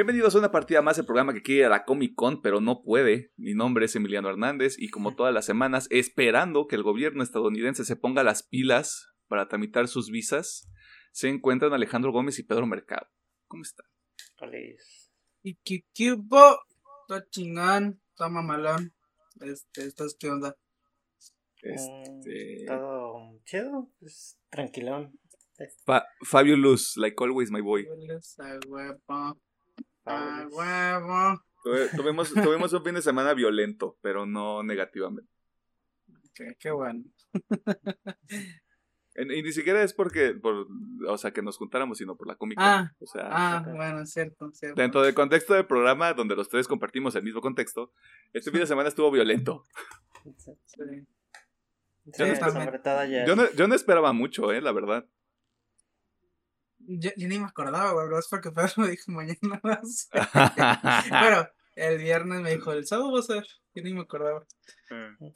Bienvenidos 0.00 0.34
a 0.34 0.38
una 0.38 0.50
partida 0.50 0.80
más 0.80 0.96
del 0.96 1.04
programa 1.04 1.34
que 1.34 1.42
quiere 1.42 1.58
ir 1.58 1.66
a 1.66 1.68
la 1.68 1.84
Comic 1.84 2.14
Con, 2.14 2.40
pero 2.40 2.62
no 2.62 2.80
puede. 2.80 3.34
Mi 3.36 3.52
nombre 3.52 3.84
es 3.84 3.94
Emiliano 3.94 4.30
Hernández 4.30 4.76
y 4.78 4.88
como 4.88 5.14
todas 5.14 5.34
las 5.34 5.44
semanas, 5.44 5.88
esperando 5.90 6.66
que 6.66 6.76
el 6.76 6.82
gobierno 6.82 7.22
estadounidense 7.22 7.84
se 7.84 7.96
ponga 7.96 8.24
las 8.24 8.42
pilas 8.42 9.10
para 9.28 9.46
tramitar 9.48 9.88
sus 9.88 10.10
visas, 10.10 10.70
se 11.12 11.28
encuentran 11.28 11.74
Alejandro 11.74 12.12
Gómez 12.12 12.38
y 12.38 12.44
Pedro 12.44 12.64
Mercado. 12.64 13.08
¿Cómo 13.46 13.62
están? 13.62 13.84
Y 15.42 15.58
cubo, 15.94 16.60
está 17.02 17.28
chingón, 17.28 18.00
está 18.08 18.30
mamalón. 18.30 18.94
Este, 19.42 19.84
¿estás 19.84 20.16
qué 20.18 20.30
onda? 20.30 20.56
Este... 21.60 22.64
todo 22.66 23.38
chido, 23.44 23.90
pues 23.98 24.38
tranquilón. 24.48 25.12
Fa 25.84 26.06
Fabio 26.24 26.56
Luz, 26.56 26.96
like 26.96 27.22
always, 27.22 27.50
my 27.50 27.60
boy. 27.60 27.86
A 30.04 30.46
huevo. 30.50 31.42
Tuvimos, 31.96 32.32
tuvimos 32.32 32.72
un 32.72 32.84
fin 32.84 32.94
de 32.94 33.02
semana 33.02 33.34
violento, 33.34 33.98
pero 34.00 34.26
no 34.26 34.62
negativamente. 34.62 35.30
qué 36.58 36.70
bueno. 36.70 37.04
Y 39.16 39.42
ni 39.42 39.52
siquiera 39.52 39.82
es 39.82 39.92
porque, 39.92 40.34
por, 40.34 40.66
o 41.06 41.18
sea, 41.18 41.32
que 41.32 41.42
nos 41.42 41.58
juntáramos, 41.58 41.98
sino 41.98 42.16
por 42.16 42.26
la 42.26 42.36
cómica. 42.36 42.62
Ah, 42.62 42.92
o 43.00 43.06
sea, 43.06 43.28
ah 43.30 43.64
bueno, 43.66 44.06
cierto, 44.06 44.50
cierto. 44.52 44.80
Dentro 44.80 45.02
del 45.02 45.14
contexto 45.14 45.52
del 45.52 45.66
programa, 45.66 46.14
donde 46.14 46.36
los 46.36 46.48
tres 46.48 46.68
compartimos 46.68 47.14
el 47.16 47.24
mismo 47.24 47.40
contexto, 47.40 47.92
este 48.32 48.50
fin 48.50 48.60
de 48.60 48.66
semana 48.66 48.88
estuvo 48.88 49.10
violento. 49.10 49.64
Sí. 50.34 50.52
Yo, 53.26 53.36
no, 53.36 53.50
yo, 53.52 53.68
no, 53.68 53.74
esperaba 53.74 54.12
mucho, 54.12 54.52
eh, 54.52 54.60
la 54.60 54.72
verdad. 54.72 55.06
Yo, 56.92 57.10
ni 57.16 57.38
me 57.38 57.46
acordaba, 57.46 57.92
güey, 57.92 58.18
es 58.18 58.26
porque 58.26 58.50
Pedro 58.50 58.72
me 58.78 58.88
dijo 58.88 59.12
mañana 59.12 59.60
más. 59.62 60.08
bueno, 61.08 61.48
el 61.76 61.98
viernes 61.98 62.40
me 62.40 62.54
dijo, 62.54 62.72
el 62.72 62.84
sábado 62.84 63.12
va 63.12 63.20
a 63.20 63.22
ser. 63.22 63.46
Yo 63.74 63.84
ni 63.84 63.94
me 63.94 64.00
acordaba. 64.00 64.44
Eh. 64.90 65.32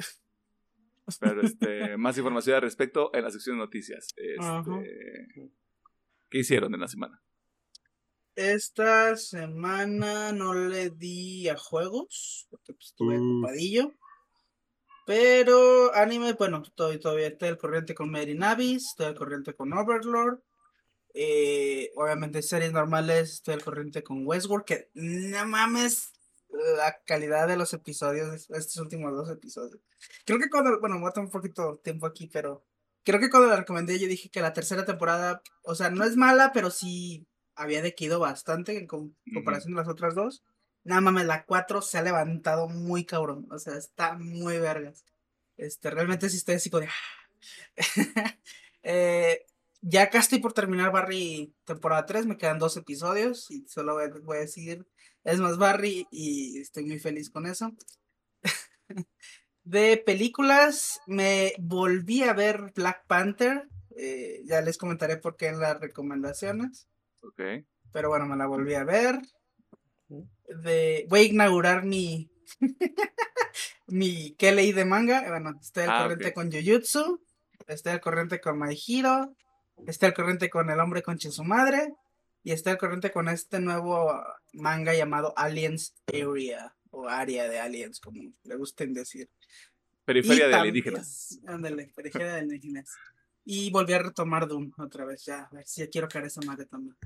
Pero 1.20 1.42
este, 1.42 1.96
más 1.96 2.18
información 2.18 2.56
al 2.56 2.62
respecto 2.62 3.14
en 3.14 3.22
la 3.22 3.30
sección 3.30 3.56
de 3.56 3.64
noticias. 3.64 4.08
Este, 4.16 5.52
¿Qué 6.28 6.38
hicieron 6.38 6.74
en 6.74 6.80
la 6.80 6.88
semana? 6.88 7.22
Esta 8.34 9.14
semana 9.16 10.32
no 10.32 10.54
le 10.54 10.90
di 10.90 11.48
a 11.48 11.56
juegos, 11.56 12.48
porque 12.50 12.72
pues, 12.72 12.86
estuve 12.86 13.16
mm. 13.16 13.44
ocupadillo. 13.44 13.92
Pero 15.06 15.94
anime, 15.94 16.32
bueno, 16.32 16.62
estoy 16.64 16.98
todavía 16.98 17.28
estoy 17.28 17.50
al 17.50 17.58
corriente 17.58 17.94
con 17.94 18.10
Mary 18.10 18.34
Navis, 18.34 18.86
estoy 18.88 19.06
al 19.06 19.14
corriente 19.14 19.54
con 19.54 19.72
Overlord. 19.72 20.40
Eh, 21.14 21.92
obviamente 21.94 22.42
series 22.42 22.72
normales, 22.72 23.32
estoy 23.34 23.54
al 23.54 23.64
corriente 23.64 24.02
con 24.02 24.26
Westworld, 24.26 24.64
que 24.64 24.90
no 24.94 25.46
mames, 25.46 26.12
la 26.76 27.00
calidad 27.04 27.48
de 27.48 27.56
los 27.56 27.72
episodios, 27.72 28.50
estos 28.50 28.76
últimos 28.78 29.12
dos 29.12 29.30
episodios. 29.30 29.80
Creo 30.24 30.38
que 30.38 30.50
cuando, 30.50 30.78
bueno, 30.80 30.98
me 30.98 31.22
un 31.22 31.30
poquito 31.30 31.76
tiempo 31.82 32.06
aquí, 32.06 32.28
pero 32.32 32.64
creo 33.04 33.20
que 33.20 33.30
cuando 33.30 33.48
la 33.48 33.56
recomendé 33.56 33.98
yo 33.98 34.08
dije 34.08 34.28
que 34.28 34.40
la 34.40 34.52
tercera 34.52 34.84
temporada, 34.84 35.42
o 35.62 35.74
sea, 35.74 35.90
no 35.90 36.04
es 36.04 36.16
mala, 36.16 36.52
pero 36.52 36.70
sí 36.70 37.26
había 37.54 37.82
decaído 37.82 38.18
bastante 38.18 38.76
en 38.76 38.86
comparación 38.86 39.74
las 39.74 39.88
otras 39.88 40.14
dos. 40.14 40.42
Nada 40.82 41.00
mames, 41.00 41.26
la 41.26 41.44
4 41.46 41.80
se 41.80 41.98
ha 41.98 42.02
levantado 42.02 42.68
muy 42.68 43.04
cabrón, 43.04 43.46
o 43.50 43.58
sea, 43.58 43.76
está 43.76 44.14
muy 44.18 44.58
vergas. 44.58 45.04
Este, 45.56 45.90
realmente 45.90 46.28
sí 46.28 46.36
estoy 46.38 46.56
así 46.56 46.70
como 46.70 46.82
de... 46.82 46.88
eh, 48.82 49.46
ya 49.86 50.04
acá 50.04 50.18
estoy 50.18 50.38
por 50.38 50.54
terminar 50.54 50.92
Barry 50.92 51.54
temporada 51.64 52.06
3, 52.06 52.24
me 52.26 52.38
quedan 52.38 52.58
dos 52.58 52.76
episodios 52.78 53.50
y 53.50 53.66
solo 53.68 53.96
voy 54.22 54.36
a 54.38 54.40
decir 54.40 54.86
es 55.24 55.40
más 55.40 55.58
Barry 55.58 56.06
y 56.10 56.58
estoy 56.58 56.84
muy 56.84 56.98
feliz 56.98 57.30
con 57.30 57.46
eso. 57.46 57.72
de 59.64 59.96
películas, 59.96 61.00
me 61.06 61.54
volví 61.58 62.22
a 62.22 62.32
ver 62.32 62.72
Black 62.74 63.06
Panther. 63.06 63.68
Eh, 63.96 64.42
ya 64.44 64.60
les 64.60 64.76
comentaré 64.76 65.16
por 65.16 65.36
qué 65.36 65.48
en 65.48 65.60
las 65.60 65.80
recomendaciones. 65.80 66.88
Ok. 67.20 67.40
Pero 67.92 68.08
bueno, 68.08 68.26
me 68.26 68.36
la 68.36 68.46
volví 68.46 68.74
a 68.74 68.84
ver. 68.84 69.20
De, 70.62 71.06
voy 71.08 71.20
a 71.20 71.24
inaugurar 71.24 71.84
mi. 71.84 72.30
mi 73.86 74.34
que 74.34 74.52
leí 74.52 74.72
de 74.72 74.84
manga. 74.84 75.24
Bueno, 75.28 75.58
estoy 75.60 75.84
al 75.84 75.90
ah, 75.90 76.02
corriente 76.02 76.34
con 76.34 76.52
Jujutsu. 76.52 77.24
Estoy 77.66 77.92
al 77.92 78.00
corriente 78.00 78.40
con 78.40 78.58
My 78.58 78.76
Hero. 78.86 79.34
Estoy 79.86 80.08
al 80.08 80.14
corriente 80.14 80.50
con 80.50 80.70
El 80.70 80.80
hombre 80.80 81.02
con 81.02 81.18
su 81.18 81.44
madre. 81.44 81.94
Y 82.42 82.52
estoy 82.52 82.72
al 82.72 82.78
corriente 82.78 83.10
con 83.10 83.28
este 83.28 83.60
nuevo 83.60 84.22
manga 84.52 84.94
llamado 84.94 85.32
Aliens 85.36 85.94
Area. 86.08 86.74
O 86.90 87.08
área 87.08 87.48
de 87.48 87.58
aliens, 87.58 87.98
como 87.98 88.20
le 88.44 88.56
gusten 88.56 88.94
decir. 88.94 89.28
Periferia 90.04 90.46
de 90.46 90.54
alienígenas. 90.54 91.40
Ándale, 91.46 91.90
periferia 91.94 92.28
de 92.28 92.38
alienígenas. 92.38 92.88
Y 93.44 93.70
volví 93.70 93.92
a 93.92 93.98
retomar 93.98 94.46
Doom 94.46 94.72
otra 94.78 95.04
vez, 95.04 95.24
ya. 95.24 95.42
A 95.42 95.50
ver 95.50 95.66
si 95.66 95.80
ya 95.80 95.88
quiero 95.88 96.08
caer 96.08 96.26
esa 96.26 96.40
madre 96.42 96.66
también. 96.66 96.96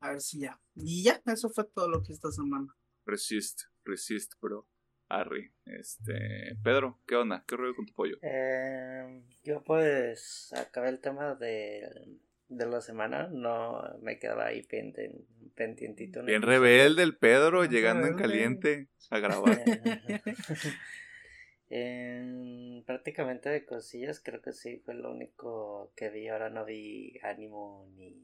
A 0.00 0.10
ver 0.10 0.22
si 0.22 0.40
ya. 0.40 0.58
Y 0.74 1.02
ya, 1.02 1.20
eso 1.26 1.50
fue 1.50 1.64
todo 1.64 1.88
lo 1.88 2.02
que 2.02 2.12
esta 2.12 2.32
semana. 2.32 2.74
Resist, 3.04 3.64
resist, 3.84 4.32
bro. 4.40 4.66
Harry. 5.08 5.50
Este, 5.66 6.56
Pedro, 6.62 7.00
¿qué 7.06 7.16
onda? 7.16 7.44
¿Qué 7.46 7.56
rollo 7.56 7.76
con 7.76 7.86
tu 7.86 7.94
pollo? 7.94 8.18
Eh, 8.22 9.22
yo 9.42 9.62
pues 9.62 10.52
acabé 10.56 10.88
el 10.88 11.00
tema 11.00 11.34
de 11.34 12.18
de 12.48 12.66
la 12.66 12.80
semana, 12.80 13.28
no 13.30 13.82
me 14.00 14.18
quedaba 14.18 14.46
ahí 14.46 14.62
pendientito. 14.62 16.22
Bien 16.24 16.42
rebelde 16.42 17.02
el 17.02 17.16
Pedro, 17.16 17.64
llegando 17.64 18.06
en 18.06 18.16
caliente 18.16 18.88
a 19.10 19.18
grabar. 19.18 19.62
prácticamente 22.86 23.48
de 23.48 23.64
cosillas, 23.64 24.20
creo 24.20 24.40
que 24.40 24.52
sí, 24.52 24.80
fue 24.84 24.94
lo 24.94 25.10
único 25.10 25.92
que 25.96 26.10
vi. 26.10 26.28
Ahora 26.28 26.50
no 26.50 26.64
vi 26.64 27.18
ánimo 27.22 27.88
ni, 27.96 28.16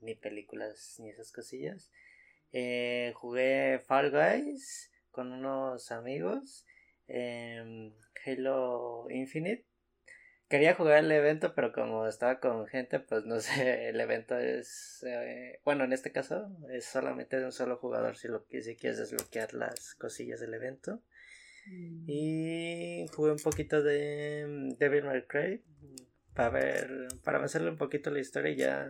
ni 0.00 0.14
películas 0.14 0.96
ni 0.98 1.10
esas 1.10 1.30
cosillas. 1.30 1.92
Eh, 2.52 3.12
jugué 3.14 3.80
Fall 3.86 4.10
Guys 4.10 4.90
con 5.18 5.32
unos 5.32 5.90
amigos. 5.90 6.64
en 7.08 7.92
Halo 8.24 9.08
Infinite 9.10 9.66
quería 10.48 10.76
jugar 10.76 11.02
el 11.02 11.10
evento, 11.10 11.54
pero 11.56 11.72
como 11.72 12.06
estaba 12.06 12.38
con 12.38 12.68
gente, 12.68 13.00
pues 13.00 13.24
no 13.24 13.40
sé, 13.40 13.88
el 13.88 14.00
evento 14.00 14.38
es, 14.38 15.04
eh, 15.04 15.60
bueno, 15.64 15.82
en 15.82 15.92
este 15.92 16.12
caso 16.12 16.48
es 16.70 16.84
solamente 16.84 17.36
de 17.40 17.46
un 17.46 17.52
solo 17.52 17.78
jugador 17.78 18.16
si, 18.16 18.28
lo, 18.28 18.46
si 18.48 18.76
quieres 18.76 18.98
desbloquear 18.98 19.54
las 19.54 19.96
cosillas 19.96 20.38
del 20.38 20.54
evento. 20.54 21.02
Y 22.06 23.06
jugué 23.12 23.32
un 23.32 23.40
poquito 23.40 23.82
de 23.82 24.46
mm, 24.48 24.78
Devil 24.78 25.04
May 25.04 25.26
Cry 25.26 25.64
para 26.32 26.50
ver, 26.50 27.08
para 27.24 27.44
hacerle 27.44 27.70
un 27.70 27.76
poquito 27.76 28.12
la 28.12 28.20
historia 28.20 28.52
y 28.52 28.56
ya 28.56 28.88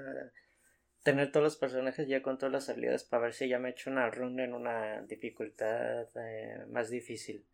tener 1.03 1.33
todos 1.33 1.45
los 1.45 1.57
personajes 1.57 2.09
ya 2.09 2.23
con 2.23 2.39
todas 2.39 2.53
las 2.53 2.69
habilidades 2.69 3.05
para 3.05 3.25
ver 3.25 3.35
si 3.35 3.49
ya 3.49 3.59
me 3.59 3.69
he 3.69 3.73
hecho 3.73 3.91
una 3.91 4.11
run 4.11 4.41
en 4.41 4.55
una 4.55 5.03
dificultad 5.03 6.07
eh, 6.17 6.67
más 6.71 6.91
difícil. 6.91 7.45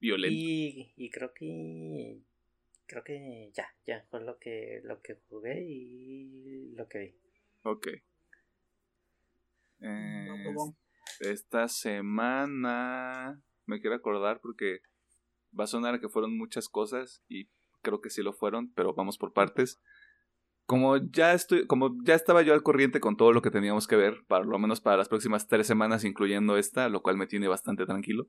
violento. 0.00 0.36
Y, 0.96 1.10
creo 1.10 1.32
que 1.34 2.20
creo 2.86 3.04
que 3.04 3.50
ya, 3.52 3.74
ya 3.84 4.04
fue 4.08 4.22
lo 4.22 4.38
que 4.38 4.80
lo 4.84 5.02
que 5.02 5.16
jugué 5.28 5.62
y 5.62 6.72
lo 6.74 6.88
que 6.88 6.98
vi. 6.98 7.14
Ok. 7.64 7.88
Eh, 9.80 10.28
esta 11.20 11.68
semana 11.68 13.40
me 13.66 13.80
quiero 13.80 13.96
acordar 13.96 14.40
porque 14.40 14.80
va 15.58 15.64
a 15.64 15.68
sonar 15.68 16.00
que 16.00 16.08
fueron 16.08 16.36
muchas 16.36 16.68
cosas 16.68 17.22
y 17.28 17.48
creo 17.88 18.00
que 18.00 18.10
sí 18.10 18.22
lo 18.22 18.32
fueron, 18.32 18.72
pero 18.74 18.94
vamos 18.94 19.18
por 19.18 19.32
partes. 19.32 19.80
Como 20.66 20.98
ya 20.98 21.32
estoy, 21.32 21.66
como 21.66 21.96
ya 22.04 22.14
estaba 22.14 22.42
yo 22.42 22.52
al 22.52 22.62
corriente 22.62 23.00
con 23.00 23.16
todo 23.16 23.32
lo 23.32 23.40
que 23.40 23.50
teníamos 23.50 23.86
que 23.86 23.96
ver, 23.96 24.24
para 24.28 24.44
lo 24.44 24.58
menos 24.58 24.80
para 24.80 24.98
las 24.98 25.08
próximas 25.08 25.48
tres 25.48 25.66
semanas, 25.66 26.04
incluyendo 26.04 26.58
esta, 26.58 26.88
lo 26.88 27.02
cual 27.02 27.16
me 27.16 27.26
tiene 27.26 27.48
bastante 27.48 27.86
tranquilo. 27.86 28.28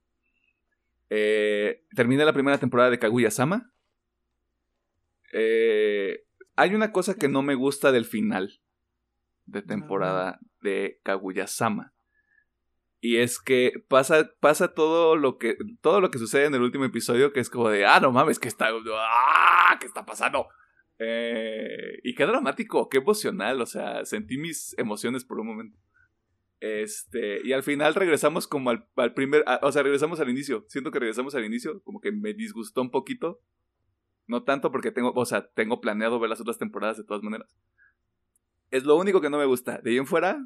Eh, 1.09 1.83
terminé 1.95 2.23
la 2.23 2.33
primera 2.33 2.57
temporada 2.57 2.89
de 2.89 2.99
Kaguya-sama. 2.99 3.73
Eh, 5.33 6.23
hay 6.55 6.73
una 6.73 6.91
cosa 6.91 7.15
que 7.15 7.27
no 7.27 7.41
me 7.41 7.55
gusta 7.55 7.91
del 7.91 8.05
final 8.05 8.61
de 9.45 9.61
temporada 9.61 10.39
de 10.61 10.99
Kaguya-sama. 11.03 11.93
Y 13.01 13.17
es 13.17 13.39
que 13.39 13.71
pasa, 13.87 14.29
pasa 14.39 14.73
todo 14.73 15.15
lo 15.15 15.37
que 15.37 15.57
todo 15.81 16.01
lo 16.01 16.11
que 16.11 16.19
sucede 16.19 16.45
en 16.45 16.55
el 16.55 16.61
último 16.61 16.85
episodio 16.85 17.31
que 17.31 17.39
es 17.39 17.49
como 17.49 17.69
de 17.69 17.85
ah 17.85 17.99
no 18.01 18.11
mames 18.11 18.39
que 18.39 18.49
está 18.49 18.67
ah, 18.69 19.77
qué 19.79 19.87
está 19.87 20.05
pasando 20.05 20.47
eh, 20.97 21.99
y 22.03 22.13
qué 22.13 22.25
dramático 22.25 22.89
qué 22.89 22.97
emocional 22.97 23.61
o 23.61 23.65
sea 23.65 24.03
sentí 24.03 24.37
mis 24.37 24.77
emociones 24.77 25.23
por 25.23 25.39
un 25.39 25.47
momento 25.47 25.79
este, 26.59 27.45
y 27.45 27.53
al 27.53 27.63
final 27.63 27.95
regresamos 27.95 28.47
como 28.47 28.69
al, 28.69 29.13
primer, 29.13 29.45
o 29.61 29.71
sea, 29.71 29.83
regresamos 29.83 30.19
al 30.19 30.29
inicio. 30.29 30.65
Siento 30.67 30.91
que 30.91 30.99
regresamos 30.99 31.35
al 31.35 31.45
inicio, 31.45 31.81
como 31.83 32.01
que 32.01 32.11
me 32.11 32.33
disgustó 32.33 32.81
un 32.81 32.91
poquito. 32.91 33.41
No 34.27 34.43
tanto 34.43 34.71
porque 34.71 34.91
tengo, 34.91 35.11
o 35.15 35.25
sea, 35.25 35.47
tengo 35.49 35.81
planeado 35.81 36.19
ver 36.19 36.29
las 36.29 36.41
otras 36.41 36.57
temporadas 36.57 36.97
de 36.97 37.03
todas 37.03 37.23
maneras. 37.23 37.57
Es 38.69 38.83
lo 38.83 38.95
único 38.95 39.21
que 39.21 39.29
no 39.29 39.39
me 39.39 39.45
gusta. 39.45 39.79
De 39.79 39.91
ahí 39.91 39.97
en 39.97 40.05
fuera, 40.05 40.45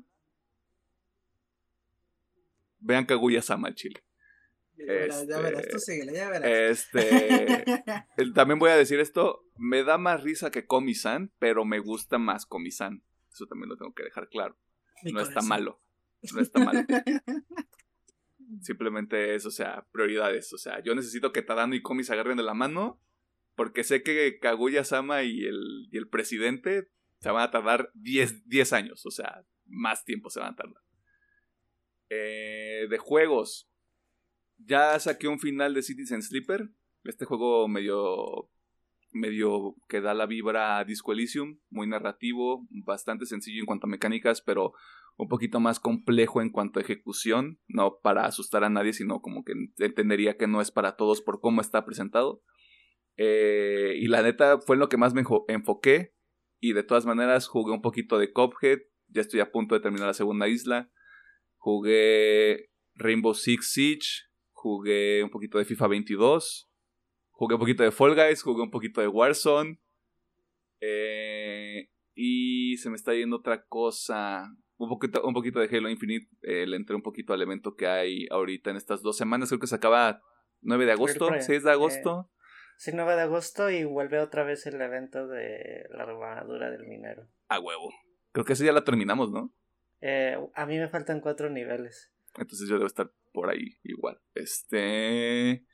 vean 2.83 3.05
Kaguya-sama 3.05 3.67
al 3.69 3.75
chile. 3.75 4.03
Ya 4.75 4.85
verás, 4.85 5.27
ya 5.27 5.39
verás, 5.39 5.61
tú 5.69 5.77
Este, 5.77 5.79
síguele, 5.79 6.13
ya 6.13 6.29
verás. 6.29 6.49
Este, 6.51 7.63
el- 8.17 8.33
también 8.33 8.59
voy 8.59 8.71
a 8.71 8.75
decir 8.75 8.99
esto, 8.99 9.45
me 9.57 9.83
da 9.83 9.97
más 9.97 10.23
risa 10.23 10.51
que 10.51 10.65
Komi-san, 10.65 11.31
pero 11.39 11.63
me 11.63 11.79
gusta 11.79 12.17
más 12.17 12.45
Komi-san. 12.45 13.03
Eso 13.31 13.45
también 13.47 13.69
lo 13.69 13.77
tengo 13.77 13.93
que 13.93 14.03
dejar 14.03 14.29
claro. 14.29 14.57
Mi 15.03 15.11
No 15.11 15.21
está 15.21 15.41
malo. 15.41 15.81
No 16.33 16.41
está 16.41 16.59
malo. 16.59 16.79
Simplemente 18.61 19.35
es, 19.35 19.45
o 19.45 19.51
sea, 19.51 19.85
prioridades. 19.91 20.53
O 20.53 20.57
sea, 20.57 20.81
yo 20.83 20.95
necesito 20.95 21.31
que 21.31 21.41
Tadano 21.41 21.75
y 21.75 21.81
Komi 21.81 22.03
se 22.03 22.13
agarren 22.13 22.37
de 22.37 22.43
la 22.43 22.53
mano. 22.53 22.99
Porque 23.55 23.83
sé 23.83 24.01
que 24.01 24.39
Kaguya-sama 24.39 25.21
y 25.23 25.43
el, 25.45 25.87
y 25.91 25.97
el 25.97 26.07
presidente 26.07 26.89
se 27.19 27.29
van 27.29 27.43
a 27.43 27.51
tardar 27.51 27.91
10, 27.93 28.47
10 28.49 28.73
años. 28.73 29.05
O 29.05 29.11
sea, 29.11 29.45
más 29.65 30.05
tiempo 30.05 30.29
se 30.31 30.39
van 30.39 30.53
a 30.53 30.55
tardar. 30.55 30.82
Eh, 32.13 32.87
de 32.89 32.97
juegos. 32.97 33.69
Ya 34.57 34.97
saqué 34.99 35.27
un 35.27 35.39
final 35.39 35.73
de 35.73 35.81
Citizen 35.81 36.21
Sleeper. 36.21 36.69
Este 37.03 37.25
juego 37.25 37.67
medio. 37.67 38.49
medio 39.11 39.75
que 39.87 40.01
da 40.01 40.13
la 40.13 40.25
vibra 40.25 40.77
a 40.77 40.85
Disco 40.85 41.11
Elysium. 41.13 41.59
Muy 41.69 41.87
narrativo. 41.87 42.67
Bastante 42.69 43.25
sencillo 43.25 43.59
en 43.59 43.65
cuanto 43.65 43.87
a 43.87 43.89
mecánicas, 43.89 44.41
pero 44.41 44.73
un 45.17 45.27
poquito 45.27 45.59
más 45.59 45.79
complejo 45.79 46.41
en 46.41 46.49
cuanto 46.49 46.79
a 46.79 46.81
ejecución, 46.81 47.59
no 47.67 47.99
para 48.01 48.25
asustar 48.25 48.63
a 48.63 48.69
nadie, 48.69 48.93
sino 48.93 49.21
como 49.21 49.43
que 49.43 49.53
entendería 49.77 50.37
que 50.37 50.47
no 50.47 50.59
es 50.59 50.71
para 50.71 50.95
todos 50.95 51.21
por 51.21 51.39
cómo 51.39 51.61
está 51.61 51.85
presentado. 51.85 52.41
Eh, 53.15 53.93
y 53.99 54.07
la 54.07 54.23
neta 54.23 54.59
fue 54.59 54.75
en 54.75 54.79
lo 54.79 54.89
que 54.89 54.97
más 54.97 55.13
me 55.13 55.23
enfoqué. 55.47 56.15
Y 56.59 56.73
de 56.73 56.83
todas 56.83 57.05
maneras 57.05 57.47
jugué 57.47 57.73
un 57.73 57.81
poquito 57.81 58.17
de 58.17 58.31
Cuphead. 58.31 58.79
Ya 59.09 59.21
estoy 59.21 59.41
a 59.41 59.51
punto 59.51 59.75
de 59.75 59.81
terminar 59.81 60.07
la 60.07 60.13
segunda 60.13 60.47
isla. 60.47 60.89
Jugué 61.63 62.71
Rainbow 62.95 63.33
Six 63.33 63.71
Siege. 63.71 64.25
Jugué 64.51 65.23
un 65.23 65.29
poquito 65.29 65.57
de 65.57 65.63
FIFA 65.63 65.87
22. 65.87 66.69
Jugué 67.29 67.55
un 67.55 67.59
poquito 67.61 67.83
de 67.83 67.91
Fall 67.91 68.15
Guys. 68.15 68.43
Jugué 68.43 68.63
un 68.63 68.69
poquito 68.69 68.99
de 68.99 69.07
Warzone. 69.07 69.79
Eh, 70.81 71.87
y 72.15 72.75
se 72.75 72.89
me 72.89 72.97
está 72.97 73.13
yendo 73.13 73.37
otra 73.37 73.63
cosa. 73.63 74.49
Un 74.75 74.89
poquito, 74.89 75.23
un 75.23 75.33
poquito 75.33 75.61
de 75.61 75.77
Halo 75.77 75.87
Infinite. 75.87 76.27
eh, 76.41 76.67
le 76.67 76.75
entré 76.75 76.97
un 76.97 77.01
poquito 77.01 77.31
al 77.31 77.41
evento 77.41 77.75
que 77.75 77.87
hay 77.87 78.27
ahorita 78.29 78.69
en 78.71 78.75
estas 78.75 79.01
dos 79.01 79.15
semanas. 79.15 79.47
Creo 79.47 79.61
que 79.61 79.67
se 79.67 79.75
acaba 79.75 80.21
9 80.63 80.85
de 80.85 80.91
agosto, 80.91 81.27
Free 81.27 81.37
Prey, 81.37 81.43
6 81.43 81.63
de 81.63 81.71
agosto. 81.71 82.29
Sí, 82.75 82.91
9 82.93 83.15
de 83.15 83.21
agosto 83.21 83.69
y 83.69 83.85
vuelve 83.85 84.19
otra 84.19 84.43
vez 84.43 84.65
el 84.65 84.81
evento 84.81 85.27
de 85.27 85.85
la 85.91 86.03
armadura 86.03 86.71
del 86.71 86.85
minero. 86.87 87.25
A 87.47 87.61
huevo. 87.61 87.89
Creo 88.33 88.43
que 88.43 88.51
esa 88.51 88.65
ya 88.65 88.73
la 88.73 88.83
terminamos, 88.83 89.31
¿no? 89.31 89.53
Eh, 90.05 90.37
a 90.53 90.65
mí 90.65 90.77
me 90.77 90.89
faltan 90.89 91.21
cuatro 91.21 91.49
niveles. 91.49 92.11
Entonces 92.35 92.67
yo 92.67 92.75
debo 92.75 92.87
estar 92.87 93.13
por 93.31 93.49
ahí 93.49 93.77
igual. 93.83 94.19
Este. 94.35 95.65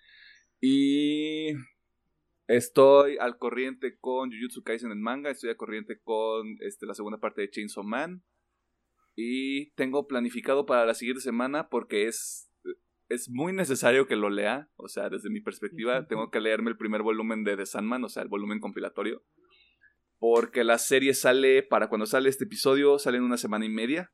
Y. 0.61 1.53
Estoy 2.45 3.17
al 3.19 3.37
corriente 3.37 3.97
con 3.99 4.31
Jujutsu 4.31 4.63
Kaisen 4.63 4.91
en 4.91 5.01
manga. 5.01 5.31
Estoy 5.31 5.49
al 5.49 5.57
corriente 5.57 5.99
con 5.99 6.57
este, 6.59 6.85
la 6.85 6.93
segunda 6.93 7.19
parte 7.19 7.41
de 7.41 7.49
Chainsaw 7.49 7.83
Man. 7.83 8.23
Y 9.15 9.71
tengo 9.71 10.07
planificado 10.07 10.67
para 10.67 10.85
la 10.85 10.93
siguiente 10.93 11.21
semana 11.21 11.67
porque 11.69 12.05
es. 12.05 12.51
Es 13.07 13.27
muy 13.31 13.51
necesario 13.51 14.05
que 14.05 14.15
lo 14.15 14.29
lea. 14.29 14.69
O 14.75 14.89
sea, 14.89 15.09
desde 15.09 15.31
mi 15.31 15.41
perspectiva, 15.41 16.05
tengo 16.05 16.29
que 16.29 16.39
leerme 16.39 16.69
el 16.69 16.77
primer 16.77 17.01
volumen 17.01 17.43
de 17.43 17.57
The 17.57 17.65
Sandman, 17.65 18.03
o 18.03 18.09
sea, 18.09 18.21
el 18.21 18.29
volumen 18.29 18.59
compilatorio. 18.59 19.23
Porque 20.19 20.63
la 20.63 20.77
serie 20.77 21.15
sale, 21.15 21.63
para 21.63 21.89
cuando 21.89 22.05
sale 22.05 22.29
este 22.29 22.43
episodio, 22.43 22.99
sale 22.99 23.17
en 23.17 23.23
una 23.23 23.37
semana 23.37 23.65
y 23.65 23.69
media. 23.69 24.11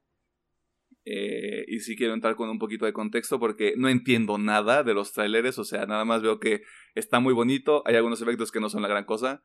Eh, 1.07 1.65
y 1.67 1.81
sí 1.81 1.95
quiero 1.95 2.13
entrar 2.15 2.35
con 2.35 2.49
un 2.49 2.57
poquito 2.57 2.85
de 2.85 2.93
contexto 2.93 3.39
porque 3.39 3.75
no 3.77 3.89
entiendo 3.89 4.39
nada 4.39 4.83
de 4.83 4.95
los 4.95 5.13
tráileres, 5.13 5.59
o 5.59 5.63
sea, 5.63 5.85
nada 5.85 6.03
más 6.03 6.23
veo 6.23 6.39
que 6.39 6.63
está 6.95 7.19
muy 7.19 7.33
bonito, 7.33 7.83
hay 7.85 7.95
algunos 7.95 8.21
efectos 8.21 8.51
que 8.51 8.59
no 8.59 8.69
son 8.71 8.81
la 8.81 8.87
gran 8.87 9.05
cosa, 9.05 9.43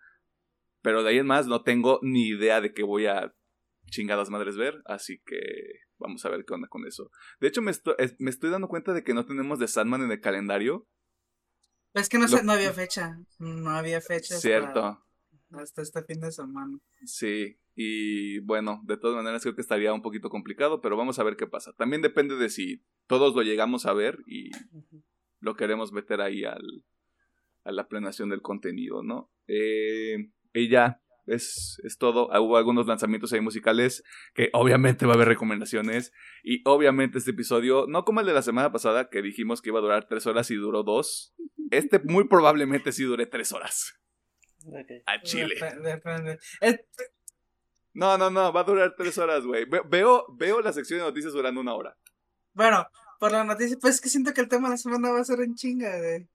pero 0.81 1.03
de 1.03 1.11
ahí 1.11 1.19
en 1.19 1.27
más 1.27 1.47
no 1.47 1.63
tengo 1.63 1.99
ni 2.03 2.29
idea 2.29 2.63
de 2.63 2.73
qué 2.73 2.83
voy 2.83 3.07
a 3.07 3.35
chingadas 3.91 4.31
madres 4.31 4.57
ver, 4.57 4.81
así 4.87 5.21
que 5.27 5.37
vamos 5.99 6.25
a 6.25 6.31
ver 6.31 6.45
qué 6.47 6.55
onda 6.55 6.69
con 6.69 6.87
eso. 6.87 7.11
De 7.41 7.49
hecho, 7.49 7.61
me 7.61 7.73
estoy, 7.73 7.95
es- 7.99 8.17
me 8.19 8.31
estoy 8.31 8.49
dando 8.49 8.69
cuenta 8.69 8.95
de 8.95 9.05
que 9.05 9.13
no 9.13 9.27
tenemos 9.27 9.59
de 9.59 9.69
Sandman 9.69 10.03
en 10.03 10.13
el 10.13 10.21
calendario. 10.21 10.87
Es 11.93 12.09
que 12.09 12.17
no, 12.19 12.23
Lo- 12.27 12.39
sé, 12.39 12.43
no 12.45 12.53
había 12.53 12.73
fecha. 12.73 13.19
No 13.39 13.71
había 13.71 14.01
fecha. 14.01 14.37
Cierto, 14.39 15.05
Hasta 15.53 15.83
este 15.83 16.03
fin 16.05 16.21
de 16.21 16.33
semana. 16.33 16.79
sí. 17.05 17.59
Y 17.75 18.41
bueno, 18.41 18.81
de 18.85 18.97
todas 18.97 19.17
maneras 19.17 19.43
creo 19.43 19.55
que 19.55 19.61
estaría 19.63 19.93
un 19.93 20.03
poquito 20.03 20.29
complicado, 20.29 20.81
pero 20.81 20.97
vamos 20.97 21.19
a 21.19 21.23
ver 21.25 21.37
qué 21.37 21.47
pasa. 21.47 21.73
También 21.75 22.03
depende 22.03 22.37
de 22.37 22.51
si 22.51 22.83
todos 23.07 23.35
lo 23.35 23.43
llegamos 23.43 23.87
a 23.87 23.93
ver 23.93 24.19
y 24.27 24.51
lo 25.41 25.55
queremos 25.55 25.93
meter 25.93 26.21
ahí 26.21 26.45
al, 26.45 26.63
a 27.65 27.73
la 27.73 27.89
planeación 27.89 28.29
del 28.29 28.43
contenido, 28.43 29.03
¿no? 29.03 29.33
Eh, 29.47 30.31
y 30.53 30.69
ya, 30.69 31.01
es, 31.27 31.81
es 31.85 31.97
todo. 31.97 32.29
Hubo 32.43 32.57
algunos 32.57 32.87
lanzamientos 32.87 33.33
ahí 33.33 33.41
musicales 33.41 34.03
que 34.35 34.51
obviamente 34.53 35.07
va 35.07 35.13
a 35.13 35.15
haber 35.15 35.29
recomendaciones. 35.29 36.13
Y 36.43 36.61
obviamente 36.65 37.19
este 37.19 37.31
episodio, 37.31 37.87
no 37.89 38.05
como 38.05 38.21
el 38.21 38.27
de 38.27 38.33
la 38.35 38.43
semana 38.43 38.73
pasada 38.73 39.09
que 39.09 39.23
dijimos 39.23 39.63
que 39.63 39.71
iba 39.71 39.79
a 39.79 39.83
durar 39.83 40.09
tres 40.09 40.27
horas 40.27 40.51
y 40.51 40.57
duró 40.57 40.83
dos. 40.83 41.35
Este 41.71 42.01
muy 42.01 42.27
probablemente 42.27 42.91
sí 42.93 43.05
dure 43.05 43.27
tres 43.27 43.53
horas. 43.53 43.97
A 45.07 45.23
Chile. 45.23 45.55
Dep- 45.59 45.81
Depende. 45.83 46.39
Eh, 46.61 46.79
No, 47.93 48.17
no, 48.19 48.31
no, 48.31 48.53
va 48.53 48.61
a 48.61 48.65
durar 48.65 48.95
tres 48.97 49.19
horas, 49.19 49.45
güey. 49.45 49.65
Ve- 49.65 49.83
Veo, 49.89 50.27
veo 50.37 50.61
la 50.61 50.73
sección 50.73 51.01
de 51.01 51.07
noticias 51.07 51.33
durando 51.33 51.61
una 51.61 51.75
hora. 51.75 51.97
bueno, 52.53 52.87
por 53.19 53.33
la 53.33 53.45
noticia, 53.45 53.77
pues 53.81 53.97
es 53.97 54.01
que 54.01 54.09
siento 54.09 54.33
que 54.33 54.41
el 54.41 54.49
tema 54.49 54.69
de 54.69 54.75
la 54.75 54.79
semana 54.79 55.11
va 55.11 55.21
a 55.21 55.25
ser 55.25 55.41
en 55.41 55.55
chinga, 55.55 55.99
güey. 55.99 56.29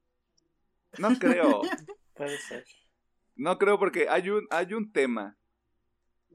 No 0.99 1.17
creo. 1.17 1.61
Puede 2.13 2.37
ser. 2.37 2.65
No 3.35 3.57
creo 3.57 3.79
porque 3.79 4.07
hay 4.07 4.29
un, 4.29 4.47
hay 4.51 4.73
un 4.73 4.91
tema 4.91 5.37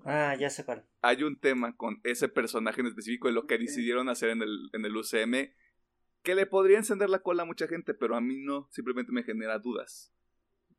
Ah, 0.04 0.35
ya 0.38 0.49
sé 0.50 0.64
cuál. 0.64 0.87
hay 1.02 1.23
un 1.23 1.38
tema 1.38 1.76
con 1.76 2.00
ese 2.04 2.28
personaje 2.28 2.80
en 2.80 2.87
específico 2.88 3.28
de 3.28 3.35
lo 3.35 3.47
que 3.47 3.59
decidieron 3.59 4.09
hacer 4.09 4.30
en 4.30 4.42
el, 4.42 4.71
en 4.73 4.85
el 4.85 4.97
UCM 4.97 5.52
que 6.23 6.35
le 6.35 6.47
podría 6.47 6.78
encender 6.78 7.09
la 7.11 7.21
cola 7.23 7.42
a 7.42 7.47
mucha 7.47 7.66
gente, 7.68 7.95
pero 7.95 8.16
a 8.16 8.21
mí 8.21 8.37
no, 8.42 8.68
simplemente 8.73 9.12
me 9.12 9.23
genera 9.23 9.59
dudas. 9.59 10.12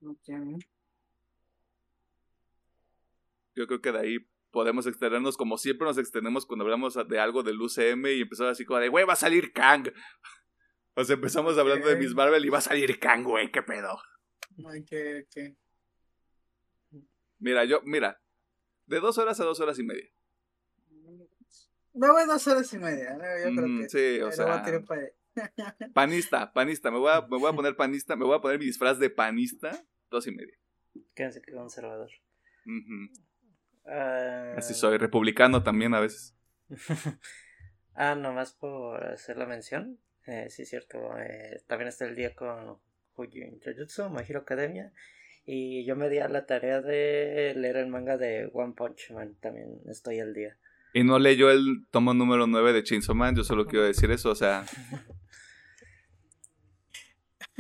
Ok. 0.06 0.28
Yo 3.56 3.68
creo 3.68 3.82
que 3.82 3.92
de 3.92 4.00
ahí 4.00 4.18
podemos 4.52 4.86
extendernos 4.88 5.38
como 5.38 5.58
siempre 5.58 5.86
nos 5.88 5.98
extendemos 5.98 6.46
cuando 6.46 6.64
hablamos 6.66 6.98
de 7.08 7.20
algo 7.20 7.42
del 7.44 7.60
UCM 7.62 8.06
y 8.08 8.22
empezar 8.22 8.48
así 8.48 8.66
como 8.66 8.80
de, 8.80 8.90
güey, 8.90 9.06
va 9.06 9.14
a 9.14 9.18
salir 9.18 9.52
Kang. 9.54 9.88
O 10.94 11.06
sea, 11.06 11.14
empezamos 11.16 11.58
hablando 11.58 11.88
de. 11.88 11.96
Miss 11.96 12.14
Marvel 12.14 12.44
y 12.44 12.50
va 12.50 12.58
a 12.58 12.62
salir 12.62 13.00
Kang, 13.00 13.24
güey, 13.24 13.50
qué 13.50 13.64
pedo. 13.64 13.94
Ok, 14.60 14.92
ok. 15.24 15.56
Mira, 17.40 17.64
yo, 17.64 17.82
mira, 17.86 18.22
de 18.88 19.00
dos 19.00 19.18
horas 19.18 19.40
a 19.40 19.46
dos 19.46 19.60
horas 19.62 19.80
y 19.80 19.84
media. 19.84 20.10
Me 21.94 22.10
voy 22.12 22.26
dos 22.28 22.46
horas 22.48 22.72
y 22.74 22.78
media, 22.78 23.14
¿no? 23.14 23.24
yo 23.24 23.56
creo 23.56 23.68
Mm, 23.70 23.82
que. 23.84 23.90
sí, 23.90 24.20
o 24.22 24.32
sea, 24.34 24.56
a 24.56 24.64
para. 24.86 25.12
Panista, 25.94 26.52
panista, 26.52 26.92
me 26.92 26.98
voy, 26.98 27.10
a, 27.12 27.22
me 27.22 27.38
voy 27.38 27.50
a 27.50 27.56
poner 27.56 27.76
panista, 27.78 28.18
me 28.18 28.26
voy 28.26 28.36
a 28.36 28.42
poner 28.42 28.60
mi 28.60 28.66
disfraz 28.66 29.00
de 29.00 29.10
panista, 29.10 29.72
dos 30.10 30.28
y 30.28 30.32
media. 30.32 30.58
Quédense 31.16 31.42
que 31.42 31.54
conservador. 31.54 32.10
Ujú. 32.66 33.14
Ah, 33.86 34.54
Así 34.58 34.74
soy, 34.74 34.98
republicano 34.98 35.64
también 35.64 35.94
a 35.94 36.00
veces. 36.00 36.36
ah, 37.96 38.16
nomás 38.16 38.54
por 38.54 39.04
hacer 39.04 39.38
la 39.38 39.46
mención. 39.46 39.98
Eh, 40.28 40.48
sí, 40.50 40.66
cierto. 40.66 41.18
eh, 41.20 41.62
también 41.68 41.88
está 41.90 42.06
el 42.06 42.16
día 42.16 42.36
con 42.36 42.78
Hujin 43.16 43.60
Jujutsu, 43.60 44.10
My 44.10 44.22
Hero 44.28 44.42
Academia. 44.42 44.92
Y 45.46 45.84
yo 45.86 45.96
me 45.96 46.10
di 46.10 46.20
a 46.20 46.28
la 46.28 46.46
tarea 46.46 46.82
de 46.82 47.54
leer 47.58 47.78
el 47.78 47.88
manga 47.88 48.18
de 48.18 48.50
One 48.54 48.74
Punch 48.74 49.12
Man. 49.12 49.36
También 49.42 49.80
estoy 49.90 50.20
al 50.20 50.34
día. 50.34 50.56
Y 50.94 51.04
no 51.04 51.18
leyó 51.20 51.50
el 51.50 51.86
tomo 51.90 52.14
número 52.14 52.46
9 52.48 52.74
de 52.74 52.84
Chainsaw 52.84 53.16
Man, 53.16 53.36
yo 53.36 53.44
solo 53.44 53.66
quiero 53.66 53.86
decir 53.86 54.12
eso, 54.12 54.30
o 54.30 54.36
sea, 54.36 54.66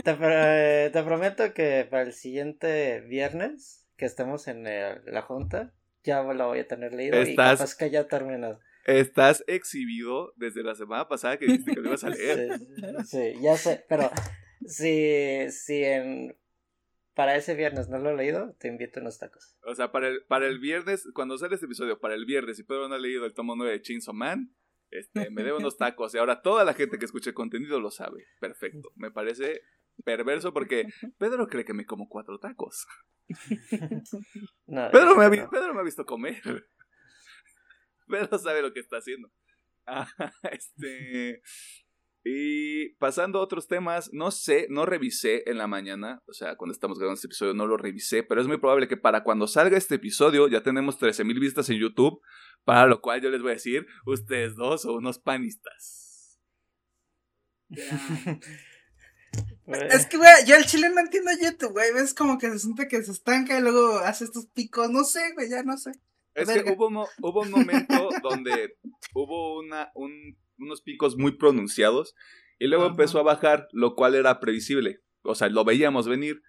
Te, 0.03 0.17
eh, 0.19 0.89
te 0.91 1.03
prometo 1.03 1.53
que 1.53 1.87
para 1.89 2.03
el 2.03 2.13
siguiente 2.13 3.01
viernes 3.01 3.87
que 3.97 4.05
estemos 4.05 4.47
en 4.47 4.65
el- 4.67 5.01
la 5.05 5.21
junta, 5.21 5.73
ya 6.03 6.21
lo 6.23 6.47
voy 6.47 6.59
a 6.59 6.67
tener 6.67 6.93
leído 6.93 7.17
y 7.19 7.29
Estás- 7.31 7.59
capaz 7.59 7.75
que 7.75 7.89
ya 7.89 8.07
terminado. 8.07 8.59
estás 8.85 9.43
exhibido 9.47 10.33
desde 10.37 10.63
la 10.63 10.75
semana 10.75 11.07
pasada 11.07 11.37
que 11.37 11.45
dijiste 11.45 11.73
que 11.73 11.79
lo 11.81 11.89
ibas 11.89 12.03
a 12.03 12.09
leer. 12.09 12.57
Sí, 13.05 13.33
sí, 13.33 13.33
ya 13.41 13.55
sé, 13.57 13.85
pero 13.87 14.09
si, 14.65 15.49
si 15.51 15.83
en, 15.83 16.35
para 17.13 17.35
ese 17.35 17.55
viernes 17.55 17.89
no 17.89 17.99
lo 17.99 18.11
he 18.11 18.15
leído, 18.15 18.55
te 18.59 18.67
invito 18.67 18.99
a 18.99 19.01
unos 19.01 19.19
tacos. 19.19 19.55
O 19.63 19.75
sea, 19.75 19.91
para 19.91 20.07
el, 20.07 20.23
para 20.25 20.47
el 20.47 20.59
viernes, 20.59 21.07
cuando 21.13 21.37
sale 21.37 21.55
este 21.55 21.65
episodio, 21.67 21.99
para 21.99 22.15
el 22.15 22.25
viernes, 22.25 22.57
si 22.57 22.63
Pedro 22.63 22.87
no 22.87 22.95
ha 22.95 22.99
leído 22.99 23.25
el 23.25 23.33
tomo 23.33 23.55
9 23.55 23.71
de 23.73 23.81
Chainsaw 23.81 24.13
Man, 24.13 24.55
este, 24.89 25.29
me 25.29 25.43
debo 25.43 25.57
unos 25.57 25.77
tacos. 25.77 26.13
Y 26.15 26.17
ahora 26.17 26.41
toda 26.41 26.63
la 26.65 26.73
gente 26.73 26.97
que 26.97 27.05
escuche 27.05 27.29
el 27.29 27.33
contenido 27.35 27.79
lo 27.79 27.91
sabe. 27.91 28.25
Perfecto. 28.39 28.89
Me 28.95 29.11
parece 29.11 29.61
perverso 30.03 30.53
porque 30.53 30.85
Pedro 31.17 31.47
cree 31.47 31.65
que 31.65 31.73
me 31.73 31.85
como 31.85 32.07
cuatro 32.07 32.39
tacos. 32.39 32.85
No, 34.67 34.89
Pedro 34.91 35.15
no. 35.15 35.73
Me 35.73 35.79
ha 35.79 35.83
visto 35.83 36.05
comer. 36.05 36.41
Pedro 38.07 38.37
sabe 38.37 38.61
lo 38.61 38.73
que 38.73 38.79
está 38.79 38.97
haciendo. 38.97 39.29
Ah, 39.85 40.07
este. 40.51 41.41
Y 42.23 42.89
pasando 42.95 43.39
a 43.39 43.41
otros 43.41 43.67
temas, 43.67 44.11
no 44.13 44.29
sé, 44.29 44.67
no 44.69 44.85
revisé 44.85 45.49
en 45.49 45.57
la 45.57 45.65
mañana, 45.65 46.21
o 46.27 46.33
sea, 46.33 46.55
cuando 46.55 46.71
estamos 46.71 46.99
grabando 46.99 47.15
este 47.15 47.25
episodio 47.25 47.55
no 47.55 47.65
lo 47.65 47.77
revisé, 47.77 48.21
pero 48.21 48.39
es 48.39 48.47
muy 48.47 48.57
probable 48.57 48.87
que 48.87 48.95
para 48.95 49.23
cuando 49.23 49.47
salga 49.47 49.75
este 49.75 49.95
episodio 49.95 50.47
ya 50.47 50.61
tenemos 50.61 50.99
13.000 50.99 51.39
vistas 51.39 51.69
en 51.71 51.79
YouTube, 51.79 52.21
para 52.63 52.85
lo 52.85 53.01
cual 53.01 53.21
yo 53.21 53.31
les 53.31 53.41
voy 53.41 53.51
a 53.51 53.55
decir, 53.55 53.87
ustedes 54.05 54.55
dos 54.55 54.83
son 54.83 54.97
unos 54.97 55.17
panistas. 55.17 56.39
Es 59.67 60.05
que, 60.05 60.17
güey, 60.17 60.29
yo 60.45 60.55
el 60.55 60.65
chile 60.65 60.89
no 60.93 60.99
entiendo 60.99 61.31
YouTube, 61.31 61.71
güey. 61.71 61.93
Ves 61.93 62.13
como 62.13 62.37
que 62.37 62.49
se 62.49 62.59
siente 62.59 62.87
que 62.87 63.01
se 63.03 63.11
estanca 63.11 63.57
y 63.57 63.61
luego 63.61 63.99
hace 63.99 64.25
estos 64.25 64.47
picos. 64.47 64.89
No 64.89 65.03
sé, 65.03 65.33
güey, 65.33 65.49
ya 65.49 65.63
no 65.63 65.77
sé. 65.77 65.91
Es 66.33 66.49
que 66.49 66.71
hubo, 66.71 66.87
hubo 67.21 67.41
un 67.41 67.51
momento 67.51 68.09
donde 68.23 68.75
hubo 69.13 69.59
una, 69.59 69.91
unos 70.57 70.81
picos 70.81 71.17
muy 71.17 71.37
pronunciados 71.37 72.15
y 72.59 72.67
luego 72.67 72.85
empezó 72.85 73.19
a 73.19 73.23
bajar, 73.23 73.67
lo 73.71 73.95
cual 73.95 74.15
era 74.15 74.39
previsible. 74.39 74.99
O 75.23 75.35
sea, 75.35 75.49
lo 75.49 75.63
veíamos 75.63 76.07
venir. 76.07 76.41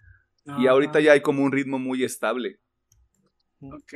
Y 0.59 0.67
ahorita 0.67 0.99
ya 0.99 1.13
hay 1.13 1.21
como 1.21 1.43
un 1.43 1.51
ritmo 1.51 1.79
muy 1.79 2.03
estable. 2.03 2.59
Ok. 3.61 3.93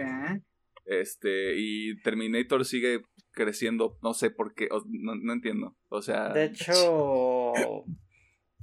Este, 0.86 1.56
y 1.58 2.02
Terminator 2.02 2.64
sigue 2.64 3.02
creciendo, 3.32 4.00
no 4.02 4.14
sé 4.14 4.32
por 4.32 4.54
qué, 4.54 4.70
no, 4.88 5.16
no 5.16 5.34
entiendo. 5.34 5.76
O 5.90 6.02
sea. 6.02 6.30
De 6.30 6.46
hecho, 6.46 7.52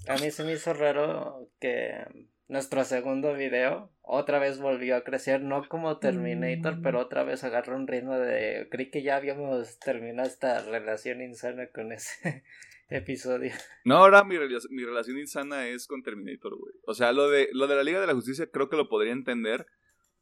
a 0.08 0.16
mí 0.16 0.30
se 0.30 0.44
me 0.44 0.52
hizo 0.52 0.73
raro 0.75 1.49
que 1.61 2.04
nuestro 2.49 2.84
segundo 2.84 3.34
video 3.34 3.90
otra 4.02 4.38
vez 4.38 4.61
volvió 4.61 4.96
a 4.96 5.04
crecer, 5.04 5.40
no 5.40 5.66
como 5.68 5.99
Terminator, 5.99 6.80
pero 6.82 6.99
mm. 6.99 7.02
otra 7.02 7.25
vez 7.25 7.42
agarró 7.42 7.76
un 7.76 7.87
ritmo 7.87 8.18
de... 8.18 8.68
Creí 8.70 8.90
que 8.90 9.02
ya 9.02 9.16
habíamos 9.16 9.78
terminado 9.78 10.28
esta 10.28 10.62
relación 10.62 11.23
insana 11.23 11.68
con 11.68 11.92
ese 11.92 12.44
episodio. 12.90 13.52
No, 13.84 13.96
ahora 13.96 14.25
mi, 14.25 14.37
mi 14.70 14.84
relación 14.84 15.18
insana 15.18 15.68
es 15.68 15.87
con 15.87 16.02
Terminator, 16.02 16.56
güey. 16.58 16.75
O 16.87 16.94
sea, 16.94 17.12
lo 17.12 17.30
de, 17.30 17.49
lo 17.52 17.66
de 17.66 17.76
la 17.76 17.82
Liga 17.82 18.00
de 18.00 18.06
la 18.06 18.14
Justicia 18.14 18.50
creo 18.50 18.68
que 18.68 18.76
lo 18.76 18.88
podría 18.88 19.12
entender 19.12 19.66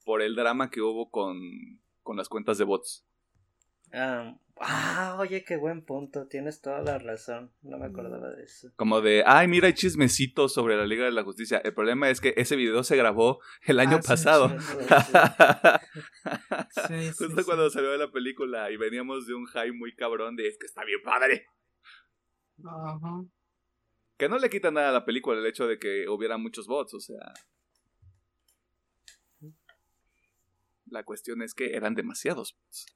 por 0.04 0.22
el 0.22 0.36
drama 0.36 0.70
que 0.70 0.80
hubo 0.80 1.10
con, 1.10 1.38
con 2.02 2.16
las 2.16 2.28
cuentas 2.28 2.58
de 2.58 2.64
bots. 2.64 3.04
Ah, 3.92 4.34
Ah, 4.64 5.16
oye, 5.18 5.44
qué 5.44 5.56
buen 5.56 5.84
punto, 5.84 6.28
tienes 6.28 6.60
toda 6.60 6.82
la 6.82 6.96
razón, 6.98 7.52
no 7.62 7.78
me 7.78 7.86
acordaba 7.86 8.30
de 8.30 8.44
eso. 8.44 8.70
Como 8.76 9.00
de, 9.00 9.24
ay, 9.26 9.48
mira, 9.48 9.66
hay 9.66 9.72
chismecitos 9.72 10.54
sobre 10.54 10.76
la 10.76 10.86
Liga 10.86 11.04
de 11.04 11.10
la 11.10 11.24
Justicia. 11.24 11.58
El 11.58 11.74
problema 11.74 12.08
es 12.10 12.20
que 12.20 12.32
ese 12.36 12.54
video 12.54 12.84
se 12.84 12.96
grabó 12.96 13.40
el 13.62 13.80
año 13.80 13.96
ah, 13.96 14.00
pasado. 14.06 14.48
Justo 17.18 17.44
cuando 17.44 17.70
salió 17.70 17.96
la 17.96 18.12
película 18.12 18.70
y 18.70 18.76
veníamos 18.76 19.26
de 19.26 19.34
un 19.34 19.46
high 19.46 19.72
muy 19.72 19.96
cabrón 19.96 20.36
de, 20.36 20.46
es 20.46 20.56
que 20.58 20.66
está 20.66 20.84
bien 20.84 21.02
padre. 21.02 21.48
Ajá. 22.64 23.24
Que 24.16 24.28
no 24.28 24.38
le 24.38 24.48
quita 24.48 24.70
nada 24.70 24.90
a 24.90 24.92
la 24.92 25.04
película 25.04 25.40
el 25.40 25.46
hecho 25.46 25.66
de 25.66 25.80
que 25.80 26.08
hubiera 26.08 26.36
muchos 26.36 26.68
bots, 26.68 26.94
o 26.94 27.00
sea. 27.00 27.32
La 30.86 31.02
cuestión 31.02 31.42
es 31.42 31.52
que 31.52 31.74
eran 31.74 31.96
demasiados 31.96 32.54
bots. 32.54 32.86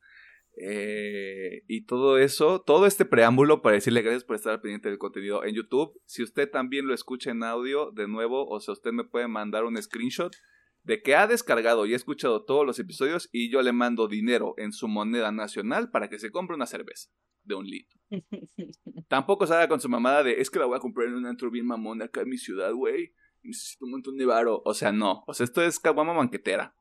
Eh, 0.59 1.65
y 1.69 1.85
todo 1.85 2.19
eso, 2.19 2.63
todo 2.63 2.87
este 2.87 3.05
preámbulo 3.05 3.61
para 3.61 3.75
decirle 3.75 4.01
gracias 4.01 4.25
por 4.25 4.37
estar 4.37 4.61
pendiente 4.63 4.89
del 4.89 4.99
contenido 4.99 5.45
en 5.45 5.55
YouTube. 5.55 6.01
Si 6.07 6.23
usted 6.23 6.51
también 6.51 6.87
lo 6.87 6.95
escucha 6.95 7.31
en 7.31 7.43
audio, 7.43 7.91
de 7.91 8.09
nuevo, 8.09 8.47
o 8.49 8.59
sea, 8.61 8.73
usted 8.73 8.93
me 8.93 9.05
puede 9.05 9.29
mandar 9.29 9.65
un 9.65 9.81
screenshot 9.81 10.35
de 10.83 11.03
que 11.03 11.17
ha 11.17 11.27
descargado 11.27 11.85
y 11.85 11.93
ha 11.93 11.97
escuchado 11.97 12.45
todos 12.45 12.65
los 12.65 12.79
episodios 12.79 13.29
y 13.33 13.51
yo 13.51 13.61
le 13.61 13.73
mando 13.73 14.09
dinero 14.09 14.55
en 14.57 14.73
su 14.73 14.89
moneda 14.89 15.31
nacional 15.33 15.91
para 15.91 16.09
que 16.09 16.19
se 16.19 16.31
compre 16.31 16.57
una 16.57 16.67
cerveza 16.67 17.11
de 17.43 17.55
un 17.55 17.67
litro. 17.67 17.99
Tampoco 19.09 19.47
se 19.47 19.55
haga 19.55 19.69
con 19.69 19.81
su 19.81 19.89
mamada 19.89 20.23
de 20.23 20.41
es 20.41 20.49
que 20.49 20.59
la 20.59 20.67
voy 20.67 20.77
a 20.77 20.81
comprar 20.81 21.09
en 21.09 21.15
un 21.15 21.27
antro 21.27 21.51
bien 21.51 21.67
mamón 21.67 22.03
acá 22.03 22.23
en 22.23 22.31
mi 22.31 22.39
ciudad, 22.39 22.73
güey. 22.73 23.13
Necesito 23.43 23.85
un 23.85 23.93
montón 23.93 24.17
de 24.17 24.27
varo. 24.27 24.63
O 24.65 24.75
sea, 24.75 24.91
no. 24.91 25.23
O 25.27 25.35
sea, 25.35 25.45
esto 25.45 25.63
es 25.63 25.79
caguama 25.79 26.13
banquetera. 26.13 26.75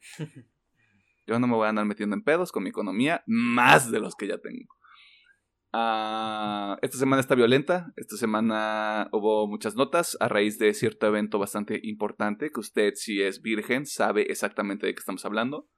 Yo 1.26 1.38
no 1.38 1.46
me 1.46 1.54
voy 1.54 1.66
a 1.66 1.70
andar 1.70 1.86
metiendo 1.86 2.16
en 2.16 2.22
pedos 2.22 2.52
con 2.52 2.62
mi 2.62 2.70
economía, 2.70 3.22
más 3.26 3.90
de 3.90 4.00
los 4.00 4.14
que 4.14 4.26
ya 4.26 4.38
tengo. 4.38 4.74
Ah, 5.72 6.76
esta 6.82 6.98
semana 6.98 7.20
está 7.20 7.34
violenta. 7.34 7.92
Esta 7.96 8.16
semana 8.16 9.08
hubo 9.12 9.48
muchas 9.48 9.74
notas 9.74 10.16
a 10.20 10.28
raíz 10.28 10.58
de 10.58 10.74
cierto 10.74 11.06
evento 11.06 11.38
bastante 11.38 11.80
importante 11.82 12.50
que 12.50 12.60
usted, 12.60 12.92
si 12.94 13.22
es 13.22 13.40
virgen, 13.40 13.86
sabe 13.86 14.30
exactamente 14.30 14.86
de 14.86 14.94
qué 14.94 14.98
estamos 14.98 15.24
hablando. 15.24 15.68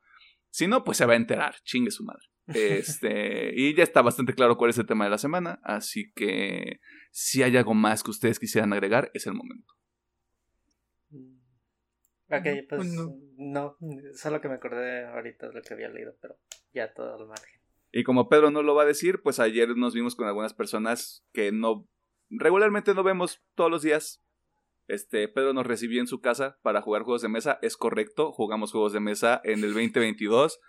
Si 0.51 0.67
no, 0.67 0.85
pues 0.85 0.99
se 0.99 1.07
va 1.07 1.13
a 1.13 1.17
enterar. 1.17 1.57
Chingue 1.65 1.93
su 1.93 2.05
madre. 2.05 2.25
Este, 2.47 3.53
y 3.57 3.75
ya 3.75 3.85
está 3.85 4.03
bastante 4.03 4.35
claro 4.35 4.57
cuál 4.57 4.71
es 4.71 4.79
el 4.79 4.87
tema 4.87 5.05
de 5.05 5.11
la 5.11 5.19
semana. 5.19 5.61
Así 5.63 6.13
que 6.15 6.81
si 7.13 7.43
hay 7.43 7.57
algo 7.57 7.75
más 7.75 8.03
que 8.03 8.11
ustedes 8.11 8.41
quisieran 8.41 8.73
agregar, 8.73 9.11
es 9.15 9.27
el 9.27 9.35
momento. 9.35 9.75
Ok, 12.39 12.69
pues 12.69 12.95
no. 13.37 13.77
solo 14.15 14.41
que 14.41 14.49
me 14.49 14.55
acordé 14.55 15.07
ahorita 15.07 15.49
de 15.49 15.55
lo 15.55 15.63
que 15.63 15.75
había 15.75 15.89
leído, 15.89 16.15
pero 16.21 16.37
ya 16.73 16.93
todo 16.93 17.15
al 17.15 17.27
margen. 17.27 17.61
Y 17.93 18.03
como 18.03 18.29
Pedro 18.29 18.51
no 18.51 18.63
lo 18.63 18.75
va 18.75 18.83
a 18.83 18.87
decir, 18.87 19.23
pues 19.23 19.39
ayer 19.39 19.77
nos 19.77 19.95
vimos 19.95 20.17
con 20.17 20.27
algunas 20.27 20.53
personas 20.53 21.25
que 21.33 21.53
no 21.53 21.89
regularmente 22.31 22.95
no 22.95 23.03
vemos 23.03 23.43
todos 23.55 23.71
los 23.71 23.83
días. 23.83 24.23
Este, 24.87 25.29
Pedro 25.29 25.53
nos 25.53 25.67
recibió 25.67 26.01
en 26.01 26.07
su 26.07 26.21
casa 26.21 26.59
para 26.63 26.83
jugar 26.83 27.03
juegos 27.03 27.23
de 27.23 27.29
mesa, 27.29 27.59
es 27.63 27.77
correcto, 27.77 28.33
jugamos 28.33 28.73
juegos 28.73 28.93
de 28.93 29.01
mesa 29.01 29.41
en 29.45 29.65
el 29.65 29.73
2022. 29.73 30.61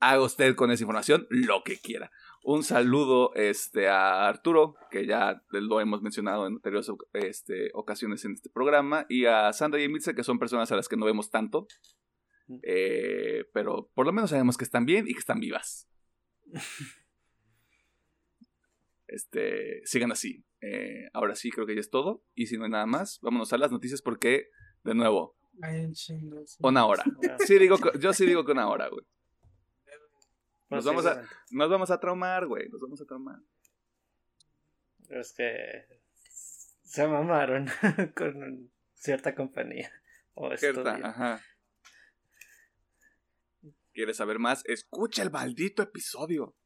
Haga 0.00 0.22
usted 0.22 0.54
con 0.56 0.70
esa 0.70 0.82
información 0.82 1.26
lo 1.30 1.62
que 1.62 1.78
quiera. 1.78 2.10
Un 2.46 2.62
saludo 2.62 3.34
este, 3.34 3.88
a 3.88 4.28
Arturo, 4.28 4.76
que 4.90 5.06
ya 5.06 5.42
lo 5.48 5.80
hemos 5.80 6.02
mencionado 6.02 6.46
en 6.46 6.56
anteriores 6.56 6.92
este, 7.14 7.70
ocasiones 7.72 8.22
en 8.26 8.32
este 8.32 8.50
programa, 8.50 9.06
y 9.08 9.24
a 9.24 9.50
Sandra 9.54 9.80
y 9.80 9.84
Emilce, 9.84 10.14
que 10.14 10.24
son 10.24 10.38
personas 10.38 10.70
a 10.70 10.76
las 10.76 10.86
que 10.86 10.98
no 10.98 11.06
vemos 11.06 11.30
tanto, 11.30 11.66
eh, 12.62 13.46
pero 13.54 13.90
por 13.94 14.04
lo 14.04 14.12
menos 14.12 14.28
sabemos 14.28 14.58
que 14.58 14.64
están 14.64 14.84
bien 14.84 15.08
y 15.08 15.14
que 15.14 15.20
están 15.20 15.40
vivas. 15.40 15.88
Este, 19.06 19.80
sigan 19.84 20.10
así. 20.10 20.44
Eh, 20.60 21.08
ahora 21.12 21.36
sí, 21.36 21.50
creo 21.50 21.66
que 21.66 21.74
ya 21.74 21.80
es 21.80 21.90
todo. 21.90 22.24
Y 22.34 22.46
si 22.46 22.56
no 22.56 22.64
hay 22.64 22.70
nada 22.70 22.86
más, 22.86 23.20
vámonos 23.22 23.52
a 23.52 23.58
las 23.58 23.70
noticias 23.70 24.02
porque, 24.02 24.48
de 24.82 24.94
nuevo, 24.94 25.36
una 26.58 26.84
hora. 26.86 27.04
Sí 27.46 27.58
digo, 27.58 27.76
yo 28.00 28.12
sí 28.12 28.26
digo 28.26 28.44
que 28.44 28.52
una 28.52 28.66
hora, 28.66 28.88
güey. 28.88 29.04
Nos 30.74 30.84
vamos, 30.84 31.06
a, 31.06 31.22
nos 31.50 31.70
vamos 31.70 31.90
a 31.90 32.00
traumar, 32.00 32.46
güey. 32.46 32.68
Nos 32.68 32.80
vamos 32.80 33.00
a 33.00 33.04
traumar. 33.04 33.40
Es 35.08 35.32
que 35.32 36.00
se 36.82 37.06
mamaron 37.06 37.66
con 38.16 38.70
cierta 38.94 39.34
compañía. 39.34 39.92
O 40.34 40.56
cierta, 40.56 40.94
ajá. 40.96 41.40
¿Quieres 43.92 44.16
saber 44.16 44.38
más? 44.38 44.64
Escucha 44.66 45.22
el 45.22 45.30
maldito 45.30 45.82
episodio. 45.82 46.56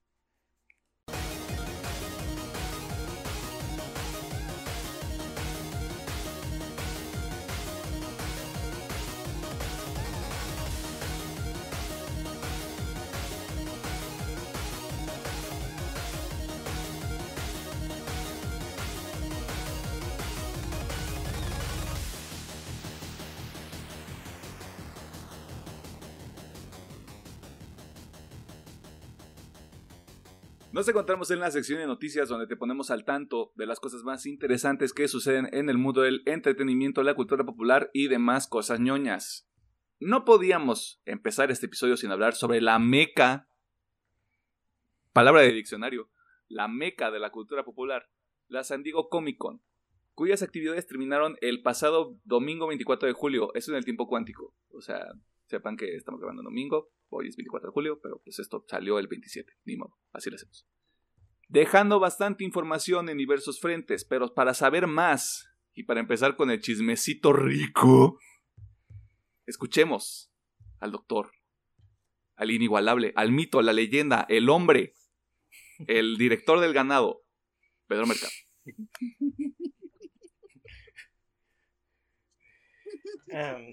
Nos 30.78 30.88
encontramos 30.88 31.28
en 31.32 31.40
la 31.40 31.50
sección 31.50 31.80
de 31.80 31.88
noticias 31.88 32.28
donde 32.28 32.46
te 32.46 32.54
ponemos 32.54 32.92
al 32.92 33.04
tanto 33.04 33.50
de 33.56 33.66
las 33.66 33.80
cosas 33.80 34.04
más 34.04 34.26
interesantes 34.26 34.92
que 34.92 35.08
suceden 35.08 35.48
en 35.52 35.68
el 35.68 35.76
mundo 35.76 36.02
del 36.02 36.22
entretenimiento, 36.24 37.02
la 37.02 37.16
cultura 37.16 37.42
popular 37.42 37.90
y 37.92 38.06
demás 38.06 38.46
cosas 38.46 38.78
ñoñas. 38.78 39.50
No 39.98 40.24
podíamos 40.24 41.02
empezar 41.04 41.50
este 41.50 41.66
episodio 41.66 41.96
sin 41.96 42.12
hablar 42.12 42.36
sobre 42.36 42.60
la 42.60 42.78
meca, 42.78 43.48
palabra 45.12 45.40
de 45.40 45.50
diccionario, 45.50 46.12
la 46.46 46.68
meca 46.68 47.10
de 47.10 47.18
la 47.18 47.30
cultura 47.30 47.64
popular, 47.64 48.08
la 48.46 48.62
San 48.62 48.84
Diego 48.84 49.08
Comic 49.08 49.36
Con, 49.36 49.60
cuyas 50.12 50.44
actividades 50.44 50.86
terminaron 50.86 51.38
el 51.40 51.60
pasado 51.60 52.20
domingo 52.22 52.68
24 52.68 53.08
de 53.08 53.14
julio, 53.14 53.52
eso 53.54 53.72
en 53.72 53.78
el 53.78 53.84
tiempo 53.84 54.06
cuántico, 54.06 54.54
o 54.68 54.80
sea, 54.80 55.08
sepan 55.46 55.76
que 55.76 55.96
estamos 55.96 56.20
grabando 56.20 56.44
domingo, 56.44 56.92
Hoy 57.10 57.28
es 57.28 57.36
24 57.36 57.68
de 57.68 57.72
julio, 57.72 58.00
pero 58.02 58.20
pues 58.22 58.38
esto 58.38 58.64
salió 58.68 58.98
el 58.98 59.06
27, 59.06 59.52
ni 59.64 59.76
modo, 59.76 59.98
así 60.12 60.30
lo 60.30 60.36
hacemos. 60.36 60.66
Dejando 61.48 61.98
bastante 62.00 62.44
información 62.44 63.08
en 63.08 63.16
diversos 63.16 63.60
frentes, 63.60 64.04
pero 64.04 64.34
para 64.34 64.52
saber 64.52 64.86
más 64.86 65.48
y 65.72 65.84
para 65.84 66.00
empezar 66.00 66.36
con 66.36 66.50
el 66.50 66.60
chismecito 66.60 67.32
rico, 67.32 68.18
escuchemos 69.46 70.30
al 70.80 70.92
doctor, 70.92 71.30
al 72.36 72.50
inigualable, 72.50 73.12
al 73.16 73.32
mito, 73.32 73.62
la 73.62 73.72
leyenda, 73.72 74.26
el 74.28 74.50
hombre, 74.50 74.94
el 75.86 76.18
director 76.18 76.60
del 76.60 76.74
ganado, 76.74 77.22
Pedro 77.86 78.06
Mercado. 78.06 78.32
Em, 83.30 83.72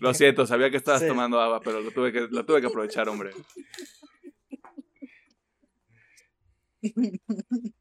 Lo 0.00 0.14
siento, 0.14 0.46
sabía 0.46 0.70
que 0.70 0.76
estabas 0.76 1.00
Sí. 1.02 1.08
tomando 1.08 1.40
agua, 1.40 1.60
pero 1.62 1.80
lo 1.80 1.90
tuve 1.90 2.12
que, 2.12 2.20
lo 2.30 2.44
tuve 2.44 2.60
que 2.60 2.66
aprovechar, 2.68 3.08
hombre. 3.08 3.30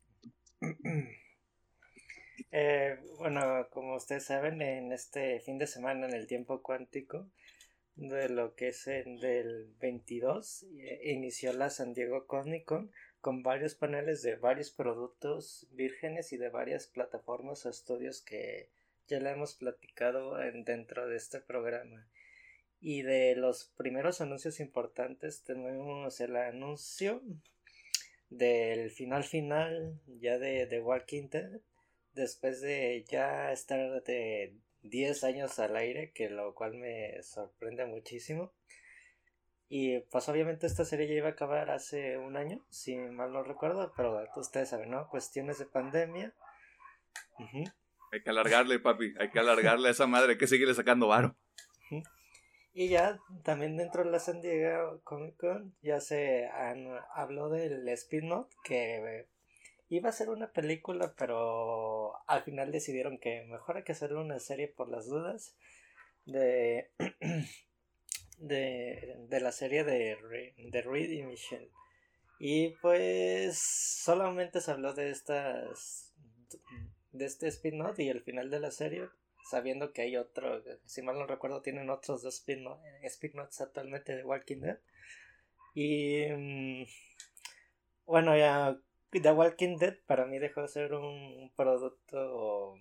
Eh, 2.53 2.99
bueno, 3.17 3.69
como 3.71 3.95
ustedes 3.95 4.25
saben, 4.25 4.61
en 4.61 4.91
este 4.91 5.39
fin 5.39 5.57
de 5.57 5.67
semana 5.67 6.05
en 6.05 6.13
el 6.13 6.27
tiempo 6.27 6.61
cuántico, 6.61 7.29
de 7.95 8.27
lo 8.27 8.55
que 8.55 8.67
es 8.69 8.87
en 8.87 9.19
del 9.21 9.73
22, 9.79 10.63
eh, 10.79 10.99
inició 11.13 11.53
la 11.53 11.69
San 11.69 11.93
Diego 11.93 12.27
Comic 12.27 12.65
Con 12.65 12.91
con 13.21 13.43
varios 13.43 13.75
paneles 13.75 14.21
de 14.23 14.35
varios 14.35 14.71
productos 14.71 15.67
vírgenes 15.71 16.33
y 16.33 16.37
de 16.37 16.49
varias 16.49 16.87
plataformas 16.87 17.65
o 17.65 17.69
estudios 17.69 18.21
que 18.21 18.69
ya 19.11 19.19
le 19.19 19.31
hemos 19.31 19.53
platicado 19.55 20.41
en- 20.41 20.63
dentro 20.63 21.07
de 21.07 21.17
este 21.17 21.39
programa. 21.41 22.07
Y 22.79 23.03
de 23.03 23.35
los 23.35 23.65
primeros 23.77 24.21
anuncios 24.21 24.59
importantes 24.59 25.43
tenemos 25.43 26.19
el 26.19 26.35
anuncio 26.35 27.21
del 28.29 28.89
final 28.91 29.23
final 29.23 29.99
ya 30.07 30.39
de 30.39 30.65
The 30.65 30.79
Walking 30.81 31.29
Dead 31.29 31.59
después 32.13 32.61
de 32.61 33.05
ya 33.07 33.51
estar 33.51 34.01
de 34.03 34.55
10 34.81 35.23
años 35.23 35.59
al 35.59 35.75
aire, 35.75 36.11
que 36.11 36.29
lo 36.29 36.55
cual 36.55 36.73
me 36.73 37.21
sorprende 37.23 37.85
muchísimo. 37.85 38.51
Y 39.69 39.99
pues 40.11 40.27
obviamente 40.27 40.67
esta 40.67 40.83
serie 40.83 41.07
ya 41.07 41.13
iba 41.13 41.27
a 41.29 41.31
acabar 41.31 41.69
hace 41.71 42.17
un 42.17 42.35
año, 42.35 42.65
si 42.69 42.95
mal 42.97 43.31
no 43.31 43.43
recuerdo, 43.43 43.93
pero 43.95 44.27
ustedes 44.35 44.69
saben, 44.69 44.91
¿no? 44.91 45.07
Cuestiones 45.09 45.59
de 45.59 45.65
pandemia. 45.65 46.33
Ujú. 47.39 47.63
Hay 48.11 48.21
que 48.23 48.29
alargarle, 48.29 48.79
papi. 48.79 49.13
Hay 49.19 49.29
que 49.29 49.39
alargarle 49.39 49.87
a 49.87 49.91
esa 49.91 50.07
madre. 50.07 50.33
Hay 50.33 50.37
que 50.37 50.47
seguirle 50.47 50.73
sacando 50.73 51.07
varo. 51.07 51.35
Y 52.73 52.87
ya 52.87 53.19
también 53.43 53.75
dentro 53.75 54.03
de 54.03 54.11
la 54.11 54.19
San 54.19 54.41
Diego 54.41 55.01
Comic 55.03 55.35
Con 55.37 55.75
ya 55.81 55.99
se 55.99 56.47
han- 56.47 56.87
habló 57.15 57.49
del 57.49 57.87
spin-off 57.89 58.49
que 58.63 59.27
iba 59.89 60.07
a 60.07 60.13
ser 60.13 60.29
una 60.29 60.51
película, 60.53 61.13
pero 61.17 62.13
al 62.27 62.43
final 62.43 62.71
decidieron 62.71 63.17
que 63.17 63.43
mejor 63.49 63.75
hay 63.77 63.83
que 63.83 63.91
hacerle 63.91 64.19
una 64.19 64.39
serie 64.39 64.69
por 64.69 64.89
las 64.89 65.05
dudas 65.07 65.57
de, 66.25 66.91
de, 68.37 69.15
de 69.27 69.39
la 69.41 69.51
serie 69.51 69.83
de, 69.83 70.15
de 70.57 70.81
Reed 70.81 71.09
y 71.09 71.23
Michelle. 71.23 71.69
Y 72.39 72.69
pues 72.81 73.57
solamente 73.59 74.61
se 74.61 74.71
habló 74.71 74.93
de 74.93 75.11
estas 75.11 76.13
de 77.11 77.25
este 77.25 77.47
spin-off 77.47 77.99
y 77.99 78.09
el 78.09 78.21
final 78.21 78.49
de 78.49 78.59
la 78.59 78.71
serie 78.71 79.07
sabiendo 79.49 79.91
que 79.91 80.03
hay 80.03 80.17
otro, 80.17 80.63
si 80.85 81.01
mal 81.01 81.17
no 81.17 81.25
recuerdo, 81.27 81.61
tienen 81.61 81.89
otros 81.89 82.21
dos 82.21 82.35
spin- 82.45 82.77
spin-offs 83.03 83.59
actualmente 83.61 84.15
de 84.15 84.23
Walking 84.23 84.61
Dead. 84.61 84.77
Y 85.73 86.25
mm, 86.31 86.85
bueno, 88.05 88.37
ya 88.37 88.77
The 89.11 89.31
Walking 89.31 89.77
Dead 89.77 89.97
para 90.05 90.25
mí 90.25 90.37
dejó 90.39 90.61
de 90.61 90.67
ser 90.67 90.93
un 90.93 91.51
producto 91.55 92.75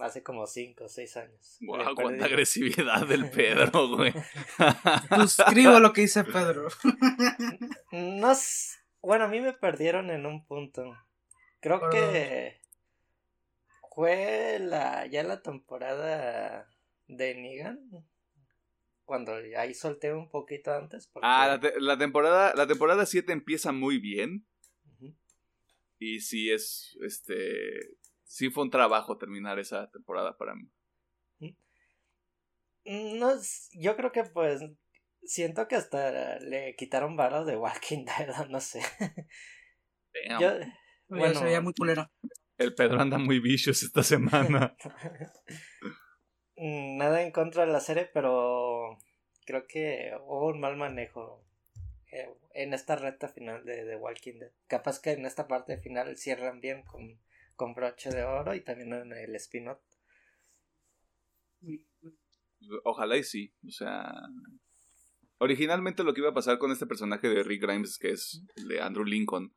hace 0.00 0.22
como 0.22 0.46
5 0.46 0.84
o 0.84 0.88
6 0.88 1.16
años. 1.16 1.58
Wow, 1.62 1.94
cuánta 1.94 2.24
perdí- 2.24 2.24
agresividad 2.24 3.06
del 3.06 3.30
Pedro, 3.32 3.88
güey. 3.96 4.12
Suscribo 5.28 5.78
lo 5.80 5.92
que 5.92 6.02
dice 6.02 6.24
Pedro. 6.24 6.68
No 7.92 8.32
bueno, 9.02 9.24
a 9.24 9.28
mí 9.28 9.40
me 9.40 9.52
perdieron 9.52 10.10
en 10.10 10.26
un 10.26 10.44
punto. 10.46 10.96
Creo 11.60 11.78
¿Por 11.78 11.90
que 11.90 12.60
fue 13.94 14.58
la 14.60 15.06
ya 15.06 15.22
la 15.22 15.42
temporada 15.42 16.68
de 17.06 17.34
Negan 17.34 17.90
cuando 19.04 19.34
ahí 19.34 19.74
solté 19.74 20.12
un 20.12 20.30
poquito 20.30 20.72
antes 20.72 21.06
porque 21.06 21.26
Ah, 21.26 21.46
la, 21.48 21.60
te- 21.60 21.80
la 21.80 21.98
temporada 21.98 22.54
la 22.54 22.66
temporada 22.66 23.06
7 23.06 23.32
empieza 23.32 23.72
muy 23.72 23.98
bien. 23.98 24.46
Y 25.98 26.20
sí 26.20 26.50
es, 26.50 26.98
este, 27.06 27.34
sí 28.24 28.50
fue 28.50 28.64
un 28.64 28.70
trabajo 28.70 29.16
terminar 29.16 29.58
esa 29.58 29.90
temporada 29.90 30.36
para 30.36 30.54
mí. 30.54 30.70
no 32.84 33.30
s- 33.32 33.70
yo 33.72 33.96
creo 33.96 34.12
que 34.12 34.24
pues 34.24 34.60
siento 35.22 35.66
que 35.68 35.76
hasta 35.76 36.38
le 36.40 36.74
quitaron 36.76 37.16
varos 37.16 37.46
de 37.46 37.56
Walking 37.56 38.04
Dead, 38.28 38.48
no 38.48 38.60
sé. 38.60 38.82
Damn. 40.28 40.40
Yo 40.40 40.48
Bueno, 40.50 40.74
bueno, 41.08 41.34
se 41.40 41.44
veía 41.44 41.60
muy 41.60 41.72
culero. 41.74 42.10
El 42.56 42.74
Pedro 42.74 43.00
anda 43.00 43.18
muy 43.18 43.40
vicious 43.40 43.82
esta 43.82 44.02
semana. 44.02 44.76
Nada 46.56 47.22
en 47.22 47.32
contra 47.32 47.66
de 47.66 47.72
la 47.72 47.80
serie, 47.80 48.08
pero 48.12 48.98
creo 49.44 49.66
que 49.66 50.12
hubo 50.22 50.48
un 50.48 50.60
mal 50.60 50.76
manejo 50.76 51.44
eh, 52.12 52.28
en 52.52 52.72
esta 52.74 52.94
recta 52.94 53.28
final 53.28 53.64
de 53.64 53.84
The 53.84 53.96
Walking 53.96 54.38
Dead. 54.38 54.52
Capaz 54.68 55.00
que 55.00 55.12
en 55.12 55.26
esta 55.26 55.48
parte 55.48 55.78
final 55.78 56.16
cierran 56.16 56.60
bien 56.60 56.82
con, 56.82 57.18
con 57.56 57.74
broche 57.74 58.10
de 58.10 58.22
oro 58.22 58.54
y 58.54 58.60
también 58.60 58.92
en 58.92 59.12
el 59.12 59.34
spin-off. 59.36 59.80
Ojalá 62.84 63.16
y 63.16 63.24
sí. 63.24 63.52
O 63.66 63.70
sea. 63.70 64.12
Originalmente 65.38 66.04
lo 66.04 66.14
que 66.14 66.20
iba 66.20 66.30
a 66.30 66.34
pasar 66.34 66.58
con 66.58 66.70
este 66.70 66.86
personaje 66.86 67.28
de 67.28 67.42
Rick 67.42 67.62
Grimes, 67.62 67.98
que 67.98 68.12
es 68.12 68.44
de 68.68 68.80
Andrew 68.80 69.04
Lincoln, 69.04 69.52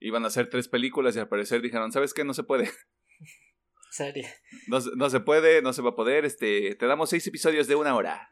iban 0.00 0.24
a 0.24 0.28
hacer 0.28 0.48
tres 0.50 0.68
películas 0.68 1.16
y 1.16 1.18
al 1.18 1.28
parecer 1.28 1.60
dijeron, 1.62 1.92
¿sabes 1.92 2.12
qué? 2.14 2.24
No 2.24 2.34
se 2.34 2.42
puede. 2.44 2.70
Serie. 3.90 4.28
No, 4.68 4.80
se- 4.80 4.90
no 4.96 5.08
se 5.10 5.20
puede, 5.20 5.62
no 5.62 5.72
se 5.72 5.82
va 5.82 5.90
a 5.90 5.94
poder. 5.96 6.24
Este, 6.24 6.74
te 6.74 6.86
damos 6.86 7.08
seis 7.10 7.26
episodios 7.26 7.66
de 7.66 7.76
una 7.76 7.94
hora. 7.94 8.28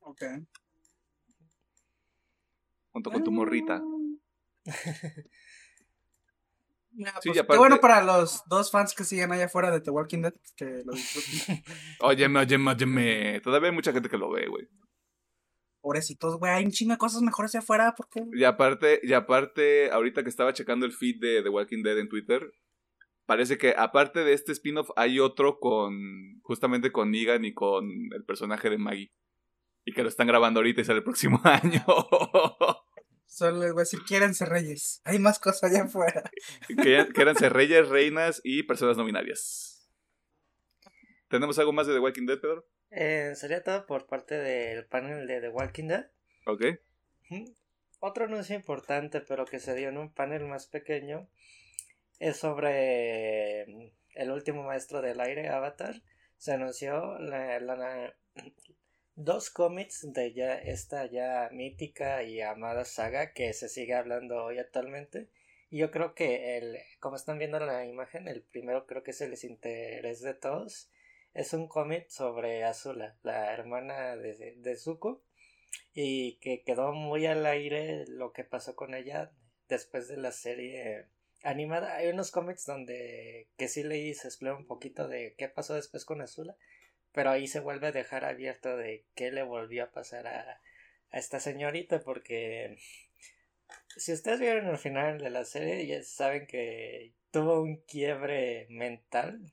Ok. 0.00 0.22
Junto 2.92 3.10
con 3.10 3.22
tu 3.22 3.30
morrita. 3.30 3.80
Mira, 6.92 7.10
Sí, 7.12 7.14
pues, 7.14 7.26
y 7.26 7.32
Qué 7.34 7.40
aparte- 7.40 7.58
bueno 7.58 7.78
para 7.78 8.02
los 8.02 8.42
dos 8.48 8.70
fans 8.70 8.94
que 8.94 9.04
siguen 9.04 9.30
allá 9.30 9.44
afuera 9.46 9.70
de 9.70 9.80
The 9.82 9.90
Walking 9.90 10.22
Dead. 10.22 10.34
Que 10.56 10.82
lo 10.84 10.92
disfruten. 10.92 11.62
Óyeme, 12.00 12.40
óyeme, 12.40 12.70
óyeme. 12.72 13.40
Todavía 13.40 13.68
hay 13.68 13.74
mucha 13.74 13.92
gente 13.92 14.08
que 14.08 14.16
lo 14.16 14.30
ve, 14.30 14.46
güey. 14.48 14.66
Pobrecitos, 15.86 16.36
güey. 16.40 16.50
Hay 16.50 16.64
un 16.64 16.72
chingo 16.72 16.94
de 16.94 16.98
cosas 16.98 17.22
mejores 17.22 17.54
allá 17.54 17.62
afuera. 17.62 17.94
¿Por 17.96 18.08
qué? 18.08 18.24
Y 18.32 18.42
aparte, 18.42 18.98
y 19.04 19.12
aparte, 19.12 19.88
ahorita 19.92 20.24
que 20.24 20.28
estaba 20.28 20.52
checando 20.52 20.84
el 20.84 20.90
feed 20.90 21.20
de 21.20 21.44
The 21.44 21.48
Walking 21.48 21.84
Dead 21.84 21.96
en 22.00 22.08
Twitter, 22.08 22.52
parece 23.24 23.56
que 23.56 23.72
aparte 23.78 24.24
de 24.24 24.32
este 24.32 24.50
spin-off 24.50 24.90
hay 24.96 25.20
otro 25.20 25.60
con, 25.60 26.40
justamente 26.42 26.90
con 26.90 27.12
Negan 27.12 27.44
y 27.44 27.54
con 27.54 27.88
el 28.12 28.24
personaje 28.24 28.68
de 28.68 28.78
Maggie. 28.78 29.12
Y 29.84 29.92
que 29.92 30.02
lo 30.02 30.08
están 30.08 30.26
grabando 30.26 30.58
ahorita 30.58 30.80
y 30.80 30.84
sale 30.84 30.98
el 30.98 31.04
próximo 31.04 31.40
año. 31.44 31.84
Solo 33.26 33.60
les 33.60 33.72
voy 33.72 33.82
a 33.82 33.84
decir, 33.84 34.00
quiérense 34.04 34.44
reyes. 34.44 35.00
Hay 35.04 35.20
más 35.20 35.38
cosas 35.38 35.70
allá 35.70 35.84
afuera. 35.84 36.28
ser 37.38 37.52
reyes, 37.52 37.88
reinas 37.88 38.40
y 38.42 38.64
personas 38.64 38.96
no 38.96 39.04
binarias. 39.04 39.88
¿Tenemos 41.28 41.56
algo 41.60 41.72
más 41.72 41.86
de 41.86 41.92
The 41.92 42.00
Walking 42.00 42.26
Dead, 42.26 42.40
Pedro? 42.40 42.66
Eh, 42.90 43.32
sería 43.34 43.62
todo 43.62 43.86
por 43.86 44.06
parte 44.06 44.36
del 44.38 44.86
panel 44.86 45.26
de 45.26 45.40
The 45.40 45.48
Walking 45.48 45.88
Dead. 45.88 46.06
Ok. 46.46 46.64
Otro 48.00 48.24
anuncio 48.26 48.54
importante, 48.54 49.20
pero 49.20 49.44
que 49.46 49.58
se 49.58 49.74
dio 49.74 49.88
en 49.88 49.98
un 49.98 50.12
panel 50.12 50.44
más 50.44 50.66
pequeño, 50.66 51.28
es 52.18 52.36
sobre 52.36 53.66
mm, 53.66 53.90
el 54.14 54.30
último 54.30 54.62
maestro 54.62 55.02
del 55.02 55.20
aire, 55.20 55.48
Avatar. 55.48 56.02
Se 56.36 56.52
anunció 56.52 57.18
la, 57.18 57.58
la- 57.60 58.14
dos 59.14 59.50
cómics 59.50 60.06
de 60.12 60.34
ya 60.34 60.54
esta 60.54 61.06
ya 61.06 61.48
mítica 61.50 62.22
y 62.22 62.42
amada 62.42 62.84
saga 62.84 63.32
que 63.32 63.52
se 63.54 63.68
sigue 63.68 63.94
hablando 63.94 64.44
hoy 64.44 64.58
actualmente. 64.58 65.28
Y 65.70 65.78
yo 65.78 65.90
creo 65.90 66.14
que 66.14 66.58
el, 66.58 66.76
como 67.00 67.16
están 67.16 67.38
viendo 67.38 67.56
en 67.56 67.66
la 67.66 67.84
imagen, 67.86 68.28
el 68.28 68.42
primero 68.42 68.86
creo 68.86 69.02
que 69.02 69.10
es 69.10 69.20
el 69.22 69.30
desinterés 69.30 70.20
de 70.20 70.34
todos. 70.34 70.90
Es 71.36 71.52
un 71.52 71.68
cómic 71.68 72.08
sobre 72.08 72.64
Azula, 72.64 73.14
la 73.22 73.52
hermana 73.52 74.16
de, 74.16 74.54
de 74.56 74.76
Zuko 74.76 75.22
y 75.92 76.38
que 76.38 76.62
quedó 76.62 76.94
muy 76.94 77.26
al 77.26 77.44
aire 77.44 78.06
lo 78.08 78.32
que 78.32 78.42
pasó 78.42 78.74
con 78.74 78.94
ella 78.94 79.30
después 79.68 80.08
de 80.08 80.16
la 80.16 80.32
serie 80.32 81.08
animada. 81.42 81.96
Hay 81.96 82.08
unos 82.08 82.30
cómics 82.30 82.64
donde 82.64 83.48
que 83.58 83.68
sí 83.68 83.82
leí 83.82 84.14
se 84.14 84.28
explora 84.28 84.56
un 84.56 84.66
poquito 84.66 85.08
de 85.08 85.34
qué 85.36 85.50
pasó 85.50 85.74
después 85.74 86.06
con 86.06 86.22
Azula, 86.22 86.56
pero 87.12 87.28
ahí 87.28 87.48
se 87.48 87.60
vuelve 87.60 87.88
a 87.88 87.92
dejar 87.92 88.24
abierto 88.24 88.74
de 88.74 89.04
qué 89.14 89.30
le 89.30 89.42
volvió 89.42 89.84
a 89.84 89.90
pasar 89.90 90.26
a, 90.26 90.62
a 91.10 91.18
esta 91.18 91.38
señorita 91.38 92.00
porque 92.00 92.78
si 93.94 94.14
ustedes 94.14 94.40
vieron 94.40 94.68
el 94.68 94.78
final 94.78 95.18
de 95.18 95.28
la 95.28 95.44
serie 95.44 95.86
ya 95.86 96.02
saben 96.02 96.46
que 96.46 97.12
tuvo 97.30 97.60
un 97.60 97.76
quiebre 97.82 98.66
mental 98.70 99.52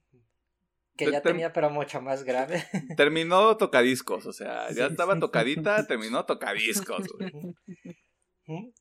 que 0.95 1.11
ya 1.11 1.21
tenía, 1.21 1.51
pero 1.53 1.69
mucho 1.69 2.01
más 2.01 2.23
grave. 2.23 2.63
Terminó 2.97 3.57
tocadiscos, 3.57 4.25
o 4.25 4.33
sea, 4.33 4.71
ya 4.71 4.87
estaba 4.87 5.17
tocadita, 5.19 5.87
terminó 5.87 6.25
tocadiscos. 6.25 7.07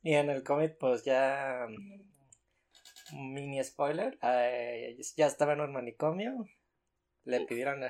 Y 0.02 0.14
en 0.14 0.30
el 0.30 0.42
cómic, 0.42 0.76
pues 0.78 1.04
ya. 1.04 1.66
Mini 3.12 3.62
spoiler: 3.62 4.18
eh, 4.22 4.96
ya 5.16 5.26
estaba 5.26 5.52
en 5.52 5.60
un 5.60 5.72
manicomio. 5.72 6.46
Le 7.24 7.46
pidieron 7.46 7.80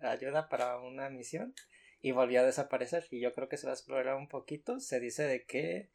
ayuda 0.00 0.48
para 0.48 0.78
una 0.78 1.08
misión 1.08 1.54
y 2.00 2.12
volvió 2.12 2.40
a 2.40 2.44
desaparecer. 2.44 3.06
Y 3.10 3.20
yo 3.20 3.32
creo 3.32 3.48
que 3.48 3.56
se 3.56 3.66
va 3.66 3.72
a 3.72 3.76
explorar 3.76 4.16
un 4.16 4.28
poquito. 4.28 4.80
Se 4.80 5.00
dice 5.00 5.22
de 5.24 5.44
que 5.44 5.90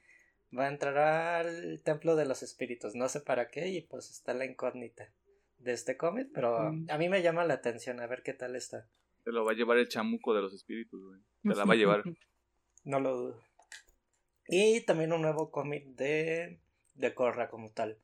va 0.57 0.65
a 0.65 0.69
entrar 0.69 0.97
al 0.97 1.81
templo 1.83 2.15
de 2.15 2.25
los 2.25 2.41
espíritus. 2.41 2.95
No 2.95 3.07
sé 3.07 3.21
para 3.21 3.49
qué, 3.49 3.67
y 3.67 3.81
pues 3.81 4.09
está 4.09 4.33
la 4.33 4.45
incógnita 4.45 5.13
de 5.59 5.73
este 5.73 5.97
cómic, 5.97 6.29
pero 6.33 6.71
mm. 6.71 6.87
a 6.89 6.97
mí 6.97 7.09
me 7.09 7.21
llama 7.21 7.45
la 7.45 7.55
atención, 7.55 7.99
a 7.99 8.07
ver 8.07 8.23
qué 8.23 8.33
tal 8.33 8.55
está. 8.55 8.87
Se 9.23 9.31
lo 9.31 9.45
va 9.45 9.51
a 9.51 9.55
llevar 9.55 9.77
el 9.77 9.87
chamuco 9.87 10.33
de 10.33 10.41
los 10.41 10.53
espíritus, 10.53 11.03
güey. 11.03 11.19
Se 11.43 11.55
la 11.55 11.65
va 11.65 11.73
a 11.73 11.77
llevar. 11.77 12.03
no 12.83 12.99
lo 12.99 13.15
dudo. 13.15 13.43
Y 14.47 14.81
también 14.81 15.13
un 15.13 15.21
nuevo 15.21 15.51
cómic 15.51 15.85
de, 15.89 16.59
de 16.95 17.13
Korra 17.13 17.49
como 17.49 17.71
tal. 17.71 17.99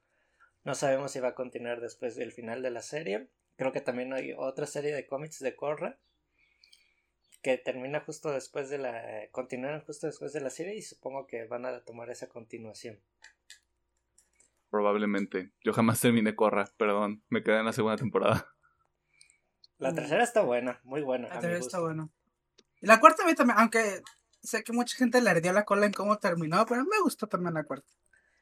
No 0.64 0.76
sabemos 0.76 1.12
si 1.12 1.20
va 1.20 1.30
a 1.30 1.36
continuar 1.36 1.82
después 1.82 2.16
del 2.16 2.32
final 2.32 2.62
de 2.62 2.72
la 2.72 2.82
serie. 2.82 3.30
Creo 3.56 3.72
que 3.72 3.82
también 3.82 4.14
hay 4.14 4.34
otra 4.38 4.68
serie 4.68 4.94
de 4.94 5.08
cómics 5.08 5.40
de 5.40 5.56
Korra 5.56 5.98
que 7.42 7.60
termina 7.60 8.00
justo 8.00 8.32
después 8.32 8.72
de 8.72 8.80
la 8.80 9.28
continúan 9.32 9.80
justo 9.82 10.08
después 10.08 10.34
de 10.34 10.42
la 10.42 10.50
serie 10.50 10.76
y 10.76 10.82
supongo 10.82 11.28
que 11.28 11.46
van 11.46 11.66
a 11.66 11.80
tomar 11.84 12.10
esa 12.10 12.28
continuación. 12.28 13.00
Probablemente. 14.76 15.54
Yo 15.64 15.72
jamás 15.72 16.02
terminé 16.02 16.36
Corra, 16.36 16.70
perdón. 16.76 17.24
Me 17.30 17.44
quedé 17.44 17.60
en 17.60 17.66
la 17.66 17.72
segunda 17.72 17.96
temporada. 17.96 18.46
La 19.78 19.94
tercera 19.94 20.22
está 20.22 20.42
buena, 20.42 20.82
muy 20.84 21.02
buena. 21.02 21.30
La 21.30 21.40
tercera 21.40 21.60
está 21.60 21.80
buena. 21.80 22.10
Y 22.82 22.86
la 22.86 23.00
cuarta 23.00 23.24
a 23.24 23.26
mí 23.26 23.34
también, 23.36 23.58
aunque 23.58 24.02
sé 24.44 24.66
que 24.66 24.74
mucha 24.74 24.98
gente 24.98 25.22
le 25.22 25.30
ardió 25.30 25.54
la 25.54 25.64
cola 25.64 25.86
en 25.86 25.94
cómo 25.94 26.18
terminó, 26.18 26.66
pero 26.66 26.84
me 26.84 27.00
gustó 27.02 27.26
también 27.28 27.54
la 27.54 27.64
cuarta. 27.64 27.88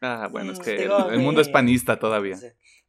Ah, 0.02 0.28
bueno, 0.32 0.54
es 0.54 0.60
mm, 0.60 0.64
que 0.64 0.84
el, 0.86 1.20
mundo 1.20 1.40
es 1.40 1.50
panista 1.50 2.00
todavía. 2.00 2.36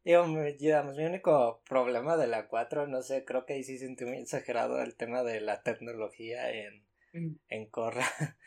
Digo, 0.03 0.25
digamos, 0.59 0.97
mi 0.97 1.05
único 1.05 1.63
problema 1.69 2.17
de 2.17 2.29
la 2.29 2.49
4, 2.49 2.87
no 2.87 3.03
sé, 3.03 3.27
creo 3.27 3.45
que 3.45 3.53
ahí 3.53 3.63
sí 3.63 3.77
sentí 3.77 4.07
muy 4.07 4.17
exagerado 4.17 4.81
el 4.81 4.97
tema 4.97 5.23
de 5.23 5.43
la 5.43 5.63
tecnología 5.63 6.51
en, 6.51 6.87
mm. 7.13 7.41
en 7.49 7.69
Corra. 7.69 8.07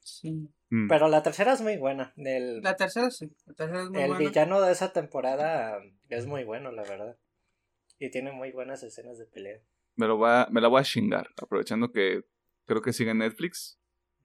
Sí. 0.00 0.48
Mm. 0.70 0.88
Pero 0.88 1.08
la 1.08 1.22
tercera 1.22 1.52
es 1.52 1.60
muy 1.60 1.76
buena. 1.76 2.12
la 2.16 2.76
tercera 2.76 3.10
sí. 3.10 3.30
el 3.94 4.14
villano 4.16 4.60
de 4.60 4.72
esa 4.72 4.92
temporada 4.92 5.78
es 6.08 6.26
muy 6.26 6.44
bueno, 6.44 6.72
la 6.72 6.82
verdad. 6.82 7.16
Y 7.98 8.10
tiene 8.10 8.32
muy 8.32 8.52
buenas 8.52 8.82
escenas 8.82 9.18
de 9.18 9.26
pelea. 9.26 9.60
Me, 9.94 10.06
lo 10.06 10.18
va, 10.18 10.48
me 10.50 10.60
la 10.60 10.68
voy 10.68 10.80
a 10.80 10.84
chingar, 10.84 11.28
aprovechando 11.40 11.92
que 11.92 12.22
creo 12.66 12.82
que 12.82 12.92
sigue 12.92 13.12
en 13.12 13.18
Netflix. 13.18 13.78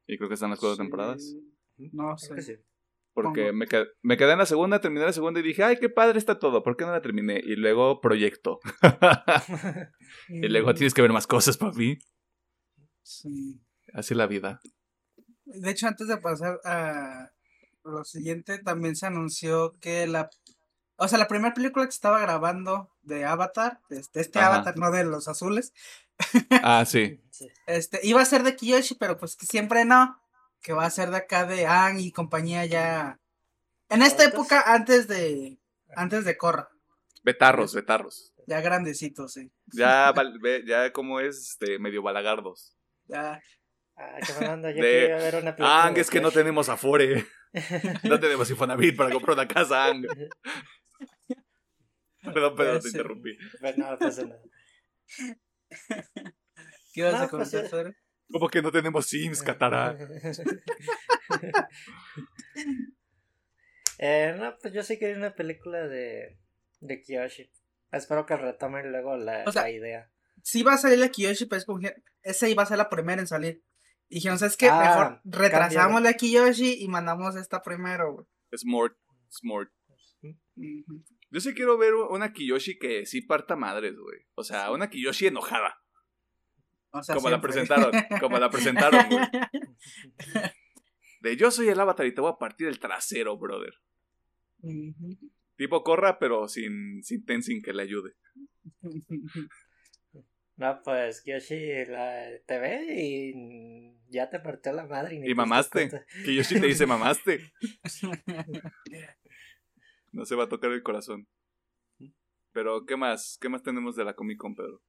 Y 0.07 0.17
creo 0.17 0.27
que 0.27 0.33
están 0.33 0.49
las 0.49 0.59
cuatro 0.59 0.77
temporadas. 0.77 1.35
No 1.77 2.17
sé. 2.17 2.63
Porque 3.13 3.51
me, 3.51 3.67
quedé, 3.67 3.87
me 4.01 4.17
quedé 4.17 4.33
en 4.33 4.39
la 4.39 4.45
segunda, 4.45 4.79
terminé 4.79 5.05
la 5.05 5.13
segunda 5.13 5.39
y 5.41 5.43
dije, 5.43 5.63
ay, 5.63 5.77
qué 5.77 5.89
padre 5.89 6.17
está 6.17 6.39
todo, 6.39 6.63
¿por 6.63 6.77
qué 6.77 6.85
no 6.85 6.91
la 6.91 7.01
terminé? 7.01 7.41
Y 7.43 7.55
luego 7.55 7.99
proyecto. 7.99 8.59
y 10.29 10.47
luego 10.47 10.73
tienes 10.73 10.93
que 10.93 11.01
ver 11.01 11.11
más 11.11 11.27
cosas, 11.27 11.57
papi. 11.57 11.99
Sí. 13.03 13.61
Así 13.93 14.15
la 14.15 14.27
vida. 14.27 14.61
De 15.53 15.71
hecho, 15.71 15.87
antes 15.87 16.07
de 16.07 16.17
pasar 16.17 16.59
a 16.65 17.31
lo 17.83 18.03
siguiente, 18.03 18.59
también 18.59 18.95
se 18.95 19.07
anunció 19.07 19.77
que 19.79 20.07
la... 20.07 20.29
O 20.97 21.07
sea, 21.07 21.17
la 21.17 21.27
primera 21.27 21.53
película 21.53 21.85
que 21.85 21.91
estaba 21.91 22.19
grabando 22.19 22.91
de 23.01 23.25
Avatar, 23.25 23.79
de 23.89 23.99
este, 23.99 24.21
este 24.21 24.39
Avatar, 24.39 24.77
no 24.77 24.91
de 24.91 25.03
los 25.03 25.27
azules. 25.27 25.73
ah, 26.63 26.85
sí. 26.87 27.19
Este, 27.65 27.99
iba 28.03 28.21
a 28.21 28.25
ser 28.25 28.43
de 28.43 28.55
Kiyoshi, 28.55 28.95
pero 28.95 29.17
pues 29.17 29.35
que 29.35 29.45
siempre 29.45 29.85
no. 29.85 30.21
Que 30.61 30.73
va 30.73 30.85
a 30.85 30.91
ser 30.91 31.09
de 31.09 31.17
acá 31.17 31.45
de 31.47 31.65
Ang 31.65 31.99
y 31.99 32.11
compañía 32.11 32.65
ya. 32.65 33.19
En 33.89 34.03
esta 34.03 34.23
época, 34.23 34.63
antes 34.67 35.07
de. 35.07 35.57
Antes 35.95 36.23
de 36.23 36.37
Korra. 36.37 36.69
Betarros, 37.23 37.73
betarros. 37.73 38.33
Ya 38.47 38.61
grandecitos, 38.61 39.33
sí. 39.33 39.51
Ya, 39.73 40.13
ya 40.67 40.91
como 40.93 41.19
es, 41.19 41.49
este, 41.49 41.79
medio 41.79 42.03
balagardos. 42.03 42.75
Ya. 43.07 43.41
Ah, 43.95 44.17
Yo 44.27 44.33
de... 44.83 45.07
ver 45.07 45.35
una 45.35 45.55
película. 45.55 45.85
Ang, 45.85 45.97
es 45.97 46.09
que 46.09 46.21
no 46.21 46.31
tenemos 46.31 46.69
Afore. 46.69 47.25
no 48.03 48.19
tenemos 48.19 48.49
Infonavit 48.49 48.95
para 48.95 49.11
comprar 49.11 49.35
una 49.37 49.47
casa, 49.47 49.85
Ang. 49.85 50.07
Perdón, 52.23 52.55
perdón, 52.55 52.81
te 52.81 52.89
interrumpí. 52.89 53.35
no 53.77 53.97
pasa 53.97 54.23
nada. 54.25 54.41
¿Qué 56.93 57.03
vas 57.03 57.15
a 57.15 57.27
pues 57.27 57.49
comentar, 57.51 57.95
¿Cómo 58.31 58.47
que 58.47 58.61
no 58.61 58.71
tenemos 58.71 59.07
Sims, 59.07 59.41
Katara? 59.41 59.97
eh, 63.97 64.35
no, 64.37 64.55
pues 64.61 64.73
yo 64.73 64.83
sí 64.83 64.99
quería 64.99 65.17
una 65.17 65.33
película 65.33 65.87
de, 65.87 66.37
de 66.79 67.01
Kiyoshi. 67.01 67.51
Espero 67.91 68.25
que 68.25 68.37
retomen 68.37 68.91
luego 68.91 69.17
la, 69.17 69.43
la 69.45 69.71
idea. 69.71 70.11
Sí 70.43 70.63
va 70.63 70.73
a 70.73 70.77
salir 70.77 70.99
la 70.99 71.09
Kiyoshi, 71.09 71.45
pero 71.45 71.59
es 71.59 71.65
como 71.65 71.79
que 71.79 71.95
esa 72.21 72.47
iba 72.47 72.63
a 72.63 72.67
ser 72.67 72.77
la 72.77 72.89
primera 72.89 73.19
en 73.21 73.27
salir. 73.27 73.63
Y 74.11 74.15
dijeron, 74.15 74.37
¿sabes 74.37 74.57
qué? 74.57 74.67
Ah, 74.67 74.79
Mejor 74.81 75.21
retrasamos 75.23 76.01
la 76.01 76.13
Kiyoshi 76.15 76.83
y 76.83 76.87
mandamos 76.89 77.37
esta 77.37 77.61
primero, 77.61 78.11
güey. 78.13 78.25
Smart, 78.53 78.93
smart. 79.29 79.71
Yo 81.29 81.39
sí 81.39 81.53
quiero 81.53 81.77
ver 81.77 81.93
una 81.93 82.33
Kiyoshi 82.33 82.77
que 82.77 83.05
sí 83.05 83.21
parta 83.21 83.55
madres, 83.55 83.95
güey. 83.97 84.19
O 84.35 84.43
sea, 84.43 84.69
una 84.71 84.89
Kiyoshi 84.89 85.27
enojada. 85.27 85.81
como 87.13 87.29
la 87.29 87.39
presentaron, 87.39 87.93
como 88.19 88.37
la 88.37 88.49
presentaron, 88.49 89.07
güey. 89.09 89.25
De 91.21 91.37
yo 91.37 91.49
soy 91.49 91.69
el 91.69 91.79
avatar 91.79 92.05
y 92.05 92.13
te 92.13 92.19
voy 92.19 92.31
a 92.33 92.37
partir 92.37 92.67
el 92.67 92.79
trasero, 92.79 93.37
brother. 93.37 93.75
Tipo 95.55 95.83
corra, 95.83 96.19
pero 96.19 96.49
sin, 96.49 97.01
sin 97.01 97.23
Tenzin 97.23 97.61
que 97.61 97.71
le 97.71 97.83
ayude. 97.83 98.15
No, 100.61 100.79
pues 100.83 101.23
Yoshi 101.25 101.85
la, 101.85 102.37
te 102.45 102.59
ve 102.59 102.85
y 102.95 103.97
ya 104.09 104.29
te 104.29 104.39
partió 104.39 104.71
la 104.71 104.85
madre. 104.85 105.15
Y, 105.15 105.33
mamaste. 105.33 105.89
Que 106.23 106.35
Yoshi 106.35 106.61
te 106.61 106.67
dice 106.67 106.85
mamaste. 106.85 107.51
no 110.11 110.23
se 110.23 110.35
va 110.35 110.43
a 110.43 110.49
tocar 110.49 110.71
el 110.71 110.83
corazón. 110.83 111.27
Pero, 112.51 112.85
¿qué 112.85 112.95
más? 112.95 113.39
¿Qué 113.41 113.49
más 113.49 113.63
tenemos 113.63 113.95
de 113.95 114.05
la 114.05 114.13
Comic 114.13 114.37
Con, 114.37 114.53
Pedro? 114.53 114.83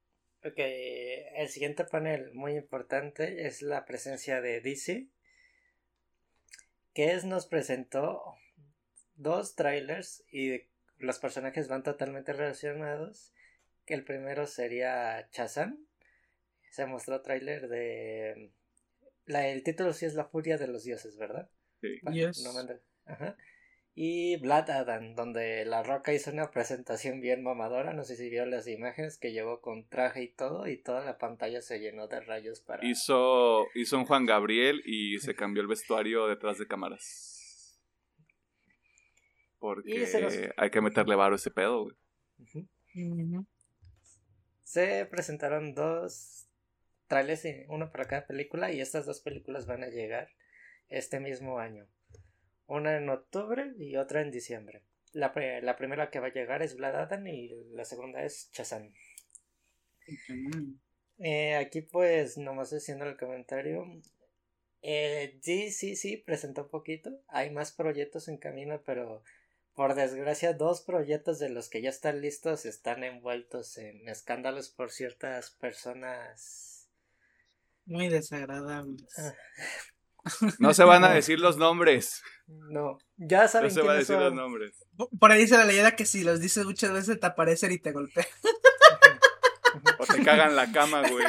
Ok, 0.45 0.59
el 0.59 1.49
siguiente 1.49 1.85
panel 1.85 2.31
muy 2.35 2.55
importante 2.55 3.47
es 3.47 3.63
la 3.63 3.83
presencia 3.85 4.41
de 4.41 4.61
DC. 4.61 5.09
Que 6.93 7.13
es, 7.13 7.25
nos 7.25 7.47
presentó 7.47 8.21
dos 9.15 9.55
trailers 9.55 10.23
y 10.31 10.69
los 10.99 11.17
personajes 11.17 11.67
van 11.67 11.81
totalmente 11.81 12.31
relacionados 12.31 13.32
que 13.85 13.93
el 13.93 14.03
primero 14.03 14.47
sería 14.47 15.29
Chazan. 15.31 15.85
Se 16.71 16.85
mostró 16.85 17.21
tráiler 17.21 17.67
de... 17.67 18.51
La, 19.25 19.47
el 19.47 19.63
título 19.63 19.93
sí 19.93 20.05
es 20.05 20.15
La 20.15 20.25
Furia 20.25 20.57
de 20.57 20.67
los 20.67 20.83
Dioses, 20.83 21.17
¿verdad? 21.17 21.49
Sí. 21.81 21.99
Ajá. 23.05 23.37
Y 23.95 24.37
Blood 24.37 24.69
Adam, 24.71 25.13
donde 25.13 25.65
La 25.65 25.83
Roca 25.83 26.13
hizo 26.13 26.31
una 26.31 26.49
presentación 26.49 27.21
bien 27.21 27.43
mamadora. 27.43 27.93
No 27.93 28.03
sé 28.03 28.15
si 28.15 28.29
vieron 28.29 28.49
las 28.49 28.67
imágenes 28.67 29.19
que 29.19 29.31
llegó 29.31 29.61
con 29.61 29.87
traje 29.87 30.23
y 30.23 30.29
todo. 30.29 30.67
Y 30.67 30.77
toda 30.77 31.05
la 31.05 31.19
pantalla 31.19 31.61
se 31.61 31.79
llenó 31.79 32.07
de 32.07 32.19
rayos 32.21 32.61
para. 32.61 32.85
Hizo, 32.85 33.67
hizo 33.75 33.97
un 33.97 34.05
Juan 34.05 34.25
Gabriel 34.25 34.81
y 34.85 35.19
se 35.19 35.35
cambió 35.35 35.61
el 35.61 35.67
vestuario 35.67 36.27
detrás 36.27 36.57
de 36.57 36.67
cámaras. 36.67 37.79
Porque 39.59 40.51
hay 40.57 40.69
que 40.71 40.81
meterle 40.81 41.15
varo 41.15 41.35
a 41.35 41.37
ese 41.37 41.51
pedo, 41.51 41.83
güey 41.83 41.95
se 44.73 45.05
presentaron 45.05 45.75
dos 45.75 46.47
trailers, 47.05 47.45
uno 47.67 47.91
para 47.91 48.05
cada 48.05 48.25
película, 48.25 48.71
y 48.71 48.81
estas 48.81 49.05
dos 49.05 49.21
películas 49.21 49.67
van 49.67 49.83
a 49.83 49.89
llegar 49.89 50.29
este 50.89 51.19
mismo 51.19 51.59
año. 51.59 51.87
Una 52.65 52.97
en 52.97 53.07
octubre 53.09 53.71
y 53.77 53.97
otra 53.97 54.21
en 54.21 54.31
diciembre. 54.31 54.81
La, 55.11 55.31
primera 55.31 56.09
que 56.09 56.19
va 56.19 56.27
a 56.27 56.33
llegar 56.33 56.63
es 56.63 56.75
Blood 56.75 56.95
Adam 56.95 57.27
y 57.27 57.49
la 57.75 57.85
segunda 57.85 58.23
es 58.23 58.49
Chazan. 58.51 58.91
Eh, 61.19 61.55
aquí 61.55 61.81
pues 61.81 62.39
nomás 62.39 62.73
haciendo 62.73 63.05
el 63.05 63.15
comentario. 63.15 63.85
Eh, 64.81 65.37
sí, 65.43 65.69
sí, 65.69 65.95
sí, 65.95 66.17
presentó 66.17 66.63
un 66.63 66.69
poquito. 66.69 67.21
Hay 67.27 67.51
más 67.51 67.73
proyectos 67.73 68.27
en 68.27 68.37
camino, 68.37 68.81
pero 68.83 69.23
por 69.75 69.95
desgracia, 69.95 70.53
dos 70.53 70.81
proyectos 70.81 71.39
de 71.39 71.49
los 71.49 71.69
que 71.69 71.81
ya 71.81 71.89
están 71.89 72.21
listos 72.21 72.65
están 72.65 73.03
envueltos 73.03 73.77
en 73.77 74.07
escándalos 74.07 74.69
por 74.69 74.91
ciertas 74.91 75.51
personas 75.51 76.73
muy 77.85 78.07
desagradables. 78.07 79.07
Ah. 79.17 79.33
No 80.59 80.73
se 80.73 80.83
van 80.83 81.03
a 81.03 81.09
decir 81.13 81.39
los 81.39 81.57
nombres. 81.57 82.21
No, 82.47 82.97
ya 83.17 83.47
saben 83.47 83.69
No 83.69 83.73
se 83.73 83.81
van 83.81 83.95
a 83.95 83.99
decir 83.99 84.17
los 84.17 84.33
nombres. 84.33 84.85
Por 85.19 85.31
ahí 85.31 85.41
dice 85.41 85.57
la 85.57 85.65
leyenda 85.65 85.95
que 85.95 86.05
si 86.05 86.23
los 86.23 86.39
dices 86.39 86.65
muchas 86.65 86.91
veces 86.91 87.19
te 87.19 87.25
aparecen 87.25 87.71
y 87.71 87.79
te 87.79 87.91
golpean. 87.91 88.27
O 89.99 90.05
te 90.05 90.23
cagan 90.23 90.55
la 90.55 90.71
cama, 90.71 91.01
güey. 91.09 91.25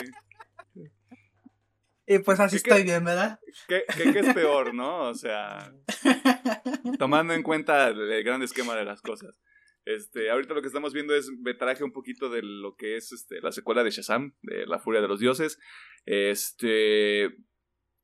Y 2.06 2.18
pues 2.18 2.38
así 2.40 2.56
estoy 2.56 2.82
bien, 2.82 3.04
¿verdad? 3.04 3.40
¿qué, 3.66 3.84
qué, 3.96 4.12
¿Qué, 4.12 4.18
es 4.18 4.34
peor, 4.34 4.74
no? 4.74 5.08
O 5.08 5.14
sea, 5.14 5.72
tomando 6.98 7.32
en 7.32 7.42
cuenta 7.42 7.88
el 7.88 8.22
gran 8.22 8.42
esquema 8.42 8.74
de 8.76 8.84
las 8.84 9.00
cosas. 9.00 9.40
Este, 9.86 10.30
ahorita 10.30 10.54
lo 10.54 10.62
que 10.62 10.68
estamos 10.68 10.94
viendo 10.94 11.14
es 11.14 11.30
metraje 11.30 11.84
un 11.84 11.92
poquito 11.92 12.30
de 12.30 12.42
lo 12.42 12.74
que 12.74 12.96
es 12.96 13.12
este, 13.12 13.40
la 13.42 13.52
secuela 13.52 13.84
de 13.84 13.90
Shazam, 13.90 14.34
de 14.42 14.66
La 14.66 14.78
Furia 14.78 15.00
de 15.00 15.08
los 15.08 15.20
Dioses. 15.20 15.58
Este, 16.06 17.36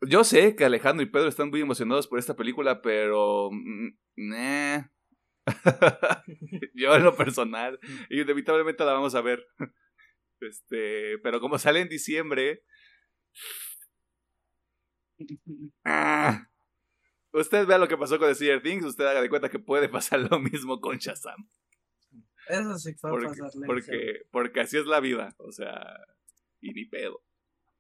yo 0.03 0.25
sé 0.25 0.57
que 0.57 0.65
Alejandro 0.65 1.03
y 1.03 1.11
Pedro 1.11 1.29
están 1.29 1.51
muy 1.51 1.61
emocionados 1.61 2.07
por 2.07 2.19
esta 2.19 2.37
película, 2.37 2.83
pero... 2.83 3.51
Mm, 3.53 3.99
yo 6.75 6.95
en 6.95 7.03
lo 7.03 7.17
personal, 7.17 7.79
inevitablemente 8.11 8.85
la 8.85 8.93
vamos 8.93 9.15
a 9.15 9.23
ver. 9.23 9.47
Este, 10.41 11.19
pero 11.19 11.41
como 11.41 11.59
sale 11.59 11.81
en 11.81 11.89
diciembre... 11.89 12.63
Ah, 15.85 16.49
usted 17.33 17.67
vea 17.67 17.79
lo 17.79 17.89
que 17.89 17.97
pasó 17.97 18.19
con 18.19 18.29
The 18.29 18.35
Stranger 18.35 18.63
Things, 18.63 18.85
usted 18.85 19.07
haga 19.07 19.23
de 19.23 19.29
cuenta 19.29 19.51
que 19.51 19.59
puede 19.59 19.89
pasar 19.89 20.21
lo 20.21 20.39
mismo 20.39 20.81
con 20.81 20.99
Shazam. 20.99 21.49
Eso 22.49 22.79
sí 22.79 22.95
puede 22.95 23.27
porque, 23.27 23.41
Porque, 23.67 24.23
porque 24.31 24.61
así 24.61 24.77
es 24.77 24.87
la 24.87 25.01
vida, 25.01 25.35
o 25.39 25.53
sea, 25.53 26.05
y 26.61 26.73
ni 26.73 26.85
pedo. 26.85 27.23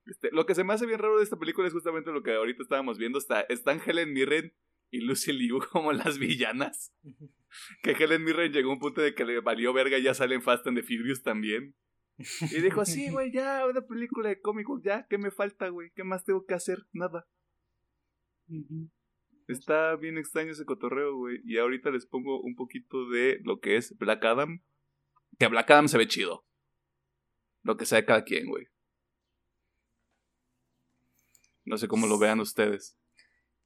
Este, 0.06 0.30
lo 0.32 0.46
que 0.46 0.54
se 0.54 0.64
me 0.64 0.72
hace 0.72 0.86
bien 0.86 0.98
raro 0.98 1.18
de 1.18 1.24
esta 1.24 1.38
película 1.38 1.66
es 1.66 1.72
justamente 1.72 2.10
lo 2.10 2.22
que 2.22 2.34
ahorita 2.34 2.62
estábamos 2.62 2.98
viendo. 2.98 3.18
Está, 3.18 3.42
están 3.42 3.80
Helen 3.84 4.12
Mirren 4.12 4.52
y 4.90 5.00
Lucy 5.00 5.32
Liu 5.32 5.60
como 5.72 5.92
las 5.92 6.18
villanas. 6.18 6.92
que 7.82 7.92
Helen 7.92 8.24
Mirren 8.24 8.52
llegó 8.52 8.70
a 8.70 8.74
un 8.74 8.78
punto 8.80 9.00
de 9.00 9.14
que 9.14 9.24
le 9.24 9.40
valió 9.40 9.72
verga 9.72 9.98
y 9.98 10.02
ya 10.02 10.14
salen 10.14 10.42
Fast 10.42 10.66
and 10.66 10.78
the 10.78 10.82
Furious 10.82 11.22
también. 11.22 11.74
Y 12.42 12.60
dijo, 12.60 12.84
sí, 12.84 13.10
güey, 13.10 13.32
ya, 13.32 13.66
una 13.66 13.80
película 13.82 14.28
de 14.28 14.40
cómico, 14.40 14.80
ya, 14.82 15.06
¿qué 15.08 15.18
me 15.18 15.30
falta, 15.30 15.68
güey? 15.68 15.90
¿Qué 15.94 16.04
más 16.04 16.24
tengo 16.24 16.44
que 16.44 16.54
hacer? 16.54 16.78
Nada. 16.92 17.26
Está 19.48 19.96
bien 19.96 20.18
extraño 20.18 20.52
ese 20.52 20.64
cotorreo, 20.64 21.16
güey. 21.16 21.40
Y 21.44 21.58
ahorita 21.58 21.90
les 21.90 22.06
pongo 22.06 22.40
un 22.40 22.54
poquito 22.54 23.08
de 23.08 23.40
lo 23.44 23.60
que 23.60 23.76
es 23.76 23.96
Black 23.96 24.24
Adam. 24.24 24.62
Que 25.38 25.48
Black 25.48 25.70
Adam 25.70 25.88
se 25.88 25.98
ve 25.98 26.08
chido. 26.08 26.44
Lo 27.62 27.76
que 27.76 27.86
sea 27.86 28.00
de 28.00 28.06
cada 28.06 28.24
quien, 28.24 28.48
güey. 28.48 28.66
No 31.64 31.78
sé 31.78 31.88
cómo 31.88 32.06
lo 32.06 32.18
vean 32.18 32.40
ustedes. 32.40 32.98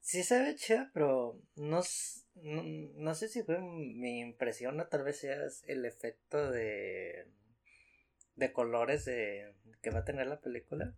Sí 0.01 0.23
se 0.23 0.43
ve 0.43 0.55
chido, 0.57 0.87
pero 0.93 1.41
no, 1.57 1.81
no, 2.35 3.15
sé 3.15 3.29
si 3.29 3.43
fue 3.43 3.59
mi 3.61 4.21
impresión 4.21 4.79
o 4.79 4.87
tal 4.87 5.03
vez 5.03 5.21
sea 5.21 5.39
el 5.67 5.87
efecto 5.87 6.51
de, 6.51 7.27
de 8.37 8.53
colores 8.53 9.05
de, 9.05 9.55
que 9.83 9.91
va 9.91 10.01
a 10.01 10.05
tener 10.05 10.27
la 10.27 10.41
película. 10.41 10.95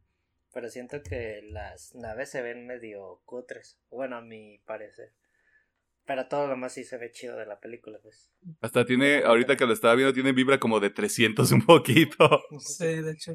Pero 0.52 0.70
siento 0.70 1.02
que 1.02 1.42
las 1.42 1.94
naves 1.94 2.30
se 2.30 2.40
ven 2.40 2.66
medio 2.66 3.20
cutres. 3.24 3.78
Bueno, 3.90 4.16
a 4.16 4.22
mi 4.22 4.58
parecer. 4.60 5.12
Pero 6.06 6.28
todo 6.28 6.46
lo 6.46 6.56
más 6.56 6.72
sí 6.72 6.84
se 6.84 6.98
ve 6.98 7.10
chido 7.10 7.36
de 7.36 7.46
la 7.46 7.58
película, 7.58 7.98
pues. 8.00 8.30
Hasta 8.60 8.84
tiene, 8.84 9.24
ahorita 9.24 9.56
que 9.56 9.66
lo 9.66 9.72
estaba 9.72 9.94
viendo, 9.96 10.14
tiene 10.14 10.32
vibra 10.32 10.58
como 10.60 10.78
de 10.80 10.90
300 10.90 11.50
un 11.52 11.66
poquito. 11.66 12.42
Sí, 12.60 12.86
de 12.86 13.12
hecho. 13.12 13.32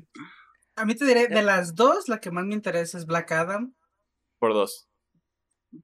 A 0.75 0.85
mí 0.85 0.95
te 0.95 1.05
diré, 1.05 1.27
de 1.27 1.43
las 1.43 1.75
dos, 1.75 2.07
la 2.07 2.19
que 2.19 2.31
más 2.31 2.45
me 2.45 2.55
interesa 2.55 2.97
es 2.97 3.05
Black 3.05 3.31
Adam. 3.33 3.75
Por 4.39 4.53
dos. 4.53 4.89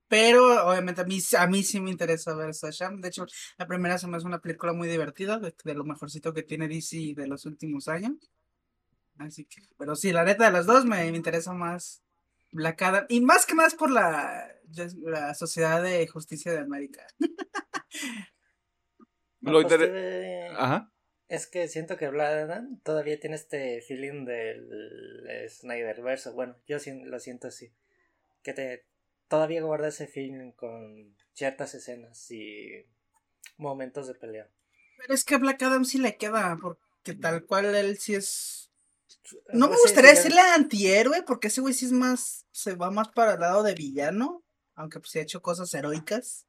Pero 0.08 0.68
obviamente 0.68 1.02
a 1.02 1.06
mí, 1.06 1.20
a 1.38 1.48
mí 1.48 1.64
sí 1.64 1.80
me 1.80 1.92
interesa 1.92 2.36
ver 2.36 2.52
Shazam. 2.52 3.00
De 3.02 3.08
hecho, 3.08 3.26
la 3.58 3.68
primera 3.68 3.98
se 3.98 4.08
me 4.08 4.18
hace 4.18 4.26
una 4.26 4.42
película 4.42 4.74
muy 4.74 4.88
divertida, 4.88 5.40
de, 5.40 5.74
lo 5.74 5.84
mejorcito 5.86 6.34
que 6.34 6.44
tiene 6.44 6.68
DC 6.68 7.14
de 7.16 7.28
los 7.28 7.46
últimos 7.46 7.88
años. 7.88 8.32
Así 9.18 9.46
que, 9.46 9.62
pero 9.78 9.96
sí, 9.96 10.12
la 10.12 10.24
neta 10.24 10.46
de 10.46 10.52
las 10.52 10.66
dos 10.66 10.86
me, 10.86 11.08
interesa 11.08 11.54
más 11.54 12.04
Black 12.52 12.82
Adam. 12.82 13.06
Y 13.10 13.22
más 13.22 13.46
que 13.46 13.56
más 13.56 13.76
por 13.76 13.90
la, 13.90 14.52
la 15.04 15.34
Sociedad 15.34 15.82
de 15.82 16.06
Justicia 16.08 16.52
de 16.52 16.60
América. 16.60 17.08
lo 19.42 19.62
pues, 19.62 20.52
Ajá. 20.58 20.92
Es 21.30 21.48
que 21.48 21.68
siento 21.68 21.98
que 21.98 22.08
Bladan 22.10 22.80
todavía 22.84 23.20
tiene 23.20 23.36
este 23.36 23.82
feeling 23.82 24.26
del 24.26 25.50
Snyderverse. 25.50 26.32
Bueno, 26.32 26.56
yo 26.68 26.78
lo 27.06 27.20
siento 27.20 27.48
así. 27.48 27.74
Que 28.44 28.54
te 28.54 28.86
todavía 29.28 29.62
guarda 29.62 29.88
ese 29.88 30.08
feeling 30.08 30.52
con 30.52 31.16
ciertas 31.34 31.74
escenas 31.76 32.30
y 32.32 32.86
momentos 33.58 34.08
de 34.08 34.16
pelea. 34.16 34.50
Pero 34.98 35.14
es 35.14 35.24
que 35.24 35.36
a 35.36 35.40
Black 35.40 35.62
Adam 35.62 35.86
sí 35.86 35.98
le 35.98 36.18
queda, 36.18 36.58
porque 36.62 37.14
tal 37.20 37.46
cual 37.46 37.76
él 37.76 37.98
sí 37.98 38.16
es. 38.16 38.72
No 39.54 39.70
me 39.70 39.78
gustaría 39.78 40.12
decirle 40.12 40.42
antihéroe, 40.42 41.24
porque 41.24 41.48
ese 41.50 41.62
güey 41.62 41.74
sí 41.74 41.86
es 41.86 41.92
más. 41.92 42.46
Se 42.52 42.76
va 42.76 42.90
más 42.92 43.10
para 43.10 43.34
el 43.34 43.40
lado 43.40 43.64
de 43.64 43.76
villano, 43.76 44.44
aunque 44.76 45.00
pues 45.00 45.12
sí 45.12 45.20
ha 45.20 45.24
hecho 45.24 45.42
cosas 45.42 45.74
heroicas. 45.74 46.46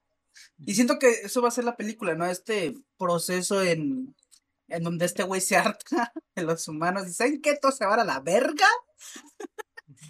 Y 0.58 0.74
siento 0.74 0.98
que 0.98 1.10
eso 1.10 1.42
va 1.42 1.48
a 1.48 1.52
ser 1.52 1.64
la 1.64 1.76
película, 1.76 2.14
¿no? 2.14 2.24
Este 2.26 2.74
proceso 2.96 3.62
en 3.62 4.14
en 4.68 4.82
donde 4.82 5.06
este 5.06 5.22
güey 5.22 5.40
se 5.40 5.56
harta 5.56 6.12
de 6.34 6.42
los 6.42 6.68
humanos 6.68 7.08
y 7.08 7.12
¿saben 7.12 7.40
qué? 7.40 7.56
Todo 7.56 7.72
se 7.72 7.86
va 7.86 7.94
a 7.94 8.04
la 8.04 8.20
verga. 8.20 8.66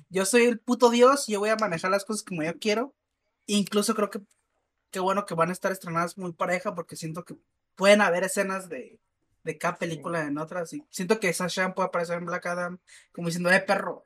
Yo 0.09 0.25
soy 0.25 0.45
el 0.45 0.59
puto 0.59 0.91
dios 0.91 1.29
y 1.29 1.33
yo 1.33 1.41
voy 1.41 1.51
a 1.51 1.57
manejar 1.57 1.91
las 1.91 2.05
cosas 2.05 2.23
como 2.23 2.43
yo 2.43 2.59
quiero. 2.59 2.95
Incluso 3.47 3.95
creo 3.95 4.11
que 4.11 4.21
qué 4.91 5.01
bueno 5.01 5.27
que 5.27 5.35
van 5.35 5.51
a 5.51 5.53
estar 5.53 5.73
estrenadas 5.73 6.17
muy 6.19 6.33
pareja 6.33 6.75
porque 6.75 6.97
siento 6.97 7.25
que 7.25 7.37
pueden 7.75 8.01
haber 8.01 8.25
escenas 8.25 8.69
de, 8.69 8.99
de 9.45 9.59
cada 9.59 9.77
película 9.77 10.25
en 10.25 10.39
otras. 10.39 10.73
Y 10.73 10.85
siento 10.91 11.21
que 11.21 11.33
Sasha 11.33 11.75
puede 11.75 11.89
aparecer 11.89 12.19
en 12.19 12.27
Black 12.27 12.47
Adam 12.47 12.79
como 13.13 13.29
diciendo, 13.29 13.51
eh, 13.51 13.61
perro, 13.61 14.05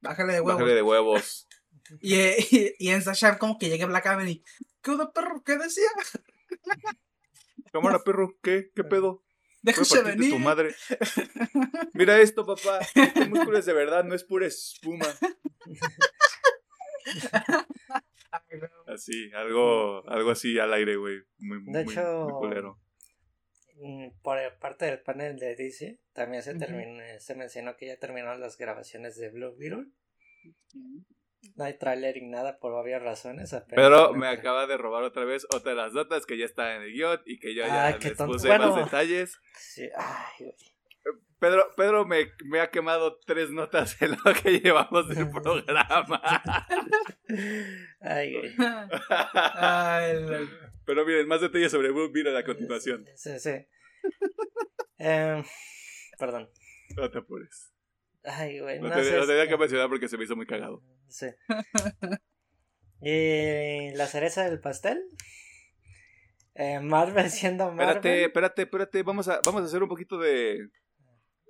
bájale 0.00 0.34
de 0.34 0.40
huevos. 0.40 0.60
Bájale 0.60 0.74
de 0.74 0.82
huevos. 0.82 1.48
y, 2.00 2.16
y, 2.78 2.90
en 2.90 3.02
Sasha 3.02 3.38
como 3.38 3.58
que 3.58 3.68
llegue 3.68 3.84
Black 3.86 4.06
Adam 4.06 4.26
y, 4.28 4.42
¿qué 4.82 4.90
onda, 4.90 5.12
perro? 5.12 5.42
¿Qué 5.44 5.56
decía? 5.56 5.88
Cámara, 7.72 7.98
perro, 8.04 8.36
¿qué? 8.42 8.70
¿Qué 8.74 8.84
pedo? 8.84 9.22
Déjase 9.66 10.02
venir. 10.02 10.30
Tu 10.30 10.38
madre. 10.38 10.74
Mira 11.92 12.20
esto, 12.20 12.46
papá. 12.46 12.78
Este 12.94 13.26
músculo 13.26 13.58
es 13.58 13.66
de 13.66 13.72
verdad, 13.72 14.04
no 14.04 14.14
es 14.14 14.22
pura 14.22 14.46
espuma. 14.46 15.06
Así, 18.86 19.30
algo, 19.34 20.08
algo 20.08 20.30
así 20.30 20.58
al 20.58 20.72
aire, 20.72 20.96
güey. 20.96 21.18
Muy, 21.38 21.58
de 21.64 21.84
muy, 21.84 21.92
hecho, 21.92 22.28
culero. 22.38 22.80
Mm, 23.76 24.08
por 24.22 24.38
parte 24.58 24.86
del 24.86 25.00
panel 25.00 25.38
de 25.38 25.56
DC, 25.56 25.98
también 26.12 26.42
se, 26.42 26.54
terminó, 26.54 27.02
se 27.18 27.34
mencionó 27.34 27.76
que 27.76 27.86
ya 27.86 27.98
terminaron 27.98 28.40
las 28.40 28.56
grabaciones 28.56 29.16
de 29.16 29.30
Blue 29.30 29.56
Beetle. 29.56 29.86
No 31.54 31.64
hay 31.64 31.78
trailer 31.78 32.16
y 32.16 32.26
nada 32.26 32.58
por 32.58 32.72
obvias 32.72 33.02
razones. 33.02 33.54
Pero 33.68 34.12
me 34.14 34.28
acaba 34.28 34.66
de 34.66 34.76
robar 34.76 35.04
otra 35.04 35.24
vez 35.24 35.46
otra 35.54 35.72
de 35.72 35.76
las 35.76 35.92
notas 35.92 36.26
que 36.26 36.36
ya 36.38 36.44
está 36.44 36.76
en 36.76 36.82
el 36.82 36.92
guion 36.92 37.20
y 37.24 37.38
que 37.38 37.54
yo 37.54 37.66
ya 37.66 37.96
les 37.96 38.16
puse 38.16 38.58
más 38.58 38.76
detalles. 38.76 39.38
Pedro, 41.38 41.74
Pedro 41.76 42.06
me, 42.06 42.32
me, 42.46 42.60
ha 42.60 42.70
quemado 42.70 43.20
tres 43.26 43.50
notas 43.50 44.00
en 44.00 44.12
lo 44.12 44.32
que 44.42 44.58
llevamos 44.58 45.08
del 45.08 45.30
programa. 45.42 46.20
Ay, 48.00 48.32
güey. 48.32 48.54
Pero 50.86 51.04
miren, 51.04 51.28
más 51.28 51.42
detalles 51.42 51.70
sobre 51.70 51.90
Boom 51.90 52.10
a 52.34 52.42
continuación. 52.42 53.04
Sí, 53.14 53.38
sí. 53.38 53.66
Em, 54.98 55.44
perdón. 56.18 56.48
No 56.96 57.10
te 57.10 57.18
apures. 57.18 57.75
Ay, 58.26 58.58
güey. 58.60 58.80
No, 58.80 58.90
te, 58.90 59.02
tenía 59.02 59.48
que 59.48 59.56
mencionar 59.56 59.88
porque 59.88 60.08
se 60.08 60.18
me 60.18 60.24
hizo 60.24 60.36
muy 60.36 60.46
cagado. 60.46 60.82
Sí. 61.08 61.26
y 63.00 63.90
la 63.96 64.06
cereza 64.06 64.44
del 64.44 64.60
pastel. 64.60 65.02
Eh, 66.54 66.80
Marvel 66.80 67.30
siendo 67.30 67.66
Marvel. 67.66 67.96
Espérate, 67.96 68.24
espérate, 68.24 68.62
espérate. 68.62 69.02
Vamos 69.02 69.28
a, 69.28 69.40
vamos 69.44 69.62
a 69.62 69.64
hacer 69.66 69.82
un 69.82 69.88
poquito 69.88 70.18
de. 70.18 70.68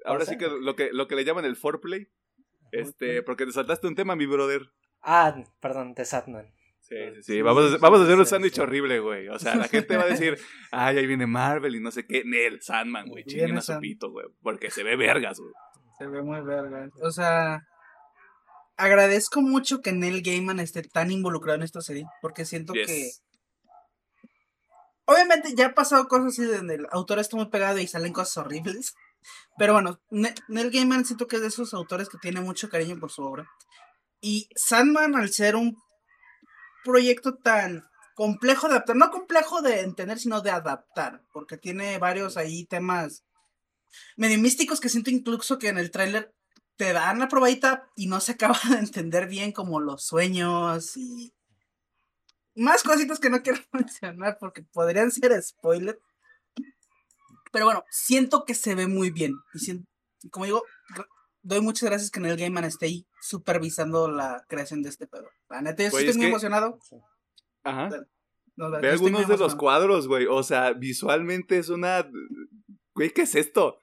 Ahora 0.04 0.24
sí 0.24 0.36
que 0.36 0.48
lo 0.48 0.76
que 0.76 0.90
lo 0.92 1.08
que 1.08 1.16
le 1.16 1.24
llaman 1.24 1.44
el 1.44 1.56
foreplay. 1.56 2.08
Este, 2.72 3.22
porque 3.22 3.46
te 3.46 3.52
saltaste 3.52 3.86
un 3.86 3.94
tema, 3.94 4.16
mi 4.16 4.26
brother. 4.26 4.62
Ah, 5.00 5.42
perdón, 5.60 5.94
de 5.94 6.04
Satman. 6.04 6.52
Sí, 6.80 6.96
sí, 7.14 7.22
sí. 7.22 7.42
Vamos, 7.42 7.74
a, 7.74 7.78
vamos 7.78 8.00
a 8.00 8.04
hacer 8.04 8.16
un 8.16 8.26
sándwich 8.26 8.58
horrible, 8.58 9.00
güey. 9.00 9.28
O 9.28 9.38
sea, 9.38 9.54
la 9.56 9.66
gente 9.66 9.96
va 9.96 10.02
a 10.04 10.08
decir, 10.08 10.38
ay, 10.72 10.98
ahí 10.98 11.06
viene 11.06 11.26
Marvel 11.26 11.74
y 11.74 11.80
no 11.80 11.90
sé 11.90 12.06
qué. 12.06 12.22
Nel, 12.24 12.60
Sandman, 12.60 13.08
güey. 13.08 13.24
Chinguen 13.24 13.56
a 13.56 13.62
sopito, 13.62 14.10
güey. 14.10 14.26
Porque 14.42 14.70
se 14.70 14.82
ve 14.82 14.96
vergas, 14.96 15.40
güey. 15.40 15.52
Se 15.98 16.06
ve 16.06 16.22
muy 16.22 16.40
verga. 16.42 16.88
O 17.02 17.10
sea, 17.10 17.62
agradezco 18.76 19.40
mucho 19.40 19.80
que 19.80 19.92
Neil 19.92 20.22
Gaiman 20.22 20.60
esté 20.60 20.82
tan 20.82 21.10
involucrado 21.10 21.56
en 21.56 21.62
esta 21.62 21.80
serie, 21.80 22.04
porque 22.20 22.44
siento 22.44 22.72
que... 22.72 23.10
Obviamente 25.08 25.54
ya 25.54 25.66
ha 25.66 25.74
pasado 25.74 26.08
cosas 26.08 26.32
así 26.32 26.44
donde 26.44 26.74
el 26.74 26.86
autor 26.90 27.20
está 27.20 27.36
muy 27.36 27.48
pegado 27.48 27.78
y 27.78 27.86
salen 27.86 28.12
cosas 28.12 28.38
horribles. 28.38 28.94
Pero 29.56 29.72
bueno, 29.72 30.00
Neil 30.10 30.70
Gaiman 30.70 31.04
siento 31.04 31.26
que 31.26 31.36
es 31.36 31.42
de 31.42 31.48
esos 31.48 31.74
autores 31.74 32.08
que 32.08 32.18
tiene 32.18 32.40
mucho 32.40 32.68
cariño 32.68 32.98
por 32.98 33.10
su 33.10 33.22
obra. 33.22 33.46
Y 34.20 34.48
Sandman, 34.56 35.14
al 35.14 35.30
ser 35.30 35.56
un 35.56 35.76
proyecto 36.84 37.36
tan 37.36 37.84
complejo 38.14 38.68
de 38.68 38.74
adaptar, 38.74 38.96
no 38.96 39.10
complejo 39.10 39.62
de 39.62 39.80
entender, 39.82 40.18
sino 40.18 40.40
de 40.40 40.50
adaptar, 40.50 41.22
porque 41.32 41.56
tiene 41.56 41.98
varios 41.98 42.36
ahí 42.36 42.64
temas 42.66 43.24
medio 44.16 44.38
místicos 44.38 44.80
que 44.80 44.88
siento 44.88 45.10
incluso 45.10 45.58
que 45.58 45.68
en 45.68 45.78
el 45.78 45.90
tráiler 45.90 46.34
te 46.76 46.92
dan 46.92 47.18
la 47.18 47.28
probadita 47.28 47.88
y 47.96 48.06
no 48.06 48.20
se 48.20 48.32
acaba 48.32 48.58
de 48.70 48.78
entender 48.78 49.28
bien 49.28 49.52
como 49.52 49.80
los 49.80 50.06
sueños 50.06 50.96
y 50.96 51.32
más 52.54 52.82
cositas 52.82 53.20
que 53.20 53.30
no 53.30 53.42
quiero 53.42 53.60
mencionar 53.72 54.38
porque 54.40 54.62
podrían 54.62 55.10
ser 55.10 55.40
spoiler. 55.42 55.98
Pero 57.52 57.66
bueno, 57.66 57.84
siento 57.90 58.44
que 58.44 58.54
se 58.54 58.74
ve 58.74 58.86
muy 58.86 59.10
bien. 59.10 59.34
Y 60.22 60.30
como 60.30 60.46
digo, 60.46 60.62
doy 61.42 61.60
muchas 61.60 61.88
gracias 61.88 62.10
que 62.10 62.18
en 62.18 62.26
el 62.26 62.36
Game 62.36 62.50
Man 62.50 62.64
esté 62.64 62.86
ahí 62.86 63.06
supervisando 63.20 64.10
la 64.10 64.44
creación 64.48 64.82
de 64.82 64.88
este 64.88 65.06
pedo. 65.06 65.28
La 65.48 65.62
neta, 65.62 65.82
yo 65.82 65.96
estoy 65.96 66.16
muy 66.18 66.26
emocionado. 66.26 66.78
Ajá. 67.62 67.88
Ve 68.56 68.90
algunos 68.90 69.28
de 69.28 69.36
los 69.36 69.54
cuadros, 69.54 70.08
güey. 70.08 70.26
O 70.26 70.42
sea, 70.42 70.72
visualmente 70.72 71.58
es 71.58 71.68
una. 71.68 72.10
Güey, 72.96 73.10
¿qué 73.10 73.22
es 73.22 73.34
esto? 73.34 73.78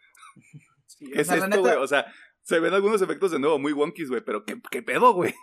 ¿Qué 0.97 1.21
es 1.21 1.29
esto, 1.29 1.61
güey? 1.61 1.75
O 1.75 1.87
sea, 1.87 2.11
se 2.41 2.59
ven 2.59 2.73
algunos 2.73 2.99
efectos 3.01 3.29
de 3.31 3.37
nuevo 3.37 3.59
muy 3.59 3.71
wonkies, 3.71 4.09
güey, 4.09 4.21
pero 4.25 4.43
¿qué, 4.43 4.59
¿qué, 4.71 4.81
pedo, 4.81 5.13
güey? 5.13 5.33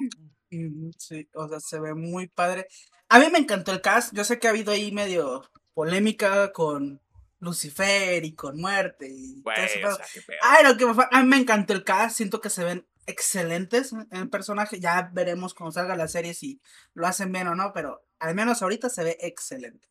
Sí, 0.99 1.29
o 1.35 1.49
sea, 1.49 1.61
se 1.61 1.79
ve 1.79 1.95
muy 1.95 2.27
padre. 2.27 2.67
A 3.09 3.21
mí 3.21 3.27
me 3.31 3.39
encantó 3.39 3.71
el 3.71 3.81
cast. 3.81 4.13
Yo 4.13 4.25
sé 4.25 4.41
que 4.41 4.49
ha 4.49 4.51
habido 4.51 4.73
ahí 4.73 4.91
medio 4.91 5.49
polémica 5.75 6.51
con 6.51 7.01
Lucifer 7.39 8.25
y 8.25 8.35
con 8.35 8.61
muerte 8.61 9.09
y 9.09 9.41
todo 9.45 9.55
eso. 9.55 10.01
Ay, 10.43 10.65
no, 10.65 10.77
que 10.77 10.85
a 11.13 11.23
mí 11.23 11.29
me 11.29 11.37
encantó 11.37 11.73
el 11.73 11.85
cast. 11.85 12.17
Siento 12.17 12.41
que 12.41 12.51
se 12.51 12.65
ven 12.65 12.85
excelentes 13.07 13.93
en 13.93 14.09
el 14.11 14.29
personaje. 14.29 14.81
Ya 14.81 15.09
veremos 15.13 15.55
cuando 15.55 15.71
salga 15.71 15.95
la 15.95 16.09
serie 16.09 16.35
si 16.35 16.61
lo 16.95 17.07
hacen 17.07 17.31
bien 17.31 17.47
o 17.47 17.55
no, 17.55 17.71
pero 17.73 18.05
al 18.19 18.35
menos 18.35 18.63
ahorita 18.63 18.91
se 18.91 19.05
ve 19.05 19.19
excelente. 19.21 19.89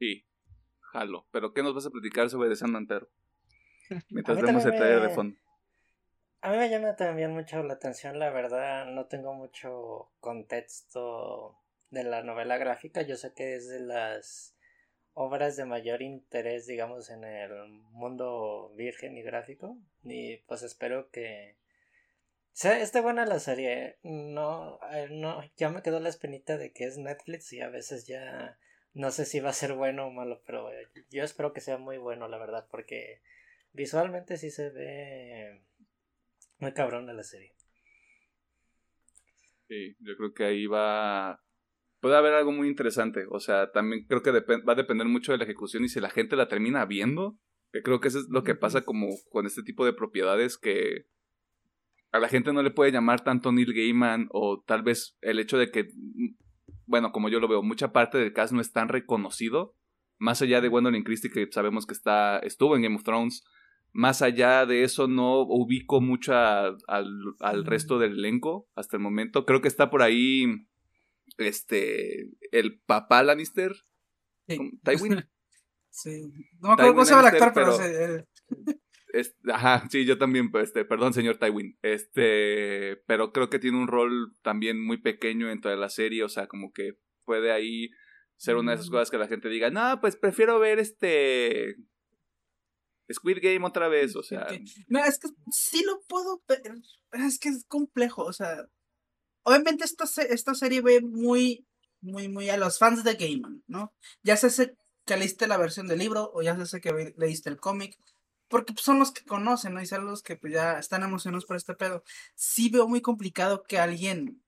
Sí, 0.00 0.24
jalo. 0.92 1.26
Pero 1.30 1.52
¿qué 1.52 1.62
nos 1.62 1.74
vas 1.74 1.86
a 1.86 1.90
platicar 1.90 2.28
sobre 2.30 2.48
The 2.48 2.56
Sandman 2.56 2.86
Mientras 4.10 4.40
vemos 4.40 4.64
el 4.64 4.72
taller 4.72 5.00
de 5.00 5.10
fondo. 5.10 5.36
A 6.42 6.50
mí 6.52 6.56
me 6.56 6.70
llama 6.70 6.96
también 6.96 7.32
mucho 7.32 7.62
la 7.62 7.74
atención, 7.74 8.18
la 8.18 8.30
verdad, 8.30 8.86
no 8.86 9.04
tengo 9.06 9.34
mucho 9.34 10.10
contexto 10.20 11.58
de 11.90 12.02
la 12.04 12.22
novela 12.22 12.56
gráfica, 12.56 13.02
yo 13.02 13.16
sé 13.16 13.34
que 13.34 13.56
es 13.56 13.68
de 13.68 13.80
las 13.80 14.56
obras 15.12 15.56
de 15.56 15.66
mayor 15.66 16.00
interés, 16.00 16.66
digamos, 16.66 17.10
en 17.10 17.24
el 17.24 17.68
mundo 17.92 18.72
virgen 18.74 19.18
y 19.18 19.22
gráfico, 19.22 19.76
y 20.02 20.38
pues 20.38 20.62
espero 20.62 21.10
que 21.10 21.56
sea, 22.52 22.80
esté 22.80 23.02
buena 23.02 23.26
la 23.26 23.38
serie, 23.38 23.98
no, 24.02 24.78
eh, 24.92 25.08
no, 25.10 25.42
ya 25.58 25.68
me 25.68 25.82
quedó 25.82 26.00
la 26.00 26.08
espinita 26.08 26.56
de 26.56 26.72
que 26.72 26.84
es 26.84 26.96
Netflix 26.96 27.52
y 27.52 27.60
a 27.60 27.68
veces 27.68 28.06
ya 28.06 28.56
no 28.92 29.10
sé 29.10 29.24
si 29.24 29.40
va 29.40 29.50
a 29.50 29.54
ser 29.54 29.74
bueno 29.74 30.06
o 30.06 30.10
malo, 30.10 30.42
pero 30.46 30.68
yo 31.10 31.24
espero 31.24 31.52
que 31.52 31.60
sea 31.60 31.78
muy 31.78 31.98
bueno, 31.98 32.28
la 32.28 32.38
verdad, 32.38 32.66
porque 32.70 33.20
Visualmente 33.72 34.36
sí 34.36 34.50
se 34.50 34.70
ve 34.70 35.62
muy 36.58 36.72
cabrón 36.72 37.06
de 37.06 37.14
la 37.14 37.22
serie. 37.22 37.54
Sí, 39.68 39.96
yo 40.00 40.16
creo 40.16 40.32
que 40.34 40.44
ahí 40.44 40.66
va. 40.66 41.40
Puede 42.00 42.16
haber 42.16 42.34
algo 42.34 42.50
muy 42.50 42.68
interesante. 42.68 43.26
O 43.30 43.38
sea, 43.38 43.70
también 43.70 44.04
creo 44.06 44.22
que 44.22 44.32
va 44.32 44.72
a 44.72 44.76
depender 44.76 45.06
mucho 45.06 45.32
de 45.32 45.38
la 45.38 45.44
ejecución 45.44 45.84
y 45.84 45.88
si 45.88 46.00
la 46.00 46.10
gente 46.10 46.36
la 46.36 46.48
termina 46.48 46.84
viendo. 46.84 47.38
Que 47.72 47.82
creo 47.82 48.00
que 48.00 48.08
eso 48.08 48.18
es 48.18 48.26
lo 48.28 48.42
que 48.42 48.56
pasa 48.56 48.82
como 48.82 49.06
con 49.30 49.46
este 49.46 49.62
tipo 49.62 49.84
de 49.84 49.92
propiedades 49.92 50.58
que 50.58 51.06
a 52.10 52.18
la 52.18 52.28
gente 52.28 52.52
no 52.52 52.64
le 52.64 52.72
puede 52.72 52.90
llamar 52.90 53.22
tanto 53.22 53.52
Neil 53.52 53.72
Gaiman 53.72 54.26
o 54.32 54.60
tal 54.66 54.82
vez 54.82 55.16
el 55.20 55.38
hecho 55.38 55.56
de 55.56 55.70
que, 55.70 55.86
bueno, 56.90 57.12
como 57.12 57.28
yo 57.28 57.38
lo 57.38 57.46
veo, 57.46 57.62
mucha 57.62 57.92
parte 57.92 58.18
del 58.18 58.32
cast 58.32 58.52
no 58.52 58.60
es 58.60 58.72
tan 58.72 58.88
reconocido. 58.88 59.76
Más 60.18 60.42
allá 60.42 60.60
de 60.60 60.68
Gwendolyn 60.68 61.04
Christie, 61.04 61.30
que 61.30 61.46
sabemos 61.50 61.86
que 61.86 61.94
está, 61.94 62.40
estuvo 62.40 62.74
en 62.74 62.82
Game 62.82 62.96
of 62.96 63.04
Thrones, 63.04 63.44
más 63.92 64.22
allá 64.22 64.66
de 64.66 64.82
eso, 64.82 65.06
no 65.06 65.42
ubico 65.42 66.00
mucho 66.00 66.34
al, 66.34 66.76
al, 67.38 67.64
resto 67.64 67.98
del 67.98 68.18
elenco 68.18 68.68
hasta 68.74 68.96
el 68.96 69.02
momento. 69.02 69.46
Creo 69.46 69.60
que 69.62 69.68
está 69.68 69.88
por 69.88 70.02
ahí 70.02 70.46
este 71.38 72.28
el 72.50 72.80
papá 72.80 73.22
Lannister. 73.22 73.72
Tywin. 74.46 75.24
Sí. 75.92 76.32
No 76.60 76.68
me 76.68 76.74
acuerdo 76.74 76.92
cómo 76.92 77.04
se 77.04 77.14
llama 77.14 77.28
el 77.28 77.34
actor, 77.34 77.52
pero, 77.52 77.76
ajá, 79.52 79.88
sí, 79.90 80.04
yo 80.04 80.18
también, 80.18 80.50
este, 80.54 80.84
perdón, 80.84 81.12
señor 81.12 81.38
Tywin. 81.38 81.78
Este, 81.82 83.02
pero 83.06 83.32
creo 83.32 83.50
que 83.50 83.58
tiene 83.58 83.78
un 83.78 83.88
rol 83.88 84.36
también 84.42 84.84
muy 84.84 84.98
pequeño 84.98 85.50
en 85.50 85.60
toda 85.60 85.76
la 85.76 85.88
serie, 85.88 86.24
o 86.24 86.28
sea, 86.28 86.46
como 86.46 86.72
que 86.72 86.98
puede 87.24 87.52
ahí 87.52 87.90
ser 88.36 88.56
una 88.56 88.72
de 88.72 88.76
esas 88.76 88.88
mm. 88.88 88.92
cosas 88.92 89.10
que 89.10 89.18
la 89.18 89.28
gente 89.28 89.48
diga, 89.48 89.70
no, 89.70 90.00
pues 90.00 90.16
prefiero 90.16 90.58
ver 90.58 90.78
este 90.78 91.76
Squid 93.12 93.38
Game 93.42 93.66
otra 93.66 93.88
vez, 93.88 94.16
o 94.16 94.22
sea. 94.22 94.46
No, 94.88 95.04
es 95.04 95.18
que 95.18 95.28
sí 95.50 95.84
lo 95.84 96.00
puedo 96.08 96.42
ver, 96.48 96.74
es 97.12 97.38
que 97.38 97.48
es 97.50 97.64
complejo, 97.66 98.24
o 98.24 98.32
sea. 98.32 98.66
Obviamente 99.42 99.84
esta, 99.84 100.04
esta 100.22 100.54
serie 100.54 100.82
ve 100.82 101.00
muy, 101.00 101.66
muy, 102.00 102.28
muy 102.28 102.50
a 102.50 102.58
los 102.58 102.78
fans 102.78 103.04
de 103.04 103.14
Game 103.14 103.62
¿no? 103.66 103.94
Ya 104.22 104.36
sé 104.36 104.76
que 105.06 105.16
leíste 105.16 105.46
la 105.46 105.56
versión 105.56 105.86
del 105.86 105.98
libro 105.98 106.30
o 106.34 106.42
ya 106.42 106.62
sé 106.66 106.80
que 106.80 107.14
leíste 107.16 107.48
el 107.48 107.58
cómic, 107.58 107.96
porque 108.50 108.74
pues, 108.74 108.84
son 108.84 108.98
los 108.98 109.12
que 109.12 109.24
conocen, 109.24 109.74
¿no? 109.74 109.80
Y 109.80 109.86
son 109.86 110.04
los 110.04 110.22
que 110.22 110.36
pues, 110.36 110.52
ya 110.52 110.78
están 110.78 111.04
emocionados 111.04 111.46
por 111.46 111.56
este 111.56 111.74
pedo. 111.74 112.02
Sí 112.34 112.68
veo 112.68 112.88
muy 112.88 113.00
complicado 113.00 113.62
que 113.62 113.78
alguien 113.78 114.42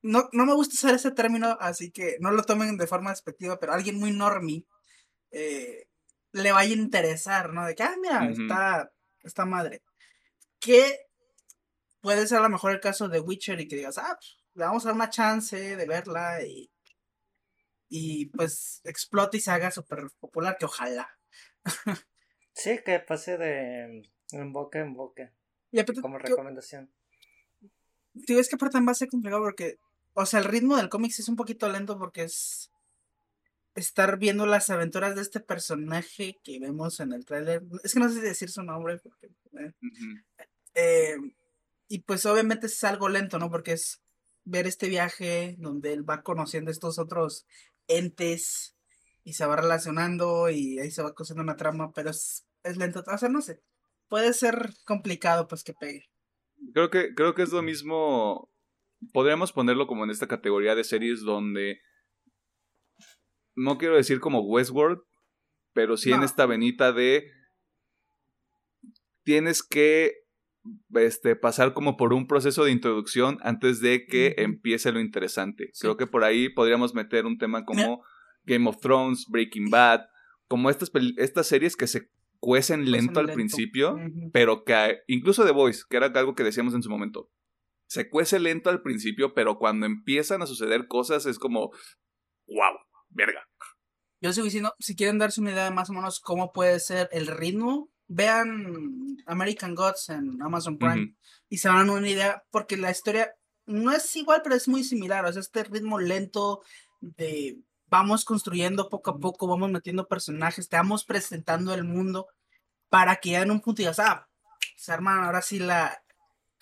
no, 0.00 0.28
no 0.32 0.46
me 0.46 0.54
gusta 0.54 0.74
usar 0.74 0.94
ese 0.94 1.10
término, 1.10 1.58
así 1.60 1.90
que 1.90 2.16
no 2.20 2.30
lo 2.30 2.44
tomen 2.44 2.76
de 2.76 2.86
forma 2.86 3.10
despectiva, 3.10 3.58
pero 3.58 3.72
alguien 3.72 3.98
muy 3.98 4.12
normie 4.12 4.64
eh, 5.32 5.88
le 6.32 6.52
vaya 6.52 6.70
a 6.74 6.78
interesar, 6.78 7.52
¿no? 7.52 7.66
De 7.66 7.74
que, 7.74 7.82
ah, 7.82 7.96
mira, 8.00 8.30
está, 8.30 8.92
está 9.22 9.44
madre. 9.44 9.82
Que 10.60 11.06
puede 12.00 12.26
ser 12.28 12.38
a 12.38 12.42
lo 12.42 12.48
mejor 12.48 12.72
el 12.72 12.80
caso 12.80 13.08
de 13.08 13.20
Witcher 13.20 13.60
y 13.60 13.68
que 13.68 13.76
digas, 13.76 13.98
ah, 13.98 14.16
pues, 14.18 14.38
le 14.54 14.64
vamos 14.64 14.84
a 14.84 14.88
dar 14.88 14.94
una 14.94 15.10
chance 15.10 15.76
de 15.76 15.86
verla 15.86 16.44
y, 16.44 16.70
y 17.88 18.26
pues 18.26 18.80
explote 18.84 19.38
y 19.38 19.40
se 19.40 19.50
haga 19.50 19.70
súper 19.72 20.10
popular, 20.20 20.56
que 20.58 20.66
ojalá. 20.66 21.10
sí, 22.54 22.80
que 22.84 23.00
pase 23.00 23.36
de 23.38 24.02
en 24.32 24.52
boca 24.52 24.80
en 24.80 24.94
boca. 24.94 25.32
Y 25.70 25.82
como 26.00 26.18
recomendación. 26.18 26.90
Tío, 28.26 28.38
es 28.38 28.48
que 28.48 28.56
aparte 28.56 28.78
va 28.80 28.92
a 28.92 28.94
ser 28.94 29.08
complicado 29.08 29.42
porque, 29.42 29.78
o 30.12 30.26
sea, 30.26 30.40
el 30.40 30.44
ritmo 30.44 30.76
del 30.76 30.90
cómic 30.90 31.12
es 31.18 31.28
un 31.28 31.36
poquito 31.36 31.68
lento 31.70 31.98
porque 31.98 32.24
es 32.24 32.70
estar 33.74 34.18
viendo 34.18 34.44
las 34.44 34.68
aventuras 34.68 35.14
de 35.14 35.22
este 35.22 35.40
personaje 35.40 36.38
que 36.44 36.58
vemos 36.58 37.00
en 37.00 37.12
el 37.12 37.24
tráiler. 37.24 37.62
Es 37.84 37.94
que 37.94 38.00
no 38.00 38.08
sé 38.10 38.20
decir 38.20 38.50
su 38.50 38.62
nombre. 38.62 38.98
Porque, 38.98 39.28
eh, 39.58 39.72
eh, 40.74 41.16
y 41.88 42.00
pues 42.00 42.26
obviamente 42.26 42.66
es 42.66 42.84
algo 42.84 43.08
lento, 43.08 43.38
¿no? 43.38 43.50
Porque 43.50 43.72
es 43.72 44.02
ver 44.44 44.66
este 44.66 44.88
viaje 44.88 45.56
donde 45.58 45.92
él 45.92 46.08
va 46.08 46.22
conociendo 46.22 46.70
estos 46.70 46.98
otros 46.98 47.46
entes 47.88 48.74
y 49.24 49.34
se 49.34 49.46
va 49.46 49.56
relacionando 49.56 50.50
y 50.50 50.78
ahí 50.78 50.90
se 50.90 51.02
va 51.02 51.14
cosiendo 51.14 51.42
una 51.42 51.56
trama, 51.56 51.92
pero 51.92 52.10
es, 52.10 52.46
es 52.62 52.76
lento. 52.76 53.04
O 53.06 53.18
sea, 53.18 53.28
no 53.28 53.40
sé. 53.40 53.62
Puede 54.08 54.32
ser 54.32 54.74
complicado 54.84 55.48
pues 55.48 55.64
que 55.64 55.74
pegue. 55.74 56.10
Creo 56.74 56.90
que, 56.90 57.14
creo 57.14 57.34
que 57.34 57.42
es 57.42 57.52
lo 57.52 57.62
mismo. 57.62 58.50
Podríamos 59.12 59.52
ponerlo 59.52 59.86
como 59.86 60.04
en 60.04 60.10
esta 60.10 60.28
categoría 60.28 60.74
de 60.74 60.84
series 60.84 61.22
donde 61.22 61.80
no 63.54 63.78
quiero 63.78 63.96
decir 63.96 64.20
como 64.20 64.40
Westworld, 64.40 65.00
pero 65.72 65.96
sí 65.96 66.12
en 66.12 66.22
esta 66.22 66.46
venita 66.46 66.92
de 66.92 67.30
tienes 69.24 69.62
que 69.62 70.22
este, 70.94 71.36
pasar 71.36 71.74
como 71.74 71.96
por 71.96 72.12
un 72.12 72.26
proceso 72.26 72.64
de 72.64 72.70
introducción 72.70 73.38
antes 73.42 73.80
de 73.80 74.06
que 74.06 74.34
empiece 74.38 74.92
lo 74.92 75.00
interesante. 75.00 75.70
Creo 75.78 75.96
que 75.96 76.06
por 76.06 76.24
ahí 76.24 76.48
podríamos 76.48 76.94
meter 76.94 77.26
un 77.26 77.38
tema 77.38 77.64
como 77.64 78.04
Game 78.44 78.68
of 78.68 78.78
Thrones, 78.80 79.26
Breaking 79.28 79.70
Bad, 79.70 80.02
como 80.48 80.70
estas, 80.70 80.90
estas 81.16 81.46
series 81.46 81.76
que 81.76 81.86
se 81.86 82.10
cuecen 82.38 82.90
lento 82.90 83.20
al 83.20 83.32
principio, 83.32 83.96
pero 84.32 84.64
que 84.64 84.98
incluso 85.06 85.44
The 85.44 85.52
Voice, 85.52 85.82
que 85.88 85.96
era 85.96 86.06
algo 86.06 86.34
que 86.34 86.42
decíamos 86.42 86.74
en 86.74 86.82
su 86.82 86.90
momento, 86.90 87.30
se 87.86 88.08
cuece 88.08 88.40
lento 88.40 88.70
al 88.70 88.82
principio, 88.82 89.34
pero 89.34 89.58
cuando 89.58 89.86
empiezan 89.86 90.42
a 90.42 90.46
suceder 90.46 90.88
cosas 90.88 91.26
es 91.26 91.38
como, 91.38 91.70
wow, 92.46 92.78
verga. 93.10 93.46
Yo 94.20 94.32
sigo 94.32 94.44
diciendo, 94.44 94.74
si 94.78 94.96
quieren 94.96 95.18
darse 95.18 95.40
una 95.40 95.52
idea 95.52 95.64
de 95.64 95.72
más 95.72 95.90
o 95.90 95.92
menos 95.92 96.20
cómo 96.20 96.52
puede 96.52 96.80
ser 96.80 97.08
el 97.12 97.26
ritmo, 97.26 97.90
vean 98.08 99.16
American 99.26 99.74
Gods 99.74 100.10
en 100.10 100.40
Amazon 100.42 100.78
Prime 100.78 101.14
y 101.48 101.58
se 101.58 101.68
van 101.68 101.88
a 101.88 101.92
una 101.92 102.08
idea, 102.08 102.42
porque 102.50 102.76
la 102.76 102.90
historia 102.90 103.32
no 103.66 103.92
es 103.92 104.14
igual, 104.16 104.40
pero 104.42 104.54
es 104.54 104.68
muy 104.68 104.84
similar. 104.84 105.24
O 105.24 105.32
sea, 105.32 105.40
este 105.40 105.64
ritmo 105.64 105.98
lento 105.98 106.62
de 107.00 107.58
vamos 107.92 108.24
construyendo 108.24 108.88
poco 108.88 109.10
a 109.10 109.18
poco, 109.18 109.46
vamos 109.46 109.70
metiendo 109.70 110.08
personajes, 110.08 110.70
te 110.70 110.76
vamos 110.76 111.04
presentando 111.04 111.74
el 111.74 111.84
mundo 111.84 112.26
para 112.88 113.16
que 113.16 113.32
ya 113.32 113.42
en 113.42 113.50
un 113.50 113.60
punto 113.60 113.82
digas, 113.82 113.98
ah, 113.98 114.30
se 114.76 114.92
arman 114.92 115.22
ahora 115.22 115.42
sí 115.42 115.58
la, 115.58 116.02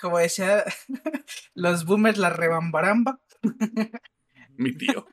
como 0.00 0.18
decía 0.18 0.64
los 1.54 1.84
boomers, 1.84 2.18
la 2.18 2.30
rebambaramba. 2.30 3.20
Mi 4.56 4.76
tío. 4.76 5.06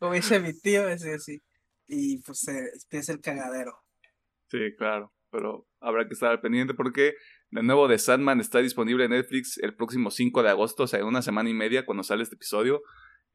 Como 0.00 0.14
dice 0.14 0.40
mi 0.40 0.58
tío, 0.58 0.88
es 0.88 1.04
así. 1.04 1.40
Y 1.86 2.18
pues 2.18 2.48
es 2.48 3.08
el 3.08 3.20
cagadero. 3.20 3.78
Sí, 4.50 4.74
claro, 4.76 5.14
pero 5.30 5.68
habrá 5.80 6.06
que 6.08 6.14
estar 6.14 6.40
pendiente 6.40 6.74
porque 6.74 7.14
el 7.52 7.64
nuevo 7.64 7.86
de 7.86 7.98
Sandman 7.98 8.40
está 8.40 8.58
disponible 8.58 9.04
en 9.04 9.12
Netflix 9.12 9.56
el 9.58 9.74
próximo 9.74 10.10
5 10.10 10.42
de 10.42 10.50
agosto, 10.50 10.82
o 10.82 10.86
sea, 10.86 10.98
en 10.98 11.06
una 11.06 11.22
semana 11.22 11.48
y 11.48 11.54
media 11.54 11.86
cuando 11.86 12.02
sale 12.02 12.24
este 12.24 12.34
episodio. 12.34 12.82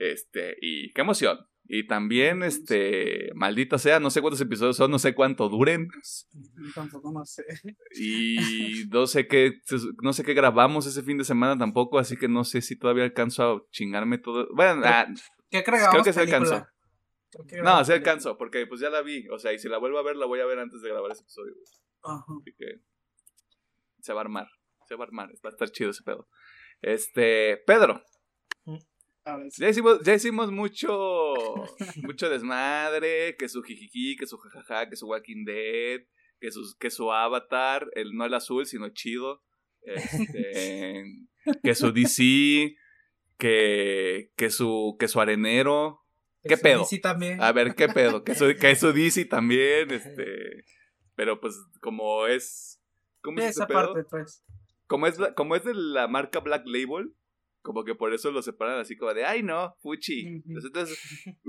Este, 0.02 0.58
y 0.60 0.92
qué 0.94 1.02
emoción. 1.02 1.38
Y 1.66 1.86
también, 1.86 2.42
este, 2.42 3.30
maldita 3.36 3.78
sea, 3.78 4.00
no 4.00 4.10
sé 4.10 4.20
cuántos 4.20 4.42
episodios 4.42 4.76
son, 4.76 4.90
no 4.90 4.98
sé 4.98 5.14
cuánto 5.14 5.48
duren. 5.48 5.90
Tampoco 6.76 7.12
no 7.12 7.24
sé. 7.24 7.46
Y 7.96 8.86
no 8.92 9.06
sé 9.06 9.28
qué, 9.28 9.62
no 10.02 10.12
sé 10.14 10.24
qué 10.24 10.34
grabamos 10.34 10.88
ese 10.88 11.04
fin 11.04 11.20
de 11.20 11.24
semana 11.24 11.56
tampoco, 11.56 12.00
así 12.00 12.18
que 12.18 12.28
no 12.28 12.44
sé 12.44 12.64
si 12.64 12.76
todavía 12.76 13.04
alcanzo 13.04 13.44
a 13.44 13.64
chingarme 13.70 14.18
todo. 14.18 14.48
Bueno, 14.56 14.82
ah, 14.86 15.06
¿Qué 15.52 15.64
creo 15.64 16.04
que 16.04 16.14
se 16.14 16.22
alcanzó. 16.22 16.66
No, 17.64 17.86
se 17.86 17.94
alcanzó, 17.94 18.40
porque 18.40 18.66
pues 18.66 18.82
ya 18.82 18.90
la 18.90 19.04
vi. 19.04 19.28
O 19.30 19.38
sea, 19.38 19.54
y 19.54 19.60
si 19.60 19.70
la 19.70 19.78
vuelvo 19.78 20.00
a 20.00 20.04
ver, 20.04 20.16
la 20.16 20.26
voy 20.26 20.40
a 20.40 20.46
ver 20.48 20.58
antes 20.58 20.82
de 20.82 20.90
grabar 20.90 21.12
ese 21.12 21.22
episodio. 21.22 21.54
Ajá. 22.02 22.26
Así 22.42 22.54
que 22.58 22.82
se 24.00 24.14
va 24.14 24.22
a 24.22 24.24
armar. 24.24 24.48
Se 24.88 24.96
va 24.96 25.06
a 25.06 25.08
armar. 25.08 25.30
Va 25.46 25.50
a 25.50 25.50
estar 25.50 25.70
chido 25.70 25.92
ese 25.92 26.04
pedo. 26.04 26.28
Este, 26.82 27.58
Pedro, 27.68 28.04
Sí. 29.50 29.62
ya 29.62 29.70
hicimos, 29.70 30.02
ya 30.04 30.14
hicimos 30.16 30.52
mucho, 30.52 31.34
mucho 32.04 32.30
desmadre, 32.30 33.36
que 33.38 33.48
su 33.50 33.62
jijiji, 33.62 34.16
que 34.16 34.26
su 34.28 34.38
jajaja, 34.38 34.90
que 34.90 34.96
su 34.96 35.08
Walking 35.08 35.46
Dead, 35.46 36.02
que 36.40 36.52
su, 36.52 36.76
que 36.80 36.90
su 36.90 37.12
avatar, 37.12 37.88
el, 37.94 38.14
no 38.14 38.26
el 38.26 38.34
azul, 38.34 38.66
sino 38.66 38.90
chido, 38.90 39.44
este, 39.82 41.04
que 41.64 41.76
su 41.76 41.92
DC, 41.92 42.76
que, 43.38 44.32
que 44.36 44.50
su, 44.50 44.96
que 45.00 45.08
su 45.08 45.20
arenero, 45.22 46.00
¿Qué 46.44 46.58
pedo? 46.58 46.86
Sí, 46.86 47.00
también. 47.00 47.40
a 47.40 47.52
ver 47.52 47.76
qué 47.76 47.88
pedo, 47.88 48.24
que 48.24 48.34
su, 48.34 48.56
que 48.60 48.76
su 48.76 48.92
DC 48.94 49.26
también, 49.30 49.92
este, 49.92 50.66
pero 51.16 51.40
pues 51.40 51.56
como 51.82 52.26
es, 52.26 52.82
¿cómo 53.22 53.40
es 53.40 53.52
esa 53.52 53.68
pedo? 53.68 53.94
parte, 53.94 54.04
pues. 54.10 54.44
Como 54.88 55.06
es, 55.06 55.20
la- 55.20 55.36
como 55.36 55.56
es 55.56 55.64
de 55.64 55.76
la 55.76 56.08
marca 56.08 56.40
Black 56.40 56.64
Label, 56.66 57.14
como 57.62 57.84
que 57.84 57.96
por 57.96 58.14
eso 58.14 58.32
lo 58.32 58.42
separan 58.42 58.80
así 58.80 58.96
como 58.98 59.14
de, 59.14 59.26
ay 59.26 59.44
no, 59.44 59.76
Fuchi. 59.82 60.42
Nosotros, 60.46 60.98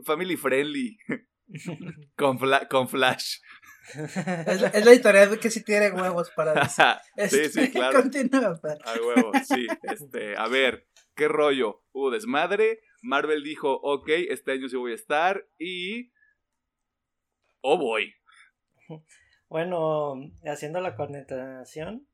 family 0.04 0.36
friendly. 0.36 0.96
con, 2.16 2.38
fla- 2.38 2.66
con 2.68 2.88
Flash. 2.88 3.36
Es, 3.94 4.60
la- 4.60 4.68
es 4.68 4.84
la 4.84 4.92
editorial 4.92 5.38
que 5.40 5.50
sí 5.50 5.62
tiene 5.64 5.90
huevos 5.90 6.30
para 6.36 6.54
decir. 6.54 6.84
sí, 7.28 7.28
sí, 7.28 7.60
Este, 7.60 7.70
claro. 7.72 8.00
Continúa. 8.02 8.60
A 8.84 8.94
huevo, 9.00 9.32
sí. 9.44 9.66
Este, 9.82 10.36
a 10.36 10.46
ver, 10.48 10.86
¿qué 11.14 11.28
rollo? 11.28 11.82
Hubo 11.92 12.10
desmadre. 12.10 12.80
Marvel 13.02 13.42
dijo, 13.42 13.72
ok, 13.82 14.08
este 14.30 14.52
año 14.52 14.68
sí 14.68 14.76
voy 14.76 14.92
a 14.92 14.96
estar. 14.96 15.44
Y. 15.58 16.12
Oh 17.60 17.76
boy. 17.76 18.14
Bueno, 19.48 20.14
haciendo 20.44 20.80
la 20.80 20.94
continuación, 20.96 22.06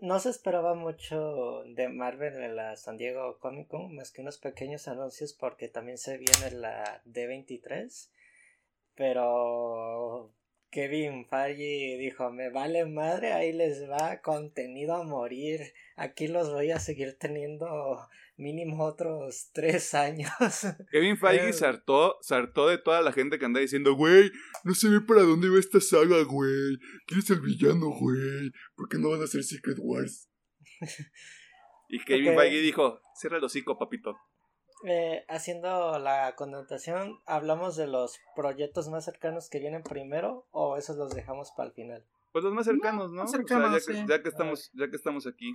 no 0.00 0.18
se 0.18 0.30
esperaba 0.30 0.74
mucho 0.74 1.62
de 1.66 1.88
Marvel 1.88 2.42
en 2.42 2.56
la 2.56 2.76
San 2.76 2.96
Diego 2.96 3.38
Comic 3.38 3.68
Con, 3.68 3.94
más 3.94 4.10
que 4.10 4.22
unos 4.22 4.38
pequeños 4.38 4.88
anuncios 4.88 5.32
porque 5.32 5.68
también 5.68 5.98
se 5.98 6.16
viene 6.18 6.50
la 6.52 7.02
D23, 7.04 8.08
pero 8.94 10.32
Kevin 10.70 11.26
Feige 11.26 11.98
dijo, 11.98 12.30
me 12.30 12.50
vale 12.50 12.86
madre, 12.86 13.32
ahí 13.32 13.52
les 13.52 13.88
va 13.90 14.20
contenido 14.20 14.94
a 14.94 15.02
morir, 15.02 15.60
aquí 15.96 16.28
los 16.28 16.52
voy 16.52 16.70
a 16.70 16.78
seguir 16.78 17.16
teniendo 17.18 17.66
mínimo 18.36 18.84
otros 18.84 19.50
tres 19.52 19.94
años. 19.94 20.30
Kevin 20.92 21.16
Feige 21.16 21.52
se 21.52 21.66
hartó, 21.66 22.16
se 22.20 22.34
hartó 22.34 22.68
de 22.68 22.78
toda 22.78 23.02
la 23.02 23.12
gente 23.12 23.38
que 23.38 23.46
anda 23.46 23.60
diciendo, 23.60 23.94
güey, 23.94 24.30
no 24.62 24.74
se 24.74 24.88
ve 24.88 25.00
para 25.00 25.22
dónde 25.22 25.48
va 25.48 25.58
esta 25.58 25.80
saga, 25.80 26.22
güey. 26.22 26.78
¿Quién 27.06 27.20
es 27.20 27.30
el 27.30 27.40
villano, 27.40 27.90
güey? 27.90 28.50
¿Por 28.76 28.88
qué 28.88 28.98
no 28.98 29.10
van 29.10 29.20
a 29.20 29.24
hacer 29.24 29.42
Secret 29.42 29.78
Wars? 29.80 30.30
y 31.88 31.98
Kevin 32.04 32.28
Ok. 32.28 32.38
Feige 32.38 32.60
dijo, 32.60 33.00
cierra 33.14 33.38
el 33.38 33.44
hocico, 33.44 33.76
papito. 33.76 34.16
Eh, 34.84 35.24
haciendo 35.28 35.98
la 35.98 36.34
connotación, 36.36 37.20
¿hablamos 37.26 37.76
de 37.76 37.86
los 37.86 38.18
proyectos 38.34 38.88
más 38.88 39.04
cercanos 39.04 39.50
que 39.50 39.58
vienen 39.58 39.82
primero 39.82 40.46
o 40.52 40.76
esos 40.78 40.96
los 40.96 41.14
dejamos 41.14 41.52
para 41.52 41.68
el 41.68 41.74
final? 41.74 42.06
Pues 42.32 42.44
los 42.44 42.54
más 42.54 42.64
cercanos, 42.64 43.10
¿no? 43.10 43.22
más 43.22 43.30
O 43.30 43.32
sea, 43.32 43.38
cercanos, 43.40 43.72
ya, 43.72 43.86
que, 43.86 43.98
sí. 43.98 44.06
ya 44.08 44.22
que 44.22 44.28
estamos, 44.28 44.70
ya 44.72 44.88
que 44.88 44.96
estamos 44.96 45.26
aquí. 45.26 45.52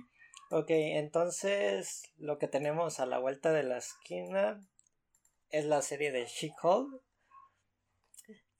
Ok, 0.50 0.70
entonces 0.70 2.02
lo 2.18 2.38
que 2.38 2.46
tenemos 2.46 3.00
a 3.00 3.06
la 3.06 3.18
vuelta 3.18 3.52
de 3.52 3.64
la 3.64 3.78
esquina 3.78 4.60
es 5.50 5.64
la 5.64 5.82
serie 5.82 6.12
de 6.12 6.26
She-Hulk, 6.26 7.00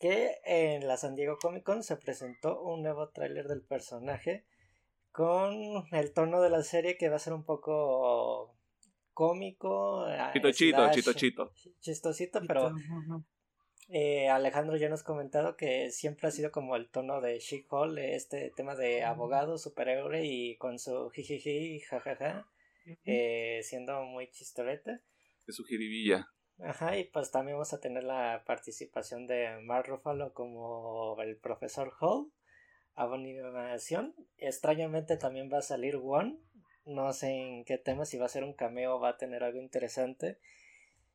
que 0.01 0.39
en 0.45 0.89
la 0.89 0.97
San 0.97 1.15
Diego 1.15 1.39
Comic 1.41 1.63
Con 1.63 1.83
se 1.83 1.97
presentó 1.97 2.61
un 2.61 2.83
nuevo 2.83 3.11
tráiler 3.11 3.47
del 3.47 3.63
personaje 3.63 4.45
con 5.13 5.55
el 5.93 6.13
tono 6.13 6.41
de 6.43 6.51
la 6.51 6.63
serie 6.63 6.99
que 6.99 7.09
va 7.09 7.17
a 7.17 7.21
ser 7.21 7.33
un 7.33 7.45
poco 7.45 8.56
cómico, 9.17 10.05
ah, 10.05 10.31
Chito, 10.31 10.53
chito, 10.53 10.77
slash 10.77 10.95
chito, 10.95 11.13
chito. 11.15 11.53
chistosito, 11.81 12.41
pero. 12.47 12.71
Eh, 13.89 14.29
Alejandro 14.29 14.77
ya 14.77 14.89
nos 14.89 15.03
ha 15.03 15.05
comentado 15.05 15.57
que 15.57 15.93
siempre 15.93 16.27
ha 16.27 16.33
sido 16.33 16.51
como 16.51 16.75
el 16.75 16.89
tono 16.89 17.21
de 17.21 17.39
She-Hulk, 17.39 17.99
este 17.99 18.51
tema 18.57 18.75
de 18.75 19.05
abogado, 19.05 19.59
superhéroe 19.59 20.27
y 20.27 20.57
con 20.57 20.81
su 20.81 21.09
jijiji, 21.11 21.79
jajaja, 21.81 22.49
eh, 23.05 23.61
siendo 23.63 24.03
muy 24.05 24.29
chistorete. 24.29 24.99
De 25.47 25.53
su 25.53 25.65
jiribilla. 25.65 26.29
Ajá, 26.59 26.99
y 26.99 27.05
pues 27.05 27.31
también 27.31 27.57
vamos 27.57 27.73
a 27.73 27.81
tener 27.81 28.03
la 28.03 28.43
participación 28.45 29.29
de 29.29 29.57
Mark 29.63 29.87
Ruffalo 29.87 30.35
como 30.35 31.17
el 31.23 31.37
profesor 31.39 31.93
Hall. 32.01 32.33
Abominación. 32.95 34.15
Extrañamente 34.37 35.17
también 35.17 35.49
va 35.53 35.59
a 35.59 35.63
salir 35.63 35.97
One. 36.03 36.39
No 36.87 37.13
sé 37.13 37.29
en 37.29 37.65
qué 37.65 37.79
tema, 37.79 38.05
si 38.05 38.17
va 38.17 38.27
a 38.27 38.31
ser 38.31 38.45
un 38.45 38.55
cameo 38.55 38.97
o 38.97 39.01
va 39.01 39.11
a 39.11 39.17
tener 39.19 39.43
algo 39.45 39.61
interesante. 39.61 40.39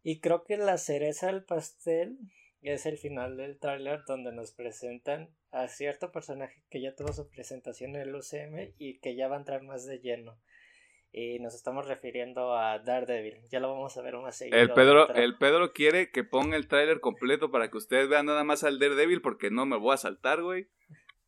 Y 0.03 0.19
creo 0.19 0.43
que 0.43 0.57
la 0.57 0.77
cereza 0.77 1.27
del 1.27 1.43
pastel 1.43 2.17
es 2.61 2.85
el 2.85 2.97
final 2.97 3.37
del 3.37 3.57
tráiler 3.57 4.01
donde 4.05 4.31
nos 4.31 4.51
presentan 4.51 5.29
a 5.51 5.67
cierto 5.67 6.11
personaje 6.11 6.61
que 6.69 6.81
ya 6.81 6.95
tuvo 6.95 7.11
su 7.13 7.29
presentación 7.29 7.95
en 7.95 8.01
el 8.01 8.15
UCM 8.15 8.73
y 8.77 8.99
que 8.99 9.15
ya 9.15 9.27
va 9.27 9.35
a 9.35 9.39
entrar 9.39 9.63
más 9.63 9.85
de 9.85 9.99
lleno. 9.99 10.37
Y 11.13 11.39
nos 11.39 11.55
estamos 11.55 11.87
refiriendo 11.87 12.55
a 12.55 12.79
Daredevil. 12.79 13.37
Ya 13.49 13.59
lo 13.59 13.69
vamos 13.69 13.97
a 13.97 14.01
ver 14.01 14.15
más 14.15 14.37
seguido. 14.37 14.57
El 14.57 14.71
Pedro, 14.71 15.13
el 15.13 15.37
Pedro 15.37 15.73
quiere 15.73 16.09
que 16.09 16.23
ponga 16.23 16.55
el 16.55 16.67
tráiler 16.67 17.01
completo 17.01 17.51
para 17.51 17.69
que 17.69 17.77
ustedes 17.77 18.07
vean 18.07 18.27
nada 18.27 18.45
más 18.45 18.63
al 18.63 18.79
Daredevil 18.79 19.21
porque 19.21 19.51
no 19.51 19.65
me 19.65 19.77
voy 19.77 19.93
a 19.93 19.97
saltar, 19.97 20.41
güey. 20.41 20.67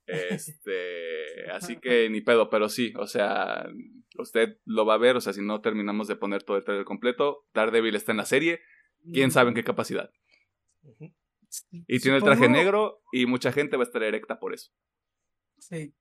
Este, 0.06 1.50
así 1.54 1.78
que 1.78 2.10
ni 2.10 2.20
pedo, 2.20 2.50
pero 2.50 2.68
sí, 2.68 2.94
o 2.98 3.08
sea, 3.08 3.66
usted 4.18 4.58
lo 4.66 4.86
va 4.86 4.96
a 4.96 5.00
ver, 5.00 5.16
o 5.16 5.22
sea, 5.22 5.34
si 5.34 5.42
no 5.42 5.62
terminamos 5.62 6.08
de 6.08 6.16
poner 6.16 6.44
todo 6.44 6.58
el 6.58 6.64
tráiler 6.64 6.86
completo, 6.86 7.46
Daredevil 7.54 7.96
está 7.96 8.12
en 8.12 8.18
la 8.18 8.26
serie, 8.26 8.62
quién 9.12 9.32
sabe 9.32 9.50
en 9.50 9.56
qué 9.56 9.64
capacidad. 9.64 10.12
Y 11.88 12.00
tiene 12.00 12.18
el 12.18 12.24
traje 12.24 12.50
negro 12.50 13.02
y 13.12 13.26
mucha 13.26 13.52
gente 13.52 13.78
va 13.78 13.84
a 13.84 13.86
estar 13.88 14.04
erecta 14.04 14.40
por 14.40 14.54
eso. 14.54 14.72
Sí. 15.60 15.94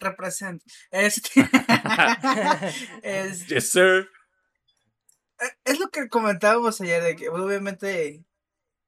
Represent. 0.00 0.62
Este. 0.90 1.30
es, 3.02 3.46
Yes, 3.46 3.70
sir. 3.70 4.08
es 5.64 5.78
lo 5.78 5.90
que 5.90 6.08
comentábamos 6.08 6.80
ayer, 6.80 7.02
de 7.02 7.16
que 7.16 7.28
obviamente 7.28 8.24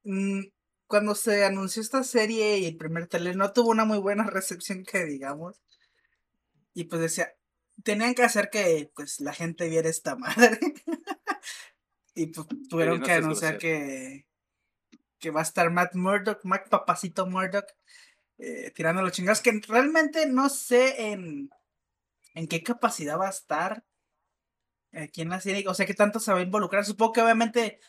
mm, 0.03 0.41
cuando 0.87 1.15
se 1.15 1.45
anunció 1.45 1.81
esta 1.81 2.03
serie 2.03 2.57
y 2.57 2.65
el 2.65 2.77
primer 2.77 3.07
tele 3.07 3.35
no 3.35 3.53
tuvo 3.53 3.69
una 3.69 3.85
muy 3.85 3.99
buena 3.99 4.25
recepción 4.25 4.83
que 4.83 5.05
digamos. 5.05 5.61
Y 6.73 6.85
pues 6.85 7.01
decía, 7.01 7.33
tenían 7.83 8.13
que 8.13 8.23
hacer 8.23 8.49
que 8.49 8.91
pues 8.95 9.19
la 9.19 9.33
gente 9.33 9.69
viera 9.69 9.89
esta 9.89 10.15
madre. 10.17 10.59
y 12.15 12.27
pues 12.27 12.47
tuvieron 12.69 12.99
no 12.99 13.05
que 13.05 13.11
anunciar 13.13 13.57
que, 13.57 14.27
que 15.19 15.31
va 15.31 15.41
a 15.41 15.43
estar 15.43 15.69
Matt 15.71 15.95
Murdock, 15.95 16.43
Matt 16.43 16.69
Papacito 16.69 17.25
Murdock, 17.25 17.65
eh, 18.37 18.71
tirando 18.71 19.01
los 19.01 19.11
chingados, 19.11 19.41
que 19.41 19.61
realmente 19.67 20.25
no 20.25 20.49
sé 20.49 21.11
en, 21.11 21.49
en 22.33 22.47
qué 22.47 22.63
capacidad 22.63 23.19
va 23.19 23.27
a 23.27 23.31
estar 23.31 23.83
aquí 24.93 25.21
en 25.21 25.29
la 25.29 25.39
serie, 25.39 25.63
o 25.67 25.73
sea, 25.73 25.85
qué 25.85 25.93
tanto 25.93 26.19
se 26.19 26.33
va 26.33 26.39
a 26.39 26.43
involucrar. 26.43 26.85
Supongo 26.85 27.13
que 27.13 27.21
obviamente 27.21 27.79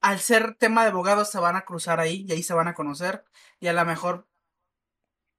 al 0.00 0.20
ser 0.20 0.54
tema 0.54 0.82
de 0.82 0.90
abogados 0.90 1.30
se 1.30 1.38
van 1.38 1.56
a 1.56 1.64
cruzar 1.64 2.00
ahí 2.00 2.24
y 2.26 2.32
ahí 2.32 2.42
se 2.42 2.54
van 2.54 2.68
a 2.68 2.74
conocer 2.74 3.24
y 3.60 3.66
a 3.66 3.72
lo 3.72 3.84
mejor 3.84 4.28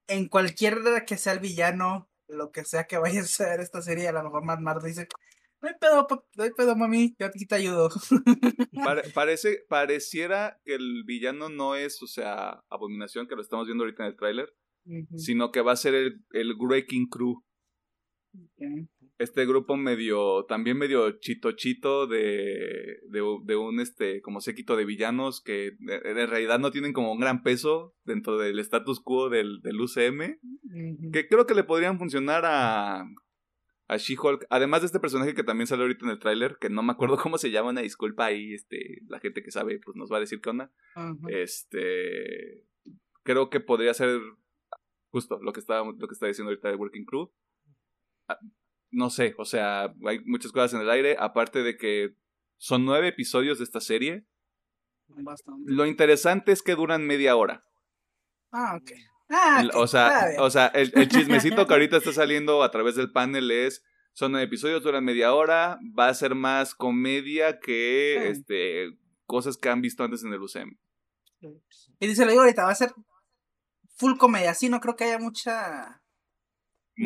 en 0.07 0.28
cualquier 0.28 1.05
que 1.05 1.17
sea 1.17 1.34
el 1.34 1.39
villano, 1.39 2.09
lo 2.30 2.51
que 2.51 2.63
sea 2.63 2.86
que 2.86 2.97
vaya 2.97 3.21
a 3.21 3.25
ser 3.25 3.59
esta 3.59 3.82
serie, 3.82 4.07
a 4.07 4.11
lo 4.13 4.23
mejor 4.23 4.45
Matt 4.45 4.61
Murdock 4.61 4.86
dice, 4.86 5.07
no 5.61 5.67
hay 5.67 5.75
pedo, 5.80 6.07
no 6.38 6.43
hay 6.43 6.51
pedo, 6.51 6.75
mami, 6.75 7.15
yo 7.19 7.25
aquí 7.25 7.45
te 7.45 7.55
ayudo. 7.55 7.89
Pare- 8.86 9.09
parece, 9.13 9.65
pareciera 9.67 10.59
que 10.63 10.75
el 10.75 11.03
villano 11.05 11.49
no 11.49 11.75
es, 11.75 12.01
o 12.01 12.07
sea, 12.07 12.63
abominación, 12.69 13.27
que 13.27 13.36
lo 13.36 13.41
estamos 13.41 13.65
viendo 13.67 13.84
ahorita 13.84 14.03
en 14.03 14.09
el 14.11 14.15
tráiler, 14.15 14.53
sino 15.17 15.51
que 15.51 15.61
va 15.61 15.73
a 15.73 15.75
ser 15.75 15.93
el, 15.95 16.23
el 16.32 16.55
Wrecking 16.57 17.07
Crew. 17.09 17.43
Este 19.20 19.45
grupo 19.45 19.76
medio, 19.78 20.45
también 20.45 20.78
medio 20.78 21.20
chito 21.20 21.51
chito 21.51 22.07
de, 22.07 22.99
de, 23.09 23.55
un 23.55 23.80
este, 23.80 24.22
como 24.22 24.41
séquito 24.41 24.76
de 24.78 24.86
villanos 24.86 25.41
que 25.41 25.76
en 25.82 26.30
realidad 26.30 26.57
no 26.57 26.72
tienen 26.72 26.93
como 26.93 27.11
un 27.11 27.20
gran 27.20 27.43
peso 27.43 27.95
dentro 28.05 28.38
del 28.38 28.57
status 28.59 29.01
quo 29.01 29.30
del, 29.30 29.59
del 29.61 29.82
UCM. 29.82 30.39
Que 31.11 31.28
creo 31.28 31.45
que 31.45 31.53
le 31.53 31.65
podrían 31.65 31.99
funcionar 31.99 32.45
a, 32.45 33.05
a 33.89 33.97
She-Hulk. 33.97 34.45
Además 34.49 34.82
de 34.82 34.86
este 34.86 34.99
personaje 34.99 35.34
que 35.34 35.43
también 35.43 35.67
sale 35.67 35.82
ahorita 35.82 36.05
en 36.05 36.11
el 36.11 36.20
tráiler, 36.20 36.57
que 36.61 36.70
no 36.70 36.84
me 36.84 36.93
acuerdo 36.93 37.17
cómo 37.22 37.38
se 37.38 37.51
llama, 37.51 37.72
una 37.72 37.82
disculpa 37.82 38.26
ahí, 38.26 38.53
este, 38.53 39.01
la 39.07 39.20
gente 39.20 39.43
que 39.43 39.51
sabe, 39.51 39.80
pues 39.84 39.97
nos 39.97 40.11
va 40.11 40.17
a 40.17 40.22
decir 40.22 40.39
qué 40.39 40.49
onda. 40.49 40.72
Este, 41.28 42.63
creo 43.24 43.49
que 43.49 43.59
podría 43.59 43.93
ser 43.93 44.22
justo 45.11 45.39
lo 45.41 45.51
que 45.51 45.59
está, 45.59 45.84
lo 45.84 46.07
que 46.07 46.13
está 46.13 46.28
diciendo 46.28 46.51
ahorita 46.51 46.70
de 46.70 46.76
Working 46.76 47.05
Crew. 47.05 47.32
No 48.92 49.10
sé, 49.10 49.36
o 49.38 49.46
sea, 49.46 49.94
hay 50.06 50.20
muchas 50.26 50.52
cosas 50.52 50.74
en 50.74 50.82
el 50.82 50.90
aire, 50.90 51.16
aparte 51.20 51.64
de 51.64 51.78
que 51.78 52.16
son 52.58 52.86
nueve 52.86 53.08
episodios 53.10 53.60
de 53.60 53.64
esta 53.64 53.82
serie. 53.82 54.26
Lo 55.66 55.86
interesante 55.86 56.52
es 56.52 56.62
que 56.62 56.76
duran 56.76 57.06
media 57.06 57.36
hora. 57.36 57.64
Ah, 58.52 58.78
ok. 58.80 58.92
Ah, 59.30 59.64
o 59.76 59.86
sea, 59.86 60.32
o 60.40 60.50
sea 60.50 60.68
el, 60.68 61.08
chismecito 61.08 61.68
que 61.68 61.74
ahorita 61.74 61.98
está 61.98 62.12
saliendo 62.14 62.64
a 62.64 62.72
través 62.72 62.96
del 62.96 63.12
panel 63.12 63.52
es 63.52 63.84
son 64.14 64.36
episodios, 64.38 64.84
duran 64.84 65.06
media 65.06 65.34
hora, 65.34 65.80
va 65.98 66.10
a 66.10 66.14
ser 66.14 66.34
más 66.34 66.74
comedia 66.74 67.60
que 67.60 68.30
este 68.30 68.98
cosas 69.26 69.56
que 69.56 69.70
han 69.70 69.82
visto 69.82 70.04
antes 70.04 70.24
en 70.24 70.34
el 70.34 70.42
UCM. 70.42 70.78
Y 72.00 72.08
dice 72.08 72.26
lo 72.26 72.32
digo 72.32 72.42
ahorita, 72.42 72.64
va 72.64 72.72
a 72.72 72.76
ser 72.76 72.92
full 73.96 74.18
comedia, 74.18 74.54
sí, 74.56 74.68
no 74.68 74.80
creo 74.80 74.96
que 74.96 75.06
haya 75.06 75.20
mucha 75.20 76.02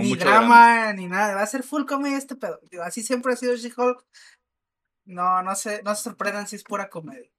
ni 0.01 0.15
drama, 0.15 0.93
ni 0.93 1.07
nada, 1.07 1.35
va 1.35 1.41
a 1.41 1.47
ser 1.47 1.63
full 1.63 1.85
comedia 1.85 2.17
este 2.17 2.35
pedo. 2.35 2.59
así 2.83 3.03
siempre 3.03 3.33
ha 3.33 3.35
sido 3.35 3.55
She-Hulk. 3.55 4.05
No, 5.05 5.43
no 5.43 5.55
se, 5.55 5.83
no 5.83 5.93
se 5.95 6.03
sorprendan 6.03 6.47
si 6.47 6.55
es 6.55 6.63
pura 6.63 6.89
comedia 6.89 7.29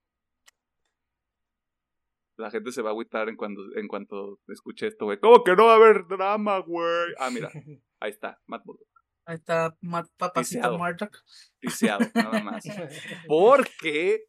la 2.36 2.50
gente 2.50 2.72
se 2.72 2.82
va 2.82 2.90
a 2.90 2.92
agüitar 2.92 3.28
en 3.28 3.36
cuanto, 3.36 3.62
en 3.76 3.88
cuanto 3.88 4.40
escuche 4.48 4.86
esto, 4.86 5.06
güey. 5.06 5.18
¿Cómo 5.20 5.44
que 5.44 5.54
no 5.54 5.66
va 5.66 5.72
a 5.72 5.76
haber 5.76 6.06
drama, 6.06 6.58
güey? 6.58 7.14
Ah, 7.18 7.30
mira, 7.30 7.50
ahí 8.00 8.10
está, 8.10 8.40
Matt 8.46 8.64
Murdock. 8.64 8.88
Ahí 9.26 9.36
está 9.36 9.76
Matt 9.80 10.10
Papacito 10.16 10.76
Murdock. 10.76 11.16
Tiseado, 11.60 12.04
nada 12.14 12.42
más. 12.42 12.64
Porque 13.28 14.24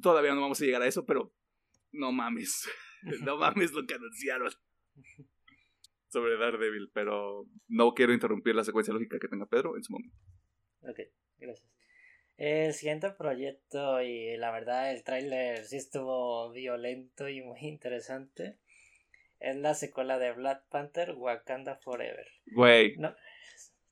todavía 0.00 0.34
no 0.34 0.42
vamos 0.42 0.60
a 0.60 0.64
llegar 0.64 0.82
a 0.82 0.86
eso, 0.86 1.04
pero 1.04 1.32
no 1.92 2.12
mames. 2.12 2.68
No 3.22 3.36
mames 3.36 3.72
lo 3.72 3.86
que 3.86 3.94
anunciaron 3.94 4.50
sobre 6.08 6.36
Daredevil, 6.36 6.90
pero 6.92 7.46
no 7.68 7.92
quiero 7.94 8.12
interrumpir 8.12 8.54
la 8.54 8.64
secuencia 8.64 8.94
lógica 8.94 9.18
que 9.18 9.28
tenga 9.28 9.46
Pedro 9.46 9.76
en 9.76 9.82
su 9.82 9.92
momento. 9.92 10.16
Ok, 10.82 11.00
gracias. 11.38 11.76
El 12.36 12.74
siguiente 12.74 13.10
proyecto 13.12 14.02
y 14.02 14.36
la 14.36 14.50
verdad 14.52 14.92
el 14.92 15.02
tráiler 15.04 15.64
sí 15.64 15.76
estuvo 15.76 16.50
violento 16.52 17.28
y 17.28 17.40
muy 17.42 17.60
interesante. 17.60 18.58
Es 19.38 19.56
la 19.56 19.74
secuela 19.74 20.18
de 20.18 20.32
Black 20.32 20.68
Panther 20.68 21.14
Wakanda 21.16 21.76
Forever. 21.76 22.26
Güey. 22.54 22.96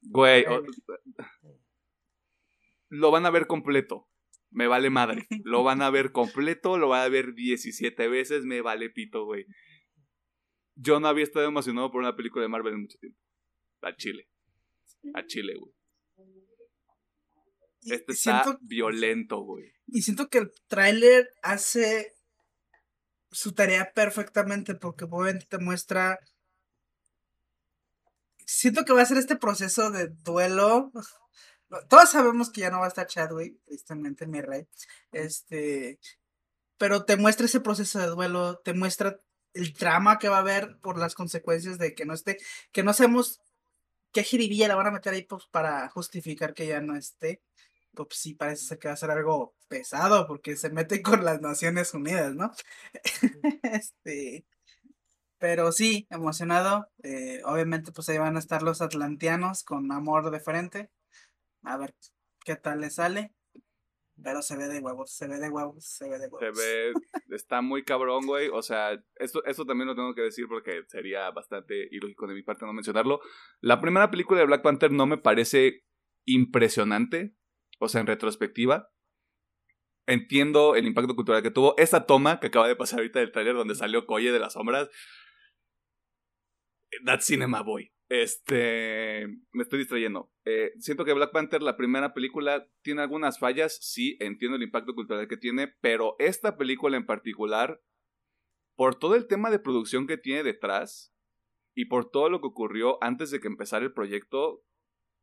Güey. 0.03 0.45
lo 2.89 3.11
van 3.11 3.25
a 3.27 3.31
ver 3.31 3.47
completo. 3.47 4.09
Me 4.51 4.69
vale 4.69 4.91
madre. 4.91 5.27
Lo 5.43 5.65
van 5.65 5.83
a 5.83 5.91
ver 5.91 6.13
completo, 6.13 6.79
lo 6.79 6.89
van 6.89 7.03
a 7.03 7.09
ver 7.09 7.35
17 7.35 8.09
veces, 8.09 8.45
me 8.45 8.61
vale 8.61 8.89
pito, 8.91 9.25
güey. 9.25 9.47
Yo 10.77 11.01
no 11.01 11.09
había 11.09 11.25
estado 11.25 11.47
emocionado 11.47 11.91
por 11.91 12.01
una 12.01 12.17
película 12.17 12.43
de 12.43 12.49
Marvel 12.49 12.75
en 12.75 12.83
mucho 12.83 12.99
tiempo. 12.99 13.19
A 13.83 13.95
Chile. 13.97 14.29
A 15.15 15.27
Chile, 15.27 15.55
güey. 15.59 15.73
Este 17.83 18.13
está 18.13 18.59
violento, 18.63 19.41
güey. 19.41 19.73
Y 19.87 20.03
siento 20.03 20.29
que 20.29 20.39
el 20.39 20.53
tráiler 20.69 21.29
hace 21.43 22.15
su 23.31 23.53
tarea 23.53 23.93
perfectamente 23.93 24.75
porque 24.75 25.05
obviamente 25.05 25.47
te 25.47 25.59
muestra... 25.59 26.19
Siento 28.47 28.85
que 28.85 28.93
va 28.93 29.03
a 29.03 29.07
ser 29.07 29.19
este 29.19 29.37
proceso 29.37 29.91
de 29.91 30.09
duelo. 30.09 30.93
Todos 31.89 32.11
sabemos 32.11 32.51
que 32.51 32.63
ya 32.63 32.71
no 32.71 32.79
va 32.79 32.87
a 32.87 32.89
estar 32.89 33.07
Chadwick, 33.07 33.59
tristemente, 33.65 34.27
mi 34.27 34.41
rey. 34.41 34.67
Este, 35.13 35.99
pero 36.79 37.05
te 37.05 37.17
muestra 37.17 37.47
ese 37.47 37.61
proceso 37.61 37.99
de 37.99 38.07
duelo, 38.07 38.59
te 38.59 38.75
muestra 38.75 39.21
el 39.55 39.73
drama 39.73 40.19
que 40.19 40.29
va 40.29 40.37
a 40.37 40.41
haber 40.41 40.79
por 40.81 40.99
las 40.99 41.15
consecuencias 41.15 41.79
de 41.79 41.95
que 41.95 42.05
no 42.05 42.15
esté, 42.15 42.39
que 42.73 42.83
no 42.83 42.93
sabemos 42.93 43.41
qué 44.13 44.23
jiribilla 44.25 44.69
la 44.69 44.77
van 44.77 44.89
a 44.89 44.91
meter 44.93 45.15
ahí 45.15 45.23
pues, 45.23 45.47
para 45.51 45.89
justificar 45.89 46.55
que 46.55 46.67
ya 46.67 46.81
no 46.81 46.97
esté 46.97 47.43
pues 47.95 48.09
sí 48.19 48.35
parece 48.35 48.65
ser 48.65 48.79
que 48.79 48.89
va 48.89 48.95
a 48.95 48.97
ser 48.97 49.11
algo 49.11 49.55
pesado 49.69 50.27
porque 50.27 50.57
se 50.57 50.71
mete 50.71 51.03
con 51.03 51.25
las 51.25 51.41
Naciones 51.41 51.95
Unidas, 51.95 52.35
¿no? 52.35 52.53
este, 53.63 54.45
pero 55.39 55.73
sí, 55.73 56.07
emocionado. 56.11 56.91
Eh, 57.03 57.43
obviamente, 57.45 57.93
pues 57.93 58.09
ahí 58.09 58.19
van 58.19 58.37
a 58.37 58.41
estar 58.41 58.63
los 58.63 58.83
atlanteanos 58.83 59.65
con 59.65 59.91
amor 59.93 60.31
de 60.31 60.41
frente. 60.41 60.91
A 61.63 61.77
ver 61.77 61.95
qué 62.45 62.57
tal 62.57 62.81
le 62.81 62.91
sale. 62.91 63.33
Pero 64.25 64.43
se 64.43 64.57
ve 64.57 64.67
de 64.67 64.81
huevos, 64.81 65.15
se 65.15 65.29
ve 65.29 65.39
de 65.39 65.51
huevos, 65.51 65.85
se 65.85 66.09
ve 66.09 66.19
de 66.19 66.27
huevos. 66.29 66.41
Se 66.41 66.63
ve, 66.63 66.93
está 67.37 67.61
muy 67.61 67.85
cabrón, 67.85 68.27
güey. 68.27 68.49
O 68.49 68.63
sea, 68.63 68.99
esto, 69.17 69.45
esto 69.45 69.67
también 69.67 69.87
lo 69.87 69.95
tengo 69.95 70.15
que 70.15 70.23
decir 70.23 70.47
porque 70.49 70.83
sería 70.89 71.31
bastante 71.31 71.89
ilógico 71.91 72.27
de 72.27 72.35
mi 72.35 72.43
parte 72.43 72.65
no 72.65 72.73
mencionarlo. 72.73 73.21
La 73.61 73.81
primera 73.81 74.11
película 74.11 74.41
de 74.41 74.47
Black 74.47 74.63
Panther 74.63 74.91
no 74.91 75.07
me 75.07 75.19
parece 75.19 75.85
impresionante 76.27 77.37
o 77.79 77.89
sea, 77.89 78.01
en 78.01 78.07
retrospectiva, 78.07 78.91
entiendo 80.07 80.75
el 80.75 80.87
impacto 80.87 81.15
cultural 81.15 81.43
que 81.43 81.51
tuvo. 81.51 81.75
Esa 81.79 82.07
toma 82.07 82.41
que 82.41 82.49
acaba 82.49 82.69
de 82.69 82.77
pasar 82.77 83.01
ahorita 83.01 83.21
del 83.21 83.33
trailer 83.33 83.55
donde 83.55 83.75
salió 83.75 84.07
Coye 84.07 84.33
de 84.33 84.39
las 84.39 84.55
sombras. 84.55 84.89
That 87.05 87.21
Cinema 87.21 87.63
Boy. 87.63 87.94
Este. 88.23 89.27
Me 89.53 89.63
estoy 89.63 89.81
distrayendo. 89.81 90.31
Eh, 90.45 90.73
siento 90.79 91.05
que 91.05 91.13
Black 91.13 91.33
Panther, 91.33 91.63
la 91.63 91.77
primera 91.77 92.15
película, 92.15 92.69
tiene 92.83 93.03
algunas 93.03 93.41
fallas. 93.41 93.79
Sí, 93.81 94.17
entiendo 94.21 94.57
el 94.57 94.63
impacto 94.63 94.95
cultural 94.95 95.27
que 95.27 95.37
tiene. 95.37 95.75
Pero 95.81 96.15
esta 96.21 96.57
película 96.57 96.97
en 96.97 97.07
particular, 97.07 97.83
por 98.77 98.95
todo 98.95 99.17
el 99.17 99.27
tema 99.27 99.51
de 99.51 99.59
producción 99.59 100.07
que 100.07 100.17
tiene 100.17 100.45
detrás. 100.45 101.13
Y 101.77 101.87
por 101.87 102.09
todo 102.09 102.31
lo 102.31 102.41
que 102.41 102.47
ocurrió 102.47 103.03
antes 103.03 103.33
de 103.33 103.41
que 103.41 103.49
empezara 103.49 103.85
el 103.85 103.93
proyecto, 103.93 104.63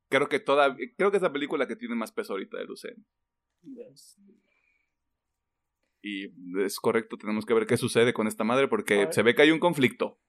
creo 0.10 0.28
que 0.28 0.42
toda 0.42 0.76
creo 0.98 1.10
que 1.10 1.18
es 1.18 1.24
la 1.24 1.32
película 1.32 1.66
que 1.66 1.78
tiene 1.78 1.96
más 1.96 2.12
peso 2.12 2.34
ahorita 2.34 2.58
del 2.58 2.72
UCM. 2.72 3.06
Y 6.02 6.26
es 6.62 6.78
correcto, 6.82 7.18
tenemos 7.18 7.46
que 7.46 7.54
ver 7.54 7.66
qué 7.66 7.78
sucede 7.78 8.12
con 8.12 8.28
esta 8.28 8.44
madre 8.44 8.68
porque 8.68 9.08
se 9.12 9.24
ve 9.24 9.34
que 9.34 9.44
hay 9.44 9.52
un 9.52 9.60
conflicto. 9.60 10.20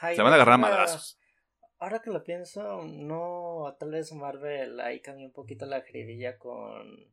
se 0.00 0.20
van 0.20 0.32
a 0.32 0.34
agarrar 0.34 0.58
madrazos. 0.58 1.16
Ahora 1.78 2.02
que 2.02 2.10
lo 2.10 2.24
pienso, 2.24 2.82
no, 2.84 3.76
tal 3.78 3.92
vez 3.92 4.12
Marvel 4.12 4.80
ahí 4.80 5.00
cambió 5.00 5.26
un 5.26 5.32
poquito 5.32 5.64
la 5.64 5.82
jiribilla 5.82 6.36
con 6.36 7.12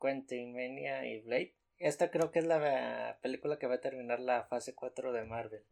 Quentin 0.00 0.52
Mania 0.52 1.06
y 1.06 1.20
Blade. 1.20 1.54
Esta 1.78 2.10
creo 2.10 2.30
que 2.30 2.38
es 2.38 2.46
la 2.46 3.18
película 3.22 3.58
que 3.58 3.66
va 3.66 3.74
a 3.74 3.80
terminar 3.80 4.20
la 4.20 4.44
fase 4.44 4.74
4 4.74 5.12
de 5.12 5.24
Marvel. 5.24 5.64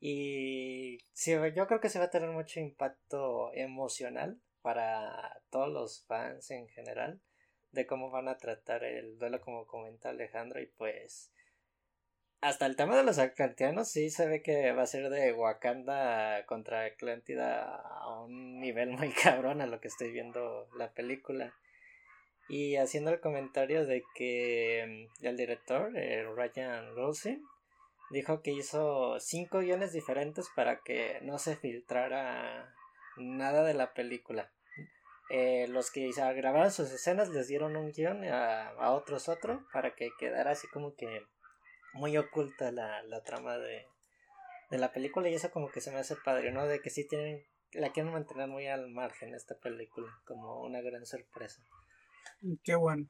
Y 0.00 0.98
sí, 1.12 1.32
yo 1.54 1.66
creo 1.66 1.80
que 1.80 1.90
se 1.90 1.98
va 1.98 2.06
a 2.06 2.10
tener 2.10 2.30
mucho 2.30 2.58
impacto 2.58 3.52
emocional 3.52 4.40
para 4.62 5.42
todos 5.50 5.68
los 5.68 6.06
fans 6.06 6.50
en 6.50 6.68
general 6.68 7.20
de 7.72 7.86
cómo 7.86 8.10
van 8.10 8.28
a 8.28 8.38
tratar 8.38 8.82
el 8.82 9.18
duelo 9.18 9.40
como 9.40 9.66
comenta 9.66 10.08
Alejandro 10.08 10.60
y 10.60 10.66
pues 10.66 11.32
hasta 12.40 12.66
el 12.66 12.76
tema 12.76 12.96
de 12.96 13.04
los 13.04 13.18
atlantianos 13.18 13.88
sí 13.88 14.10
se 14.10 14.26
ve 14.26 14.42
que 14.42 14.72
va 14.72 14.82
a 14.82 14.86
ser 14.86 15.10
de 15.10 15.32
Wakanda 15.32 16.46
contra 16.46 16.84
Atlántida 16.84 17.76
a 17.76 18.20
un 18.22 18.60
nivel 18.60 18.90
muy 18.98 19.12
cabrón 19.12 19.60
a 19.60 19.66
lo 19.66 19.80
que 19.80 19.88
estoy 19.88 20.10
viendo 20.10 20.68
la 20.76 20.92
película. 20.92 21.54
Y 22.48 22.76
haciendo 22.76 23.12
el 23.12 23.20
comentario 23.20 23.86
de 23.86 24.02
que 24.14 25.08
mm, 25.22 25.26
el 25.26 25.36
director, 25.36 25.96
eh, 25.96 26.24
Ryan 26.24 26.94
Rosen, 26.96 27.44
dijo 28.10 28.42
que 28.42 28.50
hizo 28.50 29.20
cinco 29.20 29.60
guiones 29.60 29.92
diferentes 29.92 30.48
para 30.56 30.80
que 30.80 31.20
no 31.22 31.38
se 31.38 31.56
filtrara 31.56 32.74
nada 33.16 33.62
de 33.62 33.74
la 33.74 33.94
película. 33.94 34.50
Eh, 35.28 35.68
los 35.68 35.92
que 35.92 36.10
grabaron 36.10 36.72
sus 36.72 36.90
escenas 36.90 37.28
les 37.28 37.46
dieron 37.46 37.76
un 37.76 37.92
guion, 37.92 38.24
a, 38.24 38.90
otros 38.90 39.28
otro, 39.28 39.64
para 39.72 39.94
que 39.94 40.10
quedara 40.18 40.50
así 40.50 40.66
como 40.68 40.96
que 40.96 41.24
muy 41.92 42.16
oculta 42.16 42.70
la, 42.72 43.22
trama 43.24 43.58
de, 43.58 43.86
de 44.70 44.78
la 44.78 44.92
película 44.92 45.28
y 45.28 45.34
eso 45.34 45.50
como 45.50 45.70
que 45.70 45.80
se 45.80 45.90
me 45.90 45.98
hace 45.98 46.16
padre, 46.16 46.52
¿no? 46.52 46.66
De 46.66 46.80
que 46.80 46.90
sí 46.90 47.06
tienen, 47.06 47.44
la 47.72 47.92
quieren 47.92 48.12
mantener 48.12 48.48
muy 48.48 48.66
al 48.66 48.90
margen 48.90 49.34
esta 49.34 49.56
película, 49.58 50.08
como 50.24 50.62
una 50.62 50.80
gran 50.80 51.04
sorpresa. 51.06 51.62
Qué 52.64 52.74
bueno. 52.74 53.08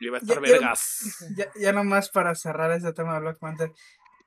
Y 0.00 0.08
va 0.08 0.18
a 0.18 0.20
estar 0.20 0.36
ya, 0.36 0.40
vergas. 0.40 1.26
Ya, 1.36 1.50
ya, 1.58 1.72
nomás 1.72 2.10
para 2.10 2.34
cerrar 2.34 2.70
este 2.72 2.92
tema 2.92 3.14
de 3.14 3.20
Black 3.20 3.38
Panther 3.38 3.72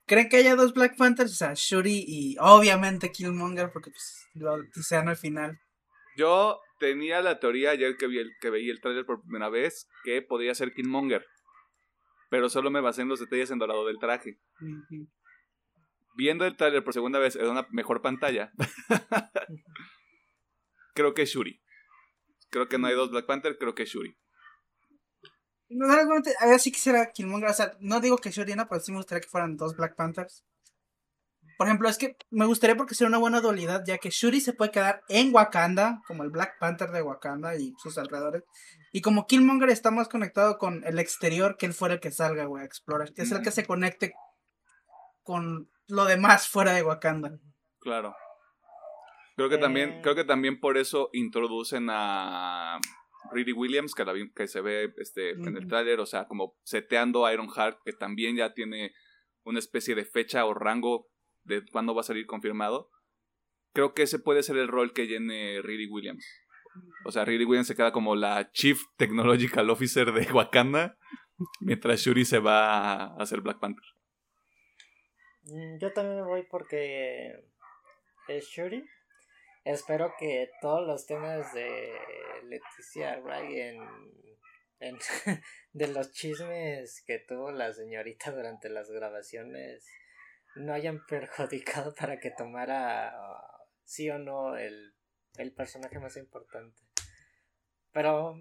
¿Creen 0.09 0.27
que 0.27 0.37
haya 0.37 0.55
dos 0.55 0.73
Black 0.73 0.97
Panthers? 0.97 1.33
O 1.33 1.35
sea, 1.35 1.53
Shuri 1.53 2.03
y 2.07 2.35
obviamente 2.39 3.11
Killmonger, 3.11 3.69
porque 3.71 3.91
pues 3.91 4.27
lo 4.33 4.59
disean 4.75 5.07
al 5.07 5.17
final. 5.17 5.59
Yo 6.17 6.59
tenía 6.79 7.21
la 7.21 7.39
teoría 7.39 7.69
ayer 7.69 7.95
que, 7.95 8.07
vi 8.07 8.17
el, 8.17 8.31
que 8.41 8.49
veía 8.49 8.71
el 8.71 8.81
trailer 8.81 9.05
por 9.05 9.21
primera 9.21 9.49
vez 9.49 9.87
que 10.03 10.23
podría 10.23 10.55
ser 10.55 10.73
Killmonger. 10.73 11.27
Pero 12.29 12.49
solo 12.49 12.69
me 12.71 12.81
basé 12.81 13.01
en 13.01 13.09
los 13.09 13.19
detalles 13.19 13.51
en 13.51 13.59
dorado 13.59 13.85
del 13.85 13.99
traje. 13.99 14.39
Viendo 16.15 16.45
el 16.45 16.55
trailer 16.55 16.83
por 16.83 16.93
segunda 16.93 17.19
vez 17.19 17.35
en 17.35 17.49
una 17.49 17.67
mejor 17.71 18.01
pantalla, 18.01 18.51
creo 20.93 21.13
que 21.13 21.23
es 21.23 21.29
Shuri. 21.29 21.61
Creo 22.49 22.67
que 22.67 22.77
no 22.77 22.87
hay 22.87 22.95
dos 22.95 23.11
Black 23.11 23.25
Panther, 23.25 23.57
creo 23.57 23.75
que 23.75 23.83
es 23.83 23.89
Shuri. 23.89 24.17
No, 25.69 25.85
a 25.91 26.47
ver 26.47 26.59
si 26.59 26.71
quisiera 26.71 27.11
Killmonger. 27.11 27.49
O 27.49 27.53
sea, 27.53 27.77
no 27.79 27.99
digo 27.99 28.17
que 28.17 28.31
Shuri 28.31 28.55
no, 28.55 28.67
pero 28.67 28.81
sí 28.81 28.91
me 28.91 28.97
gustaría 28.97 29.21
que 29.21 29.29
fueran 29.29 29.55
dos 29.55 29.75
Black 29.75 29.95
Panthers. 29.95 30.43
Por 31.59 31.67
ejemplo, 31.67 31.89
es 31.89 31.97
que 31.97 32.15
me 32.29 32.45
gustaría 32.45 32.77
porque 32.77 32.95
sería 32.95 33.09
una 33.09 33.17
buena 33.17 33.41
dualidad, 33.41 33.83
ya 33.85 33.97
que 33.97 34.11
Shuri 34.11 34.39
se 34.39 34.53
puede 34.53 34.71
quedar 34.71 35.01
en 35.09 35.35
Wakanda, 35.35 35.99
como 36.07 36.23
el 36.23 36.29
Black 36.29 36.57
Panther 36.57 36.89
de 36.91 37.01
Wakanda 37.01 37.57
y 37.57 37.73
sus 37.83 37.97
alrededores. 37.97 38.43
Y 38.93 39.01
como 39.01 39.27
Killmonger 39.27 39.67
está 39.69 39.91
más 39.91 40.07
conectado 40.07 40.57
con 40.57 40.85
el 40.85 40.99
exterior, 40.99 41.57
que 41.57 41.65
él 41.65 41.73
fuera 41.73 41.95
el 41.95 41.99
que 41.99 42.11
salga, 42.11 42.45
güey, 42.45 42.63
a 42.63 42.65
explorar. 42.65 43.11
Que 43.13 43.23
es 43.23 43.31
el 43.33 43.41
que 43.41 43.51
se 43.51 43.65
conecte 43.65 44.13
con 45.23 45.69
lo 45.89 46.05
demás 46.05 46.47
fuera 46.47 46.71
de 46.71 46.81
Wakanda. 46.81 47.31
Claro. 47.81 48.15
Creo 49.35 49.49
que 49.49 49.57
también, 49.57 49.89
Eh. 49.89 49.99
creo 50.01 50.15
que 50.15 50.23
también 50.23 50.61
por 50.61 50.77
eso 50.77 51.09
introducen 51.11 51.87
a 51.91 52.79
Riri 53.33 53.51
Williams, 53.51 53.93
que, 53.95 54.05
la 54.05 54.13
vi- 54.13 54.31
que 54.33 54.47
se 54.47 54.61
ve 54.61 54.93
este, 54.97 55.31
en 55.31 55.57
el 55.57 55.67
tráiler, 55.67 55.99
o 55.99 56.05
sea, 56.05 56.25
como 56.25 56.55
seteando 56.63 57.25
a 57.25 57.33
Ironheart, 57.33 57.79
que 57.83 57.91
también 57.91 58.37
ya 58.37 58.53
tiene 58.53 58.91
una 59.43 59.59
especie 59.59 59.93
de 59.93 60.05
fecha 60.05 60.45
o 60.45 60.53
rango 60.53 61.07
de 61.49 61.65
cuándo 61.71 61.93
va 61.93 62.01
a 62.01 62.05
salir 62.05 62.25
confirmado. 62.25 62.89
Creo 63.73 63.93
que 63.93 64.03
ese 64.03 64.19
puede 64.19 64.43
ser 64.43 64.55
el 64.57 64.69
rol 64.69 64.93
que 64.93 65.07
llene 65.07 65.61
Riri 65.61 65.87
Williams. 65.87 66.25
O 67.05 67.11
sea, 67.11 67.25
Riri 67.25 67.45
Williams 67.45 67.67
se 67.67 67.75
queda 67.75 67.91
como 67.91 68.15
la 68.15 68.51
Chief 68.51 68.79
Technological 68.97 69.69
Officer 69.69 70.11
de 70.13 70.31
Wakanda, 70.31 70.97
mientras 71.59 71.99
Shuri 71.99 72.25
se 72.25 72.39
va 72.39 73.03
a 73.05 73.15
hacer 73.17 73.41
Black 73.41 73.59
Panther. 73.59 73.83
Mm, 75.43 75.77
Yo 75.79 75.91
también 75.91 76.17
me 76.17 76.23
voy 76.23 76.43
porque 76.49 77.33
es 78.27 78.45
Shuri. 78.45 78.85
Espero 79.65 80.13
que 80.17 80.49
todos 80.61 80.87
los 80.87 81.05
temas 81.05 81.53
de 81.53 81.93
Leticia 82.43 83.19
Wright 83.19 83.79
de 85.73 85.87
los 85.89 86.11
chismes 86.13 87.03
que 87.05 87.19
tuvo 87.19 87.51
la 87.51 87.73
señorita 87.73 88.31
durante 88.31 88.69
las 88.69 88.89
grabaciones 88.89 89.85
no 90.59 90.73
hayan 90.73 91.03
perjudicado 91.07 91.93
para 91.95 92.19
que 92.19 92.31
tomara 92.31 93.13
uh, 93.17 93.65
sí 93.83 94.09
o 94.09 94.19
no 94.19 94.57
el, 94.57 94.93
el 95.37 95.53
personaje 95.53 95.99
más 95.99 96.17
importante. 96.17 96.81
Pero 97.91 98.35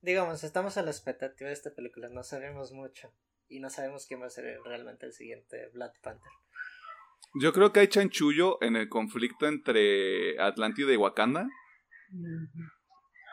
digamos, 0.00 0.44
estamos 0.44 0.76
a 0.76 0.82
la 0.82 0.90
expectativa 0.90 1.48
de 1.48 1.54
esta 1.54 1.74
película, 1.74 2.08
no 2.08 2.22
sabemos 2.22 2.72
mucho 2.72 3.12
y 3.48 3.60
no 3.60 3.70
sabemos 3.70 4.06
quién 4.06 4.22
va 4.22 4.26
a 4.26 4.30
ser 4.30 4.60
realmente 4.64 5.06
el 5.06 5.12
siguiente 5.12 5.68
Black 5.72 6.00
Panther. 6.02 6.32
Yo 7.34 7.52
creo 7.52 7.72
que 7.72 7.80
hay 7.80 7.88
chanchullo 7.88 8.60
en 8.62 8.76
el 8.76 8.88
conflicto 8.88 9.46
entre 9.46 10.40
Atlántida 10.40 10.92
y 10.92 10.96
Wakanda. 10.96 11.48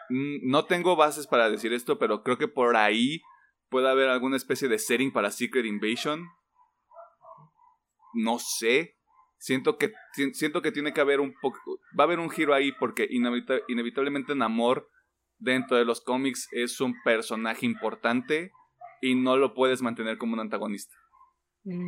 Mm, 0.09 0.49
No 0.49 0.65
tengo 0.65 0.95
bases 0.95 1.27
para 1.27 1.49
decir 1.49 1.73
esto, 1.73 1.97
pero 1.97 2.23
creo 2.23 2.37
que 2.37 2.47
por 2.47 2.75
ahí 2.75 3.21
puede 3.69 3.89
haber 3.89 4.09
alguna 4.09 4.37
especie 4.37 4.67
de 4.67 4.79
setting 4.79 5.11
para 5.11 5.31
Secret 5.31 5.65
Invasion. 5.65 6.25
No 8.13 8.39
sé. 8.39 8.95
Siento 9.39 9.77
que, 9.77 9.93
si- 10.13 10.33
siento 10.33 10.61
que 10.61 10.71
tiene 10.71 10.93
que 10.93 11.01
haber 11.01 11.19
un 11.19 11.33
poco. 11.41 11.59
Va 11.97 12.03
a 12.03 12.07
haber 12.07 12.19
un 12.19 12.29
giro 12.29 12.53
ahí 12.53 12.71
porque 12.79 13.07
inevita- 13.09 13.61
inevitablemente 13.67 14.33
Namor 14.35 14.89
dentro 15.37 15.77
de 15.77 15.85
los 15.85 16.01
cómics 16.01 16.47
es 16.51 16.81
un 16.81 16.95
personaje 17.03 17.65
importante 17.65 18.51
y 19.01 19.13
no 19.15 19.37
lo 19.37 19.53
puedes 19.53 19.81
mantener 19.83 20.17
como 20.17 20.33
un 20.33 20.39
antagonista. 20.39 20.95
Que 21.63 21.81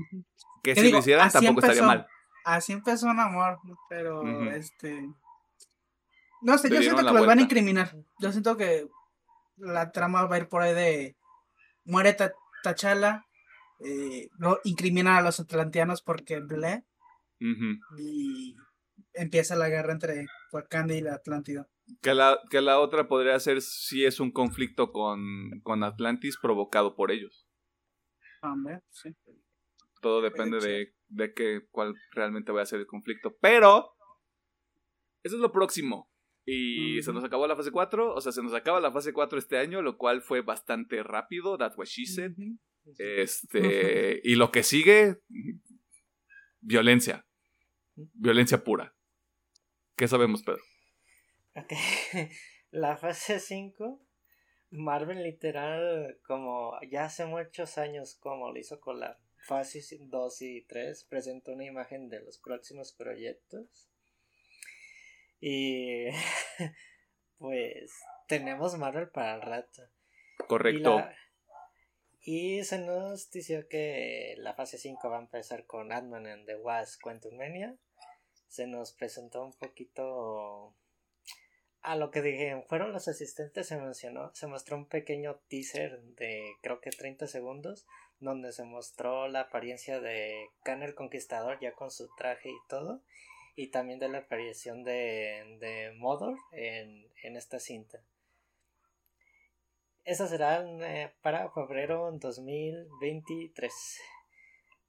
¿Qué 0.61 0.75
si 0.75 0.81
digo? 0.83 0.97
lo 0.97 0.99
hicieran 0.99 1.31
tampoco 1.31 1.59
estaría 1.61 1.81
empezó. 1.81 1.85
mal. 1.87 2.07
Así 2.45 2.73
empezó 2.73 3.07
un 3.07 3.19
amor, 3.19 3.59
pero 3.89 4.21
este. 4.51 5.07
No 6.41 6.57
sé, 6.57 6.69
yo 6.69 6.81
siento 6.81 6.97
que 6.97 7.03
los 7.13 7.25
van 7.25 7.39
a 7.39 7.41
incriminar. 7.41 7.95
Yo 8.19 8.31
siento 8.31 8.55
que 8.57 8.87
la 9.57 9.91
trama 9.91 10.25
va 10.25 10.35
a 10.35 10.39
ir 10.39 10.47
por 10.47 10.61
ahí 10.61 10.73
de. 10.73 11.15
Muere 11.85 12.13
Ta- 12.13 12.33
T'Challa. 12.63 13.25
Eh, 13.79 14.29
lo 14.37 14.59
incriminan 14.63 15.15
a 15.15 15.21
los 15.21 15.39
atlanteanos 15.39 16.01
porque 16.01 16.39
ble. 16.39 16.85
Y 17.97 18.55
empieza 19.13 19.55
la 19.55 19.69
guerra 19.69 19.93
entre 19.93 20.25
Wakanda 20.51 20.93
y 20.93 21.01
la 21.01 21.15
Atlántida. 21.15 21.67
Que 22.01 22.13
la, 22.13 22.39
que 22.49 22.61
la 22.61 22.79
otra 22.79 23.07
podría 23.07 23.39
ser 23.39 23.61
si 23.61 24.05
es 24.05 24.19
un 24.19 24.31
conflicto 24.31 24.91
con, 24.91 25.61
con 25.63 25.83
Atlantis 25.83 26.37
provocado 26.41 26.95
por 26.95 27.11
ellos. 27.11 27.47
Hombre, 28.41 28.81
sí. 28.91 29.15
Todo 30.01 30.21
depende 30.21 30.59
de, 30.59 30.93
de 31.07 31.33
que, 31.33 31.61
cuál 31.71 31.93
realmente 32.11 32.51
va 32.51 32.61
a 32.61 32.65
ser 32.65 32.79
el 32.79 32.85
conflicto. 32.85 33.35
Pero, 33.41 33.95
eso 35.23 35.35
es 35.35 35.41
lo 35.41 35.51
próximo. 35.51 36.09
Y 36.45 37.01
se 37.03 37.13
nos 37.13 37.23
acabó 37.23 37.45
la 37.47 37.55
fase 37.55 37.71
4. 37.71 38.13
O 38.15 38.21
sea, 38.21 38.31
se 38.31 38.41
nos 38.41 38.53
acaba 38.53 38.79
la 38.79 38.91
fase 38.91 39.13
4 39.13 39.37
este 39.37 39.57
año, 39.57 39.81
lo 39.81 39.97
cual 39.97 40.21
fue 40.21 40.41
bastante 40.41 41.03
rápido. 41.03 41.57
That's 41.57 41.77
what 41.77 41.85
she 41.85 42.05
said. 42.05 42.31
Este, 42.97 44.21
y 44.23 44.35
lo 44.35 44.51
que 44.51 44.63
sigue, 44.63 45.17
violencia. 46.61 47.25
Violencia 47.95 48.63
pura. 48.63 48.95
¿Qué 49.95 50.07
sabemos, 50.07 50.43
Pedro? 50.43 50.63
Ok, 51.55 51.73
la 52.71 52.95
fase 52.97 53.39
5, 53.39 54.01
Marvel 54.71 55.23
literal, 55.23 56.19
como 56.25 56.79
ya 56.89 57.05
hace 57.05 57.25
muchos 57.25 57.77
años, 57.77 58.15
como 58.15 58.51
lo 58.51 58.57
hizo 58.59 58.79
con 58.79 58.99
la 58.99 59.19
fase 59.45 59.81
2 59.99 60.41
y 60.41 60.61
3, 60.65 61.03
presentó 61.05 61.51
una 61.53 61.65
imagen 61.65 62.09
de 62.09 62.21
los 62.21 62.37
próximos 62.37 62.93
proyectos. 62.93 63.89
Y 65.41 66.05
pues 67.37 67.91
tenemos 68.27 68.77
Marvel 68.77 69.09
para 69.09 69.35
el 69.35 69.41
rato. 69.41 69.81
Correcto. 70.47 70.97
la- 70.97 71.15
y 72.31 72.63
se 72.63 72.77
nos 72.77 73.31
dijo 73.31 73.67
que 73.67 74.35
la 74.37 74.53
fase 74.53 74.77
5 74.77 75.09
va 75.09 75.17
a 75.17 75.21
empezar 75.21 75.65
con 75.65 75.91
Ant-Man 75.91 76.27
and 76.27 76.45
the 76.45 76.57
Wasp 76.57 77.01
Quantum 77.01 77.35
Mania. 77.35 77.75
Se 78.47 78.67
nos 78.67 78.93
presentó 78.93 79.43
un 79.43 79.53
poquito 79.53 80.75
a 81.81 81.95
lo 81.95 82.11
que 82.11 82.21
dije, 82.21 82.63
fueron 82.67 82.93
los 82.93 83.07
asistentes, 83.07 83.65
se 83.65 83.77
mencionó, 83.77 84.29
se 84.35 84.45
mostró 84.45 84.77
un 84.77 84.85
pequeño 84.85 85.39
teaser 85.47 86.03
de 86.03 86.53
creo 86.61 86.79
que 86.81 86.91
30 86.91 87.25
segundos, 87.25 87.87
donde 88.19 88.51
se 88.51 88.63
mostró 88.63 89.27
la 89.27 89.39
apariencia 89.39 89.99
de 89.99 90.49
Khan 90.61 90.83
el 90.83 90.93
Conquistador 90.93 91.57
ya 91.59 91.71
con 91.71 91.89
su 91.89 92.13
traje 92.15 92.51
y 92.51 92.67
todo, 92.67 93.01
y 93.55 93.71
también 93.71 93.97
de 93.97 94.07
la 94.07 94.19
aparición 94.19 94.83
de, 94.83 95.57
de 95.59 95.93
Modor 95.97 96.37
en, 96.51 97.07
en 97.23 97.37
esta 97.37 97.59
cinta. 97.59 98.03
Esa 100.09 100.27
será 100.27 100.65
eh, 100.65 101.13
para 101.21 101.51
febrero 101.51 102.11
2023. 102.11 104.01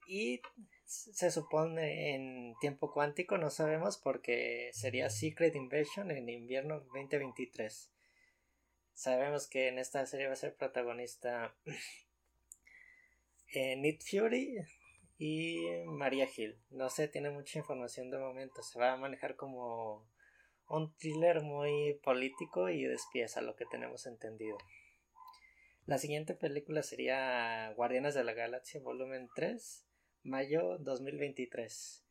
Y 0.08 0.40
se 0.86 1.30
supone 1.30 2.14
en 2.14 2.54
tiempo 2.58 2.90
cuántico, 2.90 3.36
no 3.36 3.50
sabemos 3.50 3.98
porque 3.98 4.70
sería 4.72 5.10
Secret 5.10 5.54
Invasion 5.56 6.10
en 6.10 6.30
invierno 6.30 6.80
2023. 6.80 7.92
Sabemos 8.94 9.46
que 9.46 9.68
en 9.68 9.78
esta 9.78 10.06
serie 10.06 10.28
va 10.28 10.32
a 10.32 10.36
ser 10.36 10.56
protagonista 10.56 11.54
eh, 13.52 13.76
Nick 13.76 14.00
Fury 14.02 14.56
y 15.18 15.66
Maria 15.84 16.30
Hill. 16.34 16.58
No 16.70 16.88
sé, 16.88 17.08
tiene 17.08 17.28
mucha 17.28 17.58
información 17.58 18.10
de 18.10 18.16
momento. 18.16 18.62
Se 18.62 18.78
va 18.78 18.92
a 18.92 18.96
manejar 18.96 19.36
como 19.36 20.08
un 20.66 20.96
thriller 20.96 21.42
muy 21.42 22.00
político 22.02 22.70
y 22.70 22.84
de 22.84 22.94
espías, 22.94 23.36
a 23.36 23.42
lo 23.42 23.54
que 23.54 23.66
tenemos 23.66 24.06
entendido. 24.06 24.56
La 25.90 25.98
siguiente 25.98 26.34
película 26.34 26.84
sería 26.84 27.72
Guardianes 27.74 28.14
de 28.14 28.22
la 28.22 28.32
Galaxia 28.32 28.80
Volumen 28.80 29.28
3 29.34 29.88
mayo 30.22 30.78
2023. 30.78 32.06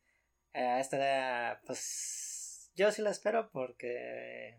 Eh, 0.52 0.76
esta, 0.80 1.62
pues, 1.64 2.70
yo 2.76 2.92
sí 2.92 3.00
la 3.00 3.08
espero 3.08 3.48
porque 3.50 4.58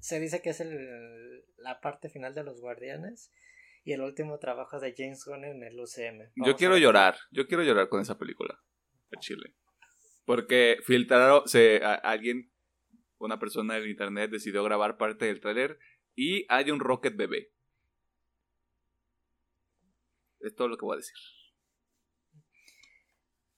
se 0.00 0.20
dice 0.20 0.42
que 0.42 0.50
es 0.50 0.60
el, 0.60 1.46
la 1.56 1.80
parte 1.80 2.10
final 2.10 2.34
de 2.34 2.44
los 2.44 2.60
Guardianes 2.60 3.32
y 3.84 3.94
el 3.94 4.02
último 4.02 4.38
trabajo 4.38 4.78
de 4.80 4.92
James 4.94 5.24
Gunn 5.24 5.46
en 5.46 5.62
el 5.62 5.80
UCM. 5.80 6.18
Yo 6.18 6.30
Vamos 6.36 6.56
quiero 6.58 6.76
llorar, 6.76 7.16
yo 7.30 7.46
quiero 7.46 7.62
llorar 7.62 7.88
con 7.88 8.02
esa 8.02 8.18
película 8.18 8.60
de 9.10 9.16
Chile. 9.18 9.54
Porque 10.26 10.76
filtraron, 10.84 11.48
se, 11.48 11.82
a- 11.82 11.94
alguien, 11.94 12.52
una 13.16 13.38
persona 13.38 13.78
en 13.78 13.88
internet 13.88 14.30
decidió 14.30 14.62
grabar 14.62 14.98
parte 14.98 15.24
del 15.24 15.40
tráiler 15.40 15.78
y 16.14 16.44
hay 16.50 16.70
un 16.70 16.80
Rocket 16.80 17.16
bebé. 17.16 17.54
Es 20.40 20.54
todo 20.54 20.68
lo 20.68 20.76
que 20.76 20.84
voy 20.84 20.94
a 20.94 20.98
decir. 20.98 21.16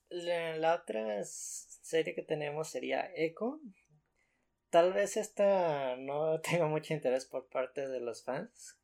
La, 0.09 0.57
la 0.57 0.75
otra 0.75 1.23
serie 1.25 2.15
que 2.15 2.23
tenemos 2.23 2.69
sería 2.69 3.11
Echo. 3.15 3.61
Tal 4.71 4.93
vez 4.93 5.17
esta 5.17 5.97
no 5.97 6.41
tenga 6.43 6.67
mucho 6.67 6.95
interés 6.95 7.27
por 7.27 7.49
parte 7.49 7.89
de 7.89 8.01
los 8.01 8.25
fans. 8.25 8.79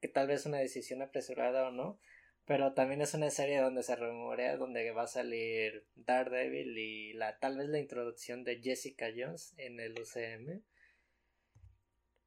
Que 0.00 0.08
tal 0.08 0.26
vez 0.26 0.46
una 0.46 0.58
decisión 0.58 1.02
apresurada 1.02 1.68
o 1.68 1.70
no. 1.70 2.00
Pero 2.44 2.74
también 2.74 3.00
es 3.02 3.14
una 3.14 3.30
serie 3.30 3.60
donde 3.60 3.84
se 3.84 3.94
rumorea 3.94 4.56
donde 4.56 4.90
va 4.90 5.02
a 5.02 5.06
salir 5.06 5.86
Daredevil 5.94 6.76
y 6.76 7.12
la 7.12 7.38
tal 7.38 7.58
vez 7.58 7.68
la 7.68 7.78
introducción 7.78 8.42
de 8.42 8.60
Jessica 8.60 9.06
Jones 9.16 9.54
en 9.58 9.78
el 9.78 9.92
UCM. 9.92 10.60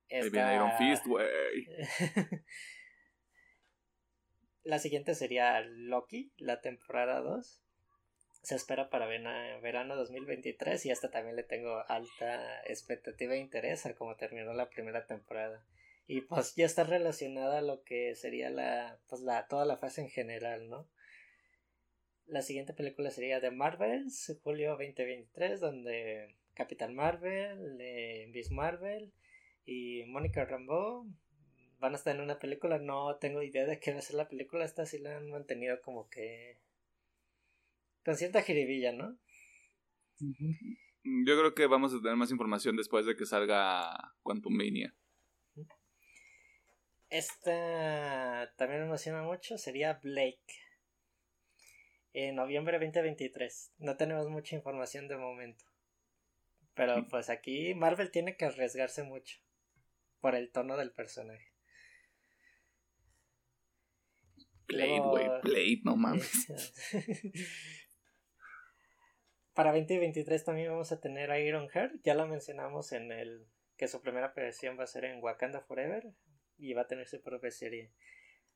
Iron 0.10 0.72
Fist, 0.78 1.06
güey. 1.06 1.28
la 4.66 4.80
siguiente 4.80 5.13
sería 5.13 5.61
Loki, 5.61 6.32
la 6.38 6.59
temporada 6.59 7.22
2. 7.22 7.61
Se 8.41 8.55
espera 8.55 8.89
para 8.89 9.05
verano 9.05 9.95
2023 9.95 10.86
y 10.88 10.91
hasta 10.91 11.11
también 11.11 11.36
le 11.36 11.43
tengo 11.43 11.84
alta 11.88 12.61
expectativa 12.63 13.36
e 13.36 13.39
interés 13.39 13.86
a 13.86 13.95
cómo 13.95 14.16
terminó 14.16 14.53
la 14.53 14.70
primera 14.70 15.05
temporada. 15.05 15.63
Y 16.07 16.22
pues 16.22 16.55
ya 16.55 16.66
está 16.66 16.84
relacionada 16.84 17.59
a 17.59 17.61
lo 17.61 17.84
que 17.84 18.16
sería 18.16 18.49
la, 18.49 18.99
pues 19.07 19.22
la, 19.22 19.47
toda 19.47 19.66
la 19.66 19.78
fase 19.78 20.01
en 20.01 20.09
general, 20.09 20.68
¿no? 20.68 20.89
La 22.26 22.41
siguiente 22.41 22.74
película 22.74 23.11
sería 23.11 23.39
The 23.39 23.51
Marvels, 23.51 24.39
julio 24.43 24.72
2023, 24.72 25.59
donde 25.59 26.36
Capitán 26.55 26.95
Marvel, 26.95 27.78
eh, 27.80 28.32
Marvel 28.49 29.13
y 29.63 30.05
Mónica 30.05 30.45
Rambeau 30.45 31.07
van 31.80 31.93
a 31.93 31.95
estar 31.97 32.15
en 32.15 32.21
una 32.21 32.39
película. 32.39 32.80
No 32.80 33.15
tengo 33.17 33.41
idea 33.41 33.65
de 33.65 33.80
qué 33.80 33.93
va 33.93 33.99
a 33.99 34.01
ser 34.01 34.15
la 34.15 34.28
película. 34.28 34.65
Esta 34.65 34.86
sí 34.86 34.99
la 34.99 35.17
han 35.17 35.30
mantenido 35.30 35.82
como 35.82 36.09
que 36.09 36.57
con 38.03 38.15
cierta 38.15 38.41
jiribilla, 38.43 38.91
¿no? 38.91 39.17
Yo 40.19 41.38
creo 41.38 41.55
que 41.55 41.65
vamos 41.67 41.93
a 41.93 42.01
tener 42.01 42.15
más 42.15 42.32
información 42.32 42.76
después 42.76 43.05
de 43.05 43.15
que 43.15 43.26
salga 43.26 44.15
Quantum 44.21 44.55
Mania. 44.55 44.95
Esta 47.09 48.53
también 48.57 48.82
me 48.82 48.88
emociona 48.88 49.23
mucho, 49.23 49.57
sería 49.57 49.93
Blake. 49.93 50.53
En 52.13 52.36
noviembre 52.36 52.80
2023. 52.80 53.73
No 53.80 53.97
tenemos 53.97 54.30
mucha 54.30 54.55
información 54.55 55.07
de 55.07 55.17
momento. 55.17 55.65
Pero 56.73 57.07
pues 57.07 57.30
aquí 57.30 57.73
Marvel 57.73 58.11
tiene 58.11 58.36
que 58.38 58.45
arriesgarse 58.45 59.03
mucho. 59.03 59.39
Por 60.19 60.36
el 60.36 60.51
tono 60.51 60.78
del 60.78 60.91
personaje. 60.91 61.55
Blade, 64.68 64.99
güey, 64.99 65.28
Blade, 65.43 65.82
no 65.84 65.95
mames. 65.95 66.47
Para 69.53 69.72
2023 69.72 70.43
también 70.43 70.70
vamos 70.70 70.91
a 70.91 70.99
tener 70.99 71.32
a 71.32 71.39
Iron 71.39 71.70
Heart. 71.70 72.01
Ya 72.03 72.13
la 72.13 72.26
mencionamos 72.26 72.91
en 72.91 73.11
el 73.11 73.47
que 73.78 73.88
su 73.88 74.01
primera 74.01 74.28
aparición 74.28 74.78
va 74.78 74.84
a 74.84 74.88
ser 74.88 75.05
en 75.05 75.24
Wakanda 75.24 75.61
Forever 75.61 76.13
y 76.57 76.74
va 76.74 76.82
a 76.82 76.88
tener 76.88 77.07
su 77.07 77.22
propia 77.22 77.51
serie. 77.51 77.93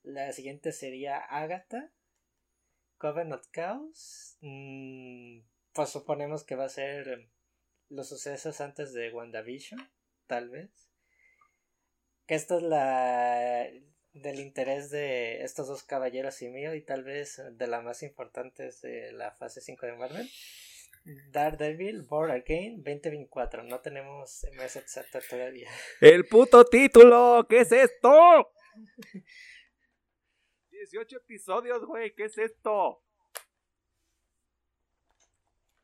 La 0.03 0.31
siguiente 0.33 0.71
sería 0.71 1.17
Agatha, 1.19 1.91
Coven 2.97 3.31
of 3.31 3.47
Chaos. 3.51 4.37
Mm, 4.41 5.39
pues 5.73 5.89
suponemos 5.89 6.43
que 6.43 6.55
va 6.55 6.65
a 6.65 6.69
ser 6.69 7.29
los 7.89 8.09
sucesos 8.09 8.59
antes 8.61 8.93
de 8.93 9.11
WandaVision, 9.11 9.79
tal 10.27 10.49
vez. 10.49 10.89
Que 12.25 12.35
esta 12.35 12.57
es 12.57 12.63
la 12.63 13.69
del 14.21 14.39
interés 14.39 14.89
de 14.91 15.43
estos 15.43 15.67
dos 15.67 15.83
caballeros 15.83 16.41
y 16.41 16.49
mío 16.49 16.75
y 16.75 16.81
tal 16.81 17.03
vez 17.03 17.41
de 17.51 17.67
la 17.67 17.81
más 17.81 18.03
importante 18.03 18.69
de 18.81 19.11
la 19.11 19.31
fase 19.31 19.61
5 19.61 19.85
de 19.85 19.93
Marvel. 19.93 20.29
Daredevil 21.31 22.03
Born 22.03 22.31
Again 22.31 22.77
2024. 22.83 23.63
No 23.63 23.79
tenemos 23.79 24.45
mes 24.57 24.75
exacto 24.75 25.19
todavía. 25.29 25.69
¡El 26.01 26.25
puto 26.25 26.65
título! 26.65 27.45
¿Qué 27.49 27.61
es 27.61 27.71
esto? 27.71 28.51
18 30.71 31.17
episodios, 31.17 31.85
güey. 31.85 32.13
¿Qué 32.15 32.25
es 32.25 32.37
esto? 32.37 33.03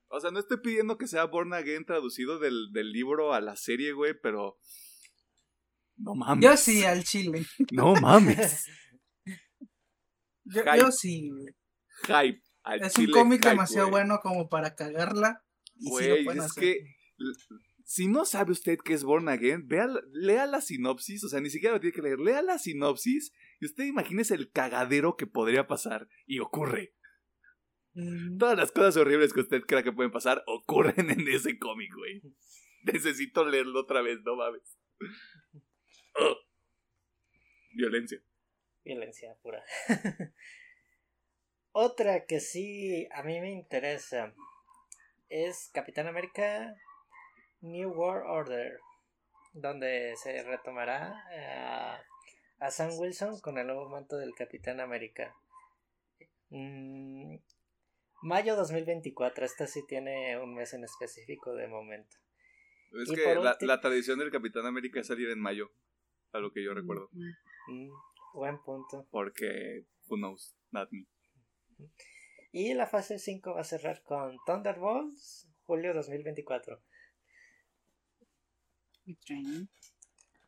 O 0.07 0.19
sea, 0.19 0.31
no 0.31 0.39
estoy 0.39 0.57
pidiendo 0.57 0.97
que 0.97 1.07
sea 1.07 1.25
Born 1.25 1.53
Again 1.53 1.85
traducido 1.85 2.39
del, 2.39 2.71
del 2.71 2.91
libro 2.91 3.33
a 3.33 3.41
la 3.41 3.55
serie, 3.55 3.91
güey, 3.91 4.13
pero. 4.13 4.57
No 5.97 6.15
mames. 6.15 6.43
Yo 6.43 6.57
sí, 6.57 6.83
al 6.83 7.03
chile. 7.03 7.45
No 7.71 7.93
mames. 7.95 8.65
yo, 10.43 10.63
yo, 10.77 10.91
sí. 10.91 11.31
Hype 12.07 12.41
es 12.81 12.97
un 12.97 13.11
cómic 13.11 13.43
demasiado 13.43 13.89
bueno 13.89 14.19
como 14.21 14.49
para 14.49 14.75
cagarla. 14.75 15.43
Güey, 15.75 16.27
es 16.27 16.53
que 16.53 16.83
si 17.83 18.07
no 18.07 18.25
sabe 18.25 18.51
usted 18.51 18.77
qué 18.83 18.93
es 18.93 19.03
Born 19.03 19.29
Again, 19.29 19.67
vea, 19.67 19.87
lea 20.11 20.45
la 20.45 20.61
sinopsis, 20.61 21.23
o 21.23 21.29
sea, 21.29 21.41
ni 21.41 21.49
siquiera 21.49 21.75
lo 21.75 21.81
tiene 21.81 21.93
que 21.95 22.01
leer, 22.01 22.19
lea 22.19 22.41
la 22.41 22.57
sinopsis 22.57 23.33
y 23.59 23.65
usted 23.65 23.85
imagínese 23.85 24.35
el 24.35 24.51
cagadero 24.51 25.15
que 25.15 25.27
podría 25.27 25.67
pasar 25.67 26.07
y 26.25 26.39
ocurre. 26.39 26.95
Todas 28.37 28.57
las 28.57 28.71
cosas 28.71 28.97
horribles 28.97 29.31
que 29.31 29.41
usted 29.41 29.61
crea 29.61 29.83
que 29.83 29.93
pueden 29.93 30.11
pasar 30.11 30.43
ocurren 30.47 31.09
en 31.11 31.27
ese 31.27 31.57
cómic, 31.57 31.93
güey. 31.95 32.21
Necesito 32.83 33.45
leerlo 33.45 33.81
otra 33.81 34.01
vez, 34.01 34.19
no 34.25 34.35
mames. 34.35 34.77
Violencia. 37.73 38.21
Violencia 38.83 39.35
pura. 39.41 39.63
Otra 41.71 42.25
que 42.25 42.39
sí 42.39 43.07
a 43.11 43.23
mí 43.23 43.39
me 43.41 43.51
interesa 43.51 44.33
es 45.29 45.69
Capitán 45.73 46.07
América 46.07 46.75
New 47.61 47.89
World 47.91 48.29
Order, 48.29 48.79
donde 49.53 50.15
se 50.17 50.43
retomará 50.43 51.23
eh, 51.31 51.97
a 52.59 52.71
Sam 52.71 52.91
Wilson 52.97 53.39
con 53.39 53.57
el 53.57 53.67
nuevo 53.67 53.89
manto 53.89 54.17
del 54.17 54.33
Capitán 54.35 54.79
América. 54.79 55.35
Mm, 56.49 57.37
mayo 58.21 58.55
2024, 58.55 59.45
esta 59.45 59.67
sí 59.67 59.85
tiene 59.87 60.37
un 60.39 60.55
mes 60.55 60.73
en 60.73 60.83
específico 60.83 61.53
de 61.53 61.67
momento. 61.67 62.15
Es 62.93 63.11
que 63.11 63.35
la, 63.35 63.81
tradición 63.81 64.19
del 64.19 64.31
Capitán 64.31 64.65
América 64.65 65.01
es 65.01 65.07
salir 65.07 65.29
en 65.29 65.39
mayo, 65.39 65.71
a 66.35 66.39
lo 66.39 66.51
que 66.51 66.63
yo 66.63 66.73
recuerdo. 66.73 67.09
Mm, 67.67 67.89
buen 68.33 68.61
punto. 68.63 69.07
Porque, 69.09 69.85
who 70.07 70.17
knows, 70.17 70.55
not 70.71 70.89
me. 70.91 71.07
Y 72.51 72.73
la 72.73 72.87
fase 72.87 73.19
5 73.19 73.53
va 73.53 73.61
a 73.61 73.65
cerrar 73.65 74.03
con 74.03 74.37
Thunderbolts, 74.45 75.49
julio 75.63 75.93
2024. 75.93 76.81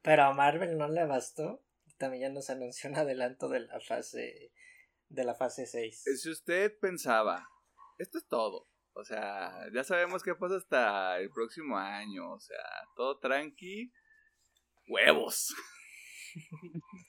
Pero 0.04 0.24
a 0.24 0.34
Marvel 0.34 0.78
no 0.78 0.88
le 0.88 1.06
bastó. 1.06 1.64
También 1.98 2.24
ya 2.24 2.30
nos 2.30 2.50
anunció 2.50 2.90
un 2.90 2.98
adelanto 2.98 3.50
de 3.50 3.62
la 3.62 3.80
fase 3.80 4.52
de 5.10 5.24
la 5.24 5.36
fase 5.36 5.66
6. 5.66 6.04
Si 6.22 6.30
usted 6.30 6.78
pensaba, 6.80 7.48
esto 7.98 8.18
es 8.18 8.28
todo. 8.28 8.70
O 8.94 9.04
sea, 9.04 9.54
ya 9.74 9.84
sabemos 9.84 10.24
qué 10.24 10.34
pasa 10.36 10.56
hasta 10.56 11.20
el 11.20 11.30
próximo 11.30 11.78
año. 11.78 12.34
O 12.34 12.40
sea, 12.40 12.64
todo 12.96 13.20
tranqui. 13.20 13.92
Huevos. 14.88 15.54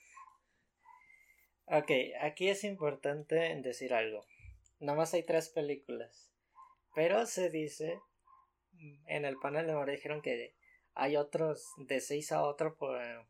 Ok, 1.71 1.91
aquí 2.19 2.49
es 2.49 2.63
importante 2.63 3.55
decir 3.61 3.93
algo. 3.93 4.25
Nomás 4.79 5.13
hay 5.13 5.21
tres 5.21 5.49
películas. 5.49 6.31
Pero 6.95 7.27
se 7.27 7.51
dice, 7.51 7.99
en 9.05 9.23
el 9.23 9.37
panel 9.37 9.67
de 9.67 9.73
ahora 9.73 9.91
dijeron 9.91 10.23
que 10.23 10.55
hay 10.95 11.15
otros 11.15 11.71
de 11.77 12.01
seis 12.01 12.31
a 12.31 12.41
otro 12.41 12.75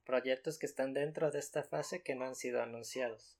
proyectos 0.05 0.57
que 0.57 0.67
están 0.67 0.93
dentro 0.93 1.31
de 1.31 1.39
esta 1.39 1.63
fase 1.63 2.01
que 2.01 2.15
no 2.15 2.23
han 2.23 2.35
sido 2.35 2.63
anunciados. 2.63 3.39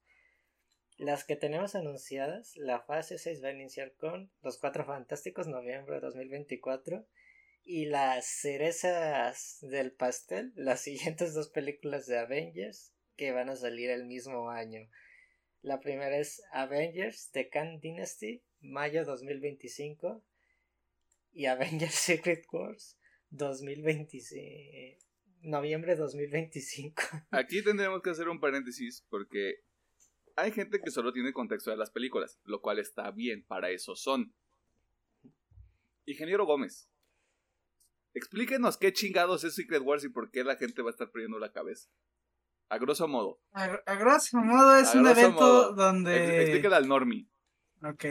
Las 1.00 1.24
que 1.24 1.38
tenemos 1.38 1.76
anunciadas, 1.76 2.58
la 2.58 2.82
fase 2.82 3.18
6 3.18 3.42
va 3.42 3.48
a 3.48 3.54
iniciar 3.54 3.94
con 3.94 4.30
Los 4.42 4.58
Cuatro 4.58 4.84
Fantásticos, 4.84 5.48
noviembre 5.48 5.96
de 5.96 6.02
2024. 6.02 7.06
Y 7.64 7.86
las 7.86 8.26
cerezas 8.26 9.60
del 9.62 9.92
pastel, 9.92 10.54
las 10.56 10.82
siguientes 10.84 11.34
dos 11.34 11.50
películas 11.50 12.08
de 12.08 12.18
Avengers, 12.18 12.94
que 13.16 13.32
van 13.32 13.50
a 13.50 13.56
salir 13.56 13.90
el 13.90 14.06
mismo 14.06 14.50
año. 14.50 14.90
La 15.62 15.80
primera 15.80 16.18
es 16.18 16.42
Avengers 16.52 17.32
The 17.32 17.50
Khan 17.50 17.80
Dynasty, 17.82 18.44
mayo 18.62 19.04
2025. 19.04 20.24
Y 21.34 21.46
Avengers 21.46 21.94
Secret 21.96 22.46
Wars 22.52 22.98
2025. 23.30 25.10
Noviembre 25.42 25.96
2025. 25.96 27.02
Aquí 27.32 27.64
tendremos 27.64 28.02
que 28.02 28.10
hacer 28.10 28.28
un 28.30 28.40
paréntesis 28.40 29.06
porque 29.10 29.64
hay 30.36 30.52
gente 30.52 30.80
que 30.80 30.92
solo 30.92 31.12
tiene 31.14 31.34
contexto 31.34 31.72
de 31.72 31.78
las 31.78 31.92
películas, 31.92 32.40
lo 32.44 32.62
cual 32.62 32.80
está 32.80 33.12
bien, 33.12 33.44
para 33.46 33.70
eso 33.70 33.96
son. 33.96 34.34
Ingeniero 36.06 36.46
Gómez, 36.46 36.90
explíquenos 38.14 38.78
qué 38.78 38.92
chingados 38.94 39.44
es 39.44 39.56
Secret 39.56 39.82
Wars 39.84 40.04
y 40.04 40.10
por 40.10 40.32
qué 40.32 40.44
la 40.44 40.56
gente 40.56 40.82
va 40.82 40.90
a 40.90 40.92
estar 40.92 41.10
perdiendo 41.12 41.40
la 41.40 41.52
cabeza. 41.52 41.90
A 42.70 42.78
grosso 42.78 43.08
modo. 43.08 43.40
A, 43.54 43.68
grosso 43.96 44.38
modo 44.38 44.76
es 44.76 44.94
un 44.94 45.08
evento 45.08 45.74
donde. 45.74 46.42
Explíquele 46.44 46.76
al 46.76 46.88
Normie. 46.88 47.28
Ok. 47.84 48.06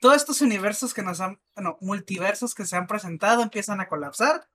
todos 0.00 0.16
estos 0.16 0.40
universos 0.40 0.94
que 0.94 1.02
nos 1.02 1.20
han, 1.20 1.40
no, 1.56 1.76
multiversos 1.80 2.54
que 2.54 2.64
se 2.66 2.74
han 2.76 2.86
presentado 2.86 3.42
empiezan 3.42 3.80
a 3.80 3.88
colapsar. 3.88 4.48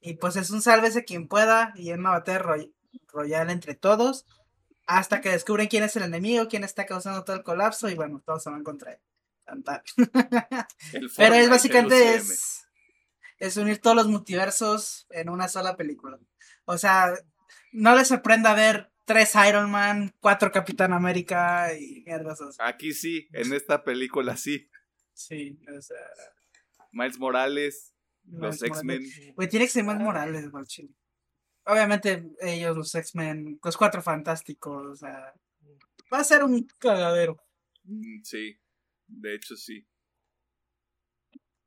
Y 0.00 0.14
pues 0.16 0.36
es 0.36 0.50
un 0.50 0.60
sálvese 0.62 1.04
quien 1.04 1.28
pueda 1.28 1.72
y 1.76 1.90
en 1.90 2.00
una 2.00 2.10
batalla 2.10 2.38
roy- 2.40 2.74
royal 3.08 3.50
entre 3.50 3.74
todos. 3.74 4.26
Hasta 4.86 5.20
que 5.22 5.30
descubren 5.30 5.68
quién 5.68 5.82
es 5.82 5.96
el 5.96 6.02
enemigo, 6.02 6.48
quién 6.48 6.62
está 6.64 6.84
causando 6.84 7.24
todo 7.24 7.36
el 7.36 7.42
colapso 7.42 7.88
y 7.88 7.94
bueno, 7.94 8.20
todos 8.26 8.42
se 8.42 8.50
van 8.50 8.62
contra 8.64 8.92
él. 8.92 9.00
Pero 11.16 11.34
es 11.34 11.48
básicamente 11.50 12.14
es, 12.16 12.63
es 13.38 13.56
unir 13.56 13.78
todos 13.78 13.96
los 13.96 14.08
multiversos 14.08 15.06
en 15.10 15.28
una 15.28 15.48
sola 15.48 15.76
película. 15.76 16.18
O 16.64 16.78
sea, 16.78 17.14
no 17.72 17.96
les 17.96 18.08
sorprenda 18.08 18.54
ver 18.54 18.92
tres 19.04 19.34
Iron 19.48 19.70
Man, 19.70 20.14
cuatro 20.20 20.50
Capitán 20.52 20.92
América 20.92 21.74
y 21.78 22.02
mierdas 22.06 22.40
así. 22.40 22.58
Aquí 22.60 22.92
sí, 22.92 23.28
en 23.32 23.52
esta 23.52 23.84
película 23.84 24.36
sí. 24.36 24.70
Sí, 25.12 25.58
o 25.76 25.80
sea, 25.80 25.96
Miles 26.92 27.18
Morales, 27.18 27.94
los 28.24 28.60
Miles 28.60 28.62
X-Men. 28.62 29.34
Güey, 29.34 29.48
tiene 29.48 29.66
que 29.66 29.72
ser 29.72 29.84
más 29.84 29.98
Morales, 29.98 30.50
güey. 30.50 30.64
Obviamente, 31.66 32.24
ellos, 32.40 32.76
los 32.76 32.94
X-Men, 32.94 33.58
los 33.62 33.76
cuatro 33.76 34.02
fantásticos, 34.02 34.86
o 34.86 34.96
sea, 34.96 35.34
va 36.12 36.18
a 36.18 36.24
ser 36.24 36.44
un 36.44 36.66
cagadero. 36.78 37.42
Mm, 37.84 38.22
Sí, 38.22 38.58
de 39.06 39.34
hecho 39.34 39.56
sí. 39.56 39.86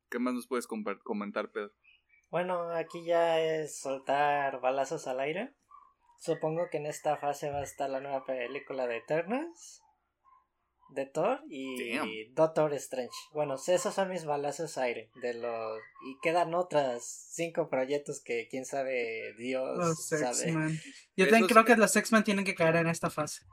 ¿Qué 0.09 0.19
más 0.19 0.33
nos 0.33 0.47
puedes 0.47 0.67
comentar, 0.67 1.51
Pedro? 1.51 1.73
Bueno, 2.29 2.69
aquí 2.71 3.05
ya 3.05 3.39
es 3.39 3.79
soltar 3.79 4.59
balazos 4.61 5.07
al 5.07 5.19
aire. 5.19 5.53
Supongo 6.19 6.69
que 6.71 6.77
en 6.77 6.85
esta 6.85 7.17
fase 7.17 7.49
va 7.49 7.59
a 7.59 7.63
estar 7.63 7.89
la 7.89 7.99
nueva 7.99 8.25
película 8.25 8.87
de 8.87 8.97
Eternals, 8.97 9.81
de 10.89 11.05
Thor 11.05 11.41
y. 11.49 12.31
Doctor 12.33 12.73
Strange. 12.73 13.13
Bueno, 13.33 13.55
esos 13.55 13.93
son 13.93 14.09
mis 14.09 14.25
balazos 14.25 14.77
aire 14.77 15.11
de 15.21 15.35
los 15.35 15.79
y 16.05 16.17
quedan 16.21 16.53
otras 16.55 17.29
cinco 17.33 17.69
proyectos 17.69 18.21
que 18.23 18.47
quién 18.49 18.65
sabe 18.65 19.33
Dios 19.37 19.77
Los 19.77 20.07
sabe. 20.07 20.29
X-Men. 20.29 20.79
Yo 21.15 21.25
también 21.29 21.47
creo 21.47 21.65
que 21.65 21.77
los 21.77 21.95
X-Men 21.95 22.23
tienen 22.23 22.45
que 22.45 22.55
caer 22.55 22.77
en 22.77 22.87
esta 22.87 23.09
fase. 23.09 23.45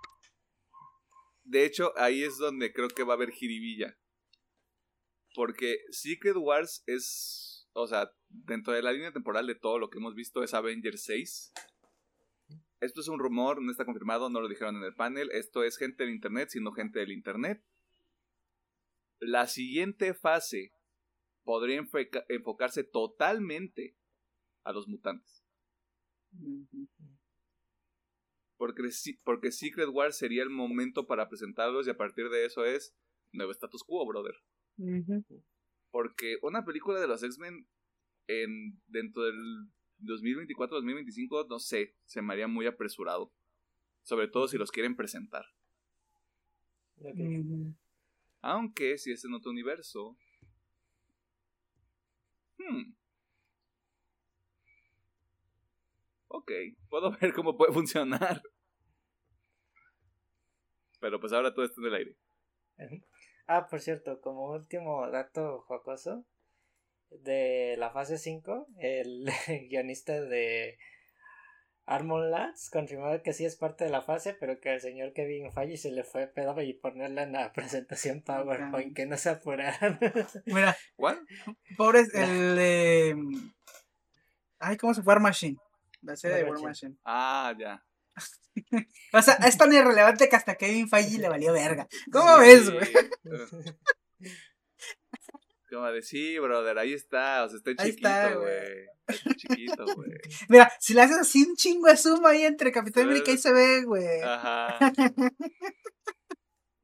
De 1.42 1.64
hecho, 1.64 1.92
ahí 1.96 2.22
es 2.24 2.38
donde 2.38 2.72
creo 2.72 2.88
que 2.88 3.04
va 3.04 3.12
a 3.12 3.16
haber 3.16 3.30
jiribilla. 3.30 3.98
Porque 5.34 5.78
Secret 5.90 6.36
Wars 6.36 6.82
es. 6.86 7.68
O 7.72 7.86
sea, 7.88 8.08
dentro 8.28 8.72
de 8.72 8.82
la 8.82 8.92
línea 8.92 9.12
temporal 9.12 9.46
de 9.48 9.56
todo 9.56 9.78
lo 9.78 9.90
que 9.90 9.98
hemos 9.98 10.14
visto 10.14 10.42
es 10.44 10.54
Avengers 10.54 11.02
6. 11.04 11.52
Esto 12.80 13.00
es 13.00 13.08
un 13.08 13.18
rumor, 13.18 13.60
no 13.60 13.70
está 13.70 13.84
confirmado, 13.84 14.30
no 14.30 14.40
lo 14.40 14.48
dijeron 14.48 14.76
en 14.76 14.84
el 14.84 14.94
panel. 14.94 15.30
Esto 15.32 15.64
es 15.64 15.76
gente 15.76 16.04
del 16.04 16.12
internet, 16.14 16.50
sino 16.50 16.70
gente 16.72 17.00
del 17.00 17.10
internet. 17.12 17.64
La 19.18 19.46
siguiente 19.48 20.14
fase 20.14 20.72
podría 21.44 21.78
enfoca- 21.80 22.24
enfocarse 22.28 22.84
totalmente 22.84 23.96
a 24.64 24.72
los 24.72 24.86
mutantes. 24.86 25.44
Porque, 28.56 28.82
porque 29.24 29.50
Secret 29.50 29.88
Wars 29.88 30.16
sería 30.16 30.42
el 30.42 30.50
momento 30.50 31.06
para 31.06 31.28
presentarlos 31.28 31.86
y 31.86 31.90
a 31.90 31.96
partir 31.96 32.28
de 32.28 32.44
eso 32.44 32.64
es 32.64 32.94
nuevo 33.32 33.52
status 33.52 33.82
quo, 33.84 34.06
brother. 34.06 34.34
Porque 35.90 36.38
una 36.42 36.64
película 36.64 37.00
de 37.00 37.06
los 37.06 37.22
X-Men 37.22 37.66
en 38.26 38.80
dentro 38.86 39.22
del 39.22 39.68
2024-2025, 40.00 41.48
no 41.48 41.58
sé, 41.58 41.94
se 42.04 42.22
me 42.22 42.32
haría 42.32 42.48
muy 42.48 42.66
apresurado. 42.66 43.32
Sobre 44.02 44.28
todo 44.28 44.48
si 44.48 44.58
los 44.58 44.70
quieren 44.70 44.96
presentar. 44.96 45.46
Aunque 48.40 48.98
si 48.98 49.12
es 49.12 49.24
en 49.24 49.34
otro 49.34 49.50
universo. 49.50 50.16
Hmm. 52.58 52.94
Ok, 56.28 56.50
puedo 56.88 57.10
ver 57.20 57.32
cómo 57.32 57.56
puede 57.56 57.72
funcionar. 57.72 58.42
Pero 61.00 61.20
pues 61.20 61.32
ahora 61.32 61.54
todo 61.54 61.64
está 61.64 61.80
en 61.80 61.86
el 61.86 61.94
aire. 61.94 62.16
Ah, 63.46 63.66
por 63.66 63.80
cierto, 63.80 64.20
como 64.20 64.50
último 64.52 65.10
dato 65.10 65.60
jocoso 65.62 66.24
de 67.10 67.76
la 67.78 67.90
fase 67.90 68.18
5, 68.18 68.66
el 68.78 69.26
guionista 69.68 70.20
de 70.20 70.78
Armor 71.86 72.30
Lads 72.30 72.70
confirmó 72.70 73.20
que 73.22 73.34
sí 73.34 73.44
es 73.44 73.56
parte 73.56 73.84
de 73.84 73.90
la 73.90 74.00
fase, 74.00 74.34
pero 74.34 74.58
que 74.58 74.70
al 74.70 74.80
señor 74.80 75.12
Kevin 75.12 75.52
Feige 75.52 75.76
se 75.76 75.90
le 75.90 76.02
fue 76.02 76.26
pedo 76.26 76.60
y 76.62 76.72
ponerla 76.72 77.24
en 77.24 77.32
la 77.32 77.52
presentación 77.52 78.22
PowerPoint, 78.22 78.96
que 78.96 79.06
no 79.06 79.16
se 79.18 79.30
apuraran. 79.30 79.98
Mira, 80.46 80.76
¿Cuál? 80.96 81.20
pobres, 81.76 82.12
el 82.14 82.56
de. 82.56 83.16
Ay, 84.58 84.76
¿cómo 84.78 84.94
se 84.94 85.02
fue 85.02 85.12
War 85.12 85.20
Machine? 85.20 85.58
La 86.00 86.16
serie 86.16 86.38
de 86.38 86.44
War 86.44 86.52
War 86.52 86.62
Machine. 86.62 86.90
Machine. 86.92 87.00
Ah, 87.04 87.54
ya. 87.58 87.84
O 89.12 89.22
sea, 89.22 89.34
es 89.46 89.56
tan 89.58 89.72
irrelevante 89.72 90.28
que 90.28 90.36
hasta 90.36 90.56
Kevin 90.56 90.88
Feige 90.88 91.18
le 91.18 91.28
valió 91.28 91.52
verga. 91.52 91.88
¿Cómo 92.12 92.38
ves, 92.38 92.70
güey? 92.70 92.88
Como 95.70 95.90
de 95.90 96.02
sí, 96.02 96.38
brother, 96.38 96.78
ahí 96.78 96.92
está, 96.92 97.44
o 97.44 97.48
sea, 97.48 97.58
Ahí 97.78 97.90
está, 97.90 98.28
chiquito, 98.28 98.40
güey. 98.40 98.86
chiquito, 99.36 99.84
güey. 99.96 100.10
Mira, 100.48 100.72
si 100.78 100.94
le 100.94 101.00
haces 101.02 101.18
así 101.18 101.42
un 101.42 101.56
chingo 101.56 101.88
de 101.88 101.96
zoom 101.96 102.24
ahí 102.26 102.42
entre 102.44 102.70
Capitán 102.70 103.04
América 103.04 103.32
y 103.32 103.38
se 103.38 103.52
ve, 103.52 103.82
güey. 103.84 104.20
Ajá. 104.22 104.78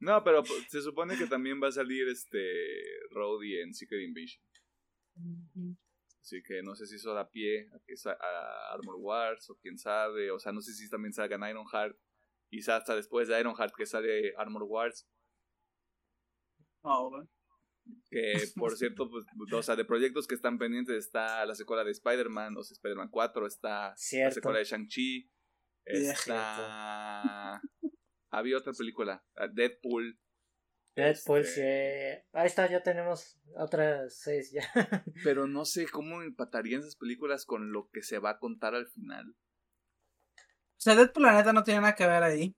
No, 0.03 0.23
pero 0.23 0.41
pues, 0.41 0.65
se 0.67 0.81
supone 0.81 1.15
que 1.15 1.27
también 1.27 1.61
va 1.61 1.67
a 1.67 1.71
salir 1.71 2.07
este 2.07 2.39
Rhodey 3.11 3.59
en 3.61 3.71
Secret 3.75 4.01
Invasion. 4.01 4.41
Así 6.21 6.41
que 6.43 6.61
no 6.61 6.75
sé 6.75 6.85
si 6.85 6.95
eso 6.95 7.13
da 7.13 7.29
pie 7.29 7.67
a, 7.73 7.79
que 7.79 7.95
a 8.05 8.73
Armor 8.73 8.95
Wars 8.99 9.49
o 9.49 9.55
quién 9.55 9.77
sabe. 9.77 10.31
O 10.31 10.39
sea, 10.39 10.51
no 10.51 10.61
sé 10.61 10.73
si 10.73 10.89
también 10.89 11.13
salgan 11.13 11.47
Ironheart. 11.49 11.97
Quizás 12.49 12.81
hasta 12.81 12.95
después 12.95 13.27
de 13.27 13.39
Ironheart 13.39 13.73
que 13.75 13.85
sale 13.85 14.33
Armor 14.37 14.63
Wars. 14.63 15.07
Oh. 16.83 17.11
Que 18.09 18.33
por 18.55 18.77
cierto, 18.77 19.09
pues, 19.09 19.25
o 19.51 19.63
sea, 19.63 19.75
de 19.75 19.85
proyectos 19.85 20.27
que 20.27 20.35
están 20.35 20.57
pendientes 20.57 20.95
está 20.95 21.45
la 21.45 21.55
secuela 21.55 21.83
de 21.83 21.91
Spider-Man, 21.91 22.55
o 22.57 22.63
sea, 22.63 22.75
Spider-Man 22.75 23.09
4, 23.09 23.47
está 23.47 23.89
la 23.89 24.31
secuela 24.31 24.59
de 24.59 24.65
Shang-Chi, 24.65 25.31
está... 25.85 27.59
Había 28.31 28.57
otra 28.57 28.71
película, 28.73 29.23
uh, 29.35 29.53
Deadpool. 29.53 30.17
Deadpool, 30.95 31.39
Este- 31.41 32.21
sí. 32.23 32.27
Ahí 32.33 32.47
está, 32.47 32.69
ya 32.69 32.83
tenemos 32.83 33.39
otras 33.55 34.17
seis 34.19 34.51
ya. 34.51 34.63
Pero 35.23 35.47
no 35.47 35.65
sé 35.65 35.87
cómo 35.87 36.21
empatarían 36.21 36.81
esas 36.81 36.95
películas 36.97 37.45
con 37.45 37.71
lo 37.71 37.89
que 37.91 38.03
se 38.03 38.19
va 38.19 38.31
a 38.31 38.39
contar 38.39 38.75
al 38.75 38.87
final. 38.87 39.35
O 40.37 40.83
sea, 40.83 40.95
Deadpool, 40.95 41.23
la 41.23 41.33
neta, 41.33 41.53
no 41.53 41.63
tiene 41.63 41.81
nada 41.81 41.95
que 41.95 42.07
ver 42.07 42.23
ahí. 42.23 42.55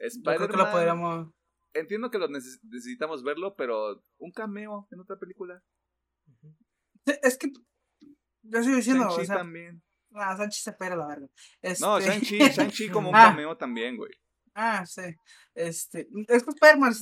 Yo 0.00 0.22
creo 0.36 0.48
que 0.48 0.56
lo 0.56 0.70
podríamos. 0.70 1.30
entiendo 1.74 2.10
que 2.10 2.18
lo 2.18 2.28
neces- 2.28 2.60
necesitamos 2.62 3.22
verlo, 3.22 3.54
pero 3.56 4.02
un 4.18 4.30
cameo 4.32 4.86
en 4.90 5.00
otra 5.00 5.16
película. 5.18 5.62
Sí, 7.06 7.14
Es 7.22 7.36
que. 7.38 7.48
Yo 8.42 8.62
sigo 8.62 8.76
diciendo, 8.76 9.04
Shang-Chi 9.04 9.22
o 9.22 9.24
sea. 9.26 9.36
también. 9.38 9.82
Ah, 10.14 10.36
Sánchez 10.36 10.62
se 10.62 10.72
pera 10.72 10.96
la 10.96 11.06
verga. 11.08 11.26
No, 11.80 11.98
Este- 11.98 12.10
Shang-Chi, 12.10 12.38
Shang-Chi 12.84 12.88
como 12.90 13.10
un 13.10 13.16
Ah. 13.16 13.30
cameo 13.30 13.56
también, 13.56 13.96
güey. 13.96 14.12
Ah, 14.54 14.84
sí. 14.86 15.02
Este. 15.54 16.08
Es 16.28 16.44
que 16.44 16.50
Spider-Man 16.50 16.94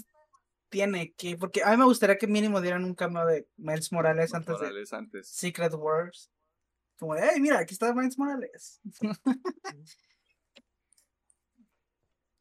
tiene 0.74 1.12
que. 1.12 1.36
Porque 1.36 1.62
a 1.62 1.70
mí 1.70 1.76
me 1.76 1.84
gustaría 1.84 2.18
que 2.18 2.26
mínimo 2.26 2.60
dieran 2.60 2.84
un 2.84 2.96
cameo 2.96 3.24
de 3.26 3.46
Miles 3.56 3.92
Morales 3.92 4.34
antes 4.34 4.58
de 4.58 4.84
antes. 4.96 5.28
Secret 5.28 5.72
Wars. 5.74 6.32
Como 6.98 7.14
de, 7.14 7.22
hey, 7.32 7.40
mira, 7.40 7.60
aquí 7.60 7.74
está 7.74 7.94
Miles 7.94 8.18
Morales. 8.18 8.80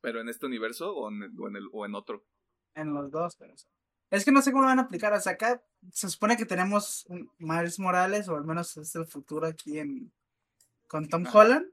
¿Pero 0.02 0.20
en 0.22 0.30
este 0.30 0.48
universo 0.48 0.96
o 0.96 1.10
en, 1.12 1.22
el- 1.24 1.40
o 1.40 1.48
en, 1.48 1.56
el, 1.58 1.70
o 1.72 1.86
en 1.86 1.94
otro? 1.96 2.26
en 2.76 2.92
los 2.92 3.12
dos, 3.12 3.36
pero. 3.36 3.54
Es 4.10 4.26
que 4.26 4.32
no 4.32 4.42
sé 4.42 4.52
cómo 4.52 4.64
lo 4.64 4.70
van 4.70 4.80
a 4.80 4.84
aplicar. 4.84 5.14
O 5.14 5.20
sea, 5.22 5.34
acá 5.34 5.64
se 5.92 6.10
supone 6.10 6.36
que 6.38 6.46
tenemos 6.46 7.06
un 7.08 7.32
Miles 7.38 7.78
Morales, 7.80 8.28
o 8.30 8.36
al 8.36 8.46
menos 8.46 8.76
es 8.78 8.96
el 8.96 9.06
futuro 9.06 9.46
aquí 9.46 9.78
en. 9.78 10.12
Con 10.88 11.08
Tom 11.08 11.26
Ajá. 11.28 11.38
Holland. 11.40 11.68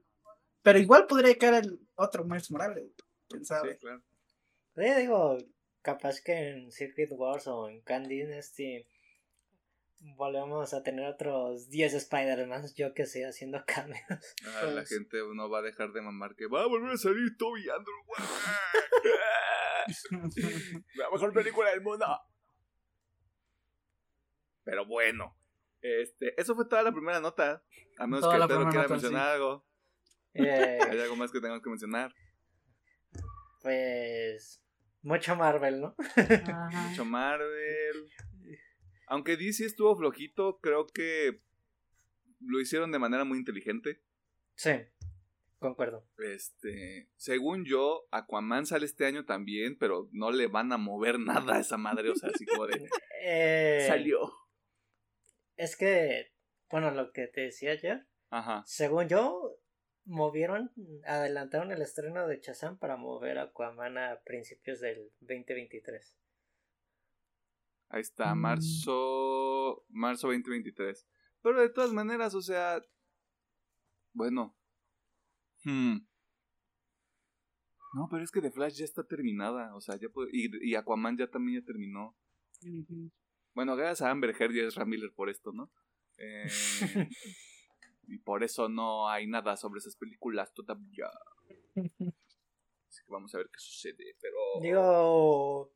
Pero 0.61 0.77
igual 0.77 1.07
podría 1.07 1.35
caer 1.39 1.65
el 1.65 1.79
otro 1.95 2.23
Miles 2.23 2.51
Morales. 2.51 2.91
¿Quién 3.29 3.45
sabe? 3.45 3.73
Sí, 3.73 3.79
claro. 3.79 4.03
Yo 4.75 4.95
digo, 4.99 5.37
capaz 5.81 6.21
que 6.21 6.49
en 6.49 6.71
Secret 6.71 7.09
Wars 7.11 7.47
o 7.47 7.69
en 7.69 7.81
Candy 7.81 8.23
Dynasty 8.25 8.85
volvemos 10.15 10.73
a 10.73 10.83
tener 10.83 11.05
otros 11.05 11.69
10 11.69 11.93
Spider-Man, 11.93 12.65
yo 12.75 12.93
que 12.93 13.05
sé, 13.05 13.25
haciendo 13.25 13.63
cameos. 13.67 14.01
Ah, 14.45 14.63
la 14.65 14.73
Pues- 14.73 14.89
gente 14.89 15.17
no 15.33 15.49
va 15.49 15.59
a 15.59 15.63
dejar 15.63 15.91
de 15.91 16.01
mamar 16.01 16.35
que 16.35 16.47
va 16.47 16.63
a 16.63 16.67
volver 16.67 16.91
a 16.91 16.97
salir 16.97 17.35
Toby 17.37 17.67
Andrew. 17.69 18.03
La 20.95 21.09
mejor 21.09 21.33
película 21.33 21.71
del 21.71 21.81
mundo. 21.81 22.05
Pero 24.63 24.85
bueno. 24.85 25.35
Este, 25.81 26.39
eso 26.39 26.55
fue 26.55 26.67
toda 26.67 26.83
la 26.83 26.91
primera 26.91 27.19
nota. 27.19 27.63
A 27.97 28.05
menos 28.05 28.21
Toda 28.21 28.33
que 28.33 28.39
la 28.39 28.47
Pedro 28.47 28.63
quiera 28.65 28.83
nota, 28.83 28.93
mencionar 28.93 29.27
algo. 29.29 29.65
Eh, 30.35 30.77
¿Hay 30.89 30.99
algo 30.99 31.15
más 31.15 31.31
que 31.31 31.41
tengamos 31.41 31.63
que 31.63 31.69
mencionar? 31.69 32.13
pues 33.61 34.59
mucho 35.01 35.35
Marvel, 35.35 35.81
¿no? 35.81 35.95
Ajá. 36.15 36.69
Mucho 36.89 37.05
Marvel. 37.05 38.09
Aunque 39.07 39.37
DC 39.37 39.65
estuvo 39.65 39.95
flojito, 39.97 40.59
creo 40.61 40.87
que 40.87 41.41
lo 42.39 42.59
hicieron 42.59 42.91
de 42.91 42.99
manera 42.99 43.23
muy 43.23 43.37
inteligente. 43.37 44.01
Sí, 44.55 44.71
concuerdo. 45.59 46.07
Este, 46.17 47.09
según 47.15 47.65
yo, 47.65 48.07
Aquaman 48.11 48.65
sale 48.65 48.85
este 48.85 49.05
año 49.05 49.25
también, 49.25 49.77
pero 49.77 50.09
no 50.11 50.31
le 50.31 50.47
van 50.47 50.71
a 50.71 50.77
mover 50.77 51.19
nada 51.19 51.55
a 51.55 51.59
esa 51.59 51.77
madre, 51.77 52.09
o 52.09 52.15
sea, 52.15 52.29
así 52.33 52.45
como 52.45 52.67
de... 52.67 52.89
Eh, 53.23 53.85
Salió. 53.87 54.33
Es 55.55 55.75
que, 55.75 56.33
bueno, 56.69 56.91
lo 56.91 57.11
que 57.11 57.27
te 57.27 57.41
decía 57.41 57.71
ayer, 57.71 58.07
Ajá. 58.29 58.63
según 58.65 59.07
yo, 59.07 59.57
movieron, 60.05 60.71
adelantaron 61.05 61.71
el 61.71 61.81
estreno 61.81 62.27
de 62.27 62.39
Shazam 62.39 62.77
para 62.77 62.97
mover 62.97 63.37
a 63.37 63.43
Aquaman 63.43 63.97
a 63.97 64.19
principios 64.25 64.79
del 64.79 65.11
2023. 65.21 66.17
Ahí 67.89 68.01
está, 68.01 68.33
Mm. 68.33 68.39
marzo, 68.39 69.85
marzo 69.89 70.27
2023. 70.27 71.07
Pero 71.41 71.59
de 71.61 71.69
todas 71.69 71.91
maneras, 71.91 72.33
o 72.35 72.41
sea, 72.41 72.81
bueno. 74.13 74.55
Hmm. 75.63 75.97
No, 77.93 78.07
pero 78.09 78.23
es 78.23 78.31
que 78.31 78.41
The 78.41 78.51
Flash 78.51 78.75
ya 78.77 78.85
está 78.85 79.03
terminada, 79.05 79.75
o 79.75 79.81
sea, 79.81 79.97
ya 79.97 80.07
puede- 80.09 80.29
y, 80.31 80.49
y 80.69 80.75
Aquaman 80.75 81.17
ya 81.17 81.27
también 81.29 81.59
ya 81.61 81.65
terminó. 81.65 82.15
Bueno, 83.53 83.75
gracias 83.75 84.01
a 84.03 84.11
Amber 84.11 84.33
Heard 84.39 84.53
y 84.55 84.61
a 84.61 84.67
Ezra 84.67 84.85
Miller 84.85 85.11
por 85.13 85.29
esto, 85.29 85.51
¿no? 85.51 85.69
Eh, 86.17 86.45
y 88.07 88.17
por 88.19 88.43
eso 88.43 88.69
no 88.69 89.09
hay 89.09 89.27
nada 89.27 89.57
sobre 89.57 89.79
esas 89.79 89.95
películas 89.95 90.53
todavía. 90.53 91.09
Así 92.89 93.03
que 93.05 93.11
vamos 93.11 93.33
a 93.33 93.37
ver 93.37 93.47
qué 93.47 93.59
sucede, 93.59 94.15
pero... 94.19 94.37
Digo, 94.61 95.71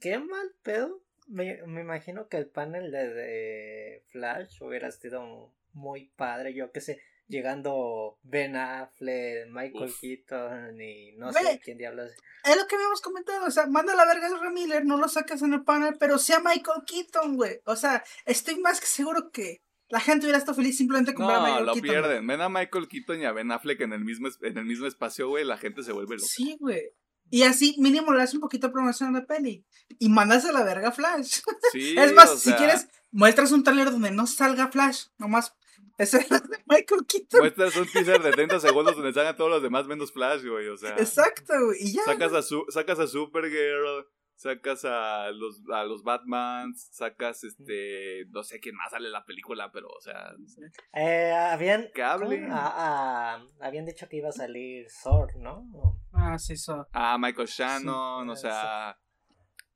qué 0.00 0.18
mal 0.18 0.50
pedo. 0.62 1.02
Me, 1.28 1.62
me 1.66 1.80
imagino 1.82 2.28
que 2.28 2.36
el 2.36 2.48
panel 2.50 2.90
de, 2.90 3.08
de 3.08 4.04
Flash 4.08 4.60
hubiera 4.62 4.90
sido 4.90 5.54
muy 5.72 6.10
padre, 6.16 6.52
yo 6.54 6.70
qué 6.72 6.80
sé, 6.80 7.00
llegando 7.26 8.18
Ben 8.22 8.56
Affleck, 8.56 9.48
Michael 9.48 9.90
Uf. 9.90 10.00
Keaton 10.00 10.80
y 10.80 11.12
no 11.12 11.32
Ve. 11.32 11.40
sé 11.40 11.60
quién 11.62 11.78
diablos. 11.78 12.12
Es 12.44 12.56
lo 12.56 12.66
que 12.66 12.76
habíamos 12.76 13.00
comentado, 13.00 13.46
o 13.46 13.50
sea, 13.50 13.66
manda 13.66 13.92
a 13.92 13.96
la 13.96 14.06
verga 14.06 14.26
a 14.26 14.30
Ezra 14.30 14.50
Miller, 14.50 14.84
no 14.84 14.96
lo 14.96 15.08
sacas 15.08 15.42
en 15.42 15.54
el 15.54 15.64
panel, 15.64 15.96
pero 15.98 16.18
sea 16.18 16.40
Michael 16.40 16.82
Keaton, 16.86 17.36
güey. 17.36 17.60
O 17.64 17.76
sea, 17.76 18.04
estoy 18.26 18.58
más 18.60 18.80
que 18.80 18.86
seguro 18.86 19.30
que 19.30 19.63
la 19.88 20.00
gente 20.00 20.26
hubiera 20.26 20.38
estado 20.38 20.56
feliz 20.56 20.76
simplemente 20.76 21.14
con 21.14 21.26
ver 21.26 21.36
a 21.36 21.38
No, 21.40 21.44
Michael 21.46 21.66
lo 21.66 21.72
Keaton. 21.74 21.90
pierden. 21.90 22.26
Ven 22.26 22.40
a 22.40 22.48
Michael 22.48 22.88
Keaton 22.88 23.20
y 23.20 23.24
a 23.24 23.32
Ben 23.32 23.52
Affleck 23.52 23.80
en 23.82 23.92
el 23.92 24.04
mismo, 24.04 24.28
en 24.40 24.58
el 24.58 24.64
mismo 24.64 24.86
espacio, 24.86 25.28
güey. 25.28 25.44
La 25.44 25.58
gente 25.58 25.82
se 25.82 25.92
vuelve 25.92 26.16
loca. 26.16 26.26
Sí, 26.28 26.56
güey. 26.60 26.82
Y 27.30 27.42
así 27.42 27.74
mínimo 27.78 28.12
le 28.12 28.22
hace 28.22 28.36
un 28.36 28.40
poquito 28.42 28.66
de 28.68 28.72
promoción 28.72 29.14
a 29.14 29.20
la 29.20 29.26
peli. 29.26 29.64
Y 29.98 30.08
mandas 30.08 30.44
a 30.44 30.52
la 30.52 30.62
verga 30.64 30.92
Flash. 30.92 31.40
Sí, 31.72 31.94
es 31.98 32.12
más, 32.12 32.30
o 32.30 32.36
si 32.36 32.50
sea, 32.50 32.56
quieres, 32.56 32.86
muestras 33.10 33.50
un 33.52 33.64
trailer 33.64 33.90
donde 33.90 34.10
no 34.10 34.26
salga 34.26 34.68
Flash, 34.68 35.06
nomás. 35.18 35.54
Ese 35.96 36.18
es 36.18 36.28
de 36.28 36.40
Michael 36.66 37.06
Keaton. 37.08 37.40
Muestras 37.40 37.76
un 37.76 37.86
teaser 37.86 38.22
de 38.22 38.30
30 38.32 38.60
segundos 38.60 38.96
donde 38.96 39.12
salgan 39.12 39.36
todos 39.36 39.50
los 39.50 39.62
demás 39.62 39.86
menos 39.86 40.12
Flash, 40.12 40.44
güey. 40.44 40.68
O 40.68 40.76
sea, 40.76 40.90
Exacto, 40.98 41.52
güey. 41.66 41.78
Y 41.80 41.92
ya. 41.94 42.02
sacas 42.04 42.32
a, 42.32 42.42
su, 42.42 42.64
sacas 42.68 42.98
a 42.98 43.06
Supergirl, 43.06 44.06
sacas 44.36 44.84
a 44.84 45.30
los, 45.30 45.62
a 45.72 45.84
los 45.84 46.02
Batmans, 46.02 46.88
sacas 46.92 47.44
este. 47.44 48.26
No 48.30 48.42
sé 48.42 48.60
quién 48.60 48.74
más 48.76 48.90
sale 48.90 49.06
en 49.06 49.12
la 49.12 49.24
película, 49.24 49.70
pero, 49.72 49.88
o 49.88 50.00
sea. 50.00 50.32
Eh, 50.94 51.32
habían, 51.32 51.88
Que 51.94 52.02
hable. 52.02 52.40
¿cómo? 52.42 52.54
Ah, 52.54 53.38
ah, 53.40 53.46
habían 53.60 53.86
dicho 53.86 54.08
que 54.08 54.16
iba 54.18 54.28
a 54.28 54.32
salir 54.32 54.86
Thor, 55.02 55.36
¿no? 55.36 55.66
Ah, 56.12 56.38
sí, 56.38 56.54
eso. 56.54 56.86
A 56.92 57.18
Michael 57.18 57.48
Shannon, 57.48 58.28
o 58.28 58.36
Sí, 58.36 58.42
sea. 58.42 58.98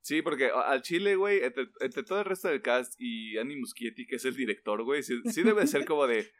Sí, 0.01 0.21
porque 0.21 0.49
al 0.49 0.81
Chile, 0.81 1.15
güey, 1.15 1.43
entre, 1.43 1.67
entre 1.81 2.03
todo 2.03 2.19
el 2.19 2.25
resto 2.25 2.47
del 2.47 2.61
cast 2.61 2.93
y 2.97 3.37
Annie 3.37 3.57
Muschietti, 3.57 4.07
que 4.07 4.15
es 4.15 4.25
el 4.25 4.35
director, 4.35 4.83
güey, 4.83 5.03
sí, 5.03 5.19
sí 5.25 5.43
debe 5.43 5.67
ser 5.67 5.85
como 5.85 6.07
de. 6.07 6.31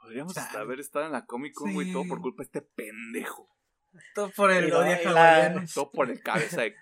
Podríamos 0.00 0.36
haber 0.56 0.78
estado 0.80 1.06
en 1.06 1.12
la 1.12 1.24
Comic 1.24 1.54
Con, 1.54 1.72
güey, 1.72 1.90
todo 1.92 2.04
por 2.06 2.20
culpa 2.20 2.42
de 2.42 2.46
este 2.46 2.62
pendejo. 2.62 3.48
Todo 4.14 4.30
por 4.30 4.50
el 4.52 4.72
odio 4.72 5.10
la-. 5.12 5.64
Todo 5.74 5.90
por 5.92 6.10
el 6.10 6.20
cabeza 6.22 6.62
de 6.62 6.74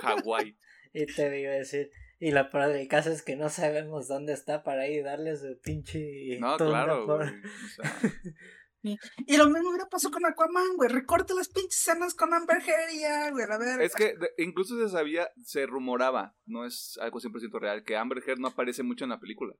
Hawái. 0.00 0.56
Y 0.92 1.06
te 1.06 1.40
iba 1.40 1.50
a 1.52 1.54
decir, 1.56 1.90
y 2.20 2.30
la 2.30 2.50
prueba 2.50 2.68
del 2.68 2.86
caso 2.88 3.10
es 3.10 3.22
que 3.22 3.36
no 3.36 3.48
sabemos 3.48 4.06
dónde 4.08 4.32
está 4.32 4.62
para 4.62 4.86
ir 4.88 5.04
darle 5.04 5.36
su 5.36 5.58
pinche 5.60 6.38
No, 6.40 6.56
claro, 6.56 7.06
por- 7.06 7.18
güey. 7.18 7.30
O 7.30 7.42
sea, 7.82 8.98
Y 9.26 9.36
lo 9.38 9.48
mismo 9.48 9.70
hubiera 9.70 9.88
pasado 9.88 10.12
con 10.12 10.26
Aquaman, 10.26 10.76
güey. 10.76 10.90
Recorta 10.90 11.32
las 11.34 11.48
pinches 11.48 11.80
escenas 11.80 12.14
con 12.14 12.32
Amber 12.34 12.58
Heard 12.58 12.92
y 12.92 13.00
ya, 13.00 13.30
güey. 13.30 13.44
A 13.50 13.58
ver. 13.58 13.80
es 13.80 13.94
que 13.94 14.14
incluso 14.38 14.76
se 14.78 14.88
sabía, 14.90 15.28
se 15.42 15.66
rumoraba, 15.66 16.36
no 16.44 16.66
es 16.66 16.98
algo 17.00 17.18
100% 17.18 17.58
real, 17.60 17.82
que 17.82 17.96
Amber 17.96 18.22
Heard 18.26 18.38
no 18.38 18.48
aparece 18.48 18.82
mucho 18.82 19.04
en 19.04 19.10
la 19.10 19.20
película. 19.20 19.54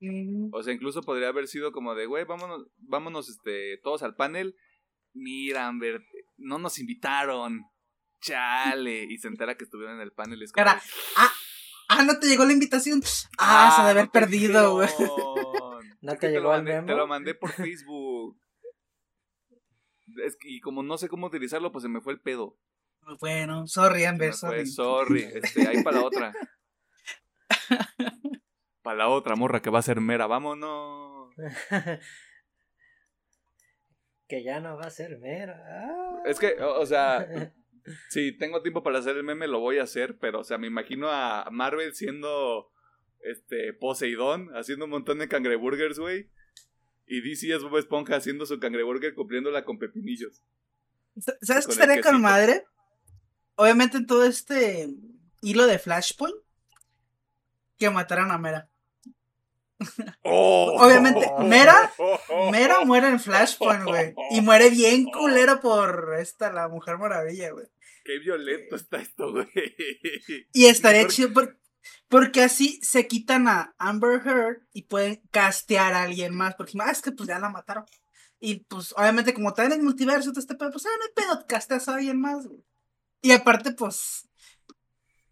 Mm, 0.00 0.48
O 0.54 0.62
sea, 0.62 0.72
incluso 0.72 1.02
podría 1.02 1.28
haber 1.28 1.46
sido 1.48 1.72
como 1.72 1.94
de, 1.94 2.06
güey, 2.06 2.24
vámonos, 2.24 2.68
vámonos 2.78 3.28
este, 3.28 3.76
todos 3.82 4.02
al 4.02 4.14
panel. 4.14 4.56
Mira, 5.12 5.66
Amber, 5.66 6.00
no 6.40 6.58
nos 6.58 6.78
invitaron. 6.78 7.64
Chale. 8.20 9.04
Y 9.04 9.16
se 9.18 9.28
entera 9.28 9.56
que 9.56 9.64
estuvieron 9.64 9.96
en 9.96 10.02
el 10.02 10.12
panel. 10.12 10.42
Es 10.42 10.52
como, 10.52 10.64
Cara, 10.66 10.80
ah, 11.16 11.32
ah, 11.88 12.02
no 12.04 12.18
te 12.18 12.26
llegó 12.26 12.44
la 12.44 12.52
invitación. 12.52 13.02
Ah, 13.38 13.72
se 13.74 13.82
ha 13.82 13.84
de 13.86 13.90
haber 13.92 14.04
no 14.06 14.12
perdido, 14.12 14.74
güey. 14.74 14.88
¿No 16.02 16.16
te 16.16 16.30
llegó 16.30 16.54
el 16.54 16.62
memo? 16.62 16.86
Te 16.86 16.94
lo 16.94 17.06
mandé 17.06 17.34
por 17.34 17.50
Facebook. 17.52 18.38
Es 20.24 20.36
que- 20.38 20.50
y 20.50 20.60
como 20.60 20.82
no 20.82 20.98
sé 20.98 21.08
cómo 21.08 21.26
utilizarlo, 21.28 21.70
pues 21.72 21.82
se 21.82 21.88
me 21.88 22.00
fue 22.00 22.12
el 22.14 22.20
pedo. 22.20 22.58
Bueno, 23.20 23.66
sorry, 23.66 24.00
Se 24.00 24.06
Amber, 24.06 24.34
sorry. 24.34 24.66
sorry. 24.66 25.22
Este, 25.22 25.66
ahí 25.66 25.82
para 25.82 25.98
la 26.00 26.04
otra. 26.04 26.32
Para 28.82 28.96
la 28.96 29.08
otra 29.08 29.36
morra 29.36 29.60
que 29.60 29.68
va 29.68 29.80
a 29.80 29.82
ser 29.82 30.00
mera, 30.00 30.26
vámonos. 30.26 31.34
que 34.30 34.44
ya 34.44 34.60
no 34.60 34.76
va 34.76 34.84
a 34.84 34.90
ser 34.90 35.18
mera. 35.18 35.60
Ah. 35.68 36.22
Es 36.24 36.38
que, 36.38 36.54
o 36.60 36.80
o 36.80 36.86
sea, 36.86 37.26
si 38.10 38.30
tengo 38.38 38.62
tiempo 38.62 38.84
para 38.84 39.00
hacer 39.00 39.16
el 39.16 39.24
meme, 39.24 39.48
lo 39.48 39.58
voy 39.58 39.78
a 39.78 39.82
hacer, 39.82 40.18
pero, 40.18 40.40
o 40.40 40.44
sea, 40.44 40.56
me 40.56 40.68
imagino 40.68 41.10
a 41.10 41.48
Marvel 41.50 41.92
siendo 41.94 42.70
este 43.18 43.72
Poseidón, 43.72 44.48
haciendo 44.56 44.84
un 44.84 44.92
montón 44.92 45.18
de 45.18 45.28
cangreburgers, 45.28 45.98
güey. 45.98 46.30
Y 47.06 47.20
DC 47.22 47.52
es 47.52 47.62
Bob 47.62 47.76
Esponja 47.76 48.14
haciendo 48.14 48.46
su 48.46 48.60
cangreburger 48.60 49.14
cumpliéndola 49.14 49.64
con 49.64 49.80
pepinillos. 49.80 50.44
¿Sabes 51.42 51.66
qué 51.66 51.72
estaría 51.72 52.00
con 52.00 52.22
madre? 52.22 52.64
Obviamente 53.56 53.96
en 53.96 54.06
todo 54.06 54.24
este 54.24 54.88
hilo 55.42 55.66
de 55.66 55.80
Flashpoint, 55.80 56.36
que 57.78 57.90
mataran 57.90 58.30
a 58.30 58.38
Mera. 58.38 58.69
¡Oh! 60.22 60.76
Obviamente, 60.78 61.26
Mera- 61.40 61.92
Mera 62.50 62.84
muere 62.84 63.08
en 63.08 63.20
Flashpoint, 63.20 63.84
güey. 63.84 64.14
Y 64.30 64.40
muere 64.40 64.70
bien 64.70 65.04
culero 65.06 65.60
por 65.60 66.14
esta, 66.18 66.52
la 66.52 66.68
Mujer 66.68 66.98
Maravilla, 66.98 67.50
güey. 67.52 67.66
Qué 68.04 68.18
violento 68.18 68.76
está 68.76 68.98
esto, 68.98 69.32
güey. 69.32 69.48
Y 70.52 70.66
estaría 70.66 71.06
chido 71.08 71.32
por- 71.32 71.58
porque 72.08 72.42
así 72.42 72.78
se 72.82 73.06
quitan 73.06 73.48
a 73.48 73.74
Amber 73.78 74.20
Heard 74.26 74.62
y 74.72 74.82
pueden 74.82 75.22
castear 75.30 75.94
a 75.94 76.02
alguien 76.02 76.34
más. 76.34 76.54
Porque 76.56 76.72
ah, 76.80 76.90
es 76.90 77.02
que 77.02 77.12
pues 77.12 77.28
ya 77.28 77.38
la 77.38 77.48
mataron. 77.50 77.84
Y 78.38 78.64
pues 78.64 78.92
obviamente 78.96 79.34
como 79.34 79.50
está 79.50 79.64
en 79.64 79.72
el 79.72 79.82
multiverso, 79.82 80.30
todo 80.30 80.40
este 80.40 80.54
pedo, 80.54 80.70
pues 80.72 80.86
ah, 80.86 80.88
no 80.98 81.04
hay 81.04 81.12
pedo, 81.36 81.46
casteas 81.46 81.88
a 81.88 81.94
alguien 81.96 82.20
más, 82.20 82.46
güey. 82.46 82.64
Y 83.22 83.32
aparte, 83.32 83.72
pues, 83.72 84.28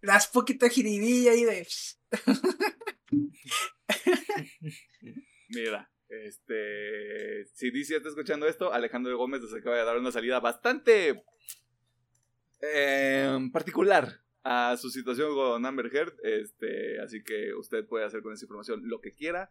das 0.03 0.27
poquito 0.29 0.69
jiribilla 0.69 1.33
ahí 1.33 1.45
de... 1.45 1.67
Mira, 5.49 5.91
este. 6.09 7.45
Si 7.55 7.71
DC 7.71 7.97
está 7.97 8.09
escuchando 8.09 8.47
esto, 8.47 8.73
Alejandro 8.73 9.17
Gómez 9.17 9.41
nos 9.43 9.55
acaba 9.55 9.77
de 9.77 9.85
dar 9.85 9.99
una 9.99 10.13
salida 10.13 10.41
bastante. 10.41 11.23
em, 12.61 13.53
particular 13.53 14.21
a 14.43 14.77
su 14.77 14.91
situación 14.91 15.35
con 15.35 15.65
Amber 15.65 15.95
Heard. 15.95 16.15
Este, 16.23 17.01
así 17.01 17.23
que 17.23 17.55
usted 17.55 17.87
puede 17.87 18.05
hacer 18.05 18.23
con 18.23 18.33
esa 18.33 18.45
información 18.45 18.81
lo 18.85 19.01
que 19.01 19.15
quiera. 19.15 19.51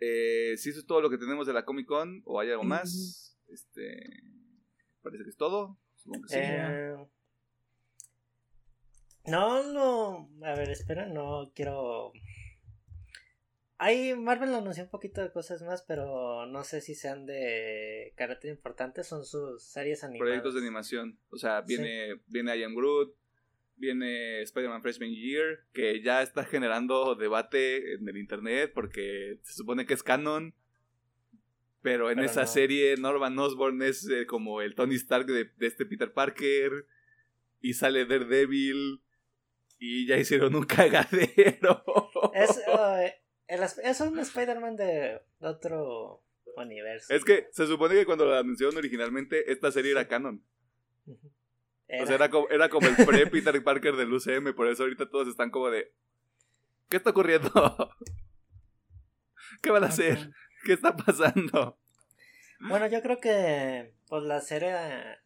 Eh, 0.00 0.56
si 0.56 0.70
eso 0.70 0.80
es 0.80 0.86
todo 0.86 1.00
lo 1.00 1.10
que 1.10 1.18
tenemos 1.18 1.46
de 1.46 1.52
la 1.52 1.64
Comic 1.64 1.86
Con 1.86 2.22
o 2.24 2.40
hay 2.40 2.50
algo 2.50 2.64
más, 2.64 3.38
este. 3.48 4.22
Parece 5.02 5.24
que 5.24 5.30
es 5.30 5.36
todo. 5.36 5.78
Supongo 5.96 6.22
que 6.22 6.28
sí. 6.28 6.38
Eh, 6.40 6.96
no, 9.26 9.62
no. 9.72 10.30
A 10.44 10.54
ver, 10.54 10.70
espera, 10.70 11.06
no 11.06 11.52
quiero. 11.54 12.12
Ahí 13.84 14.14
Marvel 14.14 14.54
anunció 14.54 14.84
un 14.84 14.88
poquito 14.88 15.20
de 15.20 15.30
cosas 15.30 15.60
más, 15.60 15.82
pero 15.82 16.46
no 16.46 16.64
sé 16.64 16.80
si 16.80 16.94
sean 16.94 17.26
de 17.26 18.14
carácter 18.16 18.50
importante. 18.50 19.04
Son 19.04 19.26
sus 19.26 19.62
series 19.62 20.02
animadas. 20.02 20.26
Proyectos 20.26 20.54
de 20.54 20.60
animación. 20.60 21.18
O 21.28 21.36
sea, 21.36 21.60
viene, 21.60 22.18
viene 22.26 22.56
I 22.56 22.62
Am 22.62 22.74
Groot, 22.74 23.14
viene 23.76 24.40
Spider-Man 24.40 24.80
Freshman 24.80 25.10
Year, 25.10 25.66
que 25.74 26.00
ya 26.00 26.22
está 26.22 26.46
generando 26.46 27.14
debate 27.14 27.92
en 27.92 28.08
el 28.08 28.16
internet 28.16 28.72
porque 28.74 29.38
se 29.42 29.52
supone 29.52 29.84
que 29.84 29.92
es 29.92 30.02
canon. 30.02 30.54
Pero 31.82 32.08
en 32.08 32.16
Pero 32.16 32.26
esa 32.26 32.40
no. 32.40 32.46
serie 32.46 32.96
Norman 32.96 33.38
Osborn 33.38 33.82
es 33.82 34.08
eh, 34.08 34.24
como 34.24 34.62
el 34.62 34.74
Tony 34.74 34.94
Stark 34.94 35.26
de, 35.26 35.50
de 35.58 35.66
este 35.66 35.84
Peter 35.84 36.10
Parker. 36.10 36.86
Y 37.60 37.74
sale 37.74 38.06
Daredevil. 38.06 39.02
Y 39.78 40.06
ya 40.06 40.16
hicieron 40.16 40.54
un 40.54 40.64
cagadero. 40.64 41.84
Es, 42.32 42.62
el 43.46 43.62
es 43.62 44.00
un 44.00 44.18
Spider-Man 44.18 44.76
de 44.76 45.20
otro 45.40 46.24
universo. 46.56 47.12
Es 47.12 47.24
que 47.24 47.48
se 47.52 47.66
supone 47.66 47.94
que 47.94 48.06
cuando 48.06 48.26
la 48.26 48.38
anunciaron 48.38 48.76
originalmente, 48.76 49.52
esta 49.52 49.70
serie 49.72 49.92
era 49.92 50.08
canon. 50.08 50.44
Ujú. 51.06 51.32
O 52.02 52.06
sea, 52.06 52.14
era 52.14 52.30
como, 52.30 52.48
era 52.48 52.68
como 52.68 52.88
el 52.88 52.96
pre-Peter 52.96 53.62
Parker 53.64 53.96
del 53.96 54.12
UCM, 54.12 54.54
por 54.54 54.68
eso 54.68 54.84
ahorita 54.84 55.08
todos 55.08 55.28
están 55.28 55.50
como 55.50 55.70
de... 55.70 55.92
¿Qué 56.88 56.96
está 56.96 57.10
ocurriendo? 57.10 57.50
¿Qué 59.62 59.70
van 59.70 59.84
a 59.84 59.88
hacer? 59.88 60.30
¿Qué 60.64 60.72
está 60.72 60.96
pasando? 60.96 61.78
Bueno, 62.60 62.86
yo 62.86 63.02
creo 63.02 63.18
que 63.18 63.94
pues 64.08 64.22
la 64.22 64.40
serie, 64.40 64.72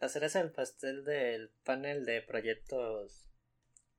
la 0.01 0.09
cereza 0.09 0.41
del 0.41 0.51
pastel 0.51 1.05
del 1.05 1.51
panel 1.65 2.05
de 2.05 2.23
proyectos 2.23 3.29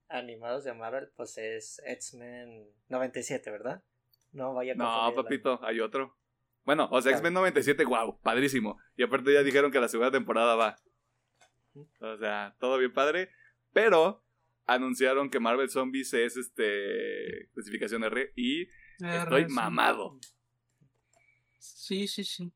animados 0.07 0.63
de 0.63 0.73
Marvel, 0.73 1.11
pues 1.15 1.37
es 1.37 1.81
X-Men 1.85 2.67
97, 2.89 3.51
¿verdad? 3.51 3.83
No 4.31 4.53
vaya 4.53 4.73
a 4.73 4.75
No, 4.75 5.13
papito, 5.15 5.59
hay 5.63 5.79
otro. 5.79 6.15
Bueno, 6.65 6.87
o 6.91 7.01
sea. 7.01 7.13
X-Men 7.13 7.33
97, 7.33 7.83
wow, 7.85 8.19
padrísimo. 8.21 8.77
Y 8.95 9.03
aparte 9.03 9.33
ya 9.33 9.43
dijeron 9.43 9.71
que 9.71 9.79
la 9.79 9.87
segunda 9.87 10.11
temporada 10.11 10.55
va. 10.55 10.75
O 11.99 12.17
sea, 12.17 12.55
todo 12.59 12.77
bien 12.77 12.93
padre. 12.93 13.29
Pero 13.73 14.23
anunciaron 14.65 15.29
que 15.29 15.39
Marvel 15.39 15.69
Zombies 15.69 16.13
es 16.13 16.37
este 16.37 17.43
especificación 17.45 18.03
R 18.03 18.31
y 18.35 18.67
estoy 18.99 19.43
R, 19.43 19.49
mamado. 19.49 20.19
Sí, 21.57 22.07
sí, 22.07 22.23
sí. 22.23 22.51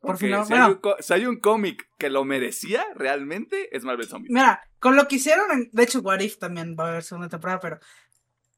Por 0.00 0.12
Porque 0.12 0.26
fin, 0.26 0.30
no, 0.30 0.44
si, 0.44 0.52
hay 0.52 0.60
bueno, 0.60 0.80
un, 0.82 1.02
si 1.02 1.12
hay 1.12 1.26
un 1.26 1.40
cómic 1.40 1.90
que 1.98 2.08
lo 2.08 2.24
merecía 2.24 2.86
realmente, 2.94 3.74
es 3.76 3.84
Marvel 3.84 4.06
Zombies. 4.06 4.32
mira, 4.32 4.62
con 4.78 4.94
lo 4.94 5.08
que 5.08 5.16
hicieron 5.16 5.50
en, 5.50 5.70
de 5.72 5.82
hecho, 5.82 6.00
What 6.00 6.20
If 6.20 6.38
también 6.38 6.76
va 6.78 6.86
a 6.86 6.88
haber 6.90 7.02
segunda 7.02 7.28
temporada, 7.28 7.58
pero 7.60 7.80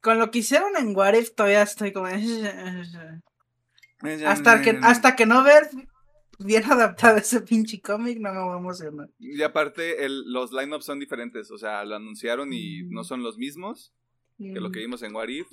con 0.01 0.17
lo 0.19 0.31
que 0.31 0.39
hicieron 0.39 0.75
en 0.77 0.95
What 0.95 1.13
If 1.13 1.33
todavía 1.35 1.61
estoy 1.63 1.91
como... 1.93 2.07
Hasta 4.25 4.61
que, 4.63 4.79
hasta 4.81 5.15
que 5.15 5.25
no 5.27 5.43
ver 5.43 5.63
bien 6.39 6.63
adaptado 6.71 7.17
ese 7.17 7.41
pinche 7.41 7.81
cómic, 7.81 8.17
no 8.19 8.33
me 8.33 8.39
voy 8.39 8.55
a 8.55 8.57
emocionar. 8.59 9.09
Y 9.19 9.41
aparte, 9.43 10.03
el- 10.05 10.31
los 10.31 10.51
lineups 10.51 10.85
son 10.85 10.99
diferentes. 10.99 11.51
O 11.51 11.57
sea, 11.59 11.85
lo 11.85 11.95
anunciaron 11.95 12.51
y 12.51 12.83
Mm. 12.83 12.93
no 12.93 13.03
son 13.03 13.21
los 13.23 13.37
mismos 13.37 13.93
que 14.39 14.59
lo 14.59 14.71
que 14.71 14.79
vimos 14.79 15.03
en 15.03 15.13
What 15.15 15.27
If. 15.27 15.47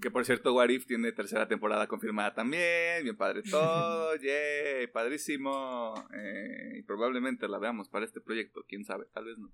Que 0.00 0.08
por 0.10 0.24
cierto, 0.24 0.54
What 0.54 0.68
If 0.68 0.86
tiene 0.86 1.10
tercera 1.10 1.48
temporada 1.48 1.88
confirmada 1.88 2.32
también. 2.32 3.02
Bien 3.02 3.16
padre 3.16 3.42
todo. 3.50 4.14
¡Yay! 4.14 4.86
Padrísimo. 4.92 5.94
Eh, 6.14 6.76
y 6.78 6.82
probablemente 6.82 7.48
la 7.48 7.58
veamos 7.58 7.88
para 7.88 8.04
este 8.04 8.20
proyecto. 8.20 8.64
Quién 8.68 8.84
sabe, 8.84 9.06
tal 9.12 9.24
vez 9.24 9.36
no. 9.38 9.50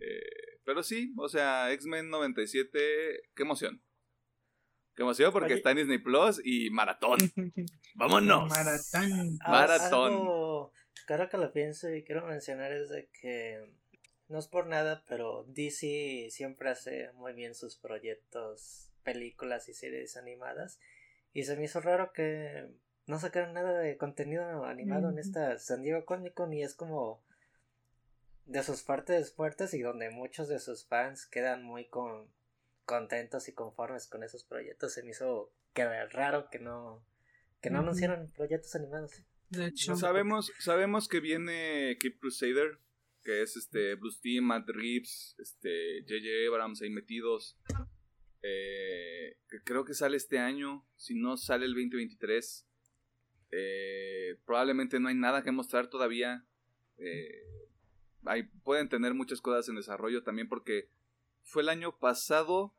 Eh, 0.00 0.60
pero 0.64 0.82
sí, 0.82 1.14
o 1.16 1.28
sea, 1.28 1.72
X-Men 1.72 2.10
97. 2.10 2.78
¡Qué 3.34 3.42
emoción! 3.42 3.82
¡Qué 4.94 5.02
emoción! 5.02 5.32
Porque 5.32 5.46
Oye. 5.46 5.56
está 5.56 5.70
en 5.70 5.78
Disney 5.78 5.98
Plus 5.98 6.40
y 6.44 6.70
maratón. 6.70 7.18
¡Vámonos! 7.94 8.48
Maratón. 8.48 9.38
Maratón. 9.46 10.12
Algo 10.12 10.72
que 11.06 11.14
ahora 11.14 11.28
que 11.28 11.38
lo 11.38 11.52
pienso 11.52 11.90
y 11.90 12.04
quiero 12.04 12.26
mencionar 12.26 12.72
es 12.72 12.90
de 12.90 13.08
que 13.20 13.64
no 14.28 14.38
es 14.38 14.46
por 14.46 14.66
nada, 14.66 15.04
pero 15.08 15.44
DC 15.48 16.28
siempre 16.30 16.68
hace 16.68 17.10
muy 17.14 17.32
bien 17.32 17.54
sus 17.54 17.76
proyectos, 17.76 18.90
películas 19.02 19.68
y 19.70 19.74
series 19.74 20.16
animadas. 20.16 20.78
Y 21.32 21.44
se 21.44 21.56
me 21.56 21.64
hizo 21.64 21.80
raro 21.80 22.12
que 22.12 22.68
no 23.06 23.18
sacaron 23.18 23.54
nada 23.54 23.78
de 23.78 23.96
contenido 23.96 24.66
animado 24.66 25.08
en 25.08 25.18
esta 25.18 25.58
San 25.58 25.82
Diego 25.82 26.04
Comic 26.04 26.34
Con 26.34 26.52
y 26.52 26.62
es 26.62 26.74
como 26.74 27.24
de 28.48 28.62
sus 28.62 28.82
partes 28.82 29.32
fuertes 29.32 29.74
y 29.74 29.82
donde 29.82 30.10
muchos 30.10 30.48
de 30.48 30.58
sus 30.58 30.86
fans 30.86 31.26
quedan 31.26 31.62
muy 31.62 31.86
con, 31.86 32.26
contentos 32.84 33.48
y 33.48 33.52
conformes 33.52 34.08
con 34.08 34.24
esos 34.24 34.42
proyectos. 34.42 34.94
Se 34.94 35.02
me 35.02 35.10
hizo 35.10 35.52
que 35.74 35.84
raro 36.06 36.48
que 36.50 36.58
no 36.58 37.04
que 37.60 37.70
no 37.70 37.80
anunciaron 37.80 38.30
proyectos 38.32 38.74
animados. 38.74 39.12
De 39.50 39.66
hecho, 39.66 39.96
Sabemos, 39.96 40.52
sabemos 40.58 41.08
que 41.08 41.20
viene 41.20 41.96
Keep 42.00 42.20
Crusader, 42.20 42.78
que 43.22 43.42
es 43.42 43.56
este 43.56 43.94
Bruce 43.96 44.20
Timm, 44.22 44.44
Matt 44.44 44.68
Reeves, 44.68 45.34
este 45.38 46.02
J.J. 46.02 46.48
Abrams 46.48 46.82
ahí 46.82 46.90
metidos. 46.90 47.58
Eh, 48.42 49.36
que 49.48 49.60
creo 49.64 49.84
que 49.84 49.94
sale 49.94 50.16
este 50.16 50.38
año, 50.38 50.86
si 50.96 51.14
no 51.14 51.36
sale 51.36 51.66
el 51.66 51.72
2023. 51.72 52.66
Eh, 53.50 54.38
probablemente 54.46 55.00
no 55.00 55.08
hay 55.08 55.16
nada 55.16 55.42
que 55.42 55.50
mostrar 55.50 55.90
todavía. 55.90 56.46
Eh, 56.98 57.47
hay- 58.28 58.44
pueden 58.64 58.88
tener 58.88 59.14
muchas 59.14 59.40
cosas 59.40 59.68
en 59.68 59.76
desarrollo 59.76 60.22
también 60.22 60.48
porque 60.48 60.88
fue 61.44 61.62
el 61.62 61.68
año 61.68 61.96
pasado 61.98 62.74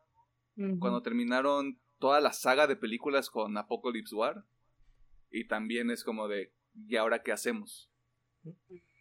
cuando 0.80 1.02
terminaron 1.02 1.80
toda 2.00 2.20
la 2.20 2.34
saga 2.34 2.68
de 2.68 2.76
películas 2.76 3.30
con 3.30 3.58
Apocalypse 3.58 4.14
War. 4.16 4.43
Y 5.32 5.47
también 5.47 5.89
es 5.91 6.04
como 6.04 6.28
de, 6.28 6.52
¿y 6.88 6.95
ahora 6.97 7.22
qué 7.24 7.32
hacemos? 7.32 7.89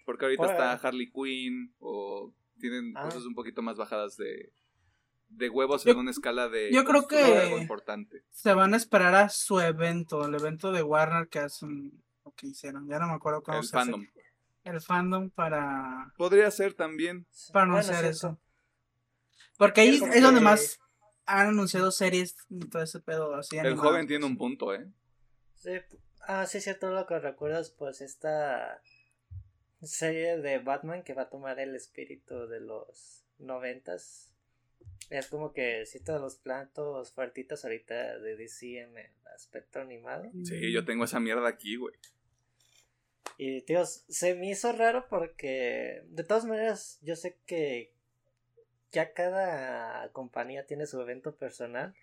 Porque 0.04 0.24
ahorita 0.26 0.44
está 0.52 0.72
Harley 0.74 1.10
Quinn 1.10 1.74
o 1.78 2.32
tienen 2.60 2.92
Ah. 2.96 3.04
cosas 3.04 3.24
un 3.24 3.34
poquito 3.34 3.60
más 3.62 3.76
bajadas 3.76 4.16
de, 4.16 4.52
de 5.28 5.48
huevos 5.50 5.84
Yo- 5.84 5.92
en 5.92 5.98
una 5.98 6.10
escala 6.10 6.48
de... 6.48 6.70
yo 6.72 6.84
creo 6.84 7.06
que- 7.08 7.16
algo 7.22 7.58
importante. 7.58 8.22
se 8.30 8.52
van 8.54 8.72
a 8.74 8.76
esperar 8.76 9.14
a 9.14 9.28
su 9.28 9.58
evento, 9.60 10.26
el 10.26 10.34
evento 10.34 10.70
de 10.72 10.82
Warner 10.82 11.28
que 11.28 11.40
hacen 11.40 12.02
lo 12.24 12.32
que 12.32 12.46
hicieron. 12.48 12.88
Ya 12.88 12.98
no 12.98 13.08
me 13.08 13.14
acuerdo 13.14 13.42
cómo 13.42 13.58
El 13.58 13.64
se 13.64 13.76
hace. 13.76 13.90
El 14.68 14.80
fandom 14.80 15.30
para, 15.30 16.12
Podría 16.16 16.50
ser 16.50 16.74
también. 16.74 17.26
para 17.52 17.66
Bueno, 17.66 17.74
anunciar 17.78 18.00
cierto. 18.00 18.10
eso. 18.10 18.40
Porque 19.56 19.80
ahí 19.82 19.98
Sí, 19.98 20.04
es 20.12 20.22
donde 20.22 20.40
más 20.40 20.78
han 21.26 21.48
anunciado 21.48 21.90
series 21.90 22.36
y 22.48 22.60
todo 22.68 22.82
ese 22.82 23.00
pedo 23.00 23.34
así. 23.34 23.56
El 23.56 23.66
animadas. 23.66 23.90
joven 23.90 24.06
tiene 24.06 24.24
un 24.26 24.36
punto, 24.36 24.74
¿eh? 24.74 24.86
Sí, 25.54 25.70
ah, 26.26 26.46
sí, 26.46 26.60
cierto, 26.60 26.90
lo 26.90 27.06
que 27.06 27.18
recuerdas, 27.18 27.70
pues 27.70 28.00
esta 28.00 28.80
serie 29.82 30.38
de 30.38 30.58
Batman 30.58 31.02
que 31.02 31.14
va 31.14 31.22
a 31.22 31.28
tomar 31.30 31.58
el 31.60 31.74
espíritu 31.74 32.46
de 32.46 32.60
los 32.60 33.24
noventas. 33.38 34.30
Es 35.10 35.28
como 35.28 35.52
que 35.52 35.86
sí 35.86 36.00
todos 36.02 36.20
los 36.20 36.36
plantos 36.36 37.12
fuertitos 37.12 37.64
ahorita 37.64 38.18
de 38.18 38.36
DC 38.36 38.80
en 38.80 38.98
el 38.98 39.10
aspecto 39.34 39.80
animado. 39.80 40.30
Sí, 40.44 40.72
yo 40.72 40.84
tengo 40.84 41.04
esa 41.04 41.20
mierda 41.20 41.48
aquí, 41.48 41.76
güey. 41.76 41.94
Y 43.38 43.62
tíos, 43.62 44.04
se 44.08 44.34
me 44.34 44.50
hizo 44.50 44.72
raro 44.72 45.06
porque 45.08 46.02
de 46.08 46.24
todas 46.24 46.44
maneras 46.44 46.98
yo 47.02 47.14
sé 47.14 47.36
que 47.46 47.92
ya 48.90 49.12
cada 49.12 50.10
compañía 50.10 50.66
tiene 50.66 50.86
su 50.86 51.00
evento 51.00 51.36
personal, 51.36 51.94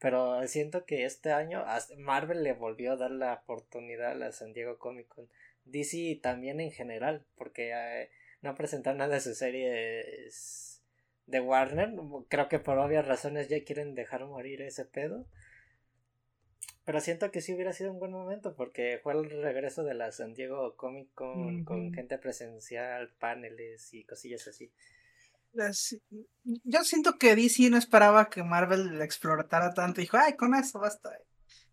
pero 0.00 0.44
siento 0.48 0.84
que 0.86 1.04
este 1.04 1.30
año 1.30 1.64
Marvel 1.98 2.42
le 2.42 2.54
volvió 2.54 2.92
a 2.92 2.96
dar 2.96 3.12
la 3.12 3.34
oportunidad 3.34 4.10
a 4.10 4.14
la 4.16 4.32
San 4.32 4.52
Diego 4.52 4.78
Comic 4.78 5.06
Con. 5.08 5.28
DC 5.64 6.18
también 6.22 6.58
en 6.58 6.72
general, 6.72 7.24
porque 7.36 7.70
eh, 7.72 8.10
no 8.42 8.54
presentan 8.56 8.96
nada 8.96 9.14
de 9.14 9.20
sus 9.20 9.38
series 9.38 10.82
de 11.26 11.40
Warner. 11.40 11.92
Creo 12.28 12.48
que 12.48 12.58
por 12.58 12.78
obvias 12.78 13.06
razones 13.06 13.48
ya 13.48 13.62
quieren 13.62 13.94
dejar 13.94 14.24
morir 14.24 14.62
ese 14.62 14.84
pedo. 14.84 15.26
Pero 16.90 17.00
siento 17.00 17.30
que 17.30 17.40
sí 17.40 17.54
hubiera 17.54 17.72
sido 17.72 17.92
un 17.92 18.00
buen 18.00 18.10
momento 18.10 18.56
porque 18.56 18.98
fue 19.00 19.12
el 19.12 19.30
regreso 19.30 19.84
de 19.84 19.94
la 19.94 20.10
San 20.10 20.34
Diego 20.34 20.74
Comic 20.74 21.14
Con 21.14 21.92
gente 21.94 22.18
presencial, 22.18 23.14
paneles 23.20 23.94
y 23.94 24.02
cosillas 24.02 24.48
así. 24.48 24.72
Yo 26.64 26.82
siento 26.82 27.16
que 27.16 27.36
DC 27.36 27.70
no 27.70 27.76
esperaba 27.76 28.28
que 28.28 28.42
Marvel 28.42 28.98
la 28.98 29.04
explotara 29.04 29.72
tanto. 29.72 30.00
Dijo, 30.00 30.16
ay, 30.16 30.34
con 30.34 30.52
eso 30.56 30.80
basta. 30.80 31.16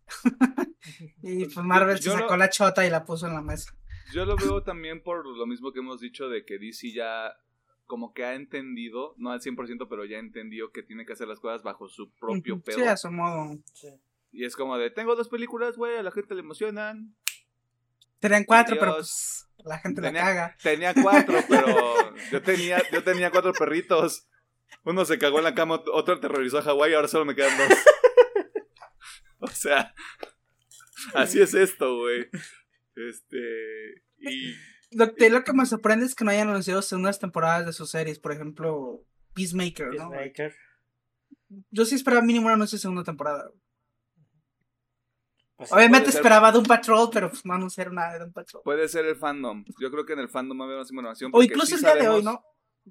y 1.24 1.46
pues 1.46 1.66
Marvel 1.66 1.98
Yo 1.98 2.12
se 2.12 2.16
lo- 2.18 2.22
sacó 2.22 2.36
la 2.36 2.48
chota 2.48 2.86
y 2.86 2.90
la 2.90 3.04
puso 3.04 3.26
en 3.26 3.34
la 3.34 3.42
mesa. 3.42 3.76
Yo 4.14 4.24
lo 4.24 4.36
veo 4.36 4.62
también 4.62 5.02
por 5.02 5.26
lo 5.26 5.46
mismo 5.48 5.72
que 5.72 5.80
hemos 5.80 6.00
dicho 6.00 6.28
de 6.28 6.44
que 6.44 6.60
DC 6.60 6.92
ya 6.92 7.36
como 7.86 8.12
que 8.12 8.24
ha 8.24 8.34
entendido, 8.34 9.14
no 9.16 9.32
al 9.32 9.40
100%, 9.40 9.88
pero 9.90 10.04
ya 10.04 10.18
entendió 10.18 10.70
que 10.70 10.84
tiene 10.84 11.04
que 11.04 11.14
hacer 11.14 11.26
las 11.26 11.40
cosas 11.40 11.64
bajo 11.64 11.88
su 11.88 12.08
propio 12.12 12.60
pedo. 12.60 12.78
Sí, 12.78 12.84
a 12.84 12.96
su 12.96 13.10
modo. 13.10 13.58
Sí. 13.72 13.88
Y 14.30 14.44
es 14.44 14.56
como 14.56 14.76
de, 14.78 14.90
tengo 14.90 15.16
dos 15.16 15.28
películas, 15.28 15.76
güey, 15.76 15.96
a 15.96 16.02
la 16.02 16.10
gente 16.10 16.34
le 16.34 16.40
emocionan. 16.40 17.14
Tenían 18.20 18.44
cuatro, 18.44 18.76
pero 18.78 18.94
pues 18.96 19.46
la 19.64 19.78
gente 19.78 20.00
Tenía- 20.02 20.22
la 20.22 20.26
caga. 20.26 20.56
Tenía 20.62 20.94
cuatro, 20.94 21.38
pero 21.48 22.14
yo 22.30 22.42
tenía, 22.42 22.82
yo 22.92 23.02
tenía 23.04 23.30
cuatro 23.30 23.52
perritos. 23.52 24.28
Uno 24.84 25.04
se 25.04 25.18
cagó 25.18 25.38
en 25.38 25.44
la 25.44 25.54
cama, 25.54 25.82
otro 25.92 26.14
aterrorizó 26.14 26.58
a 26.58 26.62
Hawái 26.62 26.94
ahora 26.94 27.08
solo 27.08 27.24
me 27.24 27.34
quedan 27.34 27.56
dos. 27.56 27.68
O 29.40 29.46
sea, 29.46 29.94
así 31.14 31.40
es 31.40 31.54
esto, 31.54 31.96
güey. 31.98 32.26
Este. 32.96 34.02
Y. 34.18 34.54
Lo 34.90 35.14
que, 35.14 35.30
lo 35.30 35.44
que 35.44 35.52
me 35.52 35.64
sorprende 35.64 36.06
es 36.06 36.16
que 36.16 36.24
no 36.24 36.32
hayan 36.32 36.48
anunciado 36.48 36.82
segundas 36.82 37.20
temporadas 37.20 37.64
de 37.66 37.72
sus 37.72 37.90
series. 37.90 38.18
Por 38.18 38.32
ejemplo, 38.32 39.04
Peacemaker, 39.34 39.94
¿no? 39.94 40.10
Peacemaker. 40.10 40.56
Yo 41.70 41.84
sí 41.84 41.94
esperaba 41.94 42.22
mínimo 42.22 42.46
un 42.46 42.54
anuncio 42.54 42.76
de 42.76 42.80
segunda 42.82 43.04
temporada. 43.04 43.48
Pues 45.58 45.72
Obviamente 45.72 46.12
ser. 46.12 46.20
esperaba 46.20 46.52
Doom 46.52 46.64
Patrol, 46.64 47.10
pero 47.12 47.28
pues 47.30 47.44
no 47.44 47.52
anunciaron 47.52 47.96
nada 47.96 48.12
de 48.12 48.20
Doom 48.20 48.32
Patrol. 48.32 48.62
Puede 48.64 48.88
ser 48.88 49.04
el 49.06 49.16
fandom. 49.16 49.64
Yo 49.80 49.90
creo 49.90 50.06
que 50.06 50.12
en 50.12 50.20
el 50.20 50.28
fandom 50.28 50.58
va 50.58 50.62
a 50.62 50.66
haber 50.66 50.78
más 50.78 50.90
información. 50.90 51.32
O 51.34 51.42
incluso 51.42 51.66
sí 51.66 51.74
el 51.74 51.80
día 51.80 51.96
de 51.96 52.08
hoy, 52.08 52.22
¿no? 52.22 52.44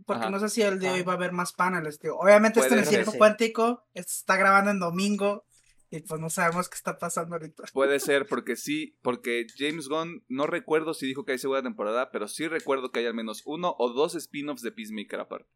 Porque 0.05 0.23
Ajá. 0.23 0.29
no 0.29 0.39
sé 0.39 0.49
si 0.49 0.61
el 0.61 0.77
de 0.77 0.89
hoy 0.89 1.01
va 1.01 1.13
a 1.13 1.15
haber 1.15 1.31
más 1.31 1.53
paneles, 1.53 1.97
tío. 1.97 2.17
Obviamente 2.17 2.59
está 2.59 2.73
en 2.73 2.81
el 2.81 2.85
circo 2.85 3.13
cuántico, 3.13 3.85
está 3.93 4.35
grabando 4.35 4.69
en 4.69 4.79
domingo. 4.79 5.45
Y 5.89 6.01
pues 6.01 6.19
no 6.19 6.29
sabemos 6.29 6.67
qué 6.67 6.75
está 6.75 6.97
pasando 6.97 7.35
ahorita. 7.35 7.63
Puede 7.71 7.99
ser, 8.01 8.27
porque 8.27 8.57
sí, 8.57 8.97
porque 9.01 9.47
James 9.57 9.87
Gunn, 9.87 10.25
no 10.27 10.45
recuerdo 10.45 10.93
si 10.93 11.07
dijo 11.07 11.23
que 11.23 11.31
hay 11.31 11.37
segunda 11.37 11.63
temporada, 11.63 12.11
pero 12.11 12.27
sí 12.27 12.49
recuerdo 12.49 12.91
que 12.91 12.99
hay 12.99 13.05
al 13.05 13.13
menos 13.13 13.41
uno 13.45 13.73
o 13.79 13.93
dos 13.93 14.13
spin-offs 14.13 14.61
de 14.61 14.73
Peacemaker 14.73 15.21
aparte 15.21 15.49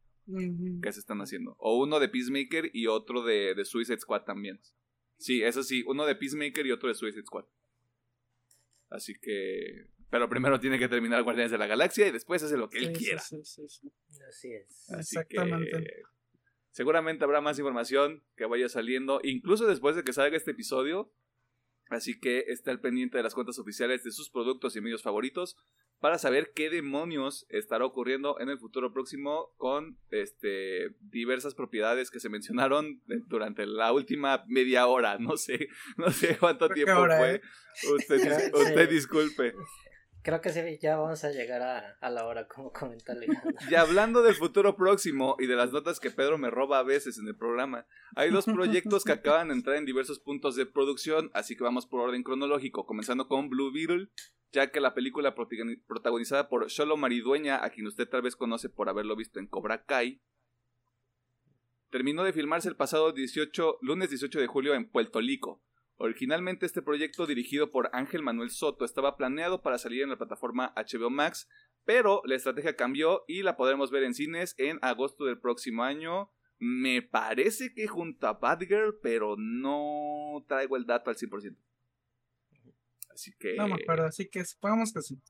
que 0.82 0.94
se 0.94 1.00
están 1.00 1.20
haciendo. 1.22 1.56
O 1.60 1.78
uno 1.78 2.00
de 2.00 2.08
Peacemaker 2.08 2.72
y 2.74 2.88
otro 2.88 3.24
de, 3.24 3.54
de 3.54 3.66
Suicide 3.66 4.00
Squad 4.00 4.22
también. 4.22 4.62
Sí, 5.22 5.44
eso 5.44 5.62
sí, 5.62 5.84
uno 5.86 6.08
de 6.08 6.16
Peacemaker 6.16 6.66
y 6.66 6.72
otro 6.72 6.90
de 6.90 6.96
Suicide 6.96 7.24
Squad. 7.24 7.46
Así 8.90 9.14
que. 9.22 9.86
Pero 10.10 10.28
primero 10.28 10.60
tiene 10.60 10.80
que 10.80 10.90
terminar 10.90 11.22
Guardianes 11.22 11.52
de 11.52 11.60
la 11.60 11.68
Galaxia 11.68 12.08
y 12.08 12.12
después 12.12 12.42
hace 12.42 12.58
lo 12.58 12.70
que 12.70 12.80
él 12.80 12.92
quiera. 12.92 13.22
Así 13.22 13.40
es. 13.40 13.82
Así 14.90 15.18
Exactamente. 15.18 15.72
Que, 15.72 16.02
seguramente 16.72 17.24
habrá 17.24 17.40
más 17.40 17.60
información 17.60 18.24
que 18.36 18.46
vaya 18.46 18.68
saliendo, 18.68 19.22
incluso 19.24 19.68
después 19.68 19.96
de 19.96 20.04
que 20.04 20.12
salga 20.12 20.36
este 20.36 20.52
episodio. 20.52 21.14
Así 21.90 22.20
que 22.20 22.46
está 22.48 22.72
al 22.72 22.82
pendiente 22.82 23.18
de 23.18 23.24
las 23.24 23.36
cuentas 23.36 23.60
oficiales 23.60 24.04
de 24.04 24.12
sus 24.12 24.32
productos 24.32 24.76
y 24.76 24.82
medios 24.82 25.04
favoritos 25.04 25.56
para 26.02 26.18
saber 26.18 26.52
qué 26.54 26.70
demonios 26.70 27.46
estará 27.50 27.86
ocurriendo 27.86 28.40
en 28.40 28.50
el 28.50 28.58
futuro 28.58 28.92
próximo 28.92 29.54
con 29.58 29.98
este 30.10 30.90
diversas 31.00 31.54
propiedades 31.54 32.10
que 32.10 32.20
se 32.20 32.28
mencionaron 32.28 33.02
durante 33.28 33.68
la 33.68 33.94
última 33.94 34.44
media 34.48 34.88
hora, 34.88 35.18
no 35.20 35.38
sé, 35.38 35.70
no 35.98 36.10
sé 36.12 36.38
cuánto 36.38 36.70
tiempo 36.70 37.06
fue. 37.06 37.36
Eh? 37.36 37.42
Usted, 37.96 38.54
usted 38.54 38.90
disculpe. 38.90 39.54
Creo 40.24 40.40
que 40.40 40.52
sí, 40.52 40.60
ya 40.80 40.98
vamos 40.98 41.24
a 41.24 41.32
llegar 41.32 41.98
a, 42.00 42.10
la 42.12 42.26
hora, 42.26 42.48
como 42.48 42.72
comenta 42.72 43.14
Alejandro. 43.14 43.56
Y 43.72 43.76
hablando 43.76 44.22
del 44.22 44.36
futuro 44.36 44.76
próximo 44.76 45.36
y 45.40 45.48
de 45.48 45.56
las 45.56 45.72
notas 45.72 46.00
que 46.00 46.12
Pedro 46.12 46.38
me 46.38 46.52
roba 46.52 46.78
a 46.78 46.84
veces 46.84 47.18
en 47.18 47.28
el 47.28 47.36
programa, 47.36 47.88
hay 48.16 48.30
dos 48.30 48.46
proyectos 48.46 49.04
que 49.04 49.14
acaban 49.14 49.48
de 49.48 49.56
entrar 49.56 49.78
en 49.78 49.86
diversos 49.86 50.20
puntos 50.20 50.56
de 50.56 50.68
producción, 50.68 51.32
así 51.34 51.56
que 51.56 51.64
vamos 51.64 51.88
por 51.88 52.02
orden 52.02 52.22
cronológico, 52.22 52.86
comenzando 52.86 53.28
con 53.28 53.50
Blue 53.50 53.72
Beetle, 53.74 54.10
ya 54.52 54.72
que 54.72 54.82
la 54.82 54.94
película 54.94 55.36
protagonizada 55.36 56.50
por 56.50 56.68
Sholo 56.68 56.98
Maridueña, 56.98 57.64
a 57.64 57.70
quien 57.70 57.88
usted 57.88 58.08
tal 58.08 58.22
vez 58.22 58.36
conoce 58.36 58.70
por 58.70 58.90
haberlo 58.90 59.16
visto 59.16 59.40
en 59.40 59.48
Cobra 59.48 59.86
Kai, 59.86 60.22
terminó 61.90 62.24
de 62.24 62.34
filmarse 62.34 62.70
el 62.70 62.76
pasado 62.76 63.12
18, 63.12 63.80
lunes 63.82 64.10
18 64.10 64.40
de 64.40 64.48
julio 64.48 64.74
en 64.76 64.90
Puerto 64.90 65.20
Rico 65.20 65.62
Originalmente 66.04 66.66
este 66.66 66.82
proyecto 66.82 67.28
dirigido 67.28 67.70
por 67.70 67.92
Ángel 67.94 68.24
Manuel 68.24 68.50
Soto 68.50 68.86
estaba 68.86 69.18
planeado 69.18 69.62
para 69.62 69.78
salir 69.78 70.02
en 70.02 70.10
la 70.10 70.18
plataforma 70.18 70.74
HBO 70.76 71.12
Max, 71.12 71.48
pero 71.86 72.24
la 72.26 72.34
estrategia 72.34 72.76
cambió 72.76 73.24
y 73.28 73.44
la 73.44 73.56
podremos 73.56 73.92
ver 73.92 74.02
en 74.06 74.16
cines 74.16 74.56
en 74.58 74.80
agosto 74.82 75.26
del 75.26 75.38
próximo 75.38 75.84
año. 75.84 76.32
Me 76.58 77.04
parece 77.04 77.76
que 77.76 77.86
junto 77.86 78.26
a 78.26 78.34
Batgirl, 78.34 78.98
pero 79.04 79.36
no 79.38 80.44
traigo 80.48 80.76
el 80.76 80.88
dato 80.88 81.12
al 81.12 81.18
100%. 81.18 81.56
Así 83.14 83.32
que... 83.40 83.56
No 83.56 83.68
me 83.68 83.76
acuerdo, 83.76 84.06
así 84.06 84.30
que 84.30 84.44
supongamos 84.46 84.94
que 84.94 85.02
sí. 85.02 85.22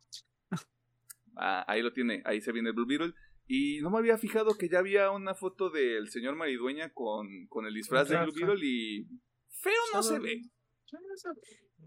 Ah, 1.37 1.63
ahí 1.67 1.81
lo 1.81 1.93
tiene, 1.93 2.21
ahí 2.25 2.41
se 2.41 2.51
viene 2.51 2.69
el 2.69 2.75
Blue 2.75 2.85
Beetle. 2.85 3.13
Y 3.47 3.79
no 3.81 3.89
me 3.89 3.97
había 3.97 4.17
fijado 4.17 4.57
que 4.57 4.69
ya 4.69 4.79
había 4.79 5.11
una 5.11 5.33
foto 5.33 5.69
del 5.69 6.09
señor 6.09 6.35
Maridueña 6.35 6.91
con, 6.93 7.47
con 7.47 7.65
el 7.65 7.73
disfraz 7.73 8.09
de 8.09 8.17
Blue 8.17 8.33
Beetle 8.33 8.65
y 8.65 9.07
feo 9.49 9.73
no 9.93 10.03
se 10.03 10.19
ve. 10.19 10.41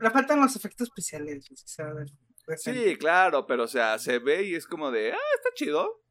Le 0.01 0.11
faltan 0.11 0.41
los 0.41 0.57
efectos 0.57 0.89
especiales. 0.89 1.49
sí, 2.57 2.97
claro, 2.97 3.47
pero 3.47 3.65
o 3.65 3.69
sea, 3.69 3.99
se 3.99 4.19
ve 4.19 4.45
y 4.45 4.55
es 4.55 4.67
como 4.67 4.91
de, 4.91 5.13
ah, 5.13 5.35
está 5.37 5.51
chido. 5.55 6.03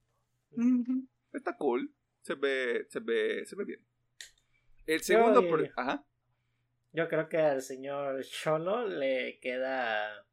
Está 1.33 1.57
cool. 1.57 1.93
Se 2.21 2.35
ve, 2.35 2.85
se 2.89 2.99
ve, 2.99 3.45
se 3.45 3.55
ve 3.55 3.65
bien. 3.65 3.85
El 4.85 5.01
segundo, 5.01 5.43
ajá. 5.75 6.05
Yo 6.93 7.09
creo 7.09 7.27
que 7.27 7.37
al 7.37 7.61
señor 7.61 8.23
Cholo 8.23 8.87
le 8.87 9.39
queda 9.39 10.25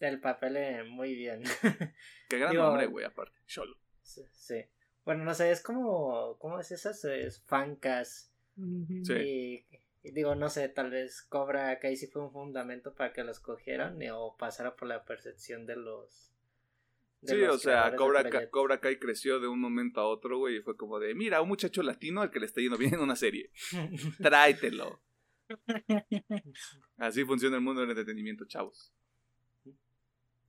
el 0.00 0.20
papel 0.20 0.56
eh, 0.56 0.84
muy 0.84 1.14
bien. 1.14 1.42
Qué 2.28 2.38
gran 2.38 2.54
nombre, 2.54 2.86
güey, 2.86 3.04
aparte. 3.04 3.38
Cholo. 3.46 3.76
Sí, 4.02 4.64
Bueno, 5.04 5.24
no 5.24 5.34
sé, 5.34 5.50
es 5.50 5.62
como, 5.62 6.38
¿cómo 6.38 6.58
es 6.58 6.70
esas? 6.70 7.04
Es 7.04 7.42
fancas. 7.44 8.32
Sí 9.04 9.66
digo, 10.10 10.34
no 10.34 10.48
sé, 10.48 10.68
tal 10.68 10.90
vez 10.90 11.22
Cobra 11.22 11.78
Kai 11.78 11.96
sí 11.96 12.06
fue 12.08 12.22
un 12.22 12.32
fundamento 12.32 12.94
para 12.94 13.12
que 13.12 13.22
los 13.22 13.38
cogieran 13.40 13.98
o 14.12 14.36
pasara 14.36 14.74
por 14.74 14.88
la 14.88 15.04
percepción 15.04 15.64
de 15.64 15.76
los... 15.76 16.32
sí, 17.22 17.40
o 17.42 17.58
sea, 17.58 17.94
Cobra, 17.94 18.28
Cobra 18.50 18.80
Kai 18.80 18.98
creció 18.98 19.38
de 19.38 19.46
un 19.46 19.60
momento 19.60 20.00
a 20.00 20.06
otro, 20.06 20.38
güey, 20.38 20.56
y 20.56 20.62
fue 20.62 20.76
como 20.76 20.98
de, 20.98 21.14
mira, 21.14 21.40
un 21.40 21.48
muchacho 21.48 21.82
latino 21.82 22.20
al 22.20 22.30
que 22.30 22.40
le 22.40 22.46
está 22.46 22.60
yendo 22.60 22.76
bien 22.76 22.94
en 22.94 23.00
una 23.00 23.16
serie. 23.16 23.50
Tráetelo. 24.22 25.00
Así 26.96 27.24
funciona 27.24 27.56
el 27.56 27.62
mundo 27.62 27.80
del 27.80 27.90
entretenimiento, 27.90 28.44
chavos. 28.46 28.92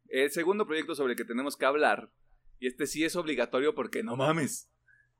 El 0.07 0.29
segundo 0.31 0.65
proyecto 0.67 0.95
sobre 0.95 1.13
el 1.13 1.17
que 1.17 1.25
tenemos 1.25 1.57
que 1.57 1.65
hablar, 1.65 2.11
y 2.59 2.67
este 2.67 2.85
sí 2.87 3.03
es 3.03 3.15
obligatorio 3.15 3.73
porque 3.73 4.03
no 4.03 4.15
mames, 4.15 4.71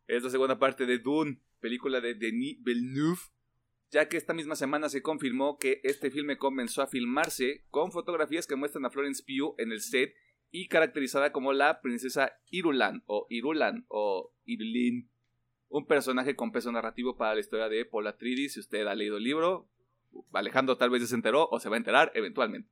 es 0.07 0.23
la 0.23 0.29
segunda 0.29 0.59
parte 0.59 0.85
de 0.85 0.99
Dune, 0.99 1.41
película 1.59 2.01
de 2.01 2.13
Denis 2.13 2.61
Villeneuve, 2.61 3.21
ya 3.89 4.09
que 4.09 4.17
esta 4.17 4.33
misma 4.33 4.55
semana 4.55 4.89
se 4.89 5.01
confirmó 5.01 5.57
que 5.57 5.79
este 5.83 6.11
filme 6.11 6.37
comenzó 6.37 6.81
a 6.81 6.87
filmarse 6.87 7.65
con 7.69 7.91
fotografías 7.91 8.47
que 8.47 8.55
muestran 8.55 8.85
a 8.85 8.89
Florence 8.89 9.23
Pugh 9.23 9.55
en 9.59 9.71
el 9.71 9.81
set 9.81 10.13
y 10.51 10.67
caracterizada 10.67 11.31
como 11.31 11.53
la 11.53 11.81
princesa 11.81 12.33
Irulan 12.49 13.03
o 13.05 13.27
Irulan 13.29 13.85
o 13.87 14.33
Irlin, 14.45 15.09
un 15.73 15.87
personaje 15.87 16.35
con 16.35 16.51
peso 16.51 16.71
narrativo 16.71 17.17
para 17.17 17.33
la 17.33 17.39
historia 17.39 17.67
de 17.67 17.83
Paul 17.83 18.05
Atreides. 18.05 18.53
Si 18.53 18.59
usted 18.59 18.85
ha 18.85 18.93
leído 18.93 19.17
el 19.17 19.23
libro, 19.23 19.67
Alejandro 20.31 20.77
tal 20.77 20.91
vez 20.91 21.09
se 21.09 21.15
enteró 21.15 21.49
o 21.49 21.59
se 21.59 21.67
va 21.67 21.75
a 21.75 21.79
enterar 21.79 22.11
eventualmente. 22.13 22.69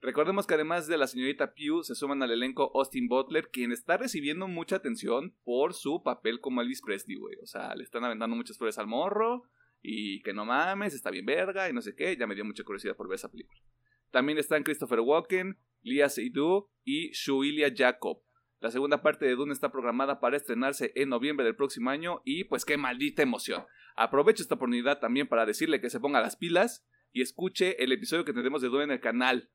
Recordemos 0.00 0.46
que 0.46 0.54
además 0.54 0.86
de 0.86 0.96
la 0.96 1.08
señorita 1.08 1.54
Pugh 1.54 1.82
se 1.82 1.96
suman 1.96 2.22
al 2.22 2.30
elenco 2.30 2.70
Austin 2.76 3.08
Butler, 3.08 3.48
quien 3.48 3.72
está 3.72 3.96
recibiendo 3.96 4.46
mucha 4.46 4.76
atención 4.76 5.34
por 5.42 5.74
su 5.74 6.04
papel 6.04 6.38
como 6.38 6.62
Elvis 6.62 6.82
Presley, 6.82 7.16
güey. 7.16 7.34
O 7.42 7.46
sea, 7.46 7.74
le 7.74 7.82
están 7.82 8.04
aventando 8.04 8.36
muchas 8.36 8.58
flores 8.58 8.78
al 8.78 8.86
morro 8.86 9.42
y 9.82 10.22
que 10.22 10.32
no 10.32 10.44
mames, 10.44 10.94
está 10.94 11.10
bien 11.10 11.26
verga 11.26 11.68
y 11.68 11.72
no 11.72 11.82
sé 11.82 11.96
qué, 11.96 12.16
ya 12.16 12.28
me 12.28 12.36
dio 12.36 12.44
mucha 12.44 12.62
curiosidad 12.62 12.94
por 12.94 13.08
ver 13.08 13.16
esa 13.16 13.28
película. 13.28 13.60
También 14.12 14.38
están 14.38 14.62
Christopher 14.62 15.00
Walken, 15.00 15.58
Lia 15.82 16.08
Seydoux 16.08 16.68
y 16.84 17.10
Shuilia 17.10 17.74
Jacob. 17.76 18.22
La 18.60 18.70
segunda 18.70 19.02
parte 19.02 19.24
de 19.24 19.36
Dune 19.36 19.52
está 19.52 19.70
programada 19.70 20.20
para 20.20 20.36
estrenarse 20.36 20.92
en 20.94 21.08
noviembre 21.08 21.44
del 21.44 21.56
próximo 21.56 21.90
año 21.90 22.22
y 22.24 22.44
pues 22.44 22.64
qué 22.64 22.76
maldita 22.76 23.22
emoción. 23.22 23.64
Aprovecho 23.94 24.42
esta 24.42 24.56
oportunidad 24.56 24.98
también 24.98 25.28
para 25.28 25.46
decirle 25.46 25.80
que 25.80 25.90
se 25.90 26.00
ponga 26.00 26.20
las 26.20 26.36
pilas 26.36 26.84
y 27.12 27.22
escuche 27.22 27.82
el 27.82 27.92
episodio 27.92 28.24
que 28.24 28.32
tenemos 28.32 28.62
de 28.62 28.68
Dune 28.68 28.84
en 28.84 28.90
el 28.90 29.00
canal. 29.00 29.50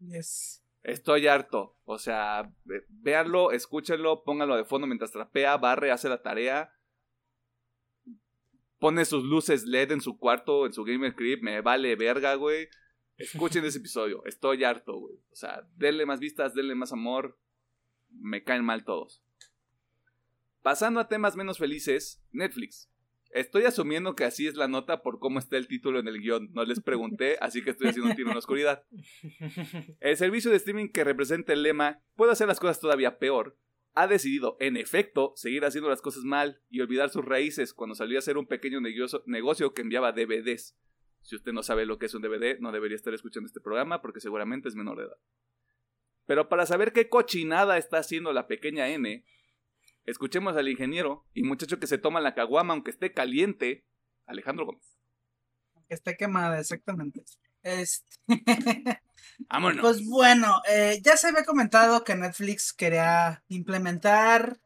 Yes. 0.00 0.62
Estoy 0.82 1.26
harto. 1.26 1.76
O 1.84 1.98
sea, 1.98 2.52
véanlo, 2.88 3.52
escúchenlo, 3.52 4.22
pónganlo 4.24 4.56
de 4.56 4.64
fondo 4.64 4.86
mientras 4.86 5.12
trapea, 5.12 5.56
barre, 5.56 5.90
hace 5.90 6.08
la 6.08 6.22
tarea 6.22 6.72
pone 8.78 9.04
sus 9.04 9.24
luces 9.24 9.64
LED 9.64 9.92
en 9.92 10.00
su 10.00 10.18
cuarto, 10.18 10.66
en 10.66 10.72
su 10.72 10.84
gamer 10.84 11.14
crib, 11.14 11.42
me 11.42 11.60
vale 11.60 11.96
verga, 11.96 12.34
güey. 12.34 12.68
Escuchen 13.16 13.64
ese 13.64 13.78
episodio, 13.78 14.24
estoy 14.26 14.64
harto, 14.64 14.98
güey. 14.98 15.16
O 15.30 15.36
sea, 15.36 15.66
denle 15.76 16.04
más 16.04 16.20
vistas, 16.20 16.54
denle 16.54 16.74
más 16.74 16.92
amor. 16.92 17.38
Me 18.20 18.42
caen 18.42 18.64
mal 18.64 18.84
todos. 18.84 19.22
Pasando 20.62 21.00
a 21.00 21.08
temas 21.08 21.36
menos 21.36 21.58
felices, 21.58 22.22
Netflix. 22.32 22.90
Estoy 23.30 23.64
asumiendo 23.64 24.16
que 24.16 24.24
así 24.24 24.46
es 24.46 24.54
la 24.54 24.68
nota 24.68 25.02
por 25.02 25.18
cómo 25.18 25.38
está 25.38 25.56
el 25.56 25.68
título 25.68 25.98
en 25.98 26.08
el 26.08 26.20
guion. 26.20 26.50
No 26.52 26.64
les 26.64 26.80
pregunté, 26.80 27.36
así 27.40 27.62
que 27.62 27.70
estoy 27.70 27.88
haciendo 27.88 28.10
un 28.10 28.16
tiro 28.16 28.28
en 28.28 28.34
la 28.34 28.38
oscuridad. 28.38 28.84
El 30.00 30.16
servicio 30.16 30.50
de 30.50 30.56
streaming 30.56 30.88
que 30.88 31.04
representa 31.04 31.52
el 31.52 31.62
lema 31.62 32.00
puede 32.14 32.32
hacer 32.32 32.48
las 32.48 32.60
cosas 32.60 32.80
todavía 32.80 33.18
peor 33.18 33.58
ha 33.96 34.06
decidido, 34.06 34.58
en 34.60 34.76
efecto, 34.76 35.32
seguir 35.36 35.64
haciendo 35.64 35.88
las 35.88 36.02
cosas 36.02 36.22
mal 36.22 36.60
y 36.68 36.80
olvidar 36.80 37.08
sus 37.08 37.24
raíces 37.24 37.72
cuando 37.72 37.94
salió 37.94 38.18
a 38.18 38.20
hacer 38.20 38.36
un 38.36 38.46
pequeño 38.46 38.78
negocio, 38.78 39.72
que 39.72 39.80
enviaba 39.80 40.12
DVDs. 40.12 40.76
Si 41.22 41.34
usted 41.34 41.52
no 41.52 41.62
sabe 41.62 41.86
lo 41.86 41.98
que 41.98 42.04
es 42.04 42.14
un 42.14 42.20
DVD, 42.20 42.60
no 42.60 42.72
debería 42.72 42.94
estar 42.94 43.14
escuchando 43.14 43.46
este 43.46 43.58
programa 43.58 44.02
porque 44.02 44.20
seguramente 44.20 44.68
es 44.68 44.76
menor 44.76 44.98
de 44.98 45.04
edad. 45.04 45.16
Pero 46.26 46.48
para 46.48 46.66
saber 46.66 46.92
qué 46.92 47.08
cochinada 47.08 47.78
está 47.78 47.98
haciendo 47.98 48.32
la 48.32 48.46
pequeña 48.46 48.88
N, 48.88 49.24
escuchemos 50.04 50.56
al 50.56 50.68
ingeniero 50.68 51.24
y 51.34 51.42
muchacho 51.42 51.78
que 51.78 51.86
se 51.86 51.98
toma 51.98 52.20
la 52.20 52.34
caguama 52.34 52.74
aunque 52.74 52.90
esté 52.90 53.12
caliente, 53.12 53.86
Alejandro 54.26 54.66
Gómez. 54.66 54.96
Que 55.88 55.94
esté 55.94 56.16
quemada, 56.16 56.58
exactamente. 56.58 57.24
Este... 57.62 58.18
Vámonos. 59.48 59.80
Pues 59.80 60.06
bueno, 60.06 60.60
eh, 60.68 61.00
ya 61.02 61.16
se 61.16 61.28
había 61.28 61.44
comentado 61.44 62.04
que 62.04 62.14
Netflix 62.14 62.72
quería 62.72 63.44
implementar 63.48 64.58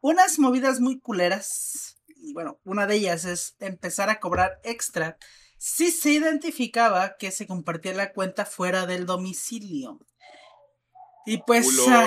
unas 0.00 0.38
movidas 0.38 0.80
muy 0.80 1.00
culeras. 1.00 1.98
Y 2.06 2.32
bueno, 2.32 2.60
una 2.64 2.86
de 2.86 2.96
ellas 2.96 3.24
es 3.24 3.56
empezar 3.60 4.10
a 4.10 4.20
cobrar 4.20 4.60
extra 4.62 5.18
si 5.58 5.90
se 5.90 6.12
identificaba 6.12 7.16
que 7.16 7.30
se 7.30 7.46
compartía 7.46 7.92
la 7.92 8.12
cuenta 8.12 8.44
fuera 8.44 8.86
del 8.86 9.06
domicilio. 9.06 10.00
Y 11.28 11.38
pues, 11.38 11.66
ah, 11.88 12.06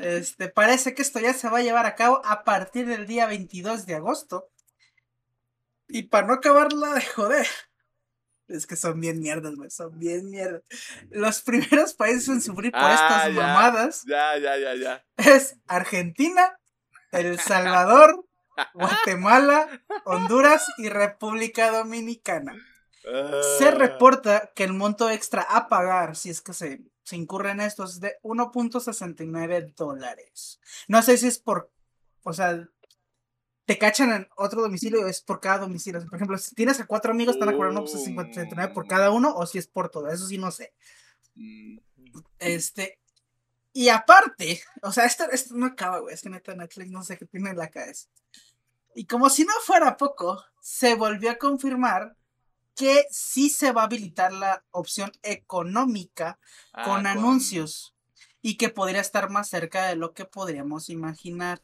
este, 0.00 0.48
parece 0.48 0.94
que 0.94 1.02
esto 1.02 1.20
ya 1.20 1.32
se 1.32 1.48
va 1.48 1.58
a 1.58 1.62
llevar 1.62 1.86
a 1.86 1.94
cabo 1.94 2.20
a 2.24 2.42
partir 2.44 2.86
del 2.86 3.06
día 3.06 3.26
22 3.26 3.86
de 3.86 3.94
agosto. 3.94 4.48
Y 5.88 6.04
para 6.04 6.26
no 6.26 6.34
acabarla 6.34 6.94
de 6.94 7.02
joder, 7.02 7.46
Es 8.48 8.66
que 8.66 8.76
son 8.76 9.00
bien 9.00 9.18
mierdas, 9.20 9.54
güey. 9.56 9.70
Son 9.70 9.98
bien 9.98 10.30
mierdas. 10.30 10.62
Los 11.10 11.42
primeros 11.42 11.94
países 11.94 12.28
en 12.28 12.40
sufrir 12.40 12.70
por 12.72 12.80
Ah, 12.80 12.94
estas 12.94 13.34
ya. 13.34 13.42
mamadas 13.42 14.02
Ya, 14.06 14.38
ya, 14.38 14.56
ya, 14.56 14.74
ya. 14.74 15.04
es 15.16 15.56
Argentina, 15.66 16.56
El 17.10 17.40
Salvador, 17.40 18.24
Guatemala, 18.74 19.82
Honduras 20.04 20.64
y 20.78 20.88
República 20.88 21.70
Dominicana. 21.72 22.54
Se 23.58 23.68
Ah. 23.68 23.70
reporta 23.72 24.52
que 24.54 24.62
el 24.64 24.72
monto 24.72 25.10
extra 25.10 25.42
a 25.42 25.68
pagar, 25.68 26.14
si 26.16 26.30
es 26.30 26.40
que 26.40 26.52
se, 26.52 26.80
se 27.06 27.14
incurre 27.14 27.52
en 27.52 27.60
esto, 27.60 27.84
es 27.84 28.00
de 28.00 28.16
1.69 28.24 29.74
dólares. 29.76 30.60
No 30.88 31.02
sé 31.02 31.16
si 31.16 31.28
es 31.28 31.38
por, 31.38 31.70
o 32.24 32.32
sea, 32.32 32.68
te 33.64 33.78
cachan 33.78 34.10
en 34.10 34.28
otro 34.36 34.60
domicilio 34.60 35.06
es 35.06 35.22
por 35.22 35.38
cada 35.38 35.58
domicilio. 35.58 36.04
Por 36.04 36.16
ejemplo, 36.16 36.36
si 36.36 36.52
tienes 36.56 36.80
a 36.80 36.86
cuatro 36.86 37.12
amigos, 37.12 37.38
te 37.38 37.44
van 37.44 37.50
a 37.50 37.56
cobrar 37.56 37.72
1.59 37.72 38.74
por 38.74 38.88
cada 38.88 39.12
uno, 39.12 39.36
o 39.36 39.46
si 39.46 39.58
es 39.58 39.68
por 39.68 39.88
todo. 39.88 40.08
Eso 40.08 40.26
sí, 40.26 40.36
no 40.36 40.50
sé. 40.50 40.74
Mm, 41.36 41.78
Este. 42.40 42.98
Y 43.72 43.88
aparte, 43.88 44.60
o 44.82 44.90
sea, 44.90 45.04
esto, 45.04 45.30
esto 45.30 45.54
no 45.54 45.66
acaba, 45.66 46.00
güey. 46.00 46.12
Es 46.12 46.22
que 46.22 46.30
neta 46.30 46.56
Netflix 46.56 46.90
no 46.90 47.04
sé 47.04 47.16
qué 47.16 47.26
tiene 47.26 47.50
en 47.50 47.56
la 47.56 47.70
cabeza. 47.70 48.08
Y 48.96 49.06
como 49.06 49.30
si 49.30 49.44
no 49.44 49.52
fuera 49.62 49.96
poco, 49.96 50.42
se 50.60 50.96
volvió 50.96 51.30
a 51.30 51.36
confirmar 51.36 52.16
que 52.76 53.04
sí 53.10 53.48
se 53.50 53.72
va 53.72 53.82
a 53.82 53.84
habilitar 53.86 54.32
la 54.32 54.64
opción 54.70 55.10
económica 55.22 56.38
ah, 56.72 56.84
con 56.84 57.06
anuncios 57.06 57.94
y 58.42 58.56
que 58.56 58.68
podría 58.68 59.00
estar 59.00 59.30
más 59.30 59.48
cerca 59.48 59.86
de 59.88 59.96
lo 59.96 60.12
que 60.12 60.24
podríamos 60.26 60.88
imaginar. 60.90 61.60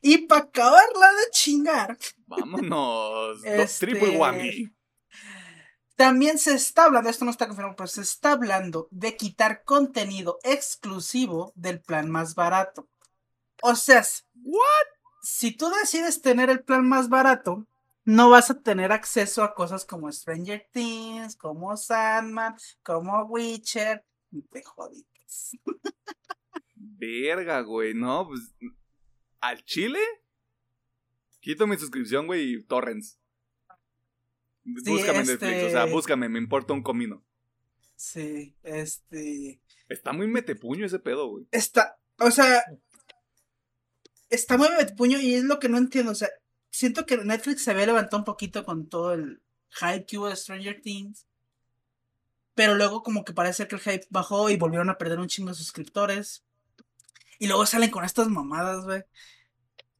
Y 0.00 0.26
para 0.26 0.42
acabarla 0.44 1.08
de 1.12 1.30
chingar, 1.32 1.98
Vámonos. 2.26 3.44
Este- 3.44 3.86
Triple 3.86 4.16
whammy. 4.16 4.70
También 5.96 6.38
se 6.38 6.54
está 6.54 6.84
hablando, 6.84 7.08
esto 7.08 7.24
no 7.24 7.30
está 7.30 7.46
confirmado, 7.46 7.76
pero 7.76 7.86
se 7.86 8.00
está 8.00 8.32
hablando 8.32 8.88
de 8.90 9.16
quitar 9.16 9.62
contenido 9.64 10.38
exclusivo 10.42 11.52
del 11.54 11.80
plan 11.80 12.10
más 12.10 12.34
barato. 12.34 12.88
O 13.62 13.76
sea, 13.76 14.00
s- 14.00 14.22
si 15.22 15.52
tú 15.52 15.70
decides 15.70 16.20
tener 16.20 16.50
el 16.50 16.64
plan 16.64 16.86
más 16.88 17.08
barato, 17.08 17.66
no 18.04 18.30
vas 18.30 18.50
a 18.50 18.60
tener 18.60 18.92
acceso 18.92 19.42
a 19.42 19.54
cosas 19.54 19.84
como 19.84 20.10
Stranger 20.12 20.68
Things, 20.72 21.36
como 21.36 21.76
Sandman, 21.76 22.54
como 22.82 23.24
Witcher. 23.24 24.04
y 24.30 24.42
Te 24.42 24.62
jodites. 24.62 25.52
Verga, 26.76 27.60
güey. 27.60 27.94
No, 27.94 28.28
pues. 28.28 28.40
¿Al 29.40 29.64
Chile? 29.64 30.00
Quito 31.40 31.66
mi 31.66 31.76
suscripción, 31.76 32.26
güey, 32.26 32.54
y 32.54 32.62
torrents. 32.62 33.18
Búscame 34.64 35.18
en 35.20 35.26
Netflix, 35.26 35.62
o 35.64 35.70
sea, 35.70 35.82
este- 35.82 35.92
búscame, 35.92 36.28
me 36.30 36.38
importa 36.38 36.72
un 36.72 36.82
comino. 36.82 37.22
Sí, 37.96 38.56
este. 38.62 39.60
Está 39.88 40.12
muy 40.12 40.26
metepuño 40.26 40.86
ese 40.86 40.98
pedo, 40.98 41.28
güey. 41.28 41.46
Está, 41.50 41.98
o 42.18 42.30
sea, 42.30 42.64
está 44.30 44.56
muy 44.56 44.68
puño 44.96 45.20
y 45.20 45.34
es 45.34 45.44
lo 45.44 45.58
que 45.58 45.68
no 45.68 45.76
entiendo. 45.76 46.12
O 46.12 46.14
sea, 46.14 46.30
siento 46.74 47.06
que 47.06 47.16
Netflix 47.18 47.62
se 47.62 47.70
había 47.70 47.86
levantado 47.86 48.18
un 48.18 48.24
poquito 48.24 48.64
con 48.64 48.88
todo 48.88 49.12
el 49.12 49.40
hype 49.70 50.06
que 50.06 50.18
hubo 50.18 50.28
de 50.28 50.34
Stranger 50.34 50.80
Things. 50.82 51.26
Pero 52.54 52.74
luego 52.74 53.02
como 53.02 53.24
que 53.24 53.32
parece 53.32 53.68
que 53.68 53.76
el 53.76 53.80
hype 53.80 54.06
bajó 54.10 54.50
y 54.50 54.56
volvieron 54.56 54.90
a 54.90 54.98
perder 54.98 55.20
un 55.20 55.28
chingo 55.28 55.50
de 55.50 55.54
suscriptores. 55.54 56.44
Y 57.38 57.46
luego 57.46 57.64
salen 57.66 57.90
con 57.90 58.04
estas 58.04 58.28
mamadas, 58.28 58.84
güey. 58.84 59.02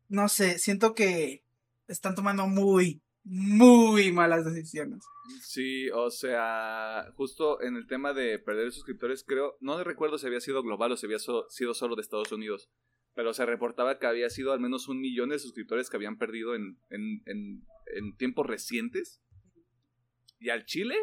No 0.08 0.28
sé, 0.28 0.58
siento 0.58 0.94
que 0.94 1.44
están 1.86 2.16
tomando 2.16 2.46
muy, 2.48 3.02
muy 3.22 4.10
malas 4.12 4.44
decisiones. 4.44 5.04
Sí, 5.42 5.90
o 5.90 6.10
sea, 6.10 7.12
justo 7.16 7.62
en 7.62 7.76
el 7.76 7.86
tema 7.86 8.12
de 8.12 8.38
perder 8.40 8.72
suscriptores, 8.72 9.24
creo, 9.24 9.56
no 9.60 9.82
recuerdo 9.82 10.18
si 10.18 10.26
había 10.26 10.40
sido 10.40 10.62
global 10.62 10.92
o 10.92 10.96
si 10.96 11.06
había 11.06 11.18
sido 11.18 11.74
solo 11.74 11.96
de 11.96 12.02
Estados 12.02 12.32
Unidos, 12.32 12.68
pero 13.14 13.32
se 13.32 13.46
reportaba 13.46 13.98
que 13.98 14.06
había 14.06 14.28
sido 14.30 14.52
al 14.52 14.60
menos 14.60 14.88
un 14.88 15.00
millón 15.00 15.30
de 15.30 15.38
suscriptores 15.38 15.88
que 15.90 15.96
habían 15.96 16.18
perdido 16.18 16.54
en, 16.54 16.78
en, 16.90 17.22
en, 17.26 17.66
en 17.94 18.16
tiempos 18.16 18.46
recientes. 18.46 19.20
Y 20.40 20.50
al 20.50 20.64
Chile, 20.66 20.96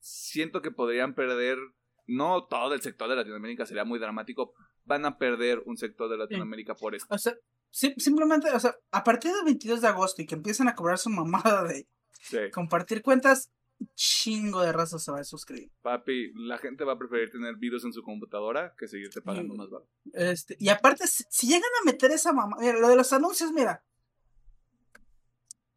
siento 0.00 0.62
que 0.62 0.70
podrían 0.70 1.14
perder, 1.14 1.58
no 2.06 2.46
todo 2.46 2.74
el 2.74 2.82
sector 2.82 3.08
de 3.08 3.16
Latinoamérica, 3.16 3.66
sería 3.66 3.84
muy 3.84 3.98
dramático, 3.98 4.52
van 4.84 5.06
a 5.06 5.16
perder 5.18 5.62
un 5.64 5.76
sector 5.76 6.10
de 6.10 6.18
Latinoamérica 6.18 6.74
por 6.74 6.94
esto. 6.94 7.14
O 7.14 7.18
sea, 7.18 7.34
sim- 7.70 7.94
simplemente, 7.96 8.50
o 8.50 8.60
sea, 8.60 8.74
a 8.90 9.04
partir 9.04 9.32
del 9.32 9.44
22 9.44 9.80
de 9.80 9.88
agosto 9.88 10.22
y 10.22 10.26
que 10.26 10.34
empiezan 10.34 10.68
a 10.68 10.74
cobrar 10.74 10.98
su 10.98 11.10
mamada 11.10 11.64
de 11.64 11.86
Sí, 12.20 12.38
compartir 12.52 13.02
cuentas, 13.02 13.50
chingo 13.94 14.62
de 14.62 14.72
raza 14.72 14.98
se 14.98 15.10
va 15.12 15.20
a 15.20 15.24
suscribir. 15.24 15.70
papi, 15.82 16.32
la 16.34 16.58
gente 16.58 16.84
va 16.84 16.92
a 16.94 16.98
preferir 16.98 17.30
tener 17.30 17.56
virus 17.56 17.84
en 17.84 17.92
su 17.92 18.02
computadora 18.02 18.74
que 18.78 18.88
seguirte 18.88 19.20
pagando 19.22 19.54
Mm. 19.54 19.56
más 19.58 19.70
barato. 19.70 19.90
Este, 20.12 20.56
y 20.58 20.68
aparte, 20.68 21.06
si, 21.06 21.24
si 21.28 21.46
llegan 21.46 21.70
a 21.82 21.84
meter 21.84 22.10
esa 22.10 22.32
mamá, 22.32 22.56
mira, 22.58 22.78
lo 22.78 22.88
de 22.88 22.96
los 22.96 23.12
anuncios, 23.12 23.52
mira, 23.52 23.82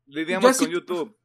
Lidiamos 0.06 0.58
con 0.58 0.70
YouTube. 0.70 1.18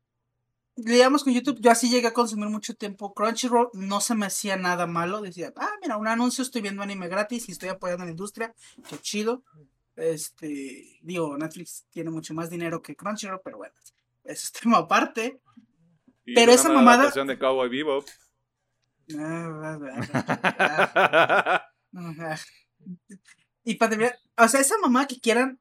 digamos 0.74 1.22
con 1.22 1.32
YouTube, 1.32 1.60
yo 1.60 1.70
así 1.70 1.88
llegué 1.88 2.08
a 2.08 2.12
consumir 2.12 2.48
mucho 2.48 2.74
tiempo. 2.74 3.14
Crunchyroll 3.14 3.68
no 3.74 4.00
se 4.00 4.14
me 4.14 4.26
hacía 4.26 4.56
nada 4.56 4.86
malo. 4.86 5.20
Decía, 5.20 5.52
ah, 5.56 5.70
mira, 5.82 5.96
un 5.98 6.08
anuncio, 6.08 6.42
estoy 6.42 6.62
viendo 6.62 6.82
anime 6.82 7.08
gratis 7.08 7.48
y 7.48 7.52
estoy 7.52 7.68
apoyando 7.68 8.02
a 8.02 8.06
la 8.06 8.10
industria. 8.10 8.54
Qué 8.88 8.98
chido. 8.98 9.44
Este, 9.94 10.98
digo, 11.02 11.36
Netflix 11.36 11.84
tiene 11.90 12.10
mucho 12.10 12.34
más 12.34 12.50
dinero 12.50 12.80
que 12.82 12.96
Crunchyroll, 12.96 13.40
pero 13.44 13.58
bueno, 13.58 13.74
eso 14.24 14.46
es 14.46 14.52
tema 14.52 14.78
aparte. 14.78 15.40
Y 16.24 16.34
Pero 16.34 16.52
es 16.52 16.60
esa 16.60 16.72
mamada- 16.72 17.10
de 17.10 17.38
Cowboy 17.38 17.68
Bebop. 17.68 18.06
Y 23.64 23.76
para 23.76 23.90
terminar, 23.90 24.18
o 24.36 24.48
sea, 24.48 24.60
esa 24.60 24.76
mamá 24.78 25.06
que 25.06 25.20
quieran 25.20 25.60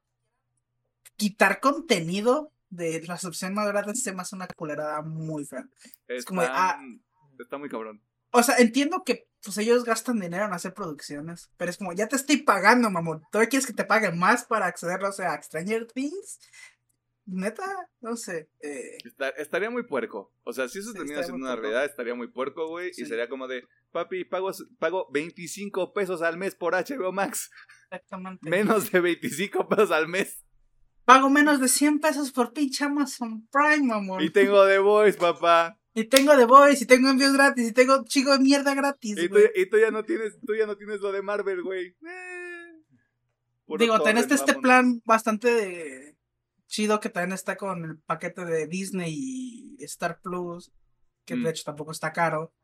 quitar 1.16 1.60
contenido 1.60 2.52
de 2.68 3.00
las 3.06 3.24
opciones 3.24 3.54
más 3.54 3.66
baratas 3.66 4.00
se 4.00 4.12
me 4.12 4.22
hace 4.22 4.34
una 4.34 4.48
culerada 4.48 5.02
muy 5.02 5.44
fea. 5.44 5.64
Está, 6.08 6.28
como 6.28 6.42
de, 6.42 6.48
ah. 6.50 6.80
está 7.38 7.58
muy 7.58 7.68
cabrón. 7.68 8.02
O 8.32 8.42
sea, 8.42 8.56
entiendo 8.56 9.04
que 9.04 9.28
pues 9.44 9.58
ellos 9.58 9.84
gastan 9.84 10.20
dinero 10.20 10.46
en 10.46 10.52
hacer 10.52 10.72
producciones, 10.72 11.50
pero 11.56 11.70
es 11.70 11.76
como, 11.76 11.92
ya 11.92 12.08
te 12.08 12.16
estoy 12.16 12.38
pagando, 12.38 12.90
mamón. 12.90 13.22
¿Todavía 13.30 13.50
quieres 13.50 13.66
que 13.66 13.72
te 13.72 13.84
pague 13.84 14.10
más 14.12 14.44
para 14.44 14.66
acceder, 14.66 15.02
o 15.04 15.12
sea, 15.12 15.34
a 15.34 15.42
Stranger 15.42 15.86
Things? 15.86 16.40
Neta, 17.24 17.64
no 18.00 18.16
sé. 18.16 18.48
eh, 18.60 18.98
estaría 19.36 19.70
muy 19.70 19.84
puerco. 19.84 20.32
O 20.44 20.52
sea, 20.52 20.68
si 20.68 20.80
eso 20.80 20.90
Sí, 20.90 20.98
termina 20.98 21.22
siendo 21.22 21.44
una 21.46 21.54
realidad, 21.56 21.84
estaría 21.84 22.14
muy 22.14 22.28
puerco, 22.28 22.68
güey. 22.68 22.92
Sí. 22.92 23.02
Y 23.02 23.06
sería 23.06 23.28
como 23.28 23.46
de, 23.48 23.64
papi, 23.92 24.24
pago, 24.24 24.50
pago 24.78 25.08
25 25.12 25.92
pesos 25.92 26.20
al 26.22 26.36
mes 26.36 26.54
por 26.54 26.74
HBO 26.74 27.12
Max. 27.12 27.50
exactamente. 27.90 28.50
Menos 28.50 28.90
de 28.90 29.00
25 29.00 29.68
pesos 29.68 29.90
al 29.92 30.08
mes. 30.08 30.44
Pago 31.04 31.30
menos 31.30 31.60
de 31.60 31.68
100 31.68 32.00
pesos 32.00 32.32
por 32.32 32.52
pinche 32.52 32.84
Amazon 32.84 33.46
Prime, 33.50 33.86
mamón. 33.86 34.22
Y 34.22 34.30
tengo 34.30 34.66
The 34.66 34.78
Voice, 34.78 35.18
papá. 35.18 35.78
Y 35.94 36.04
tengo 36.04 36.34
The 36.34 36.46
Voice, 36.46 36.84
y 36.84 36.86
tengo 36.86 37.10
envíos 37.10 37.34
gratis, 37.34 37.68
y 37.68 37.72
tengo 37.72 38.02
chico 38.04 38.32
de 38.32 38.38
mierda 38.38 38.74
gratis, 38.74 39.18
Y 39.18 39.28
tú, 39.28 39.34
güey. 39.34 39.50
y 39.54 39.66
tú 39.68 39.76
ya 39.78 39.90
no 39.90 40.02
tienes, 40.04 40.38
tú 40.40 40.54
ya 40.54 40.64
no 40.66 40.74
tienes 40.78 41.00
lo 41.02 41.12
de 41.12 41.20
Marvel, 41.20 41.62
güey. 41.62 41.88
Eh. 41.88 42.82
Digo, 43.78 44.00
tenés 44.02 44.24
este 44.24 44.36
vámonos. 44.52 44.62
plan 44.62 45.02
bastante 45.04 46.11
chido 46.72 47.00
que 47.00 47.10
también 47.10 47.34
está 47.34 47.56
con 47.56 47.84
el 47.84 47.98
paquete 47.98 48.46
de 48.46 48.66
Disney 48.66 49.12
y 49.14 49.84
Star 49.84 50.20
Plus, 50.22 50.72
que 51.26 51.36
Mm. 51.36 51.42
de 51.44 51.50
hecho 51.50 51.64
tampoco 51.64 51.92
está 51.92 52.12
caro. 52.14 52.54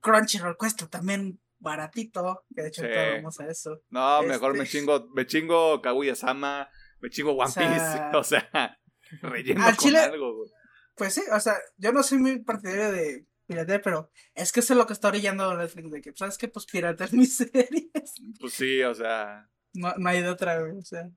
Crunchyroll 0.00 0.56
cuesta 0.56 0.86
también 0.88 1.40
baratito, 1.58 2.44
que 2.54 2.62
de 2.62 2.68
hecho 2.68 2.82
Sí. 2.82 2.88
vamos 3.16 3.40
a 3.40 3.46
eso. 3.50 3.82
No, 3.90 4.22
mejor 4.22 4.54
me 4.56 4.62
Este- 4.64 4.78
chingo, 4.78 5.08
me 5.14 5.26
chingo 5.26 5.82
Kaguya-sama, 5.82 6.68
me 7.00 7.10
chingo 7.10 7.32
One 7.32 7.42
O 7.50 7.52
sea- 7.52 8.10
Piece. 8.12 8.16
O 8.16 8.24
sea, 8.24 8.78
relleno 9.22 9.64
con 9.64 9.74
chile- 9.76 9.98
algo, 9.98 10.36
güey. 10.36 10.50
Pues 10.96 11.12
sí, 11.14 11.22
o 11.32 11.40
sea, 11.40 11.56
yo 11.78 11.92
no 11.92 12.02
soy 12.02 12.18
muy 12.18 12.38
partidario 12.44 12.92
de 12.92 13.26
piratear, 13.46 13.82
pero 13.82 14.10
es 14.34 14.52
que 14.52 14.60
eso 14.60 14.74
es 14.74 14.78
lo 14.78 14.86
que 14.86 14.92
está 14.92 15.08
orillando 15.08 15.54
Netflix, 15.56 15.90
de 15.90 16.00
que, 16.00 16.12
¿sabes 16.14 16.38
qué? 16.38 16.46
Pues 16.48 16.64
piratear 16.66 17.10
mis 17.12 17.36
series. 17.36 17.90
Pues 18.38 18.52
sí, 18.52 18.82
o 18.82 18.94
sea, 18.94 19.50
No, 19.74 19.92
no 19.98 20.08
hay 20.08 20.22
de 20.22 20.28
otra, 20.28 20.60
güey, 20.60 20.78
o 20.78 20.82
sea. 20.82 21.10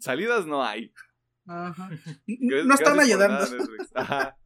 Salidas 0.00 0.46
no 0.46 0.64
hay. 0.64 0.92
Ajá. 1.46 1.90
No 2.26 2.74
están 2.74 2.98
ayudando. 3.00 3.44
Ajá. 3.94 4.36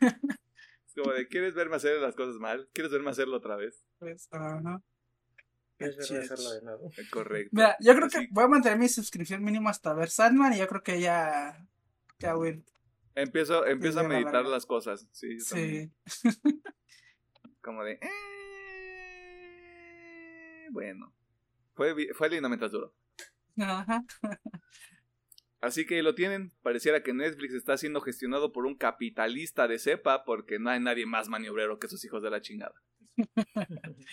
Es 0.00 0.94
como 0.94 1.12
de, 1.12 1.28
¿quieres 1.28 1.54
verme 1.54 1.76
hacer 1.76 2.00
las 2.00 2.14
cosas 2.16 2.36
mal? 2.36 2.68
¿Quieres 2.72 2.90
verme 2.92 3.10
hacerlo 3.10 3.36
otra 3.36 3.56
vez? 3.56 3.84
Pues, 3.98 4.28
ajá. 4.32 4.82
Es 5.78 5.78
Qué 5.78 5.84
verdad 5.86 6.04
chido. 6.06 6.20
hacerlo 6.22 6.50
de 6.52 6.62
nuevo. 6.62 6.90
Eh, 6.96 7.04
Correcto. 7.10 7.50
Mira, 7.52 7.76
yo 7.80 7.94
creo 7.94 8.06
Así- 8.06 8.18
que 8.18 8.28
voy 8.32 8.44
a 8.44 8.48
mantener 8.48 8.78
mi 8.78 8.88
suscripción 8.88 9.42
mínima 9.44 9.70
hasta 9.70 9.92
ver 9.94 10.10
Sandman 10.10 10.52
y 10.54 10.58
yo 10.58 10.66
creo 10.66 10.82
que 10.82 11.00
ya. 11.00 11.56
Ya, 12.18 12.32
güey. 12.34 12.64
Empiezo, 13.14 13.64
empiezo 13.66 14.00
a 14.00 14.02
la 14.02 14.08
meditar 14.08 14.44
las 14.44 14.66
cosas. 14.66 15.06
Sí, 15.12 15.38
yo 15.38 15.44
también. 15.48 15.94
Sí. 16.06 16.24
Como 17.62 17.84
de, 17.84 17.92
eh, 17.92 18.08
bueno. 20.70 21.14
Fue, 21.74 21.94
fue 22.14 22.28
lindo 22.28 22.48
mientras 22.48 22.72
duró. 22.72 22.94
Ajá. 23.58 24.04
Así 25.60 25.86
que 25.86 26.02
lo 26.02 26.14
tienen. 26.14 26.52
Pareciera 26.62 27.02
que 27.02 27.12
Netflix 27.12 27.54
está 27.54 27.76
siendo 27.76 28.00
gestionado 28.00 28.52
por 28.52 28.64
un 28.64 28.76
capitalista 28.76 29.68
de 29.68 29.78
cepa 29.78 30.24
porque 30.24 30.58
no 30.58 30.70
hay 30.70 30.80
nadie 30.80 31.06
más 31.06 31.28
maniobrero 31.28 31.78
que 31.78 31.86
esos 31.86 32.04
hijos 32.04 32.22
de 32.22 32.30
la 32.30 32.40
chingada. 32.40 32.74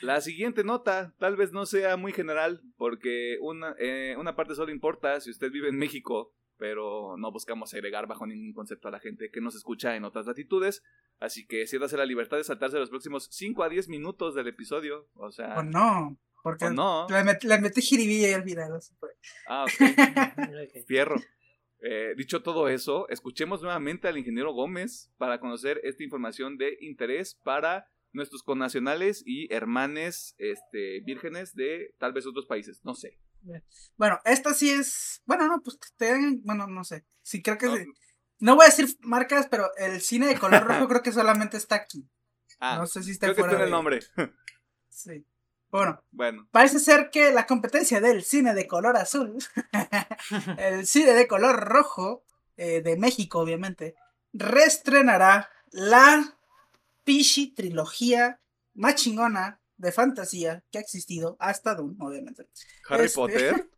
La 0.01 0.19
siguiente 0.19 0.65
nota 0.65 1.14
tal 1.18 1.38
vez 1.38 1.53
no 1.53 1.65
sea 1.65 1.95
muy 1.95 2.11
general 2.11 2.61
porque 2.76 3.38
una, 3.41 3.73
eh, 3.80 4.15
una 4.18 4.35
parte 4.35 4.55
solo 4.55 4.72
importa 4.72 5.22
si 5.22 5.30
usted 5.30 5.49
vive 5.49 5.69
en 5.69 5.77
México, 5.77 6.34
pero 6.57 7.15
no 7.18 7.31
buscamos 7.31 7.73
agregar 7.73 8.07
bajo 8.07 8.26
ningún 8.26 8.53
concepto 8.53 8.89
a 8.89 8.91
la 8.91 8.99
gente 8.99 9.30
que 9.31 9.39
nos 9.39 9.55
escucha 9.55 9.95
en 9.95 10.03
otras 10.03 10.26
latitudes. 10.26 10.84
Así 11.19 11.47
que 11.47 11.65
siéntase 11.68 11.95
la 11.95 12.05
libertad 12.05 12.38
de 12.38 12.43
saltarse 12.43 12.77
los 12.77 12.89
próximos 12.89 13.30
5 13.31 13.64
a 13.64 13.69
10 13.69 13.88
minutos 13.89 14.35
del 14.35 14.47
episodio. 14.47 15.07
O 15.14 15.31
sea... 15.31 15.57
O 15.57 15.64
no, 15.64 16.18
porque 16.43 16.65
o 16.65 16.72
no. 16.73 17.07
le, 17.09 17.18
met- 17.23 17.43
le 17.43 17.59
metí 17.59 17.81
jiribilla 17.81 18.30
y 18.30 18.34
el 18.34 18.43
video. 18.43 18.80
Ah, 19.47 19.65
ok. 19.65 19.72
Fierro. 20.88 21.15
Eh, 21.80 22.14
dicho 22.18 22.41
todo 22.41 22.68
eso, 22.69 23.07
escuchemos 23.09 23.61
nuevamente 23.61 24.07
al 24.07 24.18
ingeniero 24.18 24.51
Gómez 24.53 25.11
para 25.18 25.39
conocer 25.39 25.80
esta 25.84 26.03
información 26.03 26.57
de 26.57 26.77
interés 26.81 27.35
para 27.43 27.88
nuestros 28.14 28.41
connacionales 28.41 29.22
y 29.26 29.53
hermanes 29.53 30.34
este, 30.39 31.01
vírgenes 31.01 31.53
de 31.53 31.93
tal 31.99 32.14
vez 32.14 32.26
otros 32.26 32.45
países. 32.47 32.81
No 32.84 32.95
sé. 32.95 33.19
Bueno, 33.95 34.19
esta 34.26 34.53
sí 34.55 34.72
es. 34.72 35.22
Bueno, 35.26 35.47
no, 35.47 35.61
pues 35.61 35.77
que 35.77 35.89
te- 35.97 36.39
Bueno, 36.43 36.65
no 36.68 36.84
sé. 36.84 37.05
Sí, 37.22 37.43
creo 37.43 37.57
que 37.59 37.68
No. 37.68 37.76
sí. 37.77 37.85
No 38.39 38.55
voy 38.55 38.65
a 38.65 38.69
decir 38.69 38.88
marcas, 39.01 39.47
pero 39.49 39.69
el 39.77 39.99
cine 40.01 40.27
de 40.27 40.38
color 40.39 40.64
rojo 40.64 40.88
creo 40.89 41.01
que 41.03 41.11
solamente 41.11 41.57
está 41.57 41.76
aquí. 41.76 42.09
Ah, 42.59 42.77
no 42.80 42.88
sé 42.88 43.03
si 43.03 43.11
está 43.11 43.27
creo 43.27 43.35
que 43.35 43.41
fuera 43.41 43.53
está 43.53 43.64
en 43.64 43.68
el 43.68 43.72
nombre. 43.72 43.99
Sí. 44.89 45.26
Bueno, 45.69 46.02
bueno, 46.11 46.48
parece 46.52 46.80
ser 46.80 47.10
que 47.10 47.31
la 47.31 47.45
competencia 47.45 47.99
del 47.99 48.23
cine 48.23 48.53
de 48.53 48.68
color 48.68 48.95
azul, 48.98 49.38
el 50.57 50.88
cine 50.88 51.14
de 51.14 51.27
color 51.27 51.60
rojo, 51.60 52.23
eh, 52.56 52.81
de 52.81 52.98
México, 52.98 53.39
obviamente, 53.39 53.95
reestrenará 54.34 55.49
la 55.72 56.38
Pichi 57.03 57.53
trilogía 57.53 58.39
más 58.73 58.95
chingona 58.95 59.60
de 59.77 59.91
fantasía 59.91 60.64
que 60.72 60.77
ha 60.77 60.81
existido 60.81 61.38
hasta 61.39 61.76
Doom, 61.76 61.98
obviamente. 62.02 62.48
Harry 62.89 63.06
Este- 63.06 63.15
Potter. 63.15 63.69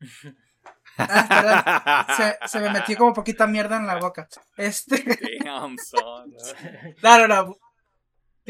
Ah, 0.98 2.36
se 2.46 2.60
me 2.60 2.68
metió 2.70 2.96
como 2.98 3.14
poquita 3.14 3.46
mierda 3.46 3.76
en 3.78 3.86
la 3.86 3.98
boca. 3.98 4.28
Este, 4.56 5.02
Damn, 5.42 5.78
son. 5.78 6.30
no, 7.02 7.18
no, 7.18 7.28
no. 7.28 7.56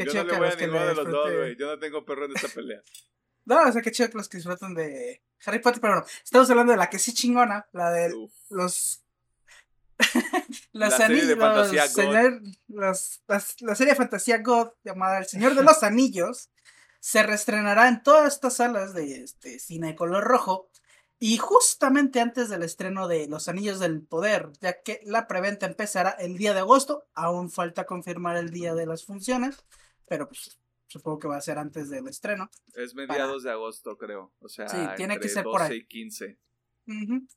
Qué 0.03 0.05
Yo 0.07 0.11
chido 0.11 0.23
no 0.23 0.27
le 0.29 0.33
que 0.33 0.39
voy 0.39 0.45
a 0.47 0.49
los 0.49 0.57
que 0.57 0.65
ninguno 0.67 0.85
de 0.87 0.95
los 0.95 1.11
dos, 1.11 1.33
güey. 1.33 1.55
Yo 1.57 1.67
no 1.67 1.79
tengo 1.79 2.05
perro 2.05 2.25
en 2.25 2.35
esta 2.35 2.47
pelea. 2.49 2.81
No, 3.43 3.59
o 3.63 3.71
sea, 3.71 3.81
qué 3.81 3.91
chido 3.91 4.07
que 4.07 4.17
los 4.19 4.29
que 4.29 4.37
disfrutan 4.37 4.75
de 4.75 5.23
Harry 5.47 5.57
Potter, 5.57 5.81
pero 5.81 5.93
bueno, 5.95 6.07
estamos 6.23 6.47
hablando 6.51 6.73
de 6.73 6.77
la 6.77 6.91
que 6.91 6.99
sí 6.99 7.11
chingona, 7.11 7.67
la 7.73 7.89
de 7.89 8.13
Uf. 8.13 8.31
los. 8.49 9.03
La 10.73 10.87
los 10.87 10.95
serie 10.95 11.25
de 11.25 11.33
anillos. 11.33 11.39
fantasía 11.39 11.83
God. 11.87 11.91
señor- 11.91 12.41
los- 12.67 13.21
las- 13.27 13.61
la 13.61 13.75
serie 13.75 13.93
de 13.93 13.97
fantasía 13.97 14.37
God 14.39 14.69
llamada 14.83 15.17
El 15.17 15.25
Señor 15.25 15.55
de 15.55 15.63
los 15.63 15.81
Anillos 15.83 16.49
se 16.99 17.23
reestrenará 17.23 17.87
en 17.87 18.03
todas 18.03 18.33
estas 18.33 18.55
salas 18.57 18.93
de 18.93 19.23
este, 19.23 19.59
cine 19.59 19.87
de 19.87 19.95
color 19.95 20.23
rojo. 20.23 20.69
Y 21.19 21.37
justamente 21.37 22.19
antes 22.19 22.49
del 22.49 22.63
estreno 22.63 23.07
de 23.07 23.27
Los 23.27 23.47
Anillos 23.47 23.79
del 23.79 24.01
Poder, 24.01 24.49
ya 24.59 24.81
que 24.81 25.01
la 25.05 25.27
preventa 25.27 25.65
empezará 25.67 26.11
el 26.11 26.37
día 26.37 26.53
de 26.53 26.59
agosto, 26.61 27.05
aún 27.13 27.51
falta 27.51 27.85
confirmar 27.85 28.37
el 28.37 28.49
día 28.51 28.73
de 28.73 28.87
las 28.87 29.03
funciones, 29.05 29.63
pero 30.11 30.27
pues 30.27 30.59
supongo 30.87 31.19
que 31.19 31.27
va 31.29 31.37
a 31.37 31.41
ser 31.41 31.57
antes 31.57 31.89
del 31.89 32.05
estreno. 32.09 32.49
Es 32.73 32.93
mediados 32.93 33.43
de 33.43 33.51
agosto, 33.51 33.97
creo. 33.97 34.33
O 34.41 34.49
sea, 34.49 34.67
Sí, 34.67 34.75
tiene 34.97 35.13
que 35.13 35.27
entre 35.27 35.29
ser 35.29 35.43
por 35.45 35.61
12 35.61 35.71
ahí. 35.71 35.77
y 35.79 35.85
15. 35.85 36.37
Ujú. 36.85 37.27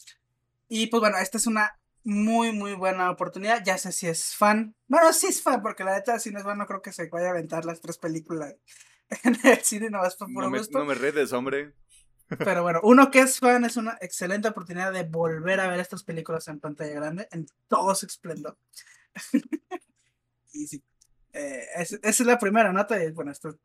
Y 0.67 0.89
pues 0.89 1.01
bueno, 1.01 1.19
esta 1.19 1.39
es 1.39 1.47
una 1.47 1.79
muy, 2.03 2.51
muy 2.51 2.75
buena 2.75 3.13
oportunidad. 3.13 3.63
Ya 3.65 3.79
sé 3.79 3.93
si 3.93 4.09
es 4.09 4.35
fan. 4.35 4.75
Bueno, 4.89 5.13
sí 5.13 5.29
es 5.29 5.41
fan, 5.41 5.63
porque 5.63 5.85
la 5.85 5.95
neta, 5.95 6.19
si 6.19 6.33
no 6.33 6.39
es 6.41 6.45
fan, 6.45 6.59
no 6.59 6.67
creo 6.67 6.83
que 6.83 6.91
se 6.93 7.07
vaya 7.09 7.29
a 7.29 7.31
aventar 7.31 7.65
las 7.65 7.81
tres 7.81 7.97
películas 7.97 8.57
en 9.23 9.37
el 9.45 9.59
cine, 9.59 9.89
no 9.89 10.05
es 10.05 10.17
por 10.17 10.27
puro 10.33 10.47
No 10.47 10.51
me, 10.51 10.59
gusto. 10.59 10.77
no 10.77 10.85
me 10.85 10.95
redes, 10.97 11.33
hombre. 11.33 11.75
Pero 12.39 12.65
bueno, 12.65 12.81
uno 12.83 13.09
que 13.13 13.21
es 13.21 13.39
fan 13.39 13.65
es 13.65 13.77
una 13.77 13.97
excelente 14.01 14.49
oportunidad 14.49 14.93
de 14.93 15.05
volver 15.05 15.61
a 15.61 15.69
ver 15.69 15.79
estas 15.79 16.03
películas 16.03 16.49
en 16.49 16.59
pantalla 16.59 16.95
grande, 16.95 17.29
en 17.31 17.47
todo 17.69 17.95
su 17.95 18.07
esplendor. 18.07 18.59
y 20.53 20.67
sí, 20.67 20.83
eh, 21.35 21.66
es- 21.77 21.93
esa 21.93 22.09
es 22.09 22.20
la 22.27 22.39
primera 22.39 22.73
nota. 22.73 23.02
Y 23.05 23.11
bueno, 23.12 23.31
esto 23.32 23.59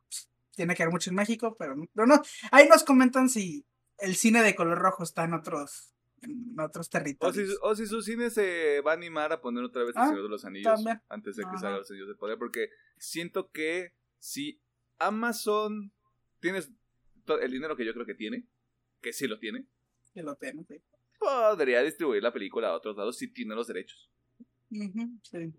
tiene 0.54 0.74
que 0.74 0.82
ver 0.84 0.92
mucho 0.92 1.08
en 1.10 1.16
México, 1.16 1.56
pero 1.58 1.74
no. 2.06 2.22
Ahí 2.50 2.68
nos 2.68 2.84
comentan 2.84 3.28
si 3.28 3.64
el 3.98 4.14
cine 4.16 4.42
de 4.42 4.54
color 4.54 4.78
rojo 4.78 5.02
está 5.04 5.24
en 5.24 5.34
otros, 5.34 5.94
en 6.22 6.58
otros 6.60 6.86
O 6.86 6.88
si, 6.88 6.90
territorios. 6.90 7.58
o 7.62 7.74
si 7.74 7.86
su 7.86 8.02
cine 8.02 8.28
se 8.30 8.80
va 8.82 8.90
a 8.92 8.94
animar 8.94 9.32
a 9.32 9.40
poner 9.40 9.64
otra 9.64 9.82
vez 9.84 9.94
El 9.96 10.02
Ah, 10.02 10.08
Señor 10.08 10.22
de 10.24 10.28
los 10.28 10.44
Anillos 10.44 10.74
también. 10.74 11.00
antes 11.08 11.36
de 11.36 11.42
que 11.44 11.48
Ajá. 11.48 11.58
salga 11.58 11.78
Los 11.78 11.90
Anillos 11.90 12.08
de 12.08 12.14
Poder, 12.14 12.36
porque 12.38 12.68
siento 12.98 13.50
que 13.50 13.92
si 14.18 14.60
Amazon 14.98 15.92
tienes 16.40 16.70
el 17.40 17.50
dinero 17.52 17.76
que 17.76 17.84
yo 17.86 17.92
creo 17.94 18.04
que 18.06 18.14
tiene, 18.14 18.44
que 19.00 19.12
sí 19.12 19.26
lo 19.28 19.38
tiene, 19.38 19.64
Que 20.12 20.22
lo 20.22 20.34
tengo, 20.36 20.64
sí. 20.68 20.80
podría 21.18 21.82
distribuir 21.82 22.22
la 22.22 22.32
película 22.32 22.68
a 22.68 22.74
otros 22.74 22.96
lados 22.96 23.16
si 23.16 23.28
tiene 23.28 23.54
los 23.54 23.66
derechos. 23.66 24.10
Ujú, 24.70 25.10
sí. 25.22 25.52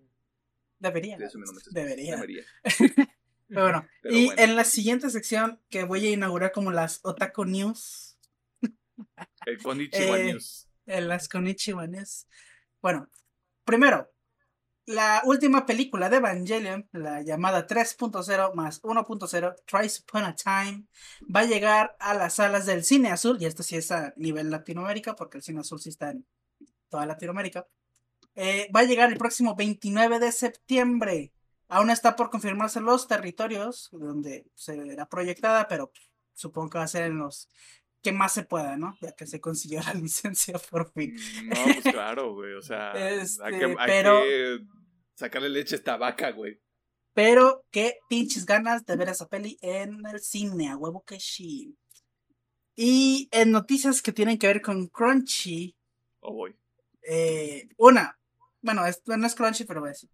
Debería. 0.81 1.17
De 1.17 1.25
eso 1.25 1.37
me 1.39 1.45
no 1.45 1.53
me 1.53 1.61
sé. 1.61 1.69
Debería. 1.71 2.15
Debería. 2.15 2.43
Pero 3.47 3.63
bueno, 3.63 3.87
Pero 4.01 4.15
y 4.15 4.25
bueno. 4.27 4.41
en 4.41 4.55
la 4.55 4.63
siguiente 4.63 5.09
sección 5.09 5.61
que 5.69 5.83
voy 5.83 6.05
a 6.07 6.11
inaugurar 6.11 6.51
como 6.51 6.71
las 6.71 6.99
Otaku 7.03 7.45
News, 7.45 8.17
El 9.45 9.57
Konichiwa 9.61 10.19
Eh, 10.19 10.23
News. 10.33 10.67
en 10.85 11.07
las 11.07 11.27
Konichiwa 11.29 11.87
News. 11.87 12.27
Bueno, 12.81 13.09
primero, 13.65 14.11
la 14.87 15.21
última 15.25 15.65
película 15.65 16.09
de 16.09 16.17
Evangelion, 16.17 16.89
la 16.91 17.21
llamada 17.21 17.67
3.0 17.67 18.53
más 18.55 18.81
1.0, 18.81 19.55
Twice 19.65 20.01
Upon 20.01 20.23
a 20.23 20.35
Time, 20.35 20.85
va 21.33 21.41
a 21.41 21.45
llegar 21.45 21.95
a 21.99 22.13
las 22.15 22.35
salas 22.35 22.65
del 22.65 22.83
Cine 22.83 23.11
Azul, 23.11 23.37
y 23.39 23.45
esto 23.45 23.61
sí 23.63 23.75
es 23.75 23.91
a 23.91 24.13
nivel 24.17 24.49
Latinoamérica, 24.49 25.15
porque 25.15 25.37
el 25.37 25.43
Cine 25.43 25.59
Azul 25.61 25.79
sí 25.79 25.89
está 25.89 26.09
en 26.11 26.25
toda 26.89 27.05
Latinoamérica. 27.05 27.67
Eh, 28.35 28.69
va 28.75 28.81
a 28.81 28.83
llegar 28.85 29.11
el 29.11 29.17
próximo 29.17 29.55
29 29.55 30.19
de 30.19 30.31
septiembre. 30.31 31.33
Aún 31.67 31.89
está 31.89 32.15
por 32.15 32.29
confirmarse 32.29 32.81
los 32.81 33.07
territorios 33.07 33.89
donde 33.91 34.45
será 34.55 35.05
proyectada, 35.07 35.67
pero 35.67 35.91
supongo 36.33 36.69
que 36.71 36.77
va 36.79 36.83
a 36.85 36.87
ser 36.87 37.03
en 37.03 37.17
los 37.19 37.49
que 38.01 38.11
más 38.11 38.33
se 38.33 38.43
pueda, 38.43 38.77
¿no? 38.77 38.95
Ya 39.01 39.11
que 39.13 39.27
se 39.27 39.39
consiguió 39.39 39.79
la 39.81 39.93
licencia 39.93 40.57
por 40.69 40.91
fin. 40.91 41.15
No, 41.45 41.55
pues 41.63 41.83
claro, 41.93 42.33
güey. 42.33 42.53
O 42.53 42.61
sea, 42.61 42.91
Este, 42.93 43.43
hay, 43.43 43.59
que, 43.59 43.65
hay 43.65 43.87
pero- 43.87 44.21
que 44.23 44.59
sacarle 45.15 45.49
leche 45.49 45.75
a 45.75 45.77
esta 45.77 45.97
vaca, 45.97 46.31
güey. 46.31 46.59
Pero 47.13 47.65
qué 47.71 47.97
pinches 48.09 48.45
ganas 48.45 48.85
de 48.85 48.95
ver 48.95 49.09
esa 49.09 49.27
peli 49.27 49.57
en 49.61 49.99
el 50.07 50.19
cine, 50.21 50.69
a 50.69 50.77
huevo 50.77 51.03
que 51.03 51.19
sí. 51.19 51.77
Y 52.75 53.27
en 53.31 53.51
noticias 53.51 54.01
que 54.01 54.13
tienen 54.13 54.37
que 54.37 54.47
ver 54.47 54.61
con 54.61 54.87
Crunchy, 54.87 55.75
Oh, 56.21 56.33
voy. 56.33 56.55
eh, 57.07 57.67
una, 57.77 58.17
bueno, 58.61 58.83
no 59.05 59.27
es 59.27 59.35
Crunchy, 59.35 59.65
pero 59.65 59.85
es, 59.87 60.07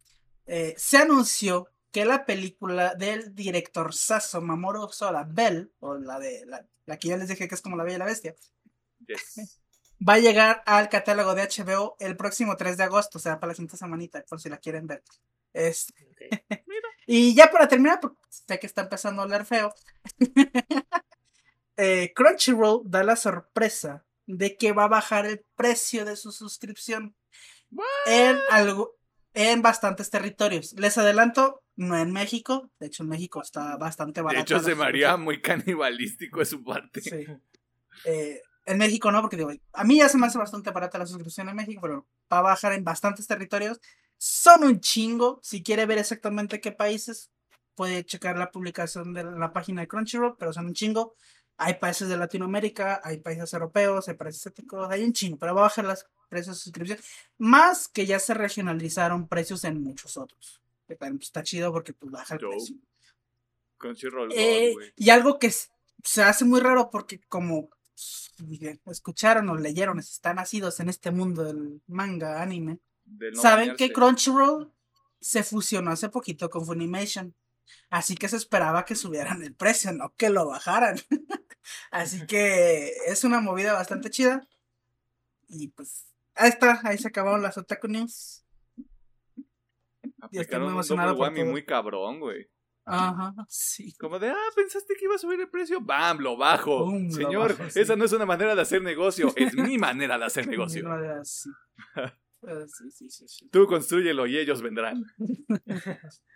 eh, 0.46 0.74
se 0.78 0.98
anunció 0.98 1.68
que 1.92 2.06
la 2.06 2.26
película 2.26 2.96
del 2.96 3.34
director 3.34 3.94
Sasso 3.94 4.42
Mamoru 4.42 4.90
Soda, 4.90 5.26
Bell, 5.28 5.72
o 5.80 5.96
la 5.96 6.20
de 6.20 6.46
la, 6.46 6.66
la 6.86 6.98
que 6.98 7.10
ya 7.10 7.18
les 7.18 7.30
dije 7.30 7.48
que 7.48 7.56
es 7.56 7.62
como 7.62 7.76
la 7.76 7.84
Bella 7.84 7.96
y 7.96 8.00
la 8.00 8.06
Bestia, 8.06 8.36
Yes. 9.08 9.60
va 10.08 10.14
a 10.14 10.20
llegar 10.20 10.64
al 10.66 10.90
catálogo 10.90 11.36
de 11.36 11.44
HBO 11.44 11.96
el 12.00 12.18
próximo 12.18 12.58
3 12.58 12.78
de 12.78 12.84
agosto, 12.84 13.20
o 13.20 13.22
sea, 13.22 13.40
para 13.40 13.52
la 13.52 13.56
siguiente 13.56 13.78
semanita, 13.78 14.24
por 14.28 14.42
si 14.42 14.50
la 14.50 14.58
quieren 14.58 14.88
ver. 14.88 15.04
Este. 15.54 15.94
Y 17.10 17.34
ya 17.34 17.50
para 17.50 17.70
terminar, 17.70 18.02
porque 18.02 18.18
sé 18.30 18.60
que 18.60 18.68
está 18.68 18.82
empezando 18.82 19.22
a 19.22 19.24
hablar 19.24 19.46
feo. 19.46 19.74
eh, 21.78 22.12
Crunchyroll 22.14 22.82
da 22.84 23.04
la 23.06 23.16
sorpresa 23.16 24.06
de 24.26 24.58
que 24.58 24.74
va 24.74 24.84
a 24.84 24.90
bajar 24.90 25.26
el 25.26 25.46
precio 25.56 26.04
de 26.04 26.18
su 26.18 26.34
suscripción 26.34 27.16
en 28.06 28.38
algo 28.52 28.96
en 29.34 29.62
bastantes 29.62 30.10
territorios. 30.10 30.74
Les 30.78 30.98
adelanto, 30.98 31.62
no 31.76 31.98
en 31.98 32.12
México, 32.12 32.72
de 32.80 32.88
hecho 32.88 33.04
en 33.04 33.10
México 33.10 33.42
está 33.42 33.78
bastante 33.78 34.22
De 34.22 34.26
barato. 34.26 34.42
hecho, 34.42 34.56
la 34.56 34.60
se 34.62 34.66
suscripción. 34.66 35.22
muy 35.24 35.42
canibalístico 35.42 36.40
de 36.40 36.46
su 36.46 36.64
parte. 36.64 37.02
Sí. 37.02 37.26
Eh, 38.06 38.42
en 38.66 38.78
México 38.78 39.12
no, 39.12 39.22
porque 39.22 39.38
digo, 39.38 39.52
a 39.74 39.84
mí 39.84 39.98
ya 39.98 40.10
se 40.10 40.18
me 40.18 40.28
hace 40.28 40.38
bastante 40.38 40.72
barata 40.72 40.98
la 40.98 41.06
suscripción 41.06 41.50
en 41.50 41.56
México, 41.56 41.80
pero 41.82 42.08
va 42.32 42.40
a 42.40 42.42
bajar 42.42 42.74
en 42.74 42.84
bastantes 42.84 43.28
territorios. 43.28 43.80
Son 44.18 44.64
un 44.64 44.80
chingo. 44.82 45.40
Si 45.44 45.64
quiere 45.64 45.86
ver 45.86 46.00
exactamente 46.00 46.60
qué 46.60 46.72
países, 46.72 47.32
puede 47.76 48.04
checar 48.04 48.38
la 48.38 48.50
publicación 48.52 49.14
de 49.14 49.24
la 49.24 49.54
página 49.54 49.82
de 49.82 49.88
Crunchyroll, 49.88 50.36
pero 50.38 50.52
son 50.52 50.66
un 50.66 50.74
chingo. 50.74 51.16
Hay 51.58 51.76
países 51.76 52.08
de 52.08 52.18
Latinoamérica, 52.18 53.02
hay 53.04 53.18
países 53.18 53.52
europeos, 53.54 54.08
hay 54.08 54.14
países 54.14 54.42
asiáticos, 54.42 54.90
hay 54.90 55.04
un 55.04 55.12
chingo, 55.12 55.38
pero 55.38 55.56
va 55.56 55.62
a 55.62 55.64
bajar 55.64 55.86
los 55.86 56.06
precios 56.30 56.58
de 56.58 56.62
suscripción. 56.62 57.00
Más 57.38 57.88
que 57.88 58.06
ya 58.06 58.20
se 58.20 58.34
regionalizaron 58.34 59.28
precios 59.28 59.64
en 59.64 59.82
muchos 59.82 60.18
otros. 60.18 60.62
También 60.88 61.20
está 61.22 61.44
chido 61.44 61.72
porque 61.74 61.94
pues, 61.94 62.12
baja 62.12 62.36
el 62.36 62.40
precio. 62.42 62.76
Crunchyroll, 63.78 64.30
God, 64.30 64.38
Eh, 64.38 64.76
y 64.96 65.10
algo 65.10 65.40
que 65.40 65.52
se 65.52 66.24
hace 66.24 66.46
muy 66.46 66.62
raro 66.62 66.90
porque 66.90 67.20
como 67.28 67.70
escucharon 68.86 69.50
o 69.50 69.56
leyeron, 69.56 70.00
están 70.00 70.36
nacidos 70.36 70.80
en 70.80 70.90
este 70.90 71.12
mundo 71.12 71.44
del 71.44 71.82
manga 71.88 72.42
anime, 72.42 72.80
no 73.06 73.42
saben 73.42 73.76
que. 73.76 73.92
Crunchyroll 73.92 74.72
se 75.20 75.44
fusionó 75.44 75.92
hace 75.92 76.10
poquito 76.10 76.50
con 76.50 76.66
Funimation. 76.66 77.34
Así 77.90 78.16
que 78.16 78.28
se 78.28 78.38
esperaba 78.38 78.86
que 78.86 78.96
subieran 78.96 79.44
el 79.44 79.56
precio, 79.56 79.92
no 79.94 80.14
que 80.16 80.30
lo 80.30 80.48
bajaran. 80.48 80.98
Así 81.92 82.26
que 82.26 82.94
es 83.08 83.24
una 83.24 83.40
movida 83.40 83.74
bastante 83.74 84.10
chida. 84.10 84.48
Y 85.50 85.70
pues, 85.70 86.08
ahí 86.36 86.50
está, 86.50 86.82
ahí 86.84 86.98
se 86.98 87.08
acabaron 87.08 87.42
las 87.42 87.58
Otaku 87.58 87.88
News. 87.88 88.44
Aplicaron 90.22 90.64
muy 90.64 90.68
un 90.70 90.74
emocionado 90.74 91.16
por 91.16 91.34
todo. 91.34 91.46
muy 91.46 91.66
cabrón, 91.66 92.20
güey. 92.20 92.50
Ajá, 92.86 93.34
sí. 93.50 93.94
Como 94.00 94.18
de, 94.18 94.30
ah, 94.30 94.50
pensaste 94.56 94.96
que 94.98 95.06
iba 95.06 95.16
a 95.16 95.18
subir 95.18 95.40
el 95.42 95.50
precio. 95.50 95.82
¡Bam! 95.82 96.20
Lo 96.20 96.38
bajo. 96.38 96.90
Lo 96.90 97.12
Señor, 97.12 97.58
bajo, 97.58 97.70
sí. 97.70 97.82
esa 97.82 97.98
no 97.98 98.06
es 98.06 98.14
una 98.14 98.26
manera 98.26 98.56
de 98.56 98.62
hacer 98.62 98.82
negocio. 98.82 99.34
Es 99.36 99.54
mi 99.56 99.78
manera 99.78 100.18
de 100.18 100.26
hacer 100.26 100.48
negocio. 100.48 100.84
Mira, 100.84 101.24
sí. 101.24 101.50
Eh, 102.44 102.68
sí, 102.68 102.92
sí, 102.92 103.10
sí, 103.10 103.28
sí. 103.28 103.50
Tú 103.50 103.66
construyelo 103.66 104.28
y 104.28 104.38
ellos 104.38 104.62
vendrán. 104.62 105.04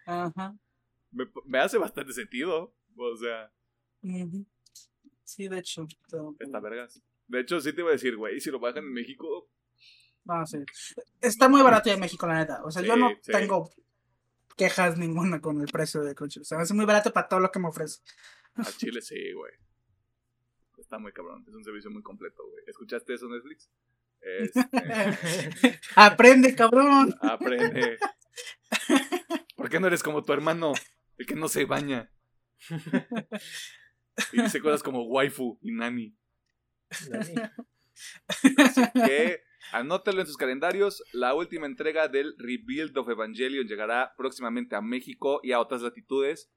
Ajá. 0.07 0.55
Me, 1.11 1.25
me 1.45 1.59
hace 1.59 1.77
bastante 1.77 2.13
sentido. 2.13 2.73
O 2.97 3.15
sea. 3.17 3.51
Sí, 5.23 5.47
de 5.47 5.59
hecho. 5.59 5.87
todo- 6.09 6.35
está 6.39 6.59
vergas. 6.59 7.01
De 7.27 7.39
hecho, 7.39 7.59
sí 7.61 7.71
te 7.73 7.81
iba 7.81 7.89
a 7.89 7.93
decir, 7.93 8.17
güey, 8.17 8.39
si 8.41 8.51
lo 8.51 8.59
bajan 8.59 8.83
en 8.85 8.93
México, 8.93 9.49
Ah, 10.27 10.45
sí. 10.45 10.59
Está 11.19 11.49
muy 11.49 11.63
barato 11.63 11.89
en 11.89 11.99
México, 11.99 12.27
la 12.27 12.35
neta. 12.35 12.63
O 12.63 12.69
sea, 12.69 12.83
yo 12.83 12.95
no 12.95 13.09
sí. 13.21 13.31
tengo 13.31 13.71
quejas 14.55 14.95
ninguna 14.97 15.41
con 15.41 15.59
el 15.61 15.67
precio 15.67 16.01
de 16.03 16.13
Crunchyroll. 16.13 16.43
O 16.43 16.45
sea, 16.45 16.61
es 16.61 16.71
muy 16.73 16.85
barato 16.85 17.11
para 17.11 17.27
todo 17.27 17.39
lo 17.39 17.51
que 17.51 17.57
me 17.59 17.69
ofrece. 17.69 18.01
a 18.55 18.63
Chile 18.65 19.01
sí, 19.01 19.33
güey. 19.33 19.51
Está 20.77 20.99
muy 20.99 21.11
cabrón. 21.11 21.43
Es 21.47 21.55
un 21.55 21.63
servicio 21.63 21.89
muy 21.89 22.03
completo, 22.03 22.43
güey. 22.47 22.63
¿Escuchaste 22.67 23.15
eso, 23.15 23.27
Netflix? 23.29 23.71
Este, 24.21 24.59
Aprende, 25.95 26.53
cabrón. 26.53 27.15
aprende. 27.21 27.97
¿Por 29.55 29.69
qué 29.69 29.79
no 29.79 29.87
eres 29.87 30.03
como 30.03 30.21
tu 30.23 30.33
hermano? 30.33 30.73
El 31.17 31.25
que 31.25 31.35
no 31.35 31.47
se 31.47 31.65
baña. 31.65 32.11
Y 34.33 34.41
dice 34.41 34.61
cosas 34.61 34.83
como 34.83 35.03
waifu 35.07 35.57
y 35.61 35.71
nani. 35.71 36.15
que 38.93 39.41
anótelo 39.71 40.21
en 40.21 40.27
sus 40.27 40.37
calendarios. 40.37 41.03
La 41.13 41.33
última 41.33 41.65
entrega 41.65 42.07
del 42.07 42.35
Rebuild 42.37 42.97
of 42.97 43.09
Evangelion 43.09 43.67
llegará 43.67 44.13
próximamente 44.17 44.75
a 44.75 44.81
México 44.81 45.39
y 45.43 45.51
a 45.51 45.59
otras 45.59 45.81
latitudes. 45.81 46.51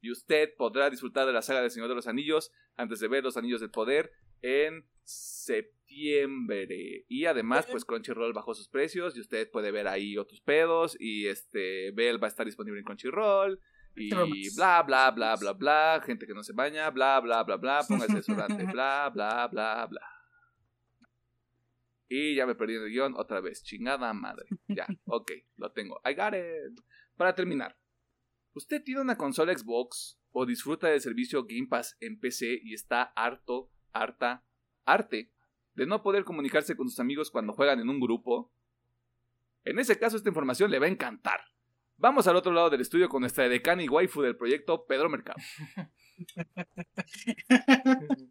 Y 0.00 0.12
usted 0.12 0.50
podrá 0.56 0.90
disfrutar 0.90 1.26
de 1.26 1.32
la 1.32 1.42
saga 1.42 1.60
del 1.60 1.70
Señor 1.70 1.88
de 1.88 1.96
los 1.96 2.06
Anillos 2.06 2.52
antes 2.76 3.00
de 3.00 3.08
ver 3.08 3.24
los 3.24 3.36
Anillos 3.36 3.60
del 3.60 3.70
Poder 3.70 4.12
en 4.42 4.86
septiembre. 5.02 6.68
Y 7.08 7.24
además, 7.24 7.66
pues 7.68 7.84
Crunchyroll 7.84 8.32
bajó 8.32 8.54
sus 8.54 8.68
precios 8.68 9.16
y 9.16 9.20
usted 9.20 9.50
puede 9.50 9.72
ver 9.72 9.88
ahí 9.88 10.16
otros 10.16 10.40
pedos. 10.40 10.96
Y 11.00 11.26
este, 11.26 11.90
Bell 11.92 12.22
va 12.22 12.28
a 12.28 12.30
estar 12.30 12.46
disponible 12.46 12.78
en 12.78 12.84
Crunchyroll. 12.84 13.60
Y 14.00 14.10
Bromas. 14.10 14.38
bla, 14.56 14.82
bla, 14.82 15.10
bla, 15.10 15.36
bla, 15.36 15.52
bla. 15.52 16.02
Gente 16.04 16.26
que 16.26 16.34
no 16.34 16.42
se 16.42 16.52
baña, 16.52 16.90
bla, 16.90 17.20
bla, 17.20 17.42
bla, 17.42 17.56
bla. 17.56 17.80
Póngase 17.86 18.14
desodorante, 18.14 18.64
bla, 18.72 19.10
bla, 19.12 19.48
bla, 19.48 19.86
bla. 19.86 20.00
Y 22.08 22.34
ya 22.34 22.46
me 22.46 22.54
perdí 22.54 22.76
en 22.76 22.82
el 22.82 22.90
guion 22.90 23.14
otra 23.16 23.40
vez. 23.40 23.62
Chingada 23.62 24.12
madre. 24.12 24.46
Ya, 24.66 24.86
ok, 25.04 25.30
lo 25.56 25.72
tengo. 25.72 26.00
I 26.04 26.14
got 26.14 26.34
it. 26.34 26.80
Para 27.16 27.34
terminar, 27.34 27.78
¿usted 28.54 28.82
tiene 28.82 29.00
una 29.00 29.16
consola 29.16 29.56
Xbox 29.56 30.18
o 30.30 30.46
disfruta 30.46 30.88
del 30.88 31.00
servicio 31.00 31.44
Game 31.44 31.66
Pass 31.68 31.96
en 32.00 32.18
PC 32.18 32.60
y 32.62 32.74
está 32.74 33.02
harto, 33.02 33.70
harta, 33.92 34.44
arte 34.84 35.32
de 35.74 35.86
no 35.86 36.02
poder 36.02 36.24
comunicarse 36.24 36.76
con 36.76 36.88
sus 36.88 36.98
amigos 36.98 37.30
cuando 37.30 37.52
juegan 37.52 37.80
en 37.80 37.88
un 37.88 38.00
grupo? 38.00 38.52
En 39.64 39.78
ese 39.78 39.98
caso, 39.98 40.16
esta 40.16 40.30
información 40.30 40.70
le 40.70 40.78
va 40.78 40.86
a 40.86 40.90
encantar. 40.90 41.40
Vamos 42.00 42.28
al 42.28 42.36
otro 42.36 42.52
lado 42.52 42.70
del 42.70 42.80
estudio 42.80 43.08
con 43.08 43.22
nuestra 43.22 43.48
decana 43.48 43.82
y 43.82 43.88
waifu 43.88 44.22
del 44.22 44.36
proyecto, 44.36 44.86
Pedro 44.86 45.10
Mercado. 45.10 45.38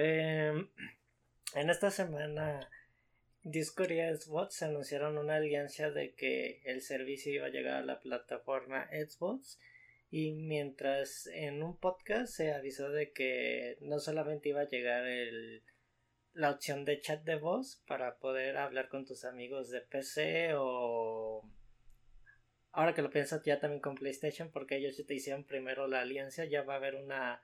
Em, 0.00 0.70
en 1.56 1.70
esta 1.70 1.90
semana, 1.90 2.70
Discord 3.42 3.90
y 3.90 3.98
Xbox 3.98 4.62
anunciaron 4.62 5.18
una 5.18 5.34
alianza 5.34 5.90
de 5.90 6.14
que 6.14 6.60
el 6.64 6.82
servicio 6.82 7.32
iba 7.32 7.46
a 7.46 7.50
llegar 7.50 7.74
a 7.74 7.84
la 7.84 7.98
plataforma 7.98 8.86
Xbox. 8.92 9.58
Y 10.08 10.34
mientras 10.34 11.26
en 11.26 11.64
un 11.64 11.76
podcast 11.76 12.32
se 12.32 12.52
avisó 12.52 12.90
de 12.90 13.10
que 13.10 13.76
no 13.80 13.98
solamente 13.98 14.50
iba 14.50 14.60
a 14.60 14.68
llegar 14.68 15.04
el, 15.04 15.64
la 16.38 16.50
opción 16.50 16.84
de 16.84 17.00
chat 17.00 17.24
de 17.24 17.34
voz 17.34 17.82
para 17.88 18.18
poder 18.18 18.58
hablar 18.58 18.88
con 18.88 19.04
tus 19.04 19.24
amigos 19.24 19.70
de 19.70 19.80
PC 19.80 20.54
o 20.54 21.42
ahora 22.70 22.94
que 22.94 23.02
lo 23.02 23.10
piensas 23.10 23.42
ya 23.42 23.58
también 23.58 23.80
con 23.80 23.96
PlayStation 23.96 24.48
porque 24.52 24.76
ellos 24.76 24.96
ya 24.96 25.04
te 25.04 25.14
hicieron 25.14 25.42
primero 25.42 25.88
la 25.88 26.00
alianza 26.00 26.44
ya 26.44 26.62
va 26.62 26.74
a 26.74 26.76
haber 26.76 26.94
una 26.94 27.42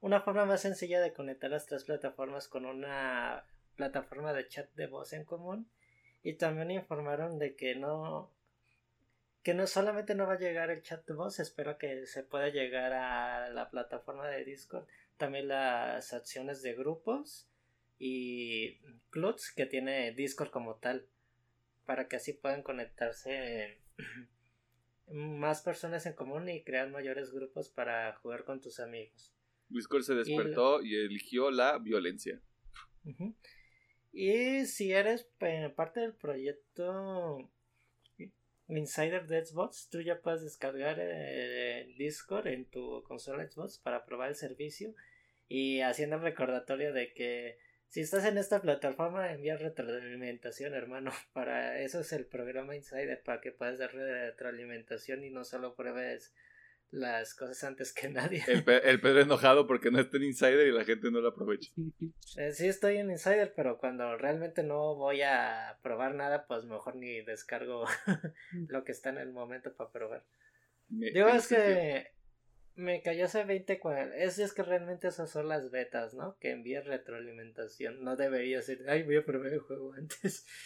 una 0.00 0.22
forma 0.22 0.46
más 0.46 0.62
sencilla 0.62 1.00
de 1.00 1.12
conectar 1.12 1.50
las 1.50 1.66
tres 1.66 1.84
plataformas 1.84 2.48
con 2.48 2.64
una 2.64 3.44
plataforma 3.76 4.32
de 4.32 4.48
chat 4.48 4.72
de 4.74 4.86
voz 4.86 5.12
en 5.12 5.24
común. 5.24 5.70
Y 6.22 6.34
también 6.34 6.70
informaron 6.70 7.38
de 7.38 7.54
que 7.54 7.74
no 7.74 8.32
que 9.42 9.52
no 9.52 9.66
solamente 9.66 10.14
no 10.14 10.26
va 10.26 10.34
a 10.34 10.38
llegar 10.38 10.70
el 10.70 10.82
chat 10.82 11.06
de 11.06 11.14
voz 11.14 11.38
espero 11.38 11.76
que 11.76 12.06
se 12.06 12.24
pueda 12.24 12.48
llegar 12.48 12.92
a 12.94 13.50
la 13.50 13.70
plataforma 13.70 14.26
de 14.26 14.44
Discord 14.44 14.86
también 15.18 15.48
las 15.48 16.12
acciones 16.12 16.62
de 16.62 16.74
grupos 16.74 17.48
y 17.98 18.78
clubs 19.10 19.52
que 19.54 19.66
tiene 19.66 20.12
Discord 20.12 20.50
como 20.50 20.76
tal 20.76 21.06
para 21.86 22.08
que 22.08 22.16
así 22.16 22.32
puedan 22.32 22.62
conectarse 22.62 23.80
más 25.08 25.62
personas 25.62 26.04
en 26.06 26.14
común 26.14 26.48
y 26.48 26.62
crear 26.64 26.90
mayores 26.90 27.32
grupos 27.32 27.68
para 27.70 28.12
jugar 28.16 28.44
con 28.44 28.60
tus 28.60 28.80
amigos. 28.80 29.32
Discord 29.68 30.02
se 30.02 30.14
despertó 30.14 30.82
y 30.82 30.94
eligió 30.96 31.50
la 31.50 31.78
violencia. 31.78 32.40
Y 34.12 34.66
si 34.66 34.92
eres 34.92 35.28
eh, 35.40 35.72
parte 35.74 36.00
del 36.00 36.14
proyecto 36.14 37.50
Insider 38.68 39.26
de 39.26 39.44
Xbox, 39.44 39.88
tú 39.90 40.00
ya 40.00 40.20
puedes 40.20 40.42
descargar 40.42 40.98
eh, 41.00 41.94
Discord 41.98 42.48
en 42.48 42.64
tu 42.66 43.02
consola 43.04 43.48
Xbox 43.48 43.78
para 43.78 44.04
probar 44.04 44.30
el 44.30 44.34
servicio 44.34 44.94
y 45.48 45.80
haciendo 45.80 46.16
el 46.16 46.22
recordatorio 46.22 46.92
de 46.92 47.12
que 47.12 47.58
si 47.88 48.00
estás 48.00 48.24
en 48.24 48.36
esta 48.38 48.60
plataforma 48.60 49.32
envía 49.32 49.56
retroalimentación 49.56 50.74
hermano 50.74 51.10
para 51.32 51.80
eso 51.80 52.00
es 52.00 52.12
el 52.12 52.26
programa 52.26 52.76
Insider 52.76 53.22
para 53.22 53.40
que 53.40 53.52
puedas 53.52 53.78
dar 53.78 53.92
retroalimentación 53.94 55.24
y 55.24 55.30
no 55.30 55.44
solo 55.44 55.74
pruebes 55.74 56.34
las 56.90 57.34
cosas 57.34 57.62
antes 57.64 57.92
que 57.92 58.08
nadie 58.08 58.44
El, 58.46 58.62
Pe- 58.64 58.88
el 58.88 59.00
Pedro 59.00 59.20
enojado 59.22 59.66
porque 59.66 59.90
no 59.90 59.98
está 60.00 60.18
en 60.18 60.22
Insider 60.24 60.68
y 60.68 60.72
la 60.72 60.84
gente 60.84 61.10
no 61.10 61.20
lo 61.20 61.28
aprovecha. 61.30 61.70
Eh, 62.36 62.52
sí 62.52 62.68
estoy 62.68 62.98
en 62.98 63.10
Insider, 63.10 63.52
pero 63.56 63.78
cuando 63.78 64.16
realmente 64.16 64.62
no 64.62 64.94
voy 64.94 65.20
a 65.22 65.78
probar 65.82 66.14
nada, 66.14 66.46
pues 66.46 66.64
mejor 66.64 66.94
ni 66.94 67.22
descargo 67.22 67.86
lo 68.68 68.84
que 68.84 68.92
está 68.92 69.10
en 69.10 69.18
el 69.18 69.32
momento 69.32 69.74
para 69.74 69.90
probar. 69.90 70.24
Me- 70.88 71.10
Digo, 71.10 71.26
es 71.28 71.44
sentido. 71.44 71.74
que 71.74 72.12
me 72.76 73.02
cayó 73.02 73.24
hace 73.24 73.44
20 73.44 73.80
cua- 73.80 74.12
es, 74.14 74.38
es 74.38 74.52
que 74.52 74.62
realmente 74.62 75.08
esas 75.08 75.30
son 75.30 75.48
las 75.48 75.70
betas, 75.70 76.14
¿no? 76.14 76.36
Que 76.38 76.50
envíe 76.50 76.80
retroalimentación. 76.80 78.02
No 78.04 78.16
debería 78.16 78.62
ser, 78.62 78.88
ay, 78.88 79.02
voy 79.02 79.16
a 79.16 79.24
probar 79.24 79.52
el 79.52 79.60
juego 79.60 79.92
antes. 79.94 80.46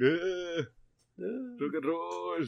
Eh, 0.00 0.66
rock 1.58 1.74
and 1.74 1.84
roll. 1.84 2.46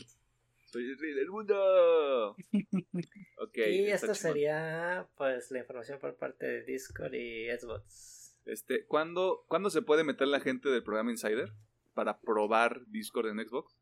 Soy 0.66 0.84
el 0.90 0.98
rey 0.98 1.12
del 1.14 1.28
mundo. 1.28 2.36
Ok. 3.38 3.58
y 3.58 3.86
esta 3.90 4.14
sería, 4.14 5.08
pues, 5.16 5.50
la 5.50 5.58
información 5.58 5.98
por 5.98 6.16
parte 6.16 6.46
de 6.46 6.62
Discord 6.64 7.12
y 7.14 7.50
Xbox. 7.50 8.38
Este, 8.46 8.86
¿cuándo, 8.86 9.44
¿Cuándo 9.48 9.68
se 9.68 9.82
puede 9.82 10.04
meter 10.04 10.28
la 10.28 10.40
gente 10.40 10.68
del 10.70 10.82
programa 10.82 11.10
Insider 11.10 11.52
para 11.94 12.20
probar 12.20 12.86
Discord 12.86 13.28
en 13.28 13.46
Xbox? 13.46 13.76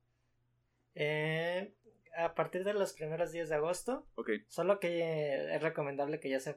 Eh, 0.95 1.73
a 2.17 2.35
partir 2.35 2.65
de 2.65 2.75
los 2.75 2.93
primeros 2.93 3.33
días 3.33 3.49
de 3.49 3.57
agosto, 3.57 4.07
Ok. 4.15 4.31
Solo 4.49 4.81
que 4.81 5.55
es 5.55 5.63
recomendable 5.63 6.21
que 6.21 6.31
ya 6.31 6.41
se 6.41 6.57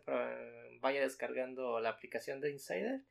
vaya 0.82 1.02
descargando 1.02 1.80
la 1.80 1.90
aplicación 1.90 2.42
de 2.42 2.52
Insider 2.52 3.02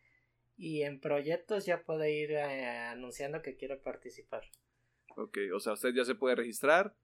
y 0.56 0.82
en 0.82 1.00
proyectos 1.00 1.66
ya 1.66 1.82
puede 1.82 2.12
ir 2.12 2.32
eh, 2.32 2.66
anunciando 2.66 3.42
que 3.42 3.56
quiere 3.56 3.76
participar. 3.76 4.42
Ok, 5.16 5.38
o 5.54 5.60
sea, 5.60 5.74
usted 5.74 5.94
ya 5.94 6.04
se 6.04 6.14
puede 6.14 6.36
registrar 6.36 6.94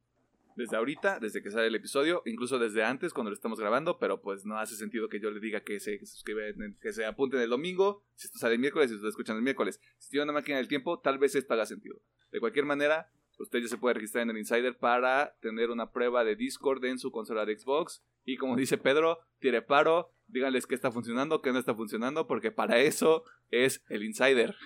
desde 0.59 0.77
ahorita, 0.77 1.21
desde 1.21 1.41
que 1.41 1.51
sale 1.53 1.69
el 1.69 1.75
episodio, 1.77 2.23
incluso 2.27 2.59
desde 2.59 2.83
antes 2.83 3.13
cuando 3.13 3.31
lo 3.31 3.35
estamos 3.35 3.61
grabando, 3.61 3.99
pero 3.99 4.21
pues 4.21 4.45
no 4.45 4.59
hace 4.59 4.75
sentido 4.75 5.09
que 5.09 5.21
yo 5.21 5.31
le 5.31 5.39
diga 5.39 5.61
que 5.61 5.79
se, 5.79 5.99
que 5.99 6.05
se 6.05 6.15
suscriben, 6.15 6.77
que 6.81 6.93
se 6.93 7.05
apunten 7.05 7.41
el 7.41 7.51
domingo, 7.51 8.03
si 8.17 8.27
esto 8.27 8.39
sale 8.39 8.55
el 8.55 8.61
miércoles, 8.61 8.91
si 8.91 8.97
ustedes 8.97 9.13
escuchan 9.13 9.37
el 9.37 9.43
miércoles. 9.43 9.81
Si 9.99 10.11
tiene 10.11 10.25
una 10.25 10.33
máquina 10.33 10.57
del 10.57 10.67
tiempo, 10.67 10.99
tal 10.99 11.19
vez 11.19 11.37
esto 11.37 11.55
haga 11.55 11.65
sentido. 11.65 12.01
De 12.33 12.41
cualquier 12.41 12.65
manera, 12.65 13.09
Usted 13.39 13.61
ya 13.61 13.69
se 13.69 13.79
puede 13.79 13.95
registrar 13.95 14.23
en 14.23 14.31
el 14.31 14.39
Insider 14.39 14.77
para 14.77 15.37
tener 15.41 15.71
una 15.71 15.93
prueba 15.93 16.25
de 16.25 16.35
Discord 16.35 16.85
en 16.85 16.99
su 16.99 17.13
consola 17.13 17.47
de 17.47 17.57
Xbox. 17.57 18.05
Y 18.25 18.37
como 18.37 18.57
dice 18.57 18.79
Pedro, 18.79 19.21
tire 19.39 19.63
paro, 19.63 20.13
díganles 20.27 20.67
qué 20.67 20.75
está 20.75 20.91
funcionando, 20.91 21.41
qué 21.41 21.53
no 21.53 21.59
está 21.59 21.75
funcionando, 21.75 22.27
porque 22.27 22.51
para 22.51 22.81
eso 22.81 23.25
es 23.51 23.85
el 23.89 24.03
Insider. 24.03 24.57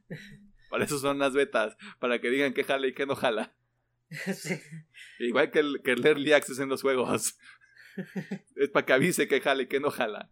para 0.70 0.84
eso 0.84 0.98
son 0.98 1.18
las 1.18 1.34
betas, 1.34 1.76
para 1.98 2.20
que 2.20 2.30
digan 2.30 2.54
qué 2.54 2.62
jala 2.62 2.86
y 2.86 2.94
qué 2.94 3.06
no 3.06 3.16
jala. 3.16 3.56
Igual 5.18 5.50
que 5.50 5.58
el, 5.58 5.82
que 5.82 5.92
el 5.92 6.06
Early 6.06 6.32
Access 6.32 6.60
en 6.60 6.68
los 6.68 6.82
juegos. 6.82 7.36
es 8.56 8.70
para 8.70 8.86
que 8.86 8.92
avise 8.92 9.26
que 9.26 9.40
jala 9.40 9.62
y 9.62 9.66
que 9.66 9.80
no 9.80 9.90
jala. 9.90 10.30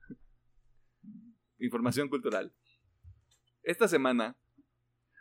Información 1.59 2.09
cultural. 2.09 2.53
Esta 3.63 3.89
semana 3.89 4.37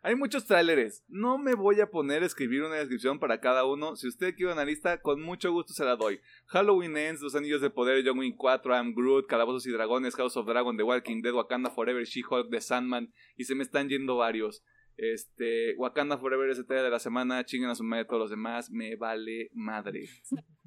hay 0.03 0.15
muchos 0.15 0.45
tráileres. 0.45 1.01
No 1.07 1.37
me 1.37 1.55
voy 1.55 1.79
a 1.79 1.89
poner 1.89 2.23
a 2.23 2.25
escribir 2.25 2.61
una 2.61 2.75
descripción 2.75 3.19
para 3.19 3.39
cada 3.39 3.65
uno. 3.65 3.95
Si 3.95 4.05
usted 4.05 4.35
quiere 4.35 4.51
una 4.51 4.65
lista, 4.65 5.01
con 5.01 5.21
mucho 5.21 5.49
gusto 5.53 5.73
se 5.73 5.85
la 5.85 5.95
doy. 5.95 6.19
Halloween 6.47 6.97
Ends, 6.97 7.21
Los 7.21 7.35
Anillos 7.35 7.61
de 7.61 7.69
Poder, 7.69 8.03
John 8.05 8.19
Wick 8.19 8.35
4, 8.37 8.75
I'm 8.75 8.93
Groot, 8.93 9.27
Calabozos 9.27 9.65
y 9.65 9.71
Dragones, 9.71 10.15
House 10.15 10.35
of 10.35 10.45
Dragon, 10.45 10.75
The 10.75 10.83
Walking 10.83 11.21
Dead, 11.21 11.33
Wakanda 11.33 11.69
Forever, 11.69 12.03
She-Hulk, 12.03 12.51
The 12.51 12.59
Sandman. 12.59 13.13
Y 13.37 13.45
se 13.45 13.55
me 13.55 13.63
están 13.63 13.87
yendo 13.87 14.17
varios. 14.17 14.61
Este, 14.97 15.73
Wakanda 15.77 16.17
Forever 16.17 16.49
es 16.49 16.59
el 16.59 16.67
de 16.67 16.89
la 16.89 16.99
semana. 16.99 17.45
Chinguen 17.45 17.69
a 17.69 17.75
su 17.75 17.85
madre 17.85 18.03
todos 18.03 18.19
los 18.19 18.29
demás. 18.29 18.69
Me 18.69 18.97
vale 18.97 19.51
madre. 19.53 20.09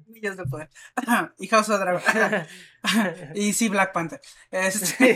Anillos 0.07 0.35
de 0.35 0.45
Poder. 0.45 0.69
y 1.37 1.47
House 1.47 1.69
of 1.69 1.79
Dragon. 1.79 2.01
y 3.35 3.53
sí, 3.53 3.69
Black 3.69 3.93
Panther. 3.93 4.19
Este... 4.51 5.13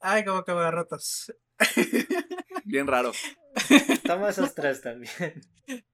Ay, 0.00 0.24
como 0.24 0.44
que 0.44 0.52
me 0.52 0.70
rotos. 0.70 1.32
Bien 2.64 2.86
raro. 2.86 3.12
Toma 4.04 4.30
esos 4.30 4.54
tres 4.54 4.80
también. 4.80 5.12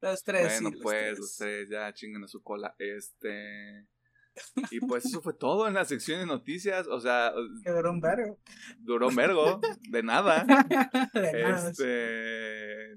Los 0.00 0.22
tres. 0.24 0.60
Bueno, 0.62 0.76
pues, 0.82 1.18
los 1.18 1.36
tres 1.36 1.68
ya 1.68 1.92
chinguen 1.92 2.24
a 2.24 2.28
su 2.28 2.42
cola. 2.42 2.74
Este. 2.78 3.86
Y 4.70 4.80
pues 4.80 5.04
eso 5.04 5.20
fue 5.20 5.34
todo 5.34 5.66
en 5.66 5.74
la 5.74 5.84
sección 5.84 6.20
de 6.20 6.26
noticias. 6.26 6.86
O 6.86 7.00
sea. 7.00 7.32
Que 7.64 7.70
duró 7.70 7.90
un 7.90 8.00
vergo. 8.00 8.38
Duró 8.78 9.08
un 9.08 9.16
vergo. 9.16 9.60
De 9.90 10.02
nada. 10.02 10.44
De 11.14 11.42
nada. 11.42 11.70
Este. 11.70 12.96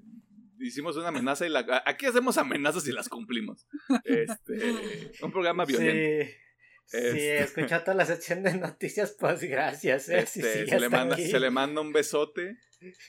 Hicimos 0.60 0.96
una 0.96 1.10
amenaza 1.10 1.46
y 1.46 1.50
la. 1.50 1.84
Aquí 1.86 2.06
hacemos 2.06 2.38
amenazas 2.38 2.88
y 2.88 2.92
las 2.92 3.10
cumplimos. 3.10 3.68
Este. 4.04 5.12
Un 5.22 5.32
programa 5.32 5.66
violento. 5.66 6.26
Sí. 6.26 6.38
Sí, 6.86 7.00
escuchó 7.20 7.80
toda 7.82 7.94
la 7.94 8.06
sección 8.06 8.44
de 8.44 8.54
noticias, 8.58 9.16
pues 9.18 9.42
gracias. 9.44 10.10
¿eh? 10.10 10.20
Este, 10.20 10.66
se, 10.68 10.80
le 10.80 10.90
manda, 10.90 11.16
aquí. 11.16 11.26
se 11.26 11.40
le 11.40 11.50
manda 11.50 11.80
un 11.82 11.94
besote. 11.94 12.58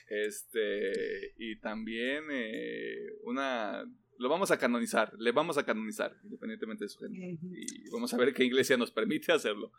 Este. 0.07 1.33
Y 1.37 1.59
también 1.59 2.23
eh, 2.31 3.07
una. 3.23 3.83
Lo 4.19 4.29
vamos 4.29 4.51
a 4.51 4.57
canonizar. 4.57 5.11
Le 5.19 5.31
vamos 5.31 5.57
a 5.57 5.65
canonizar, 5.65 6.15
independientemente 6.23 6.85
de 6.85 6.89
su 6.89 6.99
género. 6.99 7.37
Y 7.41 7.89
vamos 7.89 8.13
a 8.13 8.17
ver 8.17 8.33
qué 8.33 8.45
iglesia 8.45 8.77
nos 8.77 8.91
permite 8.91 9.31
hacerlo. 9.31 9.71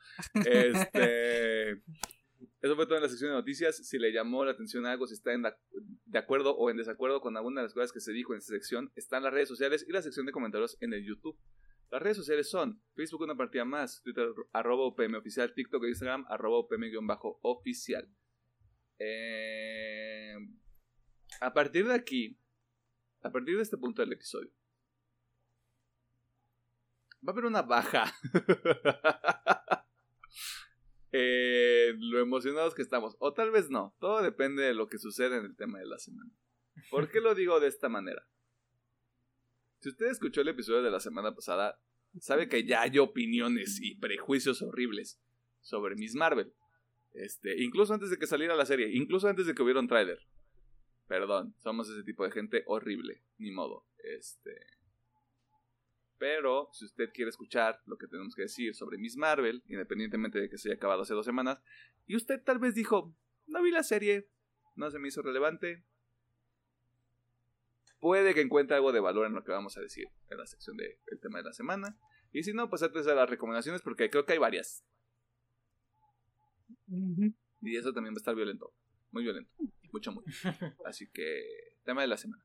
Este. 0.44 1.82
Eso 2.60 2.76
fue 2.76 2.86
todo 2.86 2.96
en 2.96 3.02
la 3.02 3.08
sección 3.10 3.30
de 3.30 3.36
noticias. 3.36 3.76
Si 3.86 3.98
le 3.98 4.10
llamó 4.10 4.42
la 4.44 4.52
atención 4.52 4.86
algo, 4.86 5.06
si 5.06 5.12
está 5.14 5.34
en 5.34 5.42
la- 5.42 5.58
de 6.06 6.18
acuerdo 6.18 6.56
o 6.56 6.70
en 6.70 6.78
desacuerdo 6.78 7.20
con 7.20 7.36
alguna 7.36 7.60
de 7.60 7.66
las 7.66 7.74
cosas 7.74 7.92
que 7.92 8.00
se 8.00 8.12
dijo 8.12 8.32
en 8.32 8.38
esta 8.38 8.54
sección, 8.54 8.90
están 8.96 9.22
las 9.22 9.34
redes 9.34 9.48
sociales 9.48 9.84
y 9.86 9.92
la 9.92 10.00
sección 10.00 10.24
de 10.24 10.32
comentarios 10.32 10.78
en 10.80 10.94
el 10.94 11.04
YouTube. 11.04 11.38
Las 11.90 12.02
redes 12.02 12.16
sociales 12.16 12.50
son 12.50 12.82
Facebook 12.94 13.22
una 13.22 13.36
partida 13.36 13.64
más, 13.64 14.02
Twitter 14.02 14.28
arroba 14.52 14.88
UPM 14.88 15.16
oficial, 15.16 15.52
TikTok 15.54 15.84
e 15.84 15.88
Instagram 15.88 16.26
arroba 16.28 16.60
UPM-oficial. 16.60 18.08
Eh, 18.98 20.34
a 21.40 21.52
partir 21.52 21.86
de 21.86 21.94
aquí, 21.94 22.38
a 23.22 23.30
partir 23.30 23.56
de 23.56 23.62
este 23.62 23.76
punto 23.76 24.02
del 24.02 24.12
episodio, 24.12 24.50
va 27.26 27.30
a 27.30 27.32
haber 27.32 27.44
una 27.44 27.62
baja. 27.62 28.12
Eh, 31.16 31.94
lo 31.96 32.18
emocionados 32.18 32.74
que 32.74 32.82
estamos. 32.82 33.14
O 33.20 33.32
tal 33.32 33.52
vez 33.52 33.70
no. 33.70 33.94
Todo 34.00 34.20
depende 34.20 34.64
de 34.64 34.74
lo 34.74 34.88
que 34.88 34.98
sucede 34.98 35.36
en 35.36 35.44
el 35.44 35.54
tema 35.54 35.78
de 35.78 35.86
la 35.86 35.96
semana. 35.96 36.32
¿Por 36.90 37.08
qué 37.08 37.20
lo 37.20 37.36
digo 37.36 37.60
de 37.60 37.68
esta 37.68 37.88
manera? 37.88 38.26
Si 39.84 39.90
usted 39.90 40.06
escuchó 40.06 40.40
el 40.40 40.48
episodio 40.48 40.80
de 40.80 40.90
la 40.90 40.98
semana 40.98 41.34
pasada, 41.34 41.78
sabe 42.18 42.48
que 42.48 42.64
ya 42.64 42.80
hay 42.80 42.98
opiniones 42.98 43.78
y 43.82 43.96
prejuicios 43.96 44.62
horribles 44.62 45.20
sobre 45.60 45.94
Miss 45.94 46.14
Marvel. 46.14 46.54
Este, 47.12 47.62
incluso 47.62 47.92
antes 47.92 48.08
de 48.08 48.16
que 48.16 48.26
saliera 48.26 48.56
la 48.56 48.64
serie, 48.64 48.88
incluso 48.96 49.28
antes 49.28 49.44
de 49.44 49.54
que 49.54 49.62
hubiera 49.62 49.80
un 49.80 49.86
tráiler. 49.86 50.20
Perdón, 51.06 51.54
somos 51.58 51.90
ese 51.90 52.02
tipo 52.02 52.24
de 52.24 52.30
gente 52.30 52.62
horrible, 52.66 53.24
ni 53.36 53.50
modo. 53.50 53.86
Este, 53.98 54.56
pero 56.16 56.70
si 56.72 56.86
usted 56.86 57.10
quiere 57.12 57.28
escuchar 57.28 57.78
lo 57.84 57.98
que 57.98 58.06
tenemos 58.06 58.34
que 58.34 58.44
decir 58.44 58.74
sobre 58.74 58.96
Miss 58.96 59.18
Marvel, 59.18 59.62
independientemente 59.66 60.40
de 60.40 60.48
que 60.48 60.56
se 60.56 60.70
haya 60.70 60.76
acabado 60.76 61.02
hace 61.02 61.12
dos 61.12 61.26
semanas, 61.26 61.60
y 62.06 62.16
usted 62.16 62.42
tal 62.42 62.58
vez 62.58 62.74
dijo, 62.74 63.14
no 63.46 63.62
vi 63.62 63.70
la 63.70 63.82
serie, 63.82 64.30
no 64.76 64.90
se 64.90 64.98
me 64.98 65.08
hizo 65.08 65.20
relevante, 65.20 65.84
puede 68.04 68.34
que 68.34 68.42
encuentre 68.42 68.76
algo 68.76 68.92
de 68.92 69.00
valor 69.00 69.26
en 69.26 69.32
lo 69.32 69.42
que 69.44 69.50
vamos 69.50 69.78
a 69.78 69.80
decir 69.80 70.10
en 70.28 70.36
la 70.36 70.44
sección 70.44 70.76
del 70.76 71.20
tema 71.22 71.38
de 71.38 71.44
la 71.44 71.54
semana. 71.54 71.98
Y 72.32 72.42
si 72.42 72.52
no, 72.52 72.68
pues 72.68 72.82
antes 72.82 73.06
de 73.06 73.14
las 73.14 73.30
recomendaciones, 73.30 73.80
porque 73.80 74.10
creo 74.10 74.26
que 74.26 74.34
hay 74.34 74.38
varias. 74.38 74.84
Y 77.62 77.76
eso 77.78 77.94
también 77.94 78.12
va 78.12 78.16
a 78.16 78.20
estar 78.20 78.34
violento. 78.34 78.74
Muy 79.10 79.22
violento. 79.22 79.50
Mucho, 79.90 80.12
muy. 80.12 80.22
Así 80.84 81.08
que, 81.10 81.78
tema 81.84 82.02
de 82.02 82.08
la 82.08 82.18
semana. 82.18 82.44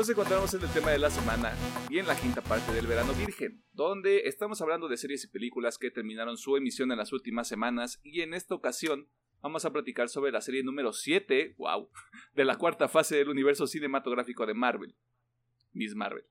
Nos 0.00 0.08
encontramos 0.08 0.54
en 0.54 0.62
el 0.62 0.70
tema 0.70 0.92
de 0.92 0.98
la 0.98 1.10
semana 1.10 1.54
y 1.90 1.98
en 1.98 2.06
la 2.06 2.18
quinta 2.18 2.40
parte 2.40 2.72
del 2.72 2.86
verano 2.86 3.12
virgen, 3.12 3.62
donde 3.74 4.20
estamos 4.20 4.62
hablando 4.62 4.88
de 4.88 4.96
series 4.96 5.24
y 5.24 5.28
películas 5.28 5.76
que 5.76 5.90
terminaron 5.90 6.38
su 6.38 6.56
emisión 6.56 6.90
en 6.90 6.96
las 6.96 7.12
últimas 7.12 7.46
semanas 7.46 8.00
y 8.02 8.22
en 8.22 8.32
esta 8.32 8.54
ocasión 8.54 9.10
vamos 9.42 9.66
a 9.66 9.74
platicar 9.74 10.08
sobre 10.08 10.32
la 10.32 10.40
serie 10.40 10.62
número 10.62 10.94
7, 10.94 11.54
wow, 11.58 11.90
de 12.34 12.44
la 12.46 12.56
cuarta 12.56 12.88
fase 12.88 13.16
del 13.16 13.28
universo 13.28 13.66
cinematográfico 13.66 14.46
de 14.46 14.54
Marvel, 14.54 14.96
Miss 15.72 15.94
Marvel, 15.94 16.24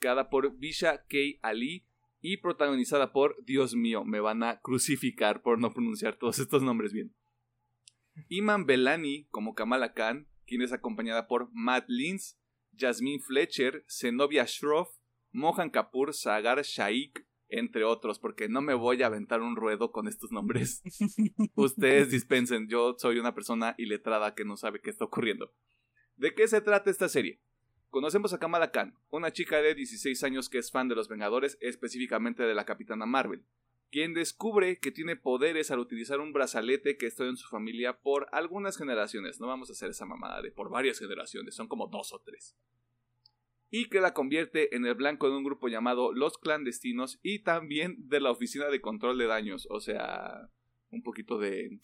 creada 0.00 0.28
por 0.28 0.58
Bisha 0.58 1.06
K. 1.06 1.16
Ali 1.42 1.86
y 2.22 2.38
protagonizada 2.38 3.12
por, 3.12 3.36
Dios 3.44 3.76
mío, 3.76 4.04
me 4.04 4.18
van 4.18 4.42
a 4.42 4.58
crucificar 4.58 5.42
por 5.42 5.60
no 5.60 5.72
pronunciar 5.72 6.16
todos 6.16 6.40
estos 6.40 6.64
nombres 6.64 6.92
bien. 6.92 7.14
Iman 8.26 8.66
Belani 8.66 9.28
como 9.30 9.54
Kamala 9.54 9.92
Khan, 9.92 10.26
quien 10.44 10.62
es 10.62 10.72
acompañada 10.72 11.28
por 11.28 11.50
Matt 11.52 11.84
Lins, 11.86 12.36
Jasmine 12.76 13.20
Fletcher, 13.20 13.84
Zenobia 13.88 14.44
Shroff, 14.44 14.90
Mohan 15.32 15.70
Kapoor, 15.70 16.14
Sagar 16.14 16.62
Shaikh, 16.62 17.26
entre 17.48 17.84
otros, 17.84 18.18
porque 18.18 18.48
no 18.48 18.62
me 18.62 18.74
voy 18.74 19.02
a 19.02 19.06
aventar 19.06 19.42
un 19.42 19.56
ruedo 19.56 19.92
con 19.92 20.08
estos 20.08 20.32
nombres. 20.32 20.82
Ustedes 21.54 22.10
dispensen, 22.10 22.68
yo 22.68 22.96
soy 22.98 23.18
una 23.18 23.34
persona 23.34 23.74
iletrada 23.76 24.34
que 24.34 24.44
no 24.44 24.56
sabe 24.56 24.80
qué 24.80 24.90
está 24.90 25.04
ocurriendo. 25.04 25.52
¿De 26.16 26.34
qué 26.34 26.48
se 26.48 26.60
trata 26.60 26.90
esta 26.90 27.08
serie? 27.08 27.40
Conocemos 27.90 28.32
a 28.32 28.38
Kamala 28.38 28.70
Khan, 28.70 28.98
una 29.10 29.32
chica 29.32 29.60
de 29.60 29.74
16 29.74 30.24
años 30.24 30.48
que 30.48 30.58
es 30.58 30.70
fan 30.70 30.88
de 30.88 30.94
los 30.94 31.08
Vengadores, 31.08 31.58
específicamente 31.60 32.42
de 32.42 32.54
la 32.54 32.64
Capitana 32.64 33.04
Marvel, 33.04 33.44
quien 33.92 34.14
descubre 34.14 34.78
que 34.78 34.90
tiene 34.90 35.16
poderes 35.16 35.70
al 35.70 35.78
utilizar 35.78 36.18
un 36.18 36.32
brazalete 36.32 36.96
que 36.96 37.06
está 37.06 37.26
en 37.26 37.36
su 37.36 37.46
familia 37.48 38.00
por 38.00 38.26
algunas 38.32 38.78
generaciones. 38.78 39.38
No 39.38 39.46
vamos 39.46 39.68
a 39.68 39.74
hacer 39.74 39.90
esa 39.90 40.06
mamada 40.06 40.40
de 40.40 40.50
por 40.50 40.70
varias 40.70 40.98
generaciones, 40.98 41.54
son 41.54 41.68
como 41.68 41.88
dos 41.88 42.14
o 42.14 42.20
tres. 42.20 42.56
Y 43.68 43.90
que 43.90 44.00
la 44.00 44.14
convierte 44.14 44.74
en 44.74 44.86
el 44.86 44.94
blanco 44.94 45.28
de 45.28 45.36
un 45.36 45.44
grupo 45.44 45.68
llamado 45.68 46.12
Los 46.14 46.38
Clandestinos 46.38 47.20
y 47.22 47.40
también 47.40 47.96
de 48.08 48.20
la 48.20 48.30
Oficina 48.30 48.68
de 48.68 48.80
Control 48.80 49.18
de 49.18 49.26
Daños. 49.26 49.68
O 49.70 49.80
sea, 49.80 50.48
un 50.90 51.02
poquito 51.02 51.38
de 51.38 51.78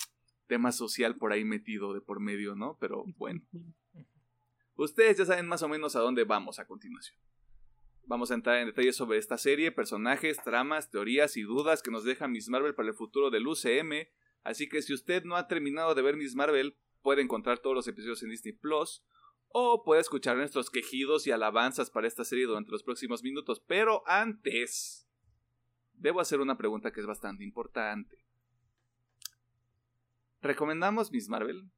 tema 0.47 0.72
social 0.72 1.16
por 1.16 1.32
ahí 1.32 1.44
metido 1.44 1.93
de 1.93 2.01
por 2.01 2.20
medio, 2.20 2.55
¿no? 2.55 2.78
Pero 2.80 3.05
bueno. 3.18 3.43
Ustedes 4.76 5.18
ya 5.18 5.26
saben 5.26 5.47
más 5.47 5.62
o 5.62 5.68
menos 5.68 5.94
a 5.94 6.01
dónde 6.01 6.24
vamos 6.24 6.59
a 6.59 6.66
continuación. 6.66 7.18
Vamos 8.09 8.30
a 8.30 8.35
entrar 8.35 8.56
en 8.56 8.68
detalles 8.68 8.97
sobre 8.97 9.18
esta 9.18 9.36
serie, 9.36 9.70
personajes, 9.70 10.43
tramas, 10.43 10.90
teorías 10.90 11.36
y 11.36 11.43
dudas 11.43 11.82
que 11.82 11.90
nos 11.90 12.05
deja 12.05 12.26
Miss 12.26 12.48
Marvel 12.48 12.74
para 12.74 12.89
el 12.89 12.94
futuro 12.94 13.28
del 13.28 13.47
UCM. 13.47 14.09
Así 14.44 14.66
que 14.66 14.80
si 14.80 14.94
usted 14.94 15.24
no 15.24 15.36
ha 15.36 15.47
terminado 15.47 15.94
de 15.94 16.01
ver 16.01 16.16
Miss 16.16 16.35
Marvel, 16.35 16.74
puede 17.02 17.20
encontrar 17.20 17.59
todos 17.59 17.76
los 17.76 17.86
episodios 17.86 18.22
en 18.22 18.30
Disney 18.30 18.55
Plus. 18.55 19.05
o 19.48 19.82
puede 19.85 20.01
escuchar 20.01 20.39
nuestros 20.39 20.70
quejidos 20.70 21.26
y 21.26 21.32
alabanzas 21.32 21.90
para 21.90 22.06
esta 22.06 22.24
serie 22.24 22.47
durante 22.47 22.70
los 22.70 22.82
próximos 22.82 23.22
minutos. 23.22 23.62
Pero 23.66 24.02
antes, 24.06 25.06
debo 25.93 26.20
hacer 26.20 26.40
una 26.40 26.56
pregunta 26.56 26.90
que 26.90 27.01
es 27.01 27.06
bastante 27.06 27.44
importante. 27.44 28.24
¿Recomendamos 30.40 31.12
Miss 31.12 31.28
Marvel? 31.28 31.70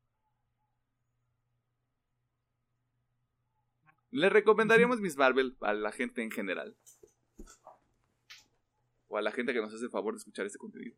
¿Le 4.11 4.29
recomendaríamos 4.29 5.01
Miss 5.01 5.17
Marvel 5.17 5.57
a 5.61 5.73
la 5.73 5.93
gente 5.93 6.23
en 6.23 6.31
general? 6.31 6.77
O 9.09 9.17
a 9.17 9.23
la 9.23 9.31
gente 9.33 9.53
que 9.53 9.61
nos 9.61 9.73
hace 9.73 9.85
el 9.85 9.91
favor 9.91 10.15
de 10.15 10.19
escuchar 10.19 10.47
este 10.47 10.59
contenido. 10.59 10.97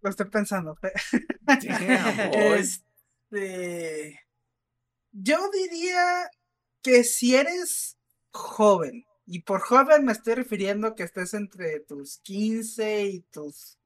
Lo 0.00 0.10
estoy 0.10 0.30
pensando. 0.30 0.78
este... 3.30 4.20
Yo 5.12 5.50
diría 5.50 6.30
que 6.82 7.04
si 7.04 7.34
eres 7.34 7.98
joven, 8.30 9.06
y 9.26 9.40
por 9.42 9.60
joven 9.60 10.04
me 10.04 10.12
estoy 10.12 10.34
refiriendo 10.34 10.94
que 10.94 11.02
estés 11.02 11.34
entre 11.34 11.80
tus 11.80 12.18
15 12.18 13.04
y 13.06 13.20
tus 13.22 13.78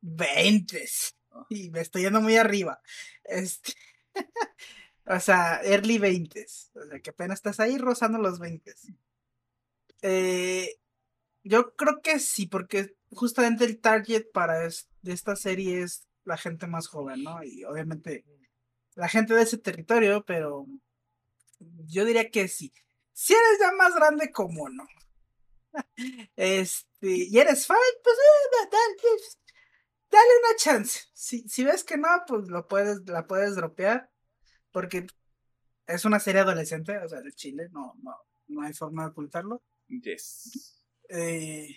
20. 0.00 0.88
Ah. 1.32 1.46
Y 1.50 1.70
me 1.70 1.80
estoy 1.80 2.02
yendo 2.02 2.20
muy 2.20 2.36
arriba. 2.36 2.80
Este... 3.24 3.72
o 5.06 5.20
sea, 5.20 5.60
early 5.64 5.98
20. 5.98 6.46
O 6.74 6.86
sea, 6.88 7.00
que 7.00 7.10
apenas 7.10 7.38
estás 7.38 7.60
ahí 7.60 7.78
rozando 7.78 8.18
los 8.18 8.38
20. 8.38 8.74
Eh, 10.02 10.76
yo 11.42 11.74
creo 11.76 12.00
que 12.02 12.18
sí, 12.18 12.46
porque 12.46 12.96
justamente 13.10 13.64
el 13.64 13.80
target 13.80 14.30
para 14.32 14.58
de 14.58 15.12
esta 15.12 15.36
serie 15.36 15.82
es 15.82 16.06
la 16.24 16.36
gente 16.36 16.66
más 16.66 16.88
joven, 16.88 17.22
¿no? 17.22 17.42
Y 17.44 17.64
obviamente 17.64 18.24
la 18.94 19.08
gente 19.08 19.34
de 19.34 19.42
ese 19.42 19.58
territorio, 19.58 20.24
pero 20.24 20.66
yo 21.86 22.04
diría 22.04 22.30
que 22.30 22.48
sí. 22.48 22.72
Si 23.12 23.32
eres 23.32 23.58
ya 23.60 23.72
más 23.72 23.94
grande, 23.94 24.30
como 24.32 24.68
no? 24.68 24.84
Este, 26.36 26.86
y 27.02 27.38
eres 27.38 27.66
fan, 27.66 27.76
pues 28.02 28.16
eh, 28.16 28.68
dale, 30.10 30.30
una 30.44 30.56
chance. 30.56 31.00
Si, 31.12 31.48
si 31.48 31.64
ves 31.64 31.84
que 31.84 31.96
no, 31.96 32.08
pues 32.26 32.48
lo 32.48 32.66
puedes, 32.66 33.08
la 33.08 33.26
puedes 33.26 33.56
dropear. 33.56 34.10
Porque 34.72 35.06
es 35.86 36.04
una 36.04 36.20
serie 36.20 36.42
adolescente, 36.42 36.98
o 36.98 37.08
sea, 37.08 37.20
de 37.20 37.32
Chile, 37.32 37.68
no, 37.72 37.94
no, 38.02 38.14
no 38.48 38.62
hay 38.62 38.72
forma 38.72 39.04
de 39.04 39.10
ocultarlo. 39.10 39.62
Yes. 39.88 40.82
Eh, 41.08 41.68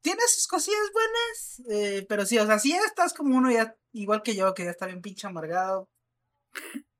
tiene 0.00 0.20
sus 0.28 0.46
cosillas 0.46 0.90
buenas, 0.92 1.62
eh, 1.70 2.06
pero 2.08 2.24
sí, 2.24 2.38
o 2.38 2.46
sea, 2.46 2.58
si 2.58 2.70
ya 2.70 2.80
estás 2.86 3.12
como 3.12 3.36
uno 3.36 3.50
ya, 3.50 3.76
igual 3.92 4.22
que 4.22 4.34
yo, 4.34 4.54
que 4.54 4.64
ya 4.64 4.70
está 4.70 4.86
bien 4.86 5.02
pinche 5.02 5.26
amargado, 5.26 5.88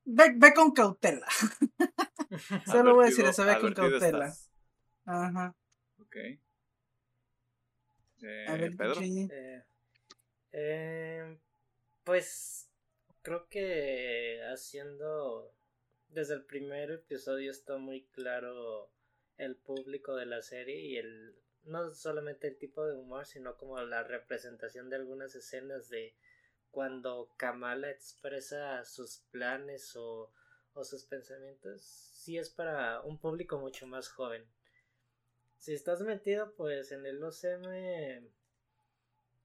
ve, 0.05 0.35
ve 0.37 0.53
con 0.53 0.73
cautela. 0.73 1.27
Solo 2.67 2.95
voy 2.95 3.07
a 3.07 3.09
decir 3.09 3.25
eso, 3.25 3.45
ve 3.45 3.59
con 3.61 3.75
cautela. 3.75 4.35
Ajá. 5.05 5.55
Ok. 5.99 6.17
Eh, 8.23 8.71
Pedro. 8.77 9.01
Eh, 10.53 11.39
pues 12.05 12.71
creo 13.23 13.49
que 13.49 14.41
haciendo 14.53 15.55
desde 16.09 16.35
el 16.35 16.45
primer 16.45 16.91
episodio 16.91 17.51
está 17.51 17.77
muy 17.77 18.07
claro 18.07 18.91
el 19.37 19.57
público 19.57 20.17
de 20.17 20.27
la 20.27 20.43
serie 20.43 20.81
y 20.81 20.97
el 20.97 21.37
no 21.65 21.93
solamente 21.93 22.49
el 22.49 22.57
tipo 22.57 22.87
de 22.87 22.97
humor, 22.97 23.27
sino 23.27 23.57
como 23.57 23.81
la 23.83 24.03
representación 24.03 24.89
de 24.89 24.97
algunas 24.97 25.35
escenas 25.35 25.89
de 25.91 26.17
cuando 26.71 27.35
Kamala 27.37 27.91
expresa 27.91 28.85
sus 28.85 29.19
planes 29.31 29.95
o, 29.97 30.33
o 30.73 30.85
sus 30.85 31.05
pensamientos, 31.05 31.83
sí 31.83 32.39
es 32.39 32.51
para 32.51 33.01
un 33.03 33.19
público 33.19 33.59
mucho 33.59 33.87
más 33.87 34.09
joven. 34.09 34.47
Si 35.59 35.75
estás 35.75 36.01
metido 36.03 36.55
pues 36.57 36.93
en 36.93 37.05
el 37.05 37.23
UCM, 37.23 38.29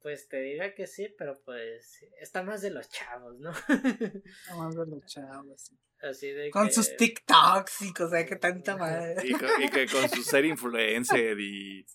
pues 0.01 0.27
te 0.27 0.41
diría 0.41 0.73
que 0.75 0.87
sí, 0.87 1.13
pero 1.17 1.41
pues 1.43 2.05
está 2.21 2.43
más 2.43 2.61
de 2.61 2.71
los 2.71 2.87
chavos, 2.89 3.39
¿no? 3.39 3.51
Está 3.51 4.55
más 4.55 4.75
de 4.75 4.85
los 4.85 5.05
chavos. 5.05 5.71
Así 6.01 6.31
de 6.31 6.51
con 6.51 6.71
sus 6.71 6.95
TikToks 6.97 7.81
y 7.83 7.93
cosas 7.93 8.25
que 8.25 8.35
tanta 8.35 8.75
madre. 8.75 9.15
Y, 9.23 9.69
que 9.69 9.87
con 9.87 10.09
su 10.09 10.21
ser 10.21 10.45
influencer 10.45 11.39
y 11.39 11.85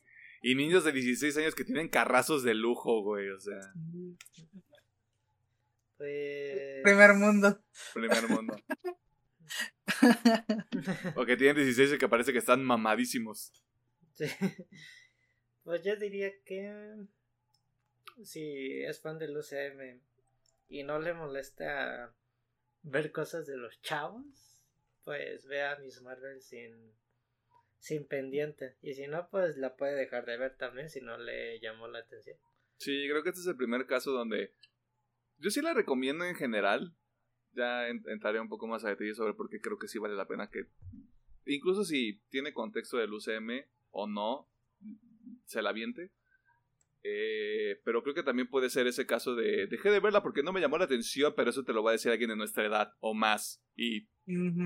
y 0.43 0.55
niños 0.55 0.85
de 0.85 0.93
16 0.93 1.37
años 1.39 1.55
que 1.55 1.65
tienen 1.65 1.89
carrazos 1.89 2.43
de 2.43 2.55
lujo, 2.55 3.03
güey, 3.03 3.29
o 3.31 3.41
sea. 3.41 3.61
Pues... 5.97 6.83
Primer 6.85 7.15
mundo. 7.15 7.61
Primer 7.93 8.29
mundo. 8.29 8.57
o 11.17 11.25
que 11.25 11.37
tienen 11.37 11.57
16 11.57 11.95
y 11.95 11.99
que 11.99 12.09
parece 12.09 12.33
que 12.33 12.39
están 12.39 12.65
mamadísimos. 12.65 13.53
Sí. 14.19 14.27
Pues 15.65 15.85
yo 15.85 15.97
diría 15.97 16.33
que 16.47 16.97
si 18.23 18.83
es 18.85 19.03
fan 19.03 19.19
del 19.19 19.37
UCM 19.37 20.01
y 20.69 20.83
no 20.83 20.99
le 20.99 21.13
molesta 21.13 22.17
ver 22.81 23.13
cosas 23.13 23.47
de 23.47 23.59
los 23.59 23.79
chavos, 23.83 24.25
pues 25.05 25.47
vea 25.47 25.77
Miss 25.77 26.01
Marvel 26.01 26.41
sin 26.41 26.95
sin 27.81 28.07
pendiente. 28.07 28.77
Y 28.81 28.95
si 28.95 29.09
no, 29.09 29.29
pues 29.29 29.59
la 29.59 29.77
puede 29.77 29.95
dejar 29.95 30.25
de 30.25 30.39
ver 30.39 30.57
también 30.57 30.89
si 30.89 31.03
no 31.03 31.19
le 31.19 31.61
llamó 31.61 31.87
la 31.87 31.99
atención. 31.99 32.39
Sí, 32.79 33.07
creo 33.07 33.23
que 33.23 33.29
este 33.29 33.43
es 33.43 33.47
el 33.47 33.57
primer 33.57 33.87
caso 33.87 34.13
donde 34.13 34.55
yo 35.37 35.51
sí 35.51 35.61
la 35.61 35.75
recomiendo 35.75 36.25
en 36.25 36.35
general. 36.35 36.97
Ya 37.53 37.89
entraré 37.89 38.41
un 38.41 38.49
poco 38.49 38.67
más 38.69 38.87
a 38.87 38.89
detalle 38.89 39.15
sobre 39.15 39.35
por 39.35 39.51
qué 39.51 39.61
creo 39.61 39.79
que 39.79 39.89
sí 39.89 39.99
vale 39.99 40.15
la 40.15 40.29
pena 40.29 40.49
que, 40.49 40.67
incluso 41.45 41.85
si 41.85 42.23
tiene 42.31 42.55
contexto 42.55 42.97
del 42.97 43.13
UCM 43.13 43.67
o 43.99 44.07
no, 44.07 44.49
se 45.45 45.63
la 45.63 45.73
viente. 45.73 46.13
Eh, 47.03 47.81
pero 47.85 48.03
creo 48.03 48.15
que 48.15 48.23
también 48.23 48.49
puede 48.49 48.71
ser 48.71 48.87
ese 48.87 49.07
caso 49.07 49.35
de 49.35 49.67
dejé 49.69 49.91
de 49.91 50.01
verla 50.01 50.23
porque 50.23 50.43
no 50.43 50.53
me 50.53 50.61
llamó 50.61 50.79
la 50.79 50.85
atención, 50.85 51.33
pero 51.37 51.51
eso 51.51 51.65
te 51.65 51.73
lo 51.73 51.83
va 51.83 51.91
a 51.91 51.93
decir 51.93 52.11
alguien 52.11 52.31
de 52.31 52.37
nuestra 52.37 52.67
edad 52.67 52.93
o 53.01 53.15
más 53.15 53.63
y 53.77 54.09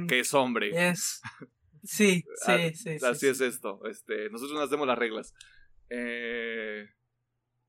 que 0.08 0.20
es 0.20 0.34
hombre. 0.34 0.70
Yes. 0.70 1.20
Sí, 1.84 2.22
ah, 2.46 2.58
sí, 2.72 2.74
sí. 2.76 3.04
Así 3.04 3.26
es 3.26 3.40
esto. 3.40 3.80
Este, 3.86 4.30
nosotros 4.30 4.54
nos 4.54 4.68
hacemos 4.68 4.86
las 4.86 4.96
reglas. 4.96 5.34
Eh, 5.90 6.88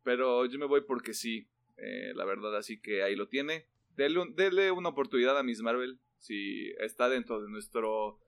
pero 0.04 0.46
yo 0.46 0.60
me 0.60 0.68
voy 0.68 0.82
porque 0.82 1.16
sí, 1.16 1.50
eh, 1.78 2.14
la 2.14 2.24
verdad, 2.24 2.56
así 2.56 2.80
que 2.80 3.02
ahí 3.02 3.16
lo 3.16 3.28
tiene. 3.28 3.66
Dele, 3.96 4.70
una 4.70 4.90
oportunidad 4.90 5.36
a 5.36 5.42
Miss 5.42 5.64
Marvel 5.64 6.00
si 6.20 6.70
está 6.80 7.10
dentro 7.10 7.42
de 7.42 7.50
nuestro... 7.50 8.20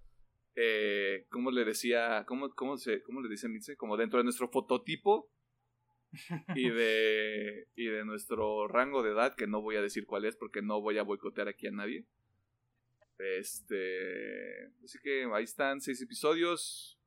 Eh, 0.56 1.26
¿Cómo 1.30 1.52
le 1.52 1.66
decía? 1.66 2.24
¿Cómo, 2.28 2.50
cómo, 2.56 2.78
se, 2.78 3.02
cómo 3.04 3.22
le 3.22 3.30
dice 3.30 3.50
Mitze? 3.50 3.76
Como 3.76 3.98
dentro 3.98 4.20
de 4.20 4.24
nuestro 4.24 4.50
fototipo 4.50 5.30
y 6.56 6.70
de, 6.70 7.68
y 7.76 7.86
de 7.86 8.06
nuestro 8.06 8.68
rango 8.68 9.04
de 9.04 9.12
edad, 9.12 9.36
que 9.36 9.48
no 9.48 9.62
voy 9.62 9.76
a 9.76 9.82
decir 9.82 10.06
cuál 10.06 10.26
es 10.26 10.36
porque 10.36 10.62
no 10.62 10.82
voy 10.82 10.98
a 10.98 11.04
boicotear 11.04 11.50
aquí 11.50 11.68
a 11.68 11.72
nadie. 11.72 12.06
Este. 13.18 14.68
Así 14.84 15.00
que 15.02 15.30
ahí 15.34 15.44
están 15.44 15.82
seis 15.82 16.02
episodios. 16.02 17.00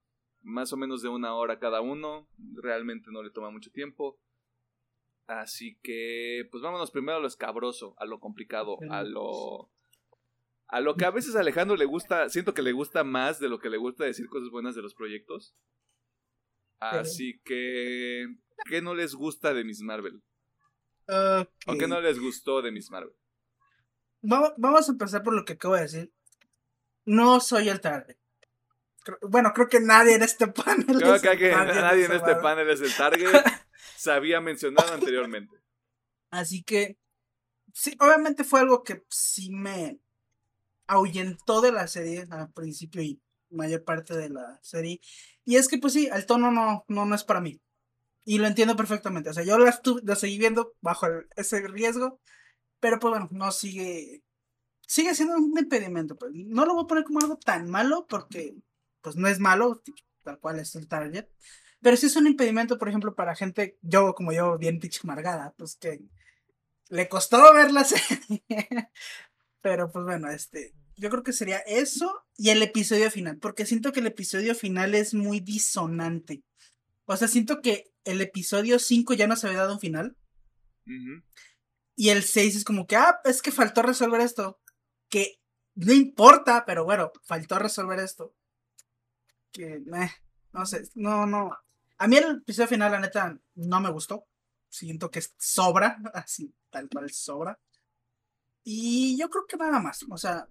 Más 0.43 0.73
o 0.73 0.77
menos 0.77 1.03
de 1.03 1.09
una 1.09 1.35
hora 1.35 1.59
cada 1.59 1.81
uno. 1.81 2.29
Realmente 2.55 3.11
no 3.11 3.23
le 3.23 3.31
toma 3.31 3.51
mucho 3.51 3.71
tiempo. 3.71 4.19
Así 5.27 5.79
que. 5.83 6.47
Pues 6.51 6.63
vámonos 6.63 6.91
primero 6.91 7.19
a 7.19 7.21
lo 7.21 7.27
escabroso, 7.27 7.95
a 7.99 8.07
lo 8.07 8.21
complicado, 8.21 8.79
a 8.91 9.03
lo. 9.03 9.71
A 10.69 10.81
lo 10.81 10.97
que 10.97 11.07
a 11.07 11.11
veces 11.11 11.35
a 11.35 11.41
Alejandro 11.41 11.77
le 11.77 11.87
gusta. 11.87 12.29
Siento 12.29 12.53
que 12.53 12.63
le 12.63 12.73
gusta 12.73 13.03
más 13.03 13.41
de 13.41 13.49
lo 13.49 13.59
que 13.59 13.71
le 13.71 13.79
gusta 13.79 14.05
decir 14.05 14.29
cosas 14.29 14.51
buenas 14.51 14.75
de 14.75 14.83
los 14.83 14.95
proyectos. 14.95 15.55
Así 16.79 17.41
que. 17.45 18.27
¿Qué 18.69 18.83
no 18.83 18.95
les 18.95 19.15
gusta 19.15 19.55
de 19.55 19.65
Miss 19.65 19.81
Marvel? 19.81 20.23
¿O 21.07 21.79
qué 21.79 21.89
no 21.89 22.01
les 22.01 22.19
gustó 22.21 22.61
de 22.61 22.71
Miss 22.71 22.91
Marvel? 22.91 23.15
Vamos 24.21 24.89
a 24.89 24.93
empezar 24.93 25.23
por 25.23 25.35
lo 25.35 25.45
que 25.45 25.55
acabo 25.55 25.75
de 25.75 25.83
decir. 25.83 26.13
No 27.07 27.41
soy 27.41 27.71
el 27.71 27.81
target. 27.81 28.17
Bueno, 29.23 29.53
creo 29.55 29.69
que 29.69 29.81
nadie 29.81 30.17
en 30.17 30.23
este 30.23 30.49
panel. 30.49 30.85
Creo 30.85 31.21
que, 31.21 31.51
nadie 31.51 32.05
en 32.05 32.13
este 32.13 32.37
panel 32.37 32.69
es 32.69 32.83
el 32.83 32.95
target. 32.95 33.27
Se 33.97 34.13
había 34.13 34.41
mencionado 34.43 34.93
anteriormente. 34.93 35.57
Así 36.31 36.63
que, 36.63 36.99
sí, 37.73 37.97
obviamente 38.01 38.45
fue 38.45 38.61
algo 38.61 38.83
que 38.83 39.03
sí 39.09 39.51
me 39.51 39.99
ahuyentó 40.89 41.61
de 41.61 41.73
la 41.73 41.87
serie 41.87 42.27
al 42.31 42.53
principio 42.53 43.03
y 43.03 43.21
mayor 43.51 43.85
parte 43.85 44.17
de 44.17 44.31
la 44.31 44.59
serie. 44.63 45.01
Y 45.45 45.57
es 45.57 45.69
que, 45.69 45.79
pues 45.79 45.93
sí, 45.93 46.09
el 46.13 46.27
tono 46.27 46.51
no, 46.51 46.85
no, 46.89 47.07
no 47.07 47.15
es 47.15 47.25
para 47.25 47.41
mí. 47.41 47.61
Y 48.25 48.39
lo 48.39 48.47
entiendo 48.47 48.77
perfectamente. 48.77 49.31
O 49.31 49.33
sea, 49.33 49.45
yo 49.45 49.59
la, 49.59 49.81
la 50.03 50.17
seguí 50.17 50.39
viendo 50.39 50.75
bajo 50.81 51.07
ese 51.37 51.67
riesgo 51.69 52.21
pero 52.81 52.99
pues 52.99 53.11
bueno, 53.11 53.29
no 53.31 53.51
sigue. 53.53 54.23
Sigue 54.87 55.15
siendo 55.15 55.37
un 55.37 55.59
impedimento. 55.59 56.17
Pues. 56.17 56.33
No 56.35 56.65
lo 56.65 56.75
voy 56.75 56.85
a 56.85 56.87
poner 56.87 57.05
como 57.05 57.21
algo 57.21 57.37
tan 57.37 57.69
malo 57.71 58.07
porque 58.09 58.55
pues 59.01 59.17
no 59.17 59.29
es 59.29 59.39
malo, 59.39 59.83
tal 60.25 60.39
cual 60.41 60.59
es 60.59 60.75
el 60.77 60.89
target. 60.89 61.27
Pero 61.81 61.97
sí 61.97 62.07
es 62.07 62.17
un 62.17 62.27
impedimento, 62.27 62.79
por 62.79 62.89
ejemplo, 62.89 63.15
para 63.15 63.37
gente, 63.37 63.79
yo 63.83 64.15
como 64.15 64.33
yo, 64.33 64.59
bien 64.59 64.81
pitch 64.81 65.05
amargada, 65.05 65.55
pues 65.57 65.77
que 65.77 66.01
le 66.89 67.09
costó 67.09 67.53
ver 67.55 67.71
la 67.73 67.85
serie. 67.85 68.47
Pero 69.61 69.91
pues 69.93 70.05
bueno, 70.05 70.31
este, 70.31 70.75
yo 70.99 71.11
creo 71.11 71.23
que 71.23 71.33
sería 71.33 71.59
eso 71.59 72.25
y 72.37 72.51
el 72.51 72.63
episodio 72.63 73.11
final, 73.11 73.39
porque 73.39 73.67
siento 73.67 73.93
que 73.93 74.01
el 74.01 74.07
episodio 74.07 74.55
final 74.55 74.95
es 74.95 75.15
muy 75.15 75.41
disonante. 75.41 76.43
O 77.05 77.17
sea, 77.17 77.29
siento 77.29 77.61
que 77.63 77.93
el 78.05 78.21
episodio 78.21 78.79
5 78.79 79.15
ya 79.15 79.27
no 79.27 79.37
se 79.37 79.47
había 79.47 79.61
dado 79.61 79.75
un 79.75 79.81
final. 79.81 80.17
Y 81.95 82.09
el 82.11 82.23
6 82.23 82.57
es 82.57 82.65
como 82.65 82.87
que, 82.87 82.97
ah, 82.97 83.21
es 83.25 83.43
que 83.43 83.53
faltó 83.53 83.83
resolver 83.83 84.21
esto. 84.21 84.61
Que 85.09 85.41
no 85.75 85.93
importa, 85.93 86.65
pero 86.67 86.85
bueno, 86.85 87.13
faltó 87.25 87.59
resolver 87.59 87.99
esto. 88.01 88.35
Que, 89.53 89.83
no 90.53 90.67
sé, 90.67 90.83
no, 90.95 91.27
no. 91.27 91.57
A 91.99 92.09
mí 92.09 92.17
el 92.17 92.39
episodio 92.39 92.69
final, 92.69 92.93
la 92.93 93.01
neta, 93.01 93.39
no 93.55 93.81
me 93.81 93.91
gustó. 93.91 94.27
Siento 94.69 95.11
que 95.11 95.23
sobra, 95.39 95.99
así, 96.15 96.53
tal 96.71 96.89
cual 96.89 97.11
sobra. 97.11 97.59
Y 98.65 99.17
yo 99.19 99.31
creo 99.31 99.47
que 99.47 99.57
nada 99.57 99.81
más. 99.81 100.05
O 100.11 100.19
sea, 100.19 100.49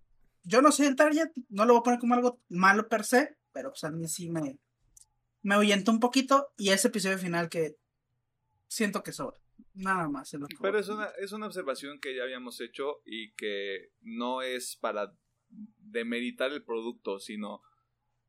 yo 0.48 0.61
no 0.61 0.72
soy 0.72 0.86
el 0.86 0.95
target, 0.95 1.30
no 1.49 1.65
lo 1.65 1.74
voy 1.74 1.82
a 1.82 1.84
poner 1.84 1.99
como 1.99 2.14
algo 2.14 2.41
malo 2.48 2.88
per 2.88 3.03
se, 3.03 3.38
pero 3.52 3.72
pues 3.72 3.84
a 3.84 3.91
mí 3.91 4.07
sí 4.07 4.30
me, 4.30 4.57
me 5.41 5.56
ahuyenta 5.56 5.91
un 5.91 5.99
poquito. 5.99 6.48
Y 6.57 6.69
ese 6.69 6.88
episodio 6.88 7.18
final 7.18 7.49
que 7.49 7.76
siento 8.68 9.03
que 9.03 9.11
sobra. 9.11 9.38
Nada 9.74 10.07
más. 10.07 10.34
Pero 10.61 10.80
es 10.80 10.88
una, 10.88 11.07
es 11.19 11.34
una 11.34 11.48
observación 11.48 11.99
que 11.99 12.15
ya 12.15 12.24
habíamos 12.24 12.61
hecho 12.61 13.02
y 13.06 13.34
que 13.34 13.91
no 14.02 14.41
es 14.41 14.78
para 14.78 15.14
demeritar 15.49 16.53
el 16.53 16.64
producto, 16.64 17.19
sino 17.19 17.61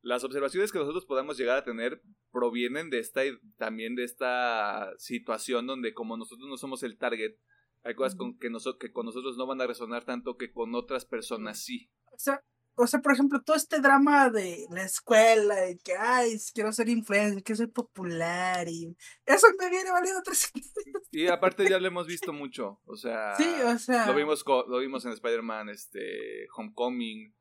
las 0.02 0.24
observaciones 0.24 0.72
que 0.72 0.78
nosotros 0.78 1.06
podamos 1.06 1.38
llegar 1.38 1.58
a 1.58 1.64
tener 1.64 2.02
provienen 2.32 2.90
de 2.90 2.98
esta 2.98 3.22
también 3.56 3.94
de 3.94 4.04
esta 4.04 4.92
situación 4.98 5.66
donde 5.66 5.94
como 5.94 6.16
nosotros 6.16 6.48
no 6.48 6.56
somos 6.56 6.82
el 6.82 6.98
target, 6.98 7.36
hay 7.84 7.94
cosas 7.94 8.16
con 8.16 8.38
que, 8.38 8.50
que 8.80 8.92
con 8.92 9.06
nosotros 9.06 9.36
no 9.36 9.46
van 9.46 9.60
a 9.60 9.66
resonar 9.66 10.04
tanto 10.04 10.36
que 10.36 10.52
con 10.52 10.74
otras 10.74 11.04
personas 11.04 11.62
sí. 11.62 11.90
O 12.18 12.20
sea, 12.20 12.42
o 12.74 12.86
sea, 12.86 13.00
por 13.00 13.12
ejemplo, 13.12 13.40
todo 13.42 13.56
este 13.56 13.80
drama 13.80 14.28
de 14.28 14.66
la 14.70 14.82
escuela 14.82 15.70
y 15.70 15.78
que, 15.78 15.94
ay, 15.96 16.36
quiero 16.52 16.72
ser 16.72 16.88
influencer, 16.88 17.44
quiero 17.44 17.56
ser 17.56 17.70
popular 17.70 18.68
y 18.68 18.96
eso 19.24 19.46
me 19.58 19.70
viene 19.70 19.90
valiendo 19.90 20.20
tres 20.22 20.52
Y 21.12 21.28
aparte 21.28 21.68
ya 21.68 21.78
lo 21.78 21.86
hemos 21.86 22.08
visto 22.08 22.32
mucho, 22.32 22.80
o 22.84 22.96
sea, 22.96 23.34
sí, 23.36 23.48
o 23.64 23.78
sea, 23.78 24.06
lo 24.06 24.14
vimos, 24.14 24.44
lo 24.46 24.78
vimos 24.78 25.04
en 25.04 25.12
Spider-Man, 25.12 25.68
este, 25.68 26.48
Homecoming, 26.56 27.34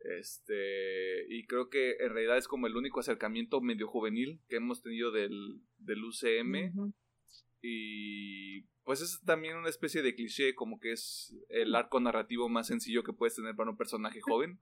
este, 0.00 1.26
y 1.28 1.46
creo 1.46 1.68
que 1.68 1.96
en 2.00 2.12
realidad 2.12 2.38
es 2.38 2.48
como 2.48 2.66
el 2.68 2.76
único 2.76 3.00
acercamiento 3.00 3.60
medio 3.60 3.88
juvenil 3.88 4.40
que 4.48 4.56
hemos 4.56 4.82
tenido 4.82 5.10
del, 5.10 5.62
del 5.78 6.04
UCM. 6.04 6.92
Y 7.62 8.62
pues 8.84 9.00
es 9.00 9.20
también 9.24 9.56
una 9.56 9.68
especie 9.68 10.02
de 10.02 10.14
cliché, 10.14 10.54
como 10.54 10.80
que 10.80 10.92
es 10.92 11.32
el 11.48 11.74
arco 11.74 12.00
narrativo 12.00 12.48
más 12.48 12.66
sencillo 12.66 13.04
que 13.04 13.12
puedes 13.12 13.36
tener 13.36 13.54
para 13.54 13.70
un 13.70 13.76
personaje 13.76 14.20
joven. 14.20 14.60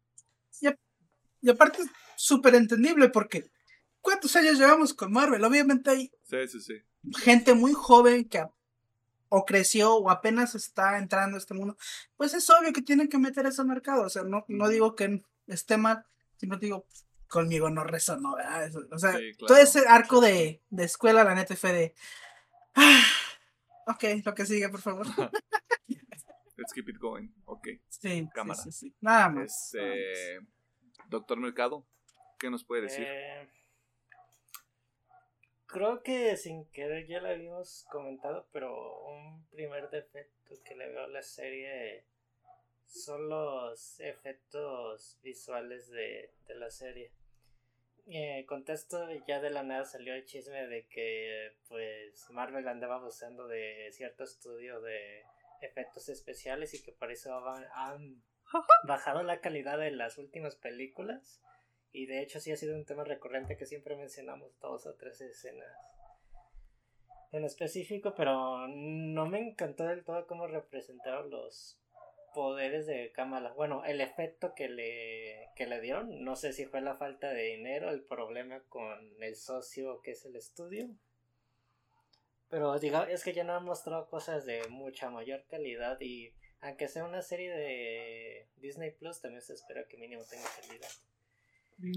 Y, 0.61 1.49
aparte 1.49 1.81
es 1.81 1.89
súper 2.17 2.55
entendible 2.55 3.09
porque 3.09 3.51
¿cuántos 4.03 4.37
años 4.37 4.59
llevamos 4.59 4.93
con 4.93 5.11
Marvel? 5.11 5.43
Obviamente 5.43 5.91
hay 5.91 6.13
gente 7.23 7.55
muy 7.55 7.73
joven 7.73 8.29
que 8.29 8.45
o 9.31 9.47
creció 9.47 9.95
o 9.95 10.11
apenas 10.11 10.55
está 10.55 10.99
entrando 10.99 11.37
a 11.37 11.39
este 11.39 11.55
mundo. 11.55 11.77
Pues 12.17 12.35
es 12.35 12.51
obvio 12.51 12.73
que 12.73 12.83
tienen 12.83 13.09
que 13.09 13.17
meter 13.17 13.47
ese 13.47 13.65
mercado. 13.65 14.03
O 14.03 14.11
sea, 14.11 14.25
no, 14.25 14.45
no 14.49 14.69
digo 14.69 14.95
que 14.95 15.23
esté 15.47 15.77
mal, 15.77 16.05
sino 16.37 16.59
digo, 16.59 16.85
conmigo 17.29 17.71
no 17.71 17.85
resonó, 17.85 18.35
¿verdad? 18.35 18.71
O 18.91 18.99
sea, 18.99 19.17
todo 19.39 19.57
ese 19.57 19.87
arco 19.87 20.21
de, 20.21 20.61
de 20.69 20.85
escuela, 20.85 21.25
la 21.25 21.35
neta 21.35 21.57
fue 21.57 21.73
de... 21.73 21.95
Ah, 22.75 23.05
ok, 23.87 24.05
lo 24.25 24.35
que 24.35 24.47
sigue, 24.47 24.69
por 24.69 24.81
favor. 24.81 25.07
Let's 26.57 26.73
keep 26.75 26.89
it 26.91 26.99
going. 26.99 27.29
Ok. 27.47 27.69
Sí, 27.89 28.29
Cámara. 28.35 28.61
Sí, 28.61 28.71
sí, 28.71 28.95
Nada 29.01 29.31
más. 29.31 29.75
Este, 29.75 30.41
Doctor 31.09 31.39
Mercado, 31.39 31.87
¿qué 32.39 32.51
nos 32.51 32.65
puede 32.65 32.83
decir? 32.83 33.07
Eh, 33.09 33.49
creo 35.67 36.03
que 36.03 36.37
sin 36.37 36.67
querer 36.67 37.07
ya 37.07 37.21
lo 37.21 37.29
habíamos 37.29 37.87
comentado, 37.91 38.47
pero 38.53 39.01
un 39.07 39.47
primer 39.47 39.89
defecto 39.91 40.55
que 40.65 40.75
le 40.75 40.89
veo 40.89 41.05
a 41.05 41.09
la 41.09 41.23
serie 41.23 42.05
son 42.87 43.29
los 43.29 43.99
efectos 44.01 45.19
visuales 45.23 45.89
de, 45.91 46.35
de 46.47 46.55
la 46.57 46.71
serie. 46.71 47.13
Eh, 48.07 48.45
contesto, 48.47 49.09
ya 49.27 49.41
de 49.41 49.51
la 49.51 49.63
nada 49.63 49.85
salió 49.85 50.15
el 50.15 50.25
chisme 50.25 50.67
de 50.67 50.87
que 50.87 51.53
pues 51.69 52.29
Marvel 52.31 52.67
andaba 52.69 52.97
abusando 52.97 53.47
de 53.47 53.89
cierto 53.93 54.25
estudio 54.25 54.81
de 54.81 55.23
efectos 55.63 56.09
especiales 56.09 56.75
y 56.75 56.83
que 56.83 56.93
por 56.93 57.11
eso 57.11 57.33
han 57.75 58.23
bajado 58.87 59.23
la 59.23 59.41
calidad 59.41 59.79
de 59.79 59.91
las 59.91 60.19
últimas 60.19 60.57
películas. 60.57 61.41
Y 61.93 62.07
de 62.07 62.23
hecho 62.23 62.41
sí 62.41 62.53
ha 62.53 62.57
sido 62.57 62.77
un 62.77 62.85
tema 62.85 63.05
recurrente 63.05 63.57
que 63.57 63.67
siempre 63.67 63.97
mencionamos 63.97 64.59
dos 64.61 64.87
o 64.87 64.95
tres 64.95 65.21
escenas 65.21 65.77
en 67.33 67.45
específico, 67.45 68.15
pero 68.17 68.67
no 68.69 69.27
me 69.27 69.39
encantó 69.39 69.85
del 69.85 70.05
todo 70.05 70.27
cómo 70.27 70.47
representaron 70.47 71.31
los 71.31 71.80
poderes 72.33 72.87
de 72.87 73.13
Kamala. 73.13 73.53
Bueno, 73.53 73.85
el 73.85 74.01
efecto 74.01 74.55
que 74.55 74.69
le, 74.69 75.51
que 75.57 75.67
le 75.67 75.81
dieron, 75.81 76.25
no 76.25 76.37
sé 76.37 76.53
si 76.53 76.67
fue 76.67 76.81
la 76.81 76.97
falta 76.97 77.31
de 77.31 77.57
dinero, 77.57 77.91
el 77.91 78.03
problema 78.03 78.61
con 78.69 79.23
el 79.23 79.37
socio 79.37 80.01
que 80.03 80.13
es 80.13 80.25
el 80.25 80.37
estudio. 80.37 80.89
Pero 82.49 82.79
diga, 82.79 83.05
es 83.11 83.23
que 83.23 83.33
ya 83.33 83.45
no 83.45 83.55
han 83.55 83.65
mostrado 83.65 84.09
cosas 84.09 84.45
de 84.45 84.67
mucha 84.69 85.11
mayor 85.11 85.45
calidad 85.49 86.01
y 86.01 86.33
aunque 86.61 86.89
sea 86.89 87.05
una 87.05 87.23
serie 87.23 87.51
de 87.51 88.49
Disney 88.57 88.91
Plus, 88.91 89.21
también 89.21 89.41
se 89.41 89.55
espera 89.55 89.87
que 89.89 89.97
mínimo 89.97 90.23
tenga 90.25 90.49
calidad. 90.61 90.91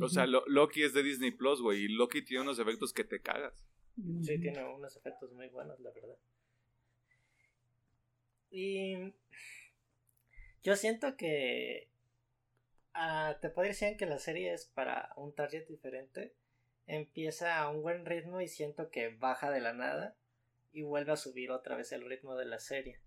O 0.02 0.08
sea, 0.08 0.26
Loki 0.26 0.84
es 0.84 0.94
de 0.94 1.04
Disney 1.04 1.32
Plus, 1.32 1.62
güey, 1.62 1.86
y 1.86 1.88
Loki 1.90 2.24
tiene 2.24 2.44
unos 2.44 2.60
efectos 2.60 2.94
que 2.94 3.04
te 3.04 3.20
cagas. 3.20 3.66
Sí, 4.24 4.40
tiene 4.40 4.64
unos 4.64 4.96
efectos 4.96 5.32
muy 5.34 5.50
buenos, 5.50 5.80
la 5.82 5.92
verdad. 5.92 6.18
Y 8.50 9.14
yo 10.64 10.76
siento 10.76 11.18
que 11.18 11.90
uh, 12.96 13.40
te 13.42 13.50
podría 13.50 13.72
decir 13.72 13.98
que 13.98 14.06
la 14.06 14.20
serie 14.20 14.54
es 14.54 14.66
para 14.66 15.12
un 15.18 15.34
target 15.36 15.68
diferente. 15.68 16.34
Empieza 16.88 17.60
a 17.60 17.70
un 17.70 17.82
buen 17.82 18.06
ritmo 18.06 18.42
y 18.42 18.48
siento 18.48 18.90
que 18.90 19.10
baja 19.10 19.52
de 19.52 19.62
la 19.62 19.74
nada 19.74 20.16
y 20.72 20.84
vuelve 20.84 21.12
a 21.12 21.18
subir 21.18 21.52
otra 21.52 21.76
vez 21.76 21.92
el 21.92 22.08
ritmo 22.08 22.36
de 22.36 22.46
la 22.46 22.60
serie. 22.60 23.00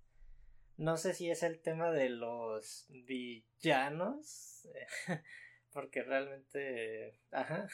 No 0.77 0.97
sé 0.99 1.15
si 1.15 1.31
es 1.31 1.43
el 1.43 1.61
tema 1.61 1.91
de 1.91 2.11
los 2.11 2.87
villanos, 2.89 4.69
porque 5.73 6.03
realmente, 6.03 7.19
ajá. 7.31 7.67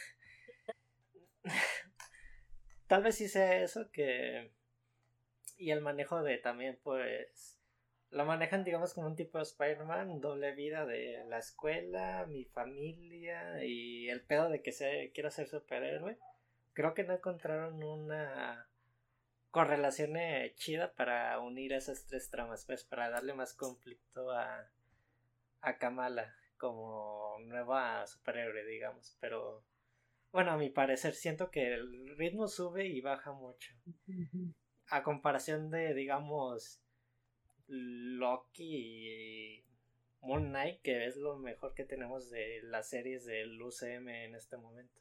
Tal 2.86 3.02
vez 3.02 3.16
sí 3.16 3.28
sea 3.28 3.62
eso 3.62 3.90
que 3.90 4.52
y 5.56 5.70
el 5.70 5.80
manejo 5.80 6.22
de 6.22 6.38
también 6.38 6.78
pues 6.82 7.61
lo 8.12 8.26
manejan, 8.26 8.62
digamos, 8.62 8.92
como 8.92 9.06
un 9.06 9.16
tipo 9.16 9.38
de 9.38 9.44
Spider-Man, 9.44 10.20
doble 10.20 10.52
vida 10.54 10.84
de 10.84 11.24
la 11.28 11.38
escuela, 11.38 12.26
mi 12.26 12.44
familia 12.44 13.64
y 13.64 14.08
el 14.10 14.22
pedo 14.22 14.50
de 14.50 14.60
que 14.62 14.70
se 14.70 15.10
quiera 15.14 15.30
ser 15.30 15.48
superhéroe. 15.48 16.18
Creo 16.74 16.92
que 16.92 17.04
no 17.04 17.14
encontraron 17.14 17.82
una 17.82 18.68
correlación 19.50 20.16
eh, 20.16 20.52
chida 20.56 20.92
para 20.92 21.38
unir 21.40 21.72
esas 21.72 22.06
tres 22.06 22.30
tramas, 22.30 22.66
pues 22.66 22.84
para 22.84 23.08
darle 23.08 23.32
más 23.32 23.54
conflicto 23.54 24.30
a, 24.30 24.70
a 25.62 25.78
Kamala 25.78 26.34
como 26.58 27.38
nueva 27.40 28.06
superhéroe, 28.06 28.64
digamos. 28.66 29.16
Pero 29.20 29.64
bueno, 30.32 30.52
a 30.52 30.58
mi 30.58 30.68
parecer 30.68 31.14
siento 31.14 31.50
que 31.50 31.72
el 31.72 32.14
ritmo 32.18 32.46
sube 32.46 32.86
y 32.86 33.00
baja 33.00 33.32
mucho. 33.32 33.72
A 34.88 35.02
comparación 35.02 35.70
de, 35.70 35.94
digamos, 35.94 36.82
Loki 37.72 38.64
y 38.64 39.64
Moon 40.20 40.50
Knight, 40.50 40.82
que 40.82 41.06
es 41.06 41.16
lo 41.16 41.38
mejor 41.38 41.74
que 41.74 41.84
tenemos 41.84 42.30
de 42.30 42.62
las 42.64 42.88
series 42.88 43.24
del 43.24 43.60
UCM 43.60 44.08
en 44.08 44.34
este 44.34 44.56
momento. 44.56 45.00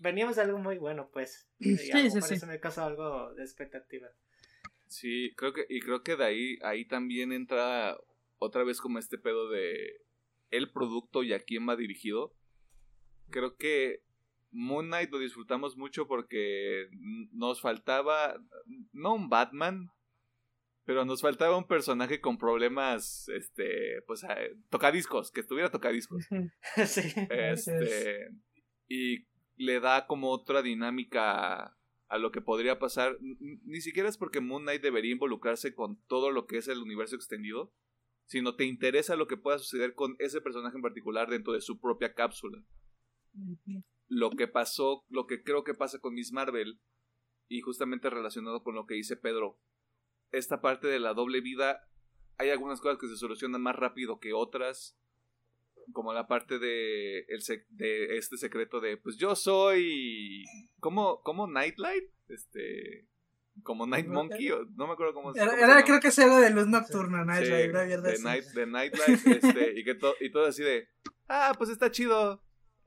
Veníamos 0.00 0.36
de 0.36 0.42
algo 0.42 0.58
muy 0.58 0.78
bueno, 0.78 1.10
pues. 1.12 1.48
Sí, 1.58 2.10
sí, 2.10 2.20
sí. 2.22 2.46
me 2.46 2.60
caso 2.60 2.84
algo 2.84 3.34
de 3.34 3.42
expectativa. 3.42 4.08
Sí, 4.86 5.32
creo 5.36 5.52
que, 5.52 5.66
y 5.68 5.80
creo 5.80 6.02
que 6.02 6.16
de 6.16 6.24
ahí, 6.24 6.58
ahí 6.62 6.84
también 6.84 7.32
entra 7.32 7.96
otra 8.38 8.64
vez 8.64 8.80
como 8.80 8.98
este 8.98 9.18
pedo 9.18 9.48
de 9.48 10.02
el 10.50 10.70
producto 10.72 11.22
y 11.22 11.32
a 11.32 11.40
quién 11.40 11.68
va 11.68 11.76
dirigido. 11.76 12.34
Creo 13.30 13.56
que 13.56 14.02
Moon 14.52 14.86
Knight 14.86 15.10
lo 15.10 15.18
disfrutamos 15.18 15.76
mucho 15.76 16.06
porque 16.06 16.88
nos 17.32 17.60
faltaba, 17.60 18.34
no 18.92 19.14
un 19.14 19.28
Batman, 19.28 19.90
pero 20.84 21.04
nos 21.04 21.20
faltaba 21.20 21.56
un 21.56 21.66
personaje 21.66 22.20
con 22.20 22.38
problemas, 22.38 23.28
este, 23.28 24.02
pues, 24.06 24.26
tocadiscos, 24.70 25.30
que 25.30 25.40
estuviera 25.40 25.70
tocadiscos. 25.70 26.26
sí. 26.86 27.12
Este, 27.30 28.30
y 28.88 29.26
le 29.56 29.78
da 29.78 30.06
como 30.06 30.30
otra 30.30 30.62
dinámica 30.62 31.76
a 32.08 32.18
lo 32.18 32.32
que 32.32 32.40
podría 32.40 32.78
pasar. 32.78 33.16
Ni 33.20 33.80
siquiera 33.80 34.08
es 34.08 34.16
porque 34.16 34.40
Moon 34.40 34.62
Knight 34.62 34.82
debería 34.82 35.12
involucrarse 35.12 35.74
con 35.74 36.02
todo 36.08 36.32
lo 36.32 36.46
que 36.46 36.56
es 36.56 36.66
el 36.66 36.78
universo 36.78 37.14
extendido, 37.14 37.72
sino 38.26 38.56
te 38.56 38.64
interesa 38.64 39.16
lo 39.16 39.28
que 39.28 39.36
pueda 39.36 39.58
suceder 39.58 39.94
con 39.94 40.16
ese 40.18 40.40
personaje 40.40 40.76
en 40.76 40.82
particular 40.82 41.30
dentro 41.30 41.52
de 41.52 41.60
su 41.60 41.78
propia 41.78 42.14
cápsula. 42.14 42.64
Lo 44.10 44.30
que 44.32 44.46
pasó, 44.46 45.06
lo 45.08 45.26
que 45.26 45.42
creo 45.42 45.64
que 45.64 45.72
pasa 45.72 46.00
con 46.00 46.12
Miss 46.12 46.32
Marvel, 46.32 46.80
y 47.48 47.62
justamente 47.62 48.10
relacionado 48.10 48.62
con 48.62 48.74
lo 48.74 48.84
que 48.84 48.94
dice 48.94 49.16
Pedro, 49.16 49.58
esta 50.30 50.60
parte 50.60 50.88
de 50.88 51.00
la 51.00 51.14
doble 51.14 51.40
vida, 51.40 51.88
hay 52.36 52.50
algunas 52.50 52.80
cosas 52.80 52.98
que 52.98 53.08
se 53.08 53.16
solucionan 53.16 53.62
más 53.62 53.76
rápido 53.76 54.20
que 54.20 54.34
otras 54.34 55.00
como 55.92 56.12
la 56.12 56.26
parte 56.26 56.58
de, 56.58 57.20
el 57.20 57.42
de 57.70 58.16
este 58.16 58.36
secreto 58.36 58.80
de, 58.80 58.96
pues 58.96 59.16
yo 59.16 59.34
soy, 59.34 60.44
¿cómo, 60.78 61.22
cómo 61.22 61.46
Nightlight? 61.46 62.04
Este, 62.28 63.08
como 63.62 63.86
Night 63.86 64.06
Monkey, 64.06 64.50
no 64.76 64.86
me 64.86 64.92
acuerdo 64.92 65.14
cómo, 65.14 65.34
era, 65.34 65.54
era 65.58 65.84
creo 65.84 66.00
que 66.00 66.08
es 66.08 66.18
algo 66.18 66.38
de 66.38 66.50
luz 66.50 66.66
nocturna, 66.66 67.24
Nightlight, 67.24 67.72
de, 67.72 68.18
night, 68.22 68.44
de 68.54 68.66
Nightlight, 68.66 69.26
este, 69.26 69.78
y, 69.78 69.84
que 69.84 69.98
y 70.20 70.30
todo 70.30 70.46
así 70.46 70.62
de, 70.62 70.88
ah, 71.28 71.54
pues 71.56 71.70
está 71.70 71.90
chido. 71.90 72.42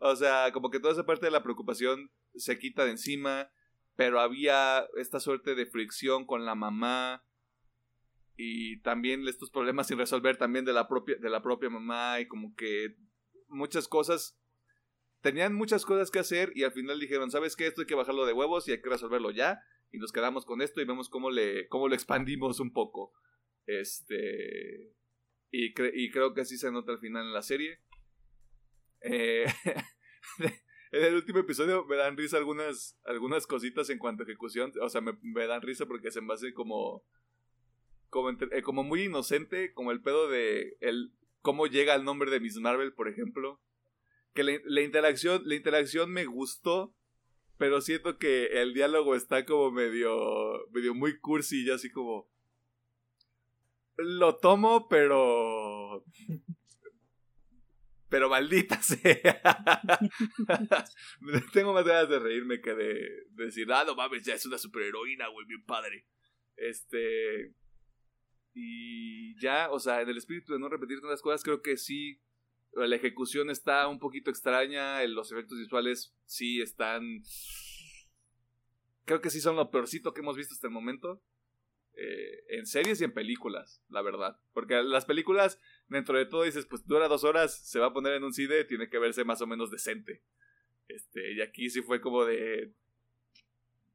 O 0.05 0.17
sea, 0.17 0.51
como 0.51 0.69
que 0.69 0.81
toda 0.81 0.91
esa 0.91 1.05
parte 1.05 1.27
de 1.27 1.31
la 1.31 1.43
preocupación 1.43 2.11
se 2.35 2.59
quita 2.59 2.84
de 2.84 2.91
encima, 2.91 3.49
pero 3.95 4.19
había 4.19 4.85
esta 4.97 5.21
suerte 5.21 5.55
de 5.55 5.65
fricción 5.65 6.25
con 6.25 6.45
la 6.45 6.55
mamá, 6.55 7.23
y 8.35 8.81
también 8.81 9.25
estos 9.27 9.49
problemas 9.49 9.88
sin 9.88 9.97
resolver 9.97 10.35
también 10.35 10.65
de 10.65 10.73
la 10.73 10.89
propia 10.89 11.15
de 11.17 11.30
la 11.30 11.41
propia 11.41 11.69
mamá 11.69 12.19
y 12.19 12.27
como 12.27 12.55
que 12.55 12.95
muchas 13.47 13.88
cosas 13.88 14.39
tenían 15.21 15.53
muchas 15.53 15.85
cosas 15.85 16.09
que 16.09 16.19
hacer 16.19 16.51
y 16.55 16.63
al 16.63 16.71
final 16.71 16.99
dijeron 16.99 17.30
sabes 17.30 17.55
qué 17.55 17.67
esto 17.67 17.81
hay 17.81 17.88
que 17.88 17.95
bajarlo 17.95 18.25
de 18.25 18.34
huevos 18.34 18.67
y 18.67 18.71
hay 18.71 18.81
que 18.81 18.89
resolverlo 18.89 19.31
ya 19.31 19.61
y 19.91 19.99
nos 19.99 20.11
quedamos 20.11 20.45
con 20.45 20.61
esto 20.61 20.81
y 20.81 20.85
vemos 20.85 21.09
cómo 21.09 21.30
le 21.30 21.67
cómo 21.67 21.88
lo 21.88 21.93
expandimos 21.93 22.59
un 22.59 22.73
poco 22.73 23.13
este 23.67 24.95
y, 25.51 25.73
y 26.03 26.09
creo 26.09 26.34
que 26.34 26.41
así 26.41 26.57
se 26.57 26.71
nota 26.71 26.91
al 26.91 26.99
final 26.99 27.27
en 27.27 27.34
la 27.34 27.43
serie 27.43 27.82
eh, 29.03 29.45
en 30.91 31.03
el 31.03 31.15
último 31.15 31.39
episodio 31.39 31.85
me 31.85 31.95
dan 31.95 32.17
risa 32.17 32.38
algunas 32.38 32.97
algunas 33.05 33.45
cositas 33.47 33.89
en 33.89 33.99
cuanto 33.99 34.23
a 34.23 34.25
ejecución 34.25 34.71
o 34.81 34.89
sea 34.89 35.01
me, 35.01 35.13
me 35.21 35.47
dan 35.47 35.61
risa 35.61 35.85
porque 35.85 36.11
se 36.11 36.21
me 36.21 36.34
hace 36.34 36.53
como 36.53 37.03
como, 38.13 38.30
eh, 38.30 38.84
muy 38.84 39.03
inocente, 39.05 39.73
como 39.73 39.91
el 39.91 40.01
pedo 40.01 40.30
de 40.30 40.77
el, 40.81 41.11
cómo 41.41 41.65
llega 41.67 41.95
el 41.95 42.05
nombre 42.05 42.30
de 42.30 42.39
Miss 42.39 42.57
Marvel, 42.57 42.93
por 42.93 43.07
ejemplo. 43.07 43.59
Que 44.34 44.43
la, 44.43 44.81
interacción, 44.81 45.43
la 45.45 45.55
interacción 45.55 46.11
me 46.11 46.25
gustó, 46.25 46.95
pero 47.57 47.81
siento 47.81 48.17
que 48.17 48.61
el 48.61 48.73
diálogo 48.73 49.15
está 49.15 49.45
como 49.45 49.71
medio, 49.71 50.67
medio 50.71 50.95
muy 50.95 51.19
cursi 51.19 51.65
y 51.65 51.69
así 51.69 51.91
como... 51.91 52.27
Lo 53.97 54.38
tomo, 54.38 54.88
pero... 54.88 56.03
Pero 58.14 58.30
maldita 58.30 58.77
sea. 58.84 59.41
Tengo 61.52 61.73
más 61.73 61.84
ganas 61.84 62.07
de 62.07 62.19
reírme 62.19 62.61
que 62.61 62.76
de, 62.76 63.10
decir, 63.31 63.65
ah, 63.73 63.84
no 63.88 63.95
mames, 63.95 64.23
ya 64.23 64.35
es 64.35 64.45
una 64.45 64.60
superheroína, 64.60 65.30
güey, 65.30 65.48
bien 65.48 65.65
padre. 65.65 66.06
Este. 66.56 67.56
Y 68.53 69.35
ya, 69.41 69.72
o 69.72 69.80
sea, 69.80 70.02
en 70.02 70.10
el 70.10 70.18
espíritu 70.18 70.53
de 70.53 70.60
no 70.60 70.69
repetir 70.69 71.02
tantas 71.02 71.23
cosas, 71.23 71.41
creo 71.41 71.64
que 71.64 71.76
sí. 71.76 72.22
La 72.73 72.95
ejecución 72.95 73.49
está 73.49 73.88
un 73.88 73.98
poquito 73.98 74.30
extraña. 74.30 75.03
Los 75.07 75.31
efectos 75.31 75.57
visuales 75.57 76.15
sí 76.26 76.61
están. 76.61 77.23
Creo 79.06 79.22
que 79.22 79.31
sí 79.31 79.41
son 79.41 79.56
lo 79.56 79.72
peorcito 79.72 80.14
que 80.14 80.22
hemos 80.22 80.38
visto 80.38 80.53
hasta 80.53 80.68
el 80.68 80.73
momento. 80.73 81.19
Eh, 81.95 82.44
en 82.49 82.68
series 82.68 83.02
y 83.02 83.06
en 83.06 83.14
películas, 83.14 83.81
la 83.90 84.03
verdad. 84.03 84.40
Porque 84.53 84.84
las 84.84 85.06
películas, 85.06 85.60
dentro 85.88 86.18
de 86.18 86.26
todo, 86.26 86.43
dices, 86.43 86.65
pues 86.65 86.85
dura 86.85 87.07
dos 87.07 87.23
horas, 87.23 87.55
se 87.55 87.80
va 87.80 87.88
a 87.88 87.93
poner 87.93 88.14
en 88.14 88.23
un 88.23 88.34
cine, 88.34 88.64
tiene 88.64 88.89
que 88.89 88.99
verse 88.99 89.23
más 89.23 89.41
o 89.41 89.47
menos 89.47 89.72
decente. 89.72 90.22
Este, 90.88 91.34
y 91.34 91.41
aquí 91.41 91.69
sí 91.69 91.81
fue 91.81 92.01
como 92.01 92.26
de. 92.26 92.73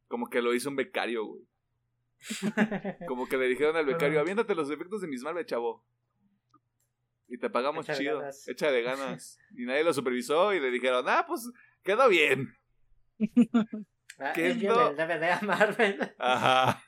Como 0.07 0.29
que 0.31 0.41
lo 0.41 0.55
hizo 0.55 0.71
un 0.71 0.77
becario, 0.77 1.25
güey. 1.25 1.43
Como 3.07 3.29
que 3.29 3.37
le 3.37 3.47
dijeron 3.47 3.77
al 3.77 3.87
becario, 3.87 4.19
aviéntate 4.19 4.55
los 4.55 4.71
efectos 4.71 5.01
de 5.01 5.07
mis 5.07 5.23
Marvel, 5.23 5.47
chavo. 5.47 5.85
Y 7.29 7.39
te 7.39 7.51
pagamos 7.51 7.87
chido, 7.87 8.23
echa 8.47 8.73
de 8.73 8.83
ganas. 8.83 9.39
Y 9.57 9.67
nadie 9.67 9.85
lo 9.85 9.93
supervisó 9.93 10.55
y 10.55 10.61
le 10.61 10.71
dijeron, 10.71 11.05
ah, 11.09 11.25
pues 11.29 11.51
quedó 11.83 12.09
bien. 12.09 12.57
Ah, 14.19 14.33
quedó... 14.33 14.91
el 14.91 14.97
DVD 14.97 15.31
a 15.31 15.41
Marvel. 15.43 16.15
Ajá. 16.19 16.83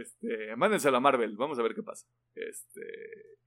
Este, 0.00 0.56
mándenselo 0.56 0.96
a 0.96 1.00
Marvel, 1.00 1.36
vamos 1.36 1.58
a 1.58 1.62
ver 1.62 1.74
qué 1.74 1.82
pasa. 1.82 2.06
Este, 2.34 2.80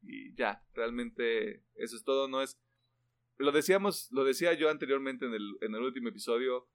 y 0.01 0.33
ya, 0.35 0.63
realmente 0.73 1.65
eso 1.75 1.95
es 1.95 2.03
todo, 2.03 2.27
no 2.27 2.41
es 2.41 2.57
lo 3.37 3.51
decíamos, 3.51 4.07
lo 4.11 4.23
decía 4.23 4.53
yo 4.53 4.69
anteriormente 4.69 5.25
en 5.25 5.33
el, 5.33 5.57
en 5.61 5.75
el 5.75 5.81
último 5.81 6.09
episodio, 6.09 6.67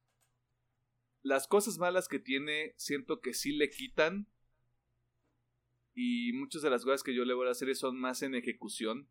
las 1.23 1.47
cosas 1.47 1.79
malas 1.79 2.09
que 2.09 2.19
tiene 2.19 2.75
siento 2.77 3.21
que 3.21 3.35
sí 3.35 3.53
le 3.53 3.71
quitan 3.71 4.29
y 5.95 6.33
muchas 6.33 6.63
de 6.63 6.71
las 6.71 6.85
cosas 6.85 7.03
que 7.03 7.15
yo 7.15 7.25
le 7.25 7.35
voy 7.35 7.49
a 7.49 7.53
hacer 7.53 7.75
son 7.75 7.99
más 7.99 8.23
en 8.23 8.35
ejecución 8.35 9.09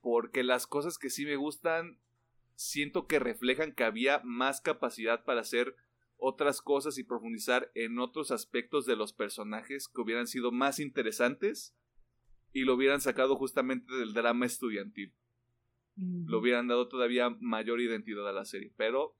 porque 0.00 0.42
las 0.42 0.66
cosas 0.66 0.98
que 0.98 1.10
sí 1.10 1.24
me 1.24 1.36
gustan 1.36 1.98
siento 2.54 3.06
que 3.06 3.18
reflejan 3.18 3.74
que 3.74 3.84
había 3.84 4.20
más 4.24 4.60
capacidad 4.60 5.24
para 5.24 5.40
hacer 5.40 5.76
otras 6.16 6.62
cosas 6.62 6.98
y 6.98 7.04
profundizar 7.04 7.70
en 7.74 7.98
otros 7.98 8.30
aspectos 8.30 8.86
de 8.86 8.96
los 8.96 9.12
personajes 9.12 9.88
que 9.88 10.00
hubieran 10.00 10.26
sido 10.26 10.52
más 10.52 10.78
interesantes 10.78 11.76
y 12.52 12.62
lo 12.62 12.74
hubieran 12.74 13.00
sacado 13.00 13.36
justamente 13.36 13.92
del 13.94 14.14
drama 14.14 14.46
estudiantil. 14.46 15.12
Lo 15.96 16.40
hubieran 16.40 16.66
dado 16.66 16.88
todavía 16.88 17.30
mayor 17.40 17.80
identidad 17.80 18.28
a 18.28 18.32
la 18.32 18.44
serie, 18.44 18.72
pero 18.76 19.16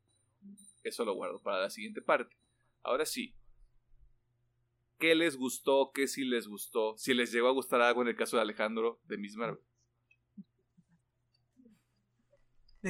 eso 0.83 1.05
lo 1.05 1.15
guardo 1.15 1.41
para 1.41 1.61
la 1.61 1.71
siguiente 1.71 2.03
parte. 2.03 2.37
Ahora 2.83 3.07
sí. 3.07 3.37
¿Qué 4.99 5.15
les 5.15 5.37
gustó? 5.37 5.93
¿Qué 5.93 6.09
sí 6.09 6.25
les 6.25 6.47
gustó? 6.47 6.97
Si 6.97 7.15
les 7.15 7.33
llegó 7.33 7.49
a 7.49 7.53
gustar 7.53 7.81
algo 7.81 8.03
en 8.03 8.09
el 8.09 8.17
caso 8.17 8.37
de 8.37 8.43
Alejandro 8.43 9.01
de 9.05 9.19
Miss 9.19 9.37
Marvel. 9.37 9.61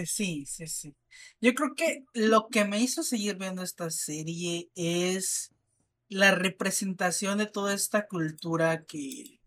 Sí, 0.05 0.45
sí, 0.47 0.67
sí. 0.67 0.97
Yo 1.41 1.55
creo 1.55 1.75
que 1.77 2.05
lo 2.15 2.49
que 2.49 2.65
me 2.65 2.81
hizo 2.81 3.03
seguir 3.03 3.37
viendo 3.37 3.63
esta 3.63 3.91
serie 3.91 4.69
es 4.75 5.53
la 6.09 6.35
representación 6.35 7.39
de 7.39 7.47
toda 7.47 7.75
esta 7.75 8.07
cultura 8.07 8.85
que 8.85 9.41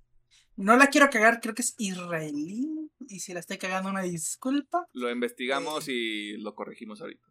no 0.56 0.76
la 0.78 0.88
quiero 0.88 1.10
cagar, 1.10 1.42
creo 1.42 1.54
que 1.54 1.62
es 1.62 1.76
israelí. 1.78 2.90
Y 3.10 3.20
si 3.20 3.34
la 3.34 3.42
estoy 3.42 3.58
cagando, 3.58 3.90
una 3.90 4.02
disculpa. 4.02 4.86
Lo 4.94 5.10
investigamos 5.12 5.88
eh, 5.88 5.92
y 5.92 6.38
lo 6.38 6.56
corregimos 6.56 7.02
ahorita. 7.02 7.28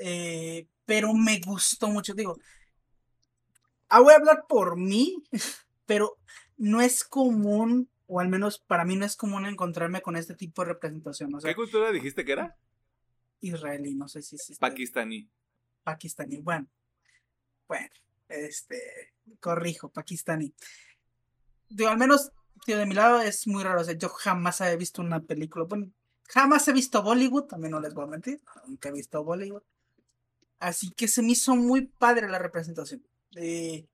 Eh, 0.00 0.66
pero 0.84 1.14
me 1.14 1.40
gustó 1.40 1.88
mucho. 1.88 2.14
Digo, 2.14 2.36
ah, 3.88 4.00
voy 4.00 4.12
a 4.12 4.16
hablar 4.16 4.44
por 4.48 4.76
mí, 4.76 5.22
pero 5.86 6.18
no 6.56 6.80
es 6.80 7.04
común, 7.04 7.88
o 8.14 8.20
al 8.20 8.28
menos 8.28 8.60
para 8.60 8.84
mí 8.84 8.94
no 8.94 9.04
es 9.04 9.16
común 9.16 9.44
encontrarme 9.44 10.00
con 10.00 10.14
este 10.14 10.36
tipo 10.36 10.62
de 10.62 10.68
representación. 10.68 11.32
¿Qué 11.42 11.56
cultura 11.56 11.90
dijiste 11.90 12.24
que 12.24 12.30
era? 12.30 12.56
Israelí, 13.40 13.96
no 13.96 14.06
sé 14.06 14.22
si 14.22 14.36
es. 14.36 14.56
Pakistaní. 14.56 15.28
Pakistaní, 15.82 16.36
bueno. 16.36 16.68
Bueno, 17.66 17.88
este. 18.28 19.14
Corrijo, 19.40 19.88
pakistaní. 19.88 20.54
Digo, 21.68 21.90
al 21.90 21.98
menos, 21.98 22.30
tío, 22.64 22.78
de 22.78 22.86
mi 22.86 22.94
lado 22.94 23.20
es 23.20 23.48
muy 23.48 23.64
raro. 23.64 23.80
O 23.80 23.84
sea, 23.84 23.94
yo 23.94 24.08
jamás 24.10 24.60
había 24.60 24.76
visto 24.76 25.02
una 25.02 25.18
película. 25.18 25.64
Bueno, 25.64 25.90
jamás 26.28 26.68
he 26.68 26.72
visto 26.72 27.02
Bollywood, 27.02 27.46
también 27.46 27.72
no 27.72 27.80
les 27.80 27.94
voy 27.94 28.04
a 28.04 28.10
mentir. 28.10 28.40
Nunca 28.68 28.90
he 28.90 28.92
visto 28.92 29.24
Bollywood. 29.24 29.64
Así 30.60 30.92
que 30.92 31.08
se 31.08 31.20
me 31.20 31.32
hizo 31.32 31.56
muy 31.56 31.86
padre 31.86 32.28
la 32.28 32.38
representación. 32.38 33.04
Eh, 33.34 33.88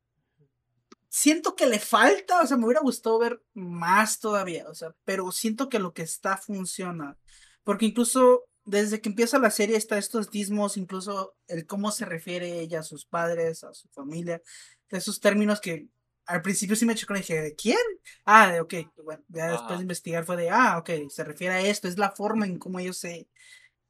siento 1.11 1.57
que 1.57 1.67
le 1.67 1.81
falta, 1.81 2.41
o 2.41 2.47
sea, 2.47 2.57
me 2.57 2.65
hubiera 2.65 2.81
gustado 2.81 3.19
ver 3.19 3.43
más 3.53 4.21
todavía, 4.21 4.67
o 4.69 4.75
sea, 4.75 4.95
pero 5.05 5.31
siento 5.33 5.69
que 5.69 5.81
lo 5.81 5.93
que 5.93 6.03
está 6.03 6.37
funciona. 6.39 7.19
Porque 7.65 7.87
incluso 7.87 8.45
desde 8.65 9.01
que 9.01 9.09
empieza 9.09 9.39
la 9.41 9.51
serie 9.51 9.77
está 9.77 9.99
estos 9.99 10.31
dismos, 10.31 10.77
incluso 10.77 11.35
el 11.49 11.67
cómo 11.67 11.91
se 11.91 12.05
refiere 12.05 12.61
ella 12.61 12.81
a 12.81 12.85
sus 12.85 13.05
padres, 13.05 13.65
a 13.65 13.75
su 13.75 13.89
familia, 13.89 14.41
de 14.89 14.99
esos 14.99 15.21
términos 15.21 15.61
que 15.61 15.89
al 16.27 16.43
principio 16.43 16.77
sí 16.77 16.87
me 16.87 16.95
chocó 16.95 17.15
y 17.15 17.19
dije, 17.19 17.43
¿de 17.43 17.57
quién? 17.57 17.79
Ah, 18.25 18.53
de 18.53 18.61
ok, 18.61 18.75
bueno, 19.05 19.25
ya 19.29 19.51
después 19.51 19.79
de 19.79 19.83
investigar 19.83 20.25
fue 20.25 20.37
de, 20.37 20.51
ah, 20.51 20.79
ok, 20.79 20.91
se 21.09 21.25
refiere 21.25 21.55
a 21.55 21.61
esto, 21.61 21.89
es 21.89 21.99
la 21.99 22.13
forma 22.13 22.47
en 22.47 22.59
cómo 22.59 22.79
ellos 22.79 22.99
se, 22.99 23.29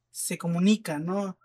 se 0.09 0.39
comunican, 0.39 1.05
¿no? 1.05 1.37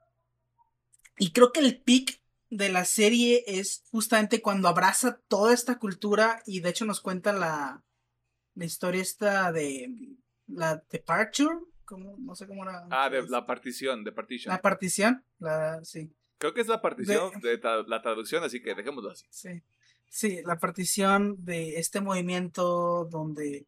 Y 1.19 1.33
creo 1.33 1.53
que 1.53 1.61
el 1.61 1.83
pic 1.83 2.23
de 2.51 2.69
la 2.69 2.85
serie 2.85 3.45
es 3.47 3.85
justamente 3.91 4.41
cuando 4.41 4.69
abraza 4.69 5.21
toda 5.29 5.53
esta 5.53 5.79
cultura 5.79 6.43
y 6.47 6.61
de 6.61 6.71
hecho 6.71 6.85
nos 6.85 7.01
cuenta 7.01 7.33
la, 7.33 7.83
la 8.55 8.65
historia 8.65 9.03
esta 9.03 9.53
de 9.53 9.91
la 10.47 10.83
departure, 10.91 11.57
como, 11.85 12.17
no 12.19 12.35
sé 12.35 12.47
cómo 12.47 12.65
era. 12.65 12.87
Ah, 12.91 13.11
de 13.11 13.27
la 13.29 13.47
partición, 13.47 14.05
de 14.05 14.13
partition. 14.13 14.53
La 14.53 14.63
partición, 14.63 15.25
la, 15.39 15.85
sí. 15.85 16.13
Creo 16.39 16.53
que 16.53 16.61
es 16.61 16.69
la 16.69 16.83
partición 16.83 17.41
de, 17.41 17.59
la 17.87 18.03
traducción, 18.03 18.45
así 18.45 18.61
que 18.61 18.75
dejémoslo 18.75 19.11
así. 19.11 19.27
Sí. 19.31 19.63
Sí, 20.09 20.41
la 20.45 20.59
partición 20.59 21.45
de 21.45 21.79
este 21.79 22.01
movimiento 22.01 23.07
donde 23.11 23.67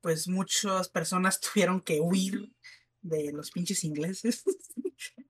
pues 0.00 0.28
muchas 0.28 0.88
personas 0.88 1.40
tuvieron 1.54 1.80
que 1.80 2.00
huir 2.00 2.52
de 3.02 3.32
los 3.32 3.50
pinches 3.50 3.84
ingleses. 3.84 4.44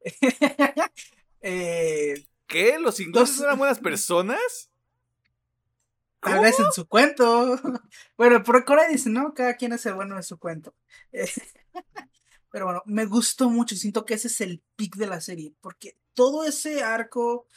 eh, 1.41 2.25
¿Qué? 2.47 2.79
¿Los 2.79 3.01
ingleses 3.01 3.41
eran 3.41 3.59
buenas 3.59 3.79
personas? 3.79 4.71
Tal 6.21 6.41
vez 6.41 6.59
en 6.59 6.73
su 6.73 6.87
cuento. 6.87 7.61
Bueno, 8.17 8.43
por 8.43 8.65
Corea 8.65 8.89
dice, 8.89 9.11
¿no? 9.11 9.35
Cada 9.35 9.57
quien 9.57 9.73
es 9.73 9.85
el 9.87 9.95
bueno 9.95 10.17
de 10.17 10.23
su 10.23 10.39
cuento. 10.39 10.75
Pero 12.51 12.67
bueno, 12.67 12.83
me 12.87 13.07
gustó 13.07 13.51
mucho. 13.51 13.75
Siento 13.75 14.05
que 14.05 14.15
ese 14.15 14.29
es 14.29 14.41
el 14.41 14.63
pic 14.77 14.97
de 14.97 15.07
la 15.07 15.21
serie. 15.21 15.53
Porque 15.61 15.99
todo 16.15 16.45
ese 16.45 16.85
arco 16.85 17.49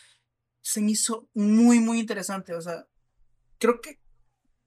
se 0.61 0.81
me 0.81 0.91
hizo 0.91 1.29
muy, 1.35 1.79
muy 1.79 1.99
interesante. 1.99 2.55
O 2.55 2.61
sea, 2.61 2.87
creo 3.59 3.79
que. 3.79 3.99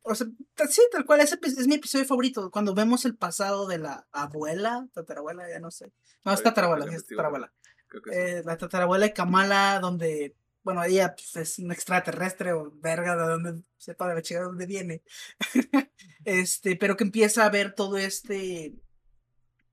O 0.03 0.15
sea, 0.15 0.29
sí, 0.71 0.83
tal 0.91 1.05
cual, 1.05 1.21
ese 1.21 1.39
es 1.43 1.67
mi 1.67 1.75
episodio 1.75 2.07
favorito. 2.07 2.51
Cuando 2.51 2.75
vemos 2.75 3.05
el 3.05 3.17
pasado 3.17 3.67
de 3.67 3.79
la 3.79 4.07
abuela, 4.13 4.89
tatarabuela, 4.95 5.49
ya 5.51 5.59
no 5.59 5.71
sé. 5.71 5.93
No, 6.25 6.33
es 6.33 6.43
tatarabuela, 6.43 6.87
es 6.87 7.07
tatarabuela. 7.07 7.53
Eh, 8.13 8.43
la 8.45 8.57
tatarabuela 8.57 9.07
de 9.07 9.13
Kamala, 9.13 9.79
donde 9.81 10.37
bueno, 10.63 10.85
ella 10.85 11.15
pues, 11.15 11.37
es 11.37 11.59
un 11.59 11.73
extraterrestre 11.73 12.53
o 12.53 12.71
verga 12.77 13.17
de 13.17 13.23
donde 13.23 13.63
sepa 13.79 14.09
de 14.09 14.15
la 14.15 14.23
chica 14.23 14.41
de 14.41 14.47
dónde 14.47 14.67
viene. 14.67 15.03
este, 16.25 16.77
pero 16.77 16.97
que 16.97 17.05
empieza 17.05 17.45
a 17.45 17.51
ver 17.51 17.75
todo 17.75 17.97
este, 17.97 18.75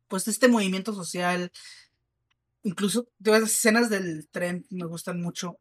pues 0.08 0.28
este 0.28 0.48
movimiento 0.48 0.94
social. 0.94 1.52
Incluso 2.64 3.10
las 3.20 3.44
escenas 3.44 3.90
del 3.90 4.28
tren 4.30 4.66
me 4.70 4.86
gustan 4.86 5.22
mucho. 5.22 5.60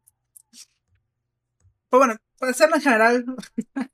Pero 1.89 1.99
bueno, 1.99 2.15
para 2.37 2.51
hacerlo 2.51 2.75
en 2.77 2.81
general, 2.81 3.25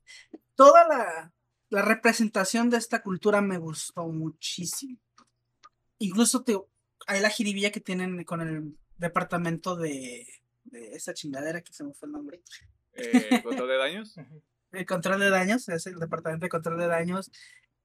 toda 0.54 0.86
la, 0.88 1.32
la 1.68 1.82
representación 1.82 2.70
de 2.70 2.78
esta 2.78 3.02
cultura 3.02 3.40
me 3.40 3.58
gustó 3.58 4.06
muchísimo. 4.06 4.98
Incluso 5.98 6.42
te, 6.42 6.56
hay 7.06 7.20
la 7.20 7.30
jiribilla 7.30 7.70
que 7.70 7.80
tienen 7.80 8.24
con 8.24 8.40
el 8.40 8.76
departamento 8.98 9.76
de 9.76 10.26
de 10.64 10.94
esa 10.94 11.14
chingadera 11.14 11.62
que 11.62 11.72
se 11.72 11.84
me 11.84 11.94
fue 11.94 12.06
el 12.06 12.12
nombre. 12.12 12.42
Eh, 12.94 13.42
¿Control 13.44 13.68
de 13.68 13.76
daños? 13.76 14.14
el 14.72 14.86
control 14.86 15.20
de 15.20 15.30
daños, 15.30 15.68
es 15.68 15.86
el 15.86 16.00
departamento 16.00 16.46
de 16.46 16.50
control 16.50 16.78
de 16.78 16.88
daños. 16.88 17.30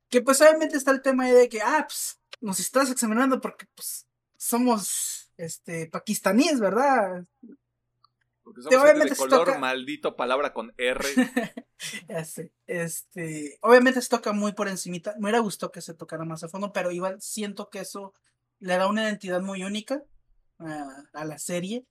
Que 0.10 0.24
pues 0.24 0.42
obviamente 0.42 0.76
está 0.76 0.90
el 0.90 1.04
tema 1.04 1.28
de 1.28 1.48
que, 1.48 1.62
ah, 1.62 1.86
pues 1.88 2.20
nos 2.42 2.60
estás 2.60 2.90
examinando 2.90 3.40
porque 3.42 3.68
pues 3.76 4.08
somos 4.38 5.32
este 5.38 5.88
pakistaníes, 5.88 6.60
¿verdad? 6.60 7.26
Porque 8.44 8.64
somos 8.64 8.82
obviamente 8.82 9.12
de 9.12 9.16
color, 9.16 9.60
maldito 9.60 10.16
palabra 10.16 10.52
con 10.52 10.74
R. 10.78 11.06
ya 12.10 12.26
sé. 12.26 12.52
Este, 12.66 13.60
obviamente 13.62 14.02
se 14.02 14.10
toca 14.10 14.32
muy 14.32 14.54
por 14.54 14.68
encimita. 14.68 15.14
Me 15.20 15.26
hubiera 15.26 15.40
gustado 15.40 15.72
que 15.72 15.82
se 15.82 15.94
tocara 15.94 16.26
más 16.26 16.44
a 16.44 16.50
fondo, 16.50 16.74
pero 16.74 16.90
igual 16.90 17.22
siento 17.22 17.70
que 17.70 17.82
eso 17.82 18.16
le 18.60 18.78
da 18.78 18.88
una 18.88 19.04
identidad 19.04 19.42
muy 19.42 19.64
única 19.64 20.04
a 20.60 21.26
la 21.26 21.40
serie. 21.40 21.86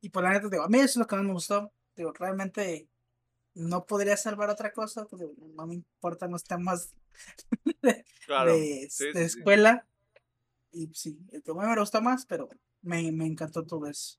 Y 0.00 0.10
por 0.10 0.22
la 0.22 0.32
neta, 0.32 0.48
digo, 0.48 0.62
a 0.62 0.68
mí 0.68 0.78
eso 0.78 0.86
es 0.86 0.96
lo 0.96 1.06
que 1.06 1.16
más 1.16 1.24
me 1.24 1.32
gustó. 1.32 1.72
Digo, 1.96 2.12
realmente 2.12 2.88
no 3.54 3.86
podría 3.86 4.16
salvar 4.16 4.50
otra 4.50 4.72
cosa. 4.72 5.06
Pues, 5.06 5.22
no 5.54 5.66
me 5.66 5.74
importa 5.74 6.28
los 6.28 6.44
temas 6.44 6.94
de, 7.82 8.04
de, 8.34 9.24
escuela. 9.24 9.86
Y 10.72 10.88
sí, 10.92 11.18
el 11.32 11.42
que 11.42 11.54
me 11.54 11.78
gustó 11.78 12.02
más, 12.02 12.26
pero 12.26 12.48
me, 12.82 13.10
me 13.12 13.26
encantó 13.26 13.64
todo 13.64 13.86
eso. 13.86 14.18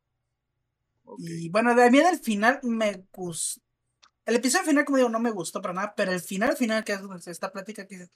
Y 1.19 1.49
bueno, 1.49 1.75
de 1.75 1.91
mí 1.91 1.99
del 1.99 2.19
final 2.19 2.59
me 2.63 3.05
gustó. 3.13 3.61
El 4.25 4.37
episodio 4.37 4.65
final, 4.65 4.85
como 4.85 4.97
digo, 4.97 5.09
no 5.09 5.19
me 5.19 5.29
gustó 5.29 5.61
para 5.61 5.75
nada, 5.75 5.93
pero 5.95 6.11
el 6.11 6.19
final, 6.19 6.57
final, 6.57 6.83
que 6.83 6.93
es 6.93 7.27
esta 7.27 7.51
plática 7.51 7.85
que 7.85 7.95
dice, 7.95 8.11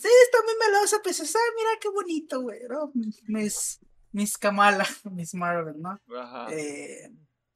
sí, 0.00 0.08
está 0.24 0.38
muy 0.44 0.54
melosa, 0.66 1.00
pues, 1.02 1.20
ah, 1.20 1.38
mira 1.56 1.70
qué 1.80 1.88
bonito, 1.88 2.42
güey, 2.42 2.60
¿no? 2.68 2.92
Mis, 3.26 3.80
Miss 4.12 4.38
Kamala, 4.38 4.86
Miss 5.10 5.34
Marvel, 5.34 5.80
¿no? 5.80 5.98
Ajá. 6.16 6.48
Eh, 6.54 7.10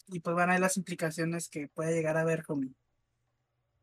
y 0.09 0.21
pues 0.21 0.37
van 0.37 0.51
a 0.51 0.53
ver 0.55 0.61
las 0.61 0.77
implicaciones 0.77 1.49
que 1.49 1.69
puede 1.69 1.95
llegar 1.95 2.17
a 2.17 2.25
ver 2.25 2.45
con. 2.45 2.77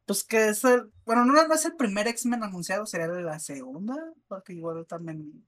Pues 0.05 0.23
que 0.23 0.49
es 0.49 0.63
el. 0.63 0.91
Bueno, 1.05 1.25
no, 1.25 1.47
no 1.47 1.53
es 1.53 1.65
el 1.65 1.75
primer 1.75 2.07
X-Men 2.07 2.43
anunciado, 2.43 2.85
sería 2.85 3.07
la 3.07 3.39
segunda, 3.39 3.95
porque 4.27 4.53
igual 4.53 4.85
también. 4.87 5.45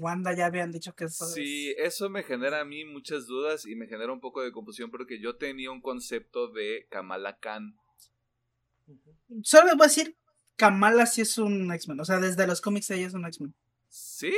Wanda 0.00 0.32
ya 0.32 0.46
habían 0.46 0.70
dicho 0.70 0.94
que 0.94 1.06
eso 1.06 1.26
Sí, 1.26 1.74
eso 1.76 2.08
me 2.08 2.22
genera 2.22 2.60
a 2.60 2.64
mí 2.64 2.84
muchas 2.84 3.26
dudas 3.26 3.66
y 3.66 3.74
me 3.74 3.88
genera 3.88 4.12
un 4.12 4.20
poco 4.20 4.42
de 4.42 4.52
confusión 4.52 4.92
porque 4.92 5.20
yo 5.20 5.36
tenía 5.36 5.72
un 5.72 5.80
concepto 5.80 6.52
de 6.52 6.86
Kamala 6.88 7.36
Khan. 7.38 7.74
Solo 9.42 9.66
les 9.66 9.76
voy 9.76 9.84
a 9.86 9.88
decir, 9.88 10.16
Kamala 10.58 11.06
sí 11.06 11.20
es 11.20 11.38
un 11.38 11.72
X-Men, 11.72 12.00
o 12.00 12.04
sea, 12.04 12.18
desde 12.18 12.46
los 12.46 12.60
cómics 12.60 12.90
ella 12.90 13.06
es 13.06 13.14
un 13.14 13.24
X-Men. 13.24 13.54
¿Sí? 13.88 14.34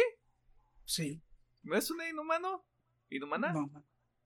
Sí. 0.84 1.22
¿No 1.62 1.74
es 1.76 1.90
un 1.90 1.96
inhumano? 2.02 2.62
¿Inhumana? 3.08 3.52
No. 3.52 3.70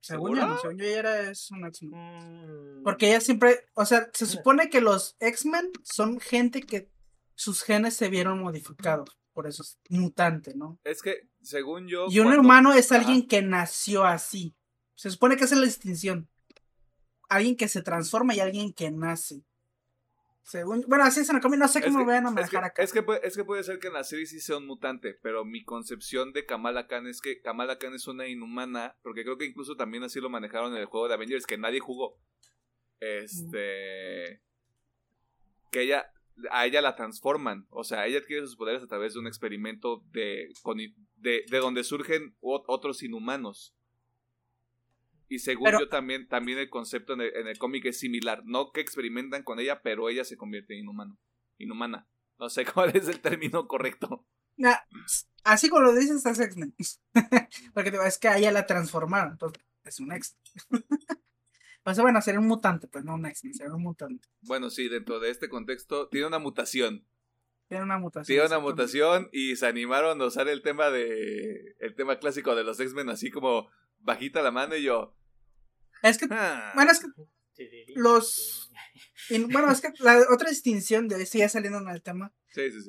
Según 0.01 0.35
yo, 0.35 0.57
según 0.59 0.77
yo 0.77 0.85
era 0.85 1.31
es 1.31 1.49
un 1.51 1.65
X-Men. 1.65 2.81
Mm. 2.81 2.83
Porque 2.83 3.07
ella 3.07 3.21
siempre, 3.21 3.65
o 3.75 3.85
sea, 3.85 4.09
se 4.13 4.25
supone 4.25 4.69
que 4.69 4.81
los 4.81 5.15
X-Men 5.21 5.71
son 5.83 6.19
gente 6.19 6.61
que 6.61 6.91
sus 7.33 7.63
genes 7.63 7.95
se 7.95 8.09
vieron 8.09 8.41
modificados, 8.41 9.17
por 9.31 9.47
eso 9.47 9.63
es 9.63 9.79
mutante, 9.89 10.53
¿no? 10.53 10.77
Es 10.83 11.01
que, 11.01 11.29
según 11.41 11.87
yo... 11.87 12.07
Y 12.09 12.19
un 12.19 12.37
humano 12.37 12.73
es 12.73 12.91
alguien 12.91 13.25
que 13.25 13.41
nació 13.41 14.03
así. 14.03 14.53
Se 14.95 15.09
supone 15.09 15.37
que 15.37 15.45
esa 15.45 15.55
es 15.55 15.61
la 15.61 15.67
distinción. 15.67 16.29
Alguien 17.29 17.55
que 17.55 17.69
se 17.69 17.81
transforma 17.81 18.35
y 18.35 18.41
alguien 18.41 18.73
que 18.73 18.91
nace 18.91 19.45
bueno, 20.87 21.03
así 21.03 21.21
es 21.21 21.29
en 21.29 21.37
el 21.37 21.41
cómic, 21.41 21.59
no 21.59 21.67
sé 21.67 21.81
cómo 21.81 21.99
lo 21.99 22.05
vayan 22.05 22.27
a 22.27 22.31
manejar 22.31 22.63
acá. 22.63 22.83
Es 22.83 22.93
que, 22.93 23.01
puede, 23.01 23.25
es 23.25 23.35
que 23.35 23.43
puede 23.43 23.63
ser 23.63 23.79
que 23.79 23.87
en 23.87 23.93
la 23.93 24.03
serie 24.03 24.25
sí 24.25 24.39
sea 24.39 24.57
un 24.57 24.67
mutante, 24.67 25.17
pero 25.21 25.43
mi 25.43 25.63
concepción 25.63 26.33
de 26.33 26.45
Kamala 26.45 26.87
Khan 26.87 27.07
es 27.07 27.19
que 27.19 27.41
Kamala 27.41 27.79
Khan 27.79 27.95
es 27.95 28.07
una 28.07 28.27
inhumana, 28.27 28.95
porque 29.01 29.23
creo 29.23 29.37
que 29.37 29.45
incluso 29.45 29.75
también 29.75 30.03
así 30.03 30.19
lo 30.19 30.29
manejaron 30.29 30.73
en 30.73 30.79
el 30.79 30.85
juego 30.85 31.07
de 31.07 31.15
Avengers, 31.15 31.47
que 31.47 31.57
nadie 31.57 31.79
jugó. 31.79 32.19
Este. 32.99 34.41
Que 35.71 35.81
ella. 35.81 36.11
A 36.51 36.65
ella 36.65 36.81
la 36.81 36.97
transforman. 36.97 37.65
O 37.69 37.85
sea, 37.85 38.05
ella 38.07 38.19
adquiere 38.19 38.45
sus 38.45 38.57
poderes 38.57 38.83
a 38.83 38.87
través 38.87 39.13
de 39.13 39.21
un 39.21 39.27
experimento 39.27 40.03
de, 40.11 40.49
de, 41.15 41.45
de 41.49 41.57
donde 41.59 41.85
surgen 41.85 42.35
otros 42.41 43.03
inhumanos. 43.03 43.73
Y 45.27 45.39
según 45.39 45.71
yo 45.71 45.89
también, 45.89 46.27
también 46.27 46.59
el 46.59 46.69
concepto 46.69 47.13
en 47.13 47.21
el, 47.21 47.57
cómic 47.57 47.85
es 47.85 47.99
similar. 47.99 48.43
No 48.45 48.71
que 48.71 48.81
experimentan 48.81 49.43
con 49.43 49.59
ella, 49.59 49.81
pero 49.81 50.09
ella 50.09 50.23
se 50.23 50.37
convierte 50.37 50.73
en 50.73 50.81
inhumano. 50.81 51.17
Inhumana. 51.57 52.07
No 52.37 52.49
sé 52.49 52.65
cuál 52.73 52.95
es 52.95 53.07
el 53.07 53.21
término 53.21 53.67
correcto. 53.67 54.25
así 55.43 55.69
como 55.69 55.83
lo 55.83 55.95
dices, 55.95 56.25
es 56.25 56.39
X-Men. 56.39 56.75
Porque 57.73 57.97
es 58.05 58.17
que 58.17 58.27
a 58.27 58.37
ella 58.37 58.51
la 58.51 58.65
transformaron. 58.65 59.33
Entonces, 59.33 59.63
es 59.83 59.99
un 59.99 60.11
X. 60.11 60.37
pues 61.83 61.97
bueno, 61.99 62.21
sería 62.21 62.39
un 62.39 62.47
mutante, 62.47 62.87
pues 62.87 63.03
no 63.03 63.15
un 63.15 63.25
X-Men, 63.25 63.53
sería 63.53 63.73
un 63.73 63.83
mutante. 63.83 64.27
Bueno, 64.41 64.69
sí, 64.69 64.89
dentro 64.89 65.19
de 65.19 65.31
este 65.31 65.49
contexto, 65.49 66.07
tiene 66.09 66.27
una 66.27 66.39
mutación. 66.39 67.05
Tiene 67.67 67.83
una 67.83 67.97
mutación. 67.97 68.25
Tiene 68.25 68.45
una 68.45 68.59
mutación 68.59 69.29
y 69.31 69.55
se 69.55 69.65
animaron 69.65 70.21
a 70.21 70.25
usar 70.25 70.47
el 70.47 70.61
tema 70.61 70.91
de. 70.91 71.75
El 71.79 71.95
tema 71.95 72.19
clásico 72.19 72.53
de 72.53 72.63
los 72.63 72.79
X-Men, 72.79 73.09
así 73.09 73.31
como 73.31 73.71
bajita 74.05 74.41
la 74.41 74.51
mano 74.51 74.75
y 74.75 74.83
yo. 74.83 75.15
Es 76.01 76.17
que, 76.17 76.27
ah. 76.31 76.71
bueno, 76.75 76.91
es 76.91 76.99
que 76.99 77.07
los... 77.95 78.71
bueno, 79.51 79.71
es 79.71 79.81
que 79.81 79.91
la 79.99 80.25
otra 80.31 80.49
distinción 80.49 81.07
de 81.07 81.21
esto 81.21 81.37
ya 81.37 81.49
saliendo 81.49 81.79
en 81.79 81.89
el 81.89 82.01
tema 82.01 82.33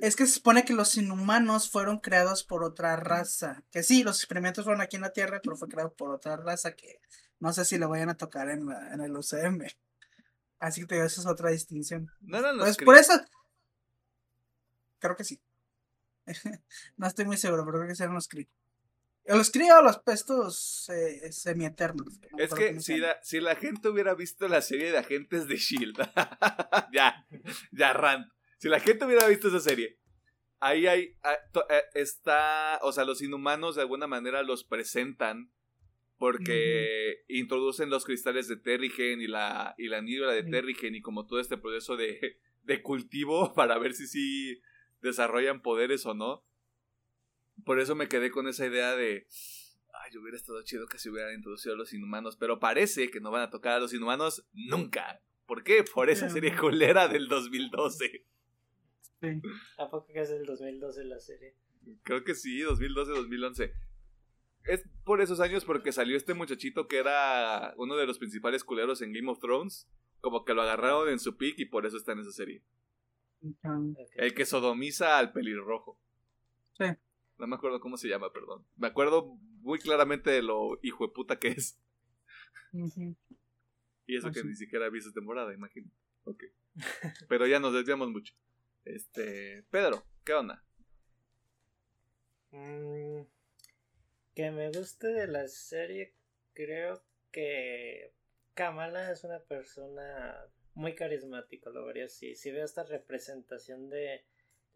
es 0.00 0.14
que 0.14 0.26
se 0.26 0.34
supone 0.34 0.64
que 0.64 0.74
los 0.74 0.96
inhumanos 0.96 1.70
fueron 1.70 1.98
creados 1.98 2.44
por 2.44 2.62
otra 2.62 2.96
raza. 2.96 3.64
Que 3.72 3.82
sí, 3.82 4.04
los 4.04 4.18
experimentos 4.20 4.64
fueron 4.64 4.80
aquí 4.80 4.96
en 4.96 5.02
la 5.02 5.12
Tierra, 5.12 5.40
pero 5.42 5.56
fue 5.56 5.68
creado 5.68 5.92
por 5.94 6.10
otra 6.10 6.36
raza 6.36 6.76
que 6.76 7.00
no 7.40 7.52
sé 7.52 7.64
si 7.64 7.78
lo 7.78 7.88
vayan 7.88 8.10
a 8.10 8.16
tocar 8.16 8.48
en, 8.48 8.70
en 8.70 9.00
el 9.00 9.16
UCM. 9.16 9.66
Así 10.58 10.86
que 10.86 10.96
esa 10.96 11.20
es 11.20 11.26
otra 11.26 11.50
distinción. 11.50 12.08
No, 12.20 12.40
no, 12.40 12.52
no. 12.52 12.62
Pues 12.62 12.76
por 12.76 12.96
eso. 12.96 13.12
Creo 14.98 15.16
que 15.16 15.24
sí. 15.24 15.40
no 16.96 17.06
estoy 17.06 17.24
muy 17.24 17.36
seguro, 17.36 17.64
pero 17.64 17.78
creo 17.78 17.88
que 17.88 17.94
serán 17.94 18.14
los 18.14 18.28
Kree. 18.28 18.48
Los 19.28 19.50
crío 19.50 19.82
los 19.82 19.98
pestos 19.98 20.88
eh, 20.88 21.32
semi-eternos. 21.32 22.20
Es 22.38 22.54
que 22.54 22.80
si 22.80 22.98
la, 22.98 23.18
si 23.22 23.40
la 23.40 23.56
gente 23.56 23.88
hubiera 23.88 24.14
visto 24.14 24.46
la 24.48 24.62
serie 24.62 24.92
de 24.92 24.98
agentes 24.98 25.48
de 25.48 25.56
Shield, 25.56 25.96
ya, 26.92 27.26
ya, 27.72 27.92
Rand. 27.92 28.26
Si 28.58 28.68
la 28.68 28.80
gente 28.80 29.04
hubiera 29.04 29.26
visto 29.26 29.48
esa 29.48 29.60
serie, 29.60 29.98
ahí 30.60 30.86
hay, 30.86 31.16
ah, 31.22 31.36
eh, 31.68 31.82
está, 31.94 32.78
o 32.82 32.92
sea, 32.92 33.04
los 33.04 33.20
inhumanos 33.20 33.74
de 33.76 33.82
alguna 33.82 34.06
manera 34.06 34.42
los 34.42 34.64
presentan 34.64 35.50
porque 36.18 37.24
introducen 37.28 37.90
los 37.90 38.04
cristales 38.04 38.48
de 38.48 38.56
Terrigen 38.56 39.20
y 39.20 39.26
la, 39.26 39.74
y 39.76 39.88
la 39.88 40.00
de 40.00 40.42
Terrigen 40.44 40.94
y 40.94 41.02
como 41.02 41.26
todo 41.26 41.40
este 41.40 41.58
proceso 41.58 41.96
de, 41.96 42.38
de 42.62 42.82
cultivo 42.82 43.52
para 43.54 43.78
ver 43.78 43.94
si 43.94 44.06
sí 44.06 44.60
desarrollan 45.02 45.62
poderes 45.62 46.06
o 46.06 46.14
no. 46.14 46.44
Por 47.64 47.80
eso 47.80 47.94
me 47.94 48.08
quedé 48.08 48.30
con 48.30 48.48
esa 48.48 48.66
idea 48.66 48.94
de. 48.94 49.26
Ay, 49.92 50.16
hubiera 50.18 50.36
estado 50.36 50.62
chido 50.62 50.86
que 50.86 50.98
se 50.98 51.10
hubieran 51.10 51.34
introducido 51.34 51.74
a 51.74 51.78
los 51.78 51.92
inhumanos, 51.92 52.36
pero 52.36 52.60
parece 52.60 53.10
que 53.10 53.20
no 53.20 53.30
van 53.30 53.42
a 53.42 53.50
tocar 53.50 53.72
a 53.72 53.80
los 53.80 53.94
inhumanos 53.94 54.46
nunca. 54.52 55.22
¿Por 55.46 55.62
qué? 55.62 55.84
Por 55.84 56.10
esa 56.10 56.28
serie 56.28 56.56
culera 56.56 57.08
del 57.08 57.28
2012. 57.28 58.24
Sí. 59.20 59.42
¿A 59.78 59.88
poco 59.88 60.12
que 60.12 60.20
es 60.20 60.30
el 60.30 60.44
2012 60.44 61.04
la 61.04 61.18
serie? 61.18 61.54
Creo 62.02 62.24
que 62.24 62.34
sí, 62.34 62.60
2012-2011. 62.60 63.72
Es 64.64 64.84
por 65.04 65.20
esos 65.20 65.40
años 65.40 65.64
porque 65.64 65.92
salió 65.92 66.16
este 66.16 66.34
muchachito 66.34 66.88
que 66.88 66.98
era 66.98 67.72
uno 67.76 67.96
de 67.96 68.06
los 68.06 68.18
principales 68.18 68.64
culeros 68.64 69.00
en 69.00 69.12
Game 69.12 69.30
of 69.30 69.38
Thrones. 69.38 69.88
Como 70.20 70.44
que 70.44 70.54
lo 70.54 70.62
agarraron 70.62 71.08
en 71.08 71.20
su 71.20 71.36
pick 71.36 71.58
y 71.58 71.66
por 71.66 71.86
eso 71.86 71.96
está 71.96 72.12
en 72.12 72.20
esa 72.20 72.32
serie. 72.32 72.62
El 74.16 74.34
que 74.34 74.44
sodomiza 74.44 75.18
al 75.18 75.32
pelirrojo. 75.32 76.00
Sí. 76.78 76.86
No 77.38 77.46
me 77.46 77.56
acuerdo 77.56 77.80
cómo 77.80 77.96
se 77.96 78.08
llama, 78.08 78.32
perdón. 78.32 78.66
Me 78.76 78.86
acuerdo 78.86 79.36
muy 79.60 79.78
claramente 79.78 80.30
de 80.30 80.42
lo 80.42 80.78
hijo 80.82 81.06
de 81.06 81.12
puta 81.12 81.38
que 81.38 81.48
es. 81.48 81.78
Y 84.06 84.16
eso 84.16 84.28
Ah, 84.28 84.32
que 84.32 84.40
sí. 84.40 84.46
ni 84.46 84.54
siquiera 84.54 84.88
vi 84.88 84.98
esa 84.98 85.12
temporada, 85.12 85.52
imagino. 85.52 85.90
Ok. 86.24 86.44
Pero 87.28 87.46
ya 87.46 87.58
nos 87.60 87.72
desviamos 87.74 88.08
mucho. 88.10 88.34
Este. 88.84 89.64
Pedro, 89.70 90.04
¿qué 90.24 90.34
onda? 90.34 90.64
Mm, 92.52 93.22
que 94.34 94.50
me 94.50 94.70
guste 94.70 95.08
de 95.08 95.26
la 95.26 95.48
serie, 95.48 96.14
creo 96.54 97.02
que 97.32 98.12
Kamala 98.54 99.10
es 99.12 99.24
una 99.24 99.40
persona 99.40 100.36
muy 100.74 100.94
carismática, 100.94 101.70
lo 101.70 101.84
vería 101.86 102.06
así. 102.06 102.34
Si 102.34 102.50
veo 102.50 102.64
esta 102.64 102.84
representación 102.84 103.88
de 103.90 104.24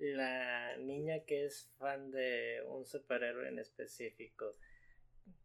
la 0.00 0.76
niña 0.78 1.20
que 1.24 1.44
es 1.44 1.70
fan 1.78 2.10
de 2.10 2.62
un 2.66 2.86
superhéroe 2.86 3.48
en 3.48 3.58
específico, 3.58 4.56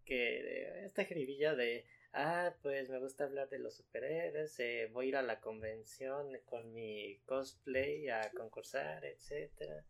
que 0.06 0.86
esta 0.86 1.04
jiribilla 1.04 1.56
de, 1.56 1.86
ah, 2.14 2.56
pues 2.62 2.90
me 2.90 3.00
gusta 3.00 3.26
hablar 3.26 3.50
de 3.50 3.60
los 3.60 3.76
superhéroes, 3.76 4.60
eh, 4.60 4.90
voy 4.92 5.08
a 5.08 5.10
ir 5.10 5.16
a 5.18 5.22
la 5.22 5.42
convención 5.42 6.28
con 6.46 6.74
mi 6.74 7.20
cosplay 7.26 8.08
a 8.10 8.32
concursar, 8.32 9.04
etcétera. 9.04 9.86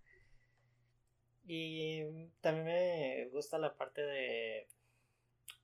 Y 1.48 2.04
también 2.42 2.66
me 2.66 3.26
gusta 3.32 3.60
la 3.60 3.76
parte 3.78 4.02
de 4.02 4.68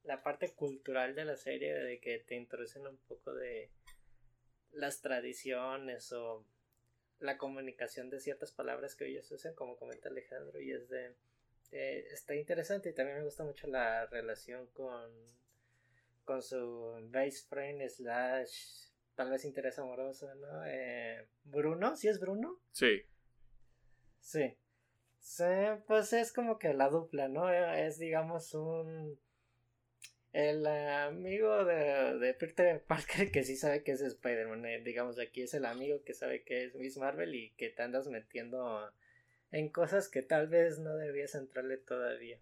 la 0.04 0.24
parte 0.24 0.54
cultural 0.54 1.16
de 1.16 1.26
la 1.26 1.38
serie 1.38 1.74
de 1.74 2.00
que 2.00 2.20
te 2.20 2.36
introducen 2.36 2.88
un 2.88 2.98
poco 2.98 3.34
de 3.34 3.72
las 4.72 5.02
tradiciones 5.02 6.12
o 6.12 6.46
la 7.22 7.38
comunicación 7.38 8.10
de 8.10 8.20
ciertas 8.20 8.52
palabras 8.52 8.96
que 8.96 9.08
ellos 9.08 9.32
usan 9.32 9.54
como 9.54 9.78
comenta 9.78 10.10
Alejandro 10.10 10.60
y 10.60 10.72
es 10.72 10.90
de 10.90 11.16
eh, 11.72 12.06
está 12.12 12.36
interesante 12.36 12.90
y 12.90 12.94
también 12.94 13.20
me 13.20 13.24
gusta 13.24 13.44
mucho 13.44 13.68
la 13.68 14.06
relación 14.08 14.68
con 14.68 15.10
con 16.26 16.42
su 16.42 16.98
best 17.10 17.50
friend 17.50 17.88
slash 17.90 18.88
tal 19.16 19.30
vez 19.30 19.46
interés 19.46 19.80
amoroso 19.80 20.34
no 20.36 20.66
Eh, 20.66 21.28
Bruno 21.44 21.96
¿sí 21.96 22.08
es 22.08 22.20
Bruno? 22.20 22.60
Sí. 22.72 23.04
Sí. 24.20 24.58
Sí, 25.20 25.44
pues 25.88 26.14
es 26.14 26.34
como 26.34 26.58
que 26.58 26.74
la 26.74 26.90
dupla, 26.90 27.28
¿no? 27.28 27.50
Es 27.52 28.00
digamos 28.00 28.54
un... 28.56 29.20
El 30.34 30.66
amigo 30.66 31.66
de, 31.66 32.18
de 32.20 32.34
Peter 32.34 32.82
Parker 32.82 33.32
que 33.32 33.44
sí 33.44 33.58
sabe 33.58 33.84
que 33.84 33.92
es 33.92 34.02
Spider-Man, 34.02 34.66
eh, 34.66 34.82
digamos 34.82 35.20
aquí 35.20 35.42
es 35.42 35.54
el 35.54 35.66
amigo 35.66 36.04
que 36.04 36.14
sabe 36.14 36.44
que 36.44 36.66
es 36.66 36.76
Miss 36.76 36.98
Marvel 36.98 37.36
y 37.36 37.52
que 37.52 37.70
te 37.70 37.84
andas 37.84 38.08
metiendo 38.08 38.92
en 39.52 39.70
cosas 39.70 40.08
que 40.08 40.22
tal 40.22 40.48
vez 40.48 40.80
no 40.80 40.96
deberías 40.96 41.36
entrarle 41.36 41.78
todavía. 41.78 42.40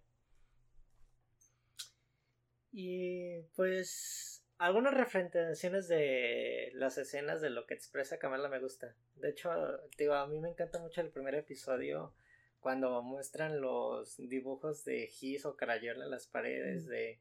Y 2.72 3.42
pues 3.56 4.44
algunas 4.58 4.94
representaciones 4.94 5.88
de 5.88 6.70
las 6.74 6.98
escenas 6.98 7.40
de 7.40 7.50
lo 7.50 7.66
que 7.66 7.74
expresa 7.74 8.18
Kamala 8.18 8.48
me 8.48 8.60
gusta. 8.60 8.94
De 9.16 9.30
hecho, 9.30 9.50
digo, 9.98 10.14
a 10.14 10.28
mí 10.28 10.38
me 10.38 10.50
encanta 10.50 10.78
mucho 10.78 11.00
el 11.00 11.10
primer 11.10 11.34
episodio 11.34 12.14
cuando 12.60 13.02
muestran 13.02 13.60
los 13.60 14.16
dibujos 14.18 14.84
de 14.84 15.10
His 15.20 15.46
o 15.46 15.56
Crayola 15.56 16.04
en 16.04 16.10
las 16.10 16.26
paredes, 16.26 16.86
de 16.86 17.18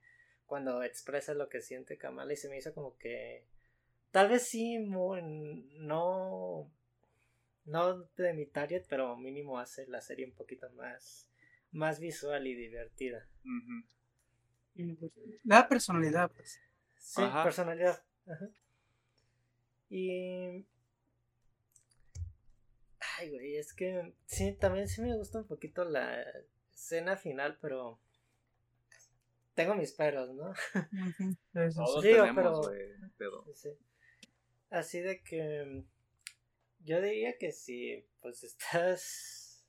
cuando 0.49 0.83
expresa 0.83 1.33
lo 1.33 1.47
que 1.47 1.61
siente 1.61 1.97
Kamala 1.97 2.33
y 2.33 2.35
se 2.35 2.49
me 2.49 2.57
hizo 2.57 2.73
como 2.73 2.97
que 2.97 3.45
tal 4.11 4.27
vez 4.27 4.43
sí 4.43 4.79
muy, 4.79 5.21
no 5.21 6.69
no 7.65 8.03
de 8.17 8.33
mi 8.33 8.45
target, 8.47 8.83
pero 8.89 9.15
mínimo 9.15 9.59
hace 9.59 9.87
la 9.87 10.01
serie 10.01 10.25
un 10.25 10.33
poquito 10.33 10.69
más 10.71 11.29
más 11.71 11.99
visual 11.99 12.47
y 12.47 12.55
divertida. 12.55 13.27
Le 14.75 14.97
da 15.43 15.67
personalidad, 15.67 16.31
pues. 16.31 16.59
Sí, 16.97 17.21
Ajá. 17.21 17.43
personalidad. 17.43 18.03
Ajá. 18.27 18.49
Y. 19.89 20.65
Ay, 23.17 23.29
güey, 23.29 23.57
es 23.57 23.73
que 23.73 24.13
sí, 24.25 24.53
también 24.53 24.87
sí 24.87 25.01
me 25.01 25.15
gusta 25.15 25.39
un 25.39 25.47
poquito 25.47 25.83
la 25.85 26.23
escena 26.73 27.17
final, 27.17 27.57
pero. 27.61 27.99
Tengo 29.59 29.75
mis 29.75 29.91
peros, 29.91 30.33
¿no? 30.33 30.53
Todos 31.53 32.01
sí. 32.01 32.07
Digo, 32.07 32.21
tenemos, 32.23 32.67
pero- 32.69 33.11
pedo. 33.17 33.45
Sí. 33.53 33.69
Así 34.69 35.01
de 35.01 35.21
que. 35.21 35.83
Yo 36.79 37.01
diría 37.01 37.37
que 37.37 37.51
si, 37.51 38.07
pues 38.21 38.41
estás. 38.45 39.67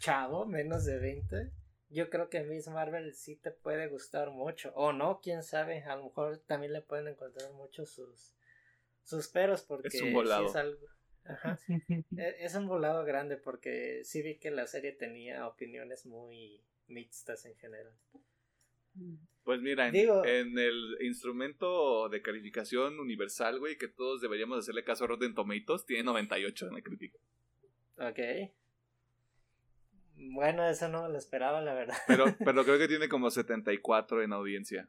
Chavo, 0.00 0.44
menos 0.44 0.84
de 0.84 0.98
20. 0.98 1.50
Yo 1.88 2.10
creo 2.10 2.28
que 2.28 2.42
Miss 2.42 2.68
Marvel 2.68 3.14
sí 3.14 3.36
te 3.36 3.50
puede 3.52 3.88
gustar 3.88 4.30
mucho. 4.30 4.70
O 4.74 4.92
no, 4.92 5.20
quién 5.22 5.42
sabe. 5.42 5.82
A 5.84 5.96
lo 5.96 6.04
mejor 6.04 6.38
también 6.40 6.74
le 6.74 6.82
pueden 6.82 7.08
encontrar 7.08 7.50
mucho 7.52 7.86
sus. 7.86 8.34
Sus 9.02 9.28
peros, 9.28 9.62
porque 9.62 9.88
Es 9.88 10.02
un 10.02 10.08
sí 10.08 10.12
volado. 10.14 10.46
es 10.46 10.56
algo. 10.56 10.86
Ajá. 11.24 11.58
E- 12.18 12.36
Es 12.40 12.54
un 12.54 12.68
volado 12.68 13.02
grande 13.06 13.38
porque 13.38 14.02
sí 14.04 14.20
vi 14.20 14.38
que 14.38 14.50
la 14.50 14.66
serie 14.66 14.92
tenía 14.92 15.46
opiniones 15.48 16.04
muy 16.04 16.62
mixtas 16.90 17.44
en 17.46 17.56
general. 17.56 17.92
Pues 19.44 19.60
mira, 19.62 19.86
en, 19.88 19.92
Digo- 19.94 20.24
en 20.24 20.58
el 20.58 20.96
instrumento 21.00 22.08
de 22.08 22.20
calificación 22.22 22.98
universal, 23.00 23.58
güey, 23.58 23.78
que 23.78 23.88
todos 23.88 24.20
deberíamos 24.20 24.58
hacerle 24.58 24.84
caso 24.84 25.04
a 25.04 25.06
Rotten 25.08 25.34
Tomatoes, 25.34 25.86
tiene 25.86 26.04
98 26.04 26.68
en 26.68 26.74
la 26.74 26.82
crítica. 26.82 27.18
Ok. 27.98 28.18
Bueno, 30.16 30.68
eso 30.68 30.88
no 30.88 31.02
me 31.04 31.08
lo 31.08 31.16
esperaba, 31.18 31.62
la 31.62 31.72
verdad. 31.74 31.96
Pero, 32.06 32.24
pero 32.44 32.64
creo 32.64 32.78
que 32.78 32.88
tiene 32.88 33.08
como 33.08 33.30
74 33.30 34.22
en 34.22 34.32
audiencia. 34.32 34.88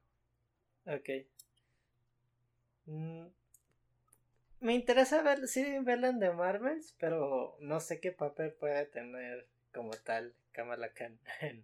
Ok. 0.86 1.10
Mm, 2.86 3.28
Me 4.60 4.74
interesa 4.76 5.22
ver, 5.22 5.48
sí, 5.48 5.64
verla 5.84 6.10
en 6.10 6.20
The 6.20 6.32
Marvels, 6.34 6.96
pero 7.00 7.56
no 7.62 7.80
sé 7.80 8.00
qué 8.02 8.12
papel 8.12 8.52
puede 8.54 8.86
tener 8.88 9.48
como 9.74 9.92
tal 9.92 10.34
Kamala 10.52 10.92
Khan. 10.94 11.18
en- 11.42 11.64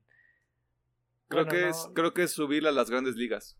Creo, 1.27 1.43
Bueno, 1.45 1.51
que 1.51 1.61
no- 1.65 1.69
es, 1.71 1.87
creo 1.93 2.13
que 2.13 2.23
es 2.23 2.31
subirla 2.31 2.69
a 2.69 2.73
las 2.73 2.89
grandes 2.89 3.15
ligas. 3.15 3.57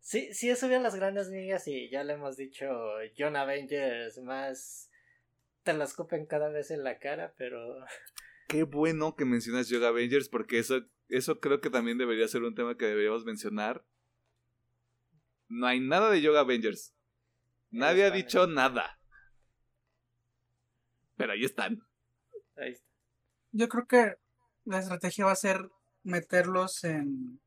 Sí, 0.00 0.32
sí, 0.32 0.48
es 0.50 0.58
subir 0.60 0.76
a 0.76 0.80
las 0.80 0.94
grandes 0.94 1.28
ligas 1.28 1.66
y 1.68 1.90
ya 1.90 2.04
le 2.04 2.14
hemos 2.14 2.36
dicho 2.36 2.66
John 3.16 3.36
Avengers 3.36 4.18
más 4.22 4.90
te 5.64 5.72
la 5.74 5.84
escupen 5.84 6.24
cada 6.26 6.48
vez 6.48 6.70
en 6.70 6.82
la 6.84 6.98
cara, 6.98 7.34
pero 7.36 7.58
Qué 8.48 8.62
bueno 8.62 9.14
que 9.16 9.26
mencionas 9.26 9.68
Yoga 9.68 9.88
Avengers, 9.88 10.30
porque 10.30 10.58
eso, 10.58 10.80
eso 11.08 11.40
creo 11.40 11.60
que 11.60 11.68
también 11.68 11.98
debería 11.98 12.26
ser 12.28 12.42
un 12.42 12.54
tema 12.54 12.76
que 12.78 12.86
deberíamos 12.86 13.24
mencionar. 13.26 13.84
No 15.48 15.66
hay 15.66 15.80
nada 15.80 16.10
de 16.10 16.22
Yoga 16.22 16.40
Avengers. 16.40 16.94
Nadie 17.70 18.04
ha 18.04 18.10
dicho 18.10 18.46
nada. 18.46 18.98
Pero 21.16 21.32
ahí 21.32 21.44
están. 21.44 21.80
ahí 22.56 22.70
está. 22.72 22.88
Yo 23.52 23.68
creo 23.68 23.86
que 23.86 24.14
la 24.64 24.78
estrategia 24.78 25.26
va 25.26 25.32
a 25.32 25.36
ser 25.36 25.68
meterlos 26.08 26.82
en. 26.84 27.40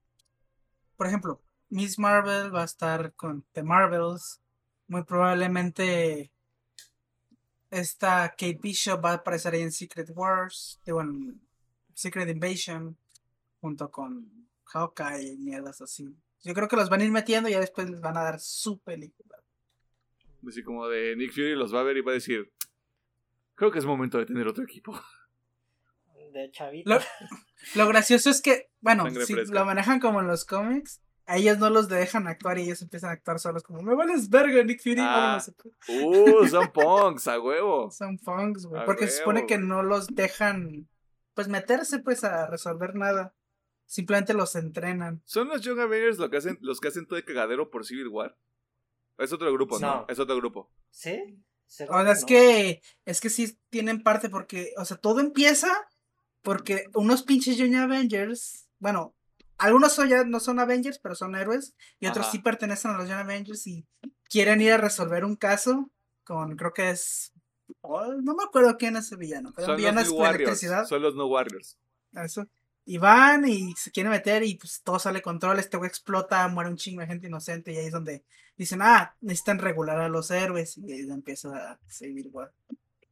Por 0.95 1.07
ejemplo, 1.07 1.41
Miss 1.69 1.97
Marvel 1.99 2.53
va 2.53 2.61
a 2.61 2.65
estar 2.65 3.13
con 3.13 3.43
The 3.53 3.63
Marvels. 3.63 4.41
Muy 4.87 5.03
probablemente 5.03 6.31
esta 7.69 8.29
Kate 8.29 8.59
Bishop 8.61 9.03
va 9.03 9.11
a 9.11 9.15
aparecer 9.15 9.53
ahí 9.53 9.61
en 9.61 9.71
Secret 9.71 10.11
Wars. 10.13 10.79
Digo, 10.85 11.01
en 11.01 11.41
Secret 11.93 12.29
Invasion. 12.29 12.97
Junto 13.61 13.91
con 13.91 14.47
Hawkeye 14.65 15.33
y 15.33 15.37
mierdas 15.37 15.81
así. 15.81 16.15
Yo 16.43 16.53
creo 16.53 16.67
que 16.67 16.75
los 16.75 16.89
van 16.89 17.01
a 17.01 17.05
ir 17.05 17.11
metiendo 17.11 17.47
y 17.47 17.51
ya 17.51 17.59
después 17.59 17.89
les 17.89 18.01
van 18.01 18.17
a 18.17 18.23
dar 18.23 18.39
su 18.39 18.79
película. 18.79 19.37
Así 20.47 20.63
como 20.63 20.87
de 20.87 21.15
Nick 21.15 21.31
Fury 21.31 21.55
los 21.55 21.73
va 21.73 21.81
a 21.81 21.83
ver 21.83 21.97
y 21.97 22.01
va 22.01 22.11
a 22.11 22.15
decir: 22.15 22.51
Creo 23.55 23.71
que 23.71 23.79
es 23.79 23.85
momento 23.85 24.17
de 24.17 24.25
tener 24.25 24.47
otro 24.47 24.63
equipo. 24.63 24.99
De 26.31 26.49
chavito. 26.51 26.89
Lo, 26.89 26.99
lo 27.75 27.87
gracioso 27.87 28.29
es 28.29 28.41
que, 28.41 28.69
bueno, 28.79 29.03
Sangre 29.03 29.25
si 29.25 29.33
fresca. 29.33 29.53
lo 29.59 29.65
manejan 29.65 29.99
como 29.99 30.21
en 30.21 30.27
los 30.27 30.45
cómics, 30.45 31.01
a 31.25 31.37
ellos 31.37 31.59
no 31.59 31.69
los 31.69 31.87
dejan 31.87 32.27
actuar 32.27 32.57
y 32.57 32.63
ellos 32.63 32.81
empiezan 32.81 33.11
a 33.11 33.13
actuar 33.13 33.39
solos 33.39 33.63
como, 33.63 33.81
me 33.81 33.95
vales 33.95 34.29
verga, 34.29 34.63
Nick 34.63 34.81
Fury, 34.81 34.95
Ah. 34.99 35.39
vámonos". 35.39 35.51
¡Uh! 35.87 36.47
Son 36.47 36.71
punks, 36.73 37.27
a 37.27 37.39
huevo. 37.39 37.91
Son 37.91 38.17
punks, 38.17 38.65
güey, 38.65 38.85
porque 38.85 39.07
se 39.07 39.19
supone 39.19 39.45
que 39.45 39.57
no 39.57 39.83
los 39.83 40.07
dejan, 40.07 40.89
pues, 41.33 41.47
meterse, 41.47 41.99
pues, 41.99 42.23
a 42.23 42.47
resolver 42.47 42.95
nada. 42.95 43.33
simplemente 43.85 44.33
los 44.33 44.55
entrenan. 44.55 45.21
¿Son 45.25 45.49
los 45.49 45.61
Young 45.61 45.79
Avengers 45.81 46.17
los 46.17 46.29
que 46.29 46.37
hacen, 46.37 46.57
los 46.61 46.79
que 46.79 46.87
hacen 46.87 47.05
todo 47.07 47.17
el 47.19 47.25
cagadero 47.25 47.69
por 47.69 47.85
Civil 47.85 48.07
War? 48.07 48.37
Es 49.17 49.33
otro 49.33 49.51
grupo, 49.51 49.79
¿no? 49.79 49.87
No. 49.87 50.05
Es 50.07 50.17
otro 50.17 50.37
grupo. 50.37 50.71
¿Sí? 50.91 51.21
O 51.89 52.01
sea, 52.01 52.11
es 52.13 52.23
que, 52.25 52.81
es 53.05 53.19
que 53.21 53.29
sí 53.29 53.59
tienen 53.69 54.01
parte 54.01 54.29
porque, 54.29 54.73
o 54.77 54.85
sea, 54.85 54.95
todo 54.97 55.19
empieza 55.19 55.67
porque 56.41 56.85
unos 56.93 57.23
pinches 57.23 57.57
Young 57.57 57.75
Avengers, 57.75 58.67
bueno, 58.79 59.13
algunos 59.57 59.93
son 59.93 60.09
ya 60.09 60.23
no 60.23 60.39
son 60.39 60.59
Avengers, 60.59 60.99
pero 60.99 61.15
son 61.15 61.35
héroes, 61.35 61.75
y 61.99 62.07
otros 62.07 62.25
Ajá. 62.25 62.31
sí 62.31 62.39
pertenecen 62.39 62.91
a 62.91 62.97
los 62.97 63.07
Young 63.07 63.19
Avengers 63.19 63.67
y 63.67 63.85
quieren 64.29 64.61
ir 64.61 64.73
a 64.73 64.77
resolver 64.77 65.23
un 65.23 65.35
caso 65.35 65.91
con, 66.23 66.55
creo 66.55 66.73
que 66.73 66.89
es, 66.89 67.33
oh, 67.81 68.13
no 68.21 68.35
me 68.35 68.43
acuerdo 68.43 68.77
quién 68.77 68.95
es 68.95 69.11
el 69.11 69.19
villano, 69.19 69.51
pero 69.55 69.67
Son 69.67 69.77
villano 69.77 70.01
los 70.01 70.09
New 70.09 70.19
Warriors. 70.19 70.61
Son 70.87 71.01
los 71.01 71.15
New 71.15 71.27
Warriors. 71.27 71.77
eso. 72.13 72.47
Y 72.83 72.97
van 72.97 73.47
y 73.47 73.73
se 73.75 73.91
quieren 73.91 74.11
meter 74.11 74.43
y 74.43 74.55
pues 74.55 74.81
todo 74.83 74.97
sale 74.97 75.21
control, 75.21 75.59
este 75.59 75.77
güey 75.77 75.87
explota, 75.87 76.47
muere 76.47 76.69
un 76.69 76.77
chingo 76.77 77.01
de 77.01 77.07
gente 77.07 77.27
inocente 77.27 77.71
y 77.71 77.77
ahí 77.77 77.85
es 77.85 77.91
donde 77.91 78.23
dicen, 78.57 78.81
ah, 78.81 79.15
necesitan 79.21 79.59
regular 79.59 79.99
a 79.99 80.09
los 80.09 80.31
héroes 80.31 80.77
y 80.77 80.91
ahí 80.91 81.01
empieza 81.01 81.49
a 81.49 81.79
seguir 81.87 82.25
igual. 82.25 82.51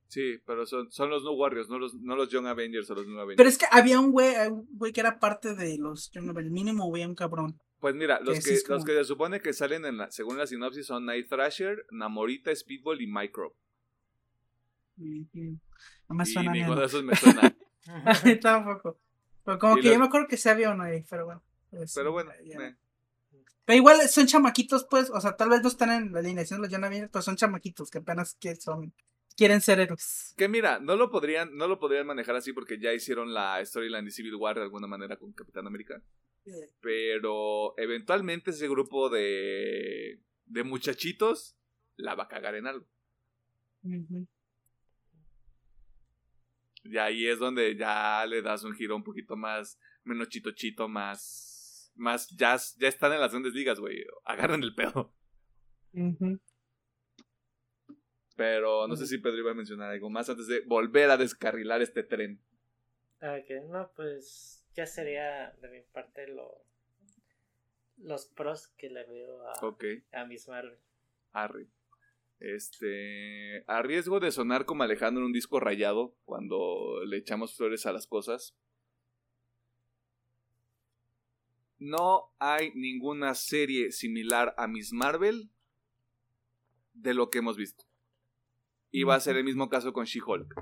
Sí, 0.09 0.39
pero 0.45 0.65
son, 0.65 0.91
son 0.91 1.09
los 1.11 1.23
New 1.23 1.33
Warriors, 1.33 1.69
no 1.69 1.77
los, 1.79 1.93
no 1.93 2.15
los 2.15 2.29
Young 2.29 2.47
Avengers 2.47 2.89
o 2.89 2.95
los 2.95 3.05
New 3.07 3.17
Avengers. 3.19 3.37
Pero 3.37 3.47
es 3.49 3.57
que 3.59 3.65
había 3.71 3.99
un 3.99 4.11
güey, 4.11 4.35
un 4.49 4.67
güey 4.71 4.91
que 4.91 4.99
era 5.01 5.19
parte 5.19 5.53
de 5.55 5.77
los 5.77 6.09
Young 6.11 6.29
Avengers, 6.31 6.51
mínimo 6.51 6.85
güey, 6.87 7.05
un 7.05 7.13
cabrón. 7.15 7.59
Pues 7.79 7.95
mira, 7.95 8.19
los 8.19 8.43
que 8.43 8.61
como- 8.63 8.75
los 8.75 8.85
que 8.85 8.91
se 8.93 9.03
supone 9.05 9.39
que 9.39 9.53
salen 9.53 9.85
en 9.85 9.97
la, 9.97 10.11
según 10.11 10.37
la 10.37 10.47
sinopsis 10.47 10.85
son 10.87 11.05
Night 11.05 11.29
Thrasher, 11.29 11.85
Namorita, 11.91 12.53
Speedball 12.55 13.01
y 13.01 13.07
Micro. 13.07 13.55
Ujú. 14.97 15.59
No 16.09 16.15
me 16.15 16.23
y 16.23 16.27
suena 16.27 16.51
ni 16.51 16.59
ninguno 16.59 16.81
de 16.81 16.87
esos 16.87 17.03
me 17.03 17.15
suena. 17.15 17.55
Tampoco. 18.41 18.99
Pero 19.45 19.59
como 19.59 19.77
Y 19.77 19.81
que 19.81 19.87
los- 19.87 19.93
yo 19.93 19.99
me 19.99 20.05
acuerdo 20.07 20.27
que 20.27 20.37
se 20.37 20.49
había 20.49 20.71
uno 20.71 20.83
ahí, 20.83 21.03
pero 21.09 21.25
bueno. 21.25 21.43
pues, 21.69 21.93
pero 21.95 22.11
bueno, 22.11 22.31
eh, 22.31 22.75
Pero 23.65 23.77
igual 23.77 23.99
son 24.09 24.25
chamaquitos, 24.27 24.85
pues, 24.89 25.09
o 25.11 25.21
sea, 25.21 25.35
tal 25.37 25.49
vez 25.49 25.61
no 25.61 25.69
están 25.69 25.91
en 25.91 26.11
la 26.11 26.19
alineación 26.19 26.59
de 26.59 26.67
los 26.67 26.73
Young 26.73 26.83
Avengers, 26.85 27.11
pero 27.13 27.21
son 27.21 27.35
chamaquitos 27.37 27.89
que 27.89 27.99
apenas 27.99 28.35
que 28.39 28.55
son, 28.55 28.93
quieren 29.39 29.61
ser 29.61 29.79
héroes. 29.79 30.33
que 30.35 30.49
mira, 30.49 30.79
no 30.79 30.97
lo 30.97 31.09
podrían, 31.09 31.55
no 31.55 31.67
lo 31.69 31.79
podrían 31.79 32.05
manejar 32.05 32.35
así 32.35 32.51
porque 32.51 32.77
ya 32.77 32.93
hicieron 32.93 33.33
la 33.33 33.65
storyline 33.65 34.03
de 34.03 34.11
Civil 34.11 34.35
War 34.35 34.57
de 34.57 34.63
alguna 34.63 34.85
manera 34.85 35.15
con 35.15 35.31
Capitán 35.31 35.65
América. 35.65 36.03
Pero 36.81 37.73
eventualmente 37.77 38.51
ese 38.51 38.67
grupo 38.67 39.09
de, 39.09 40.19
de 40.45 40.63
muchachitos 40.63 41.55
la 41.95 42.15
va 42.15 42.23
a 42.23 42.27
cagar 42.27 42.55
en 42.55 42.67
algo. 42.67 42.85
Ujú. 43.83 44.27
Y 46.83 46.97
ahí 46.97 47.27
es 47.27 47.39
donde 47.39 47.77
ya 47.77 48.25
le 48.25 48.41
das 48.41 48.65
un 48.65 48.73
giro 48.73 48.95
un 48.95 49.03
poquito 49.03 49.37
más, 49.37 49.79
menos 50.03 50.27
chito 50.27 50.51
chito, 50.51 50.89
más, 50.89 51.93
más, 51.95 52.27
ya, 52.29 52.57
ya 52.77 52.87
están 52.89 53.13
en 53.13 53.21
las 53.21 53.31
grandes 53.31 53.53
ligas, 53.53 53.79
güey. 53.79 54.03
Agarran 54.25 54.63
el 54.63 54.75
pedo. 54.75 55.13
Ujú. 55.93 56.39
Pero 58.39 58.87
no 58.87 58.95
sé 58.95 59.05
si 59.05 59.17
Pedro 59.17 59.39
iba 59.39 59.51
a 59.51 59.53
mencionar 59.53 59.91
algo 59.91 60.09
más 60.09 60.29
antes 60.29 60.47
de 60.47 60.61
volver 60.61 61.09
a 61.09 61.17
descarrilar 61.17 61.81
este 61.81 62.03
tren. 62.03 62.39
Ok, 63.21 63.67
no, 63.69 63.91
pues 63.97 64.65
ya 64.73 64.85
sería 64.85 65.51
de 65.61 65.67
mi 65.67 65.81
parte 65.81 66.25
lo, 66.25 66.63
los 67.97 68.27
pros 68.27 68.69
que 68.77 68.89
le 68.89 69.03
veo 69.03 69.45
a, 69.45 70.21
a 70.21 70.25
Miss 70.25 70.47
Marvel. 70.47 70.77
arre. 71.33 71.67
Este, 72.39 73.65
a 73.67 73.81
riesgo 73.81 74.21
de 74.21 74.31
sonar 74.31 74.63
como 74.63 74.83
Alejandro 74.83 75.19
en 75.19 75.25
un 75.25 75.33
disco 75.33 75.59
rayado 75.59 76.15
cuando 76.23 77.03
le 77.05 77.17
echamos 77.17 77.57
flores 77.57 77.85
a 77.87 77.91
las 77.91 78.07
cosas. 78.07 78.55
No 81.77 82.31
hay 82.39 82.71
ninguna 82.73 83.35
serie 83.35 83.91
similar 83.91 84.55
a 84.57 84.69
Miss 84.69 84.93
Marvel 84.93 85.49
de 86.93 87.13
lo 87.13 87.29
que 87.29 87.39
hemos 87.39 87.57
visto. 87.57 87.88
Y 88.91 89.03
va 89.03 89.15
a 89.15 89.19
ser 89.19 89.37
el 89.37 89.43
mismo 89.43 89.69
caso 89.69 89.93
con 89.93 90.05
She-Hulk. 90.05 90.53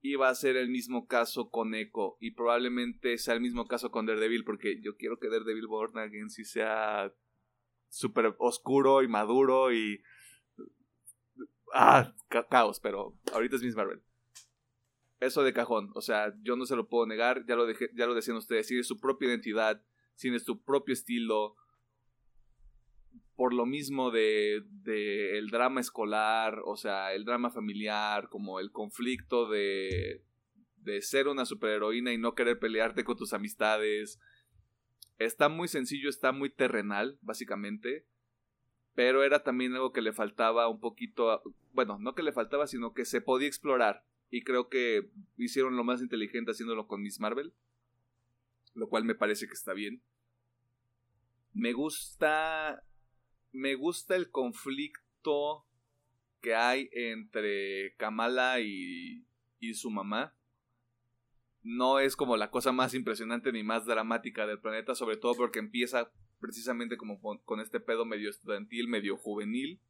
Y 0.00 0.14
va 0.14 0.28
a 0.28 0.34
ser 0.34 0.56
el 0.56 0.68
mismo 0.68 1.06
caso 1.06 1.50
con 1.50 1.74
Echo. 1.74 2.16
Y 2.20 2.32
probablemente 2.32 3.18
sea 3.18 3.34
el 3.34 3.40
mismo 3.40 3.66
caso 3.66 3.90
con 3.90 4.06
Daredevil. 4.06 4.44
Porque 4.44 4.80
yo 4.80 4.96
quiero 4.96 5.18
que 5.18 5.28
Daredevil 5.28 5.66
Born 5.66 5.98
Again 5.98 6.30
sí 6.30 6.44
sea 6.44 7.12
súper 7.88 8.34
oscuro 8.38 9.02
y 9.02 9.08
maduro 9.08 9.72
y. 9.72 10.00
Ah, 11.74 12.14
ca- 12.28 12.46
caos, 12.48 12.80
pero 12.80 13.14
ahorita 13.32 13.56
es 13.56 13.62
Miss 13.62 13.76
Marvel. 13.76 14.02
Eso 15.20 15.42
de 15.42 15.52
cajón, 15.52 15.90
o 15.94 16.00
sea, 16.00 16.32
yo 16.42 16.54
no 16.56 16.64
se 16.64 16.76
lo 16.76 16.88
puedo 16.88 17.04
negar, 17.04 17.44
ya 17.46 17.56
lo, 17.56 17.66
dejé, 17.66 17.90
ya 17.94 18.06
lo 18.06 18.14
decían 18.14 18.36
ustedes, 18.36 18.68
tiene 18.68 18.84
su 18.84 19.00
propia 19.00 19.28
identidad, 19.28 19.82
tiene 20.16 20.38
su 20.38 20.62
propio 20.62 20.92
estilo, 20.92 21.56
por 23.38 23.54
lo 23.54 23.66
mismo 23.66 24.10
de, 24.10 24.64
de 24.82 25.38
el 25.38 25.50
drama 25.50 25.80
escolar, 25.80 26.60
o 26.64 26.76
sea, 26.76 27.14
el 27.14 27.24
drama 27.24 27.50
familiar, 27.50 28.28
como 28.30 28.58
el 28.58 28.72
conflicto 28.72 29.48
de, 29.48 30.24
de 30.78 31.00
ser 31.02 31.28
una 31.28 31.44
superheroína 31.44 32.12
y 32.12 32.18
no 32.18 32.34
querer 32.34 32.58
pelearte 32.58 33.04
con 33.04 33.16
tus 33.16 33.32
amistades. 33.32 34.18
Está 35.20 35.48
muy 35.48 35.68
sencillo, 35.68 36.10
está 36.10 36.32
muy 36.32 36.50
terrenal, 36.50 37.16
básicamente. 37.22 38.08
Pero 38.96 39.22
era 39.22 39.44
también 39.44 39.72
algo 39.72 39.92
que 39.92 40.02
le 40.02 40.12
faltaba 40.12 40.66
un 40.66 40.80
poquito, 40.80 41.40
bueno, 41.72 41.96
no 42.00 42.16
que 42.16 42.24
le 42.24 42.32
faltaba, 42.32 42.66
sino 42.66 42.92
que 42.92 43.04
se 43.04 43.20
podía 43.20 43.46
explorar. 43.46 44.04
Y 44.30 44.42
creo 44.42 44.68
que 44.68 45.12
hicieron 45.36 45.76
lo 45.76 45.84
más 45.84 46.02
inteligente 46.02 46.50
haciéndolo 46.50 46.88
con 46.88 47.02
Miss 47.02 47.20
Marvel. 47.20 47.54
Lo 48.74 48.88
cual 48.88 49.04
me 49.04 49.14
parece 49.14 49.46
que 49.46 49.54
está 49.54 49.74
bien. 49.74 50.02
Me 51.52 51.72
gusta. 51.72 52.82
Me 53.52 53.74
gusta 53.74 54.16
el 54.16 54.30
conflicto 54.30 55.66
que 56.40 56.54
hay 56.54 56.88
entre 56.92 57.94
Kamala 57.96 58.60
y, 58.60 59.26
y 59.60 59.74
su 59.74 59.90
mamá. 59.90 60.34
No 61.62 61.98
es 61.98 62.16
como 62.16 62.36
la 62.36 62.50
cosa 62.50 62.72
más 62.72 62.94
impresionante 62.94 63.52
ni 63.52 63.62
más 63.62 63.84
dramática 63.84 64.46
del 64.46 64.60
planeta, 64.60 64.94
sobre 64.94 65.16
todo 65.16 65.34
porque 65.34 65.58
empieza 65.58 66.10
precisamente 66.40 66.96
como 66.96 67.20
con, 67.20 67.60
este 67.60 67.80
pedo 67.80 68.04
medio 68.04 68.30
estudiantil, 68.30 68.88
medio 68.88 69.16
juvenil. 69.16 69.80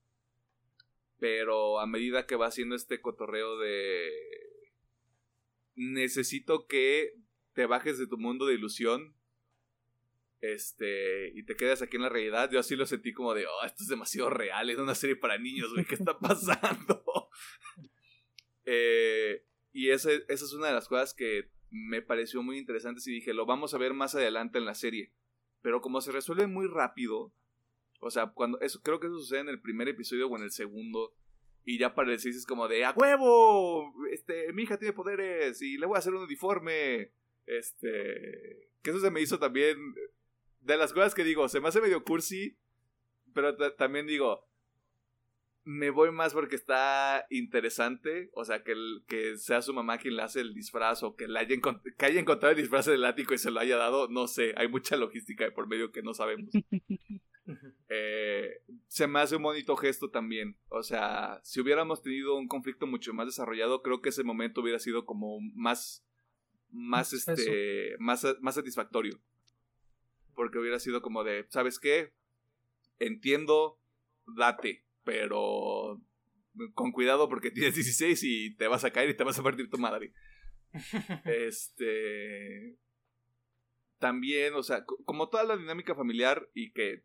Pero 1.19 1.81
a 1.81 1.87
medida 1.87 2.27
que 2.27 2.37
va 2.37 2.47
haciendo 2.47 2.75
este 2.75 3.01
cotorreo 3.01 3.59
de... 3.59 4.11
Necesito 5.75 6.67
que 6.67 7.15
te 7.55 7.67
bajes 7.67 7.99
de 7.99 8.07
tu 8.07 8.19
mundo 8.19 8.47
de 8.47 8.55
ilusión. 8.55 9.15
Este, 10.41 11.33
y 11.35 11.45
te 11.45 11.57
quedas 11.57 11.83
aquí 11.83 11.97
en 11.97 12.03
la 12.03 12.09
realidad. 12.09 12.51
Yo 12.51 12.61
así 12.61 12.77
lo 12.77 12.87
sentí 12.87 13.13
como 13.13 13.35
de, 13.35 13.47
oh, 13.47 13.65
esto 13.65 13.83
es 13.83 13.89
demasiado 13.89 14.31
real, 14.31 14.71
es 14.71 14.79
una 14.79 14.95
serie 14.95 15.17
para 15.17 15.39
niños, 15.39 15.73
güey, 15.73 15.85
¿qué 15.85 15.95
está 15.95 16.19
pasando? 16.21 17.05
Eh, 18.71 19.47
y 19.73 19.89
esa, 19.89 20.13
esa 20.13 20.45
es 20.45 20.53
una 20.53 20.67
de 20.67 20.75
las 20.75 20.89
cosas 20.89 21.15
que 21.15 21.51
me 21.71 22.03
pareció 22.03 22.43
muy 22.43 22.59
interesante 22.59 23.01
y 23.07 23.15
dije, 23.15 23.33
lo 23.33 23.47
vamos 23.47 23.73
a 23.73 23.79
ver 23.79 23.95
más 23.95 24.15
adelante 24.15 24.59
en 24.59 24.67
la 24.67 24.75
serie. 24.75 25.15
Pero 25.63 25.81
como 25.81 26.03
se 26.03 26.13
resuelve 26.13 26.47
muy 26.47 26.67
rápido, 26.67 27.33
o 28.01 28.11
sea, 28.11 28.27
cuando 28.27 28.61
eso 28.61 28.83
creo 28.83 29.01
que 29.01 29.07
eso 29.07 29.19
sucede 29.19 29.41
en 29.41 29.49
el 29.49 29.63
primer 29.63 29.89
episodio 29.89 30.29
o 30.29 30.37
en 30.37 30.43
el 30.43 30.51
segundo, 30.51 31.15
y 31.65 31.79
ya 31.79 31.95
para 31.95 32.13
el 32.13 32.17
es 32.17 32.47
como 32.47 32.69
de, 32.69 32.85
¡a 32.85 32.93
huevo! 32.93 33.93
Este, 34.11 34.53
mi 34.53 34.63
hija 34.65 34.79
tiene 34.79 34.93
poderes 34.93 35.61
y 35.63 35.79
le 35.79 35.87
voy 35.87 35.97
a 35.97 35.99
hacer 36.01 36.15
un 36.15 36.25
uniforme. 36.25 37.13
Este, 37.47 38.71
que 38.83 38.91
eso 38.91 39.01
se 39.01 39.11
me 39.11 39.21
hizo 39.21 39.39
también 39.39 39.79
de 40.75 40.79
las 40.79 40.93
cosas 40.93 41.15
que 41.15 41.25
digo, 41.25 41.49
se 41.49 41.61
me 41.61 41.69
hace 41.69 41.81
medio 41.81 42.05
cursi, 42.05 42.57
pero 43.35 43.57
ta- 43.57 43.75
también 43.77 44.07
digo, 44.07 44.47
me 45.65 45.91
voy 45.91 46.11
más 46.13 46.33
porque 46.33 46.57
está 46.57 47.27
interesante, 47.31 48.31
o 48.33 48.45
sea, 48.45 48.63
que, 48.63 48.73
el- 48.73 49.05
que 49.07 49.37
sea 49.37 49.61
su 49.61 49.75
mamá 49.75 49.99
quien 49.99 50.17
le 50.17 50.23
hace 50.23 50.41
el 50.41 50.55
disfraz 50.55 51.03
o 51.03 51.15
que, 51.15 51.29
le 51.29 51.39
haya, 51.41 51.57
que 51.99 52.07
haya 52.07 52.21
encontrado 52.21 52.53
el 52.53 52.61
disfraz 52.61 52.87
del 52.87 53.05
ático 53.05 53.35
y 53.35 53.39
se 53.39 53.51
lo 53.51 53.61
haya 53.61 53.77
dado, 53.77 54.09
no 54.09 54.29
sé, 54.29 54.55
hay 54.57 54.69
mucha 54.69 54.97
logística 54.97 55.45
de 55.45 55.53
por 55.53 55.69
medio 55.69 55.91
que 55.93 56.03
no 56.03 56.15
sabemos. 56.15 56.51
Eh, 57.89 58.61
se 58.89 59.07
me 59.07 59.21
hace 59.21 59.37
un 59.37 59.43
bonito 59.43 59.75
gesto 59.75 60.11
también, 60.11 60.59
o 60.69 60.83
sea, 60.83 61.41
si 61.43 61.61
hubiéramos 61.63 62.03
tenido 62.03 62.37
un 62.37 62.47
conflicto 62.47 62.87
mucho 62.87 63.15
más 63.15 63.25
desarrollado, 63.25 63.81
creo 63.81 64.03
que 64.03 64.11
ese 64.11 64.23
momento 64.23 64.61
hubiera 64.61 64.79
sido 64.79 65.07
como 65.07 65.39
más, 65.55 66.05
más, 66.71 67.15
Eso. 67.15 67.33
este, 67.33 67.97
más, 68.01 68.27
más 68.43 68.55
satisfactorio. 68.57 69.19
Porque 70.39 70.59
hubiera 70.61 70.79
sido 70.79 71.03
como 71.03 71.25
de, 71.25 71.47
¿sabes 71.49 71.81
qué? 71.81 72.13
Entiendo, 73.01 73.77
date, 74.37 74.85
pero 75.03 76.01
con 76.75 76.93
cuidado 76.93 77.29
porque 77.29 77.51
tienes 77.51 77.75
16 77.75 78.23
y 78.23 78.55
te 78.55 78.69
vas 78.69 78.85
a 78.85 78.93
caer 78.93 79.11
y 79.11 79.17
te 79.17 79.25
vas 79.25 79.37
a 79.37 79.43
partir 79.43 79.69
tu 79.69 79.79
madre. 79.79 80.13
Este. 81.25 82.77
También, 83.99 84.55
o 84.55 84.63
sea, 84.63 84.85
co- 84.85 85.03
como 85.05 85.29
toda 85.29 85.43
la 85.43 85.57
dinámica 85.57 85.97
familiar 85.97 86.49
y 86.55 86.71
que. 86.71 87.03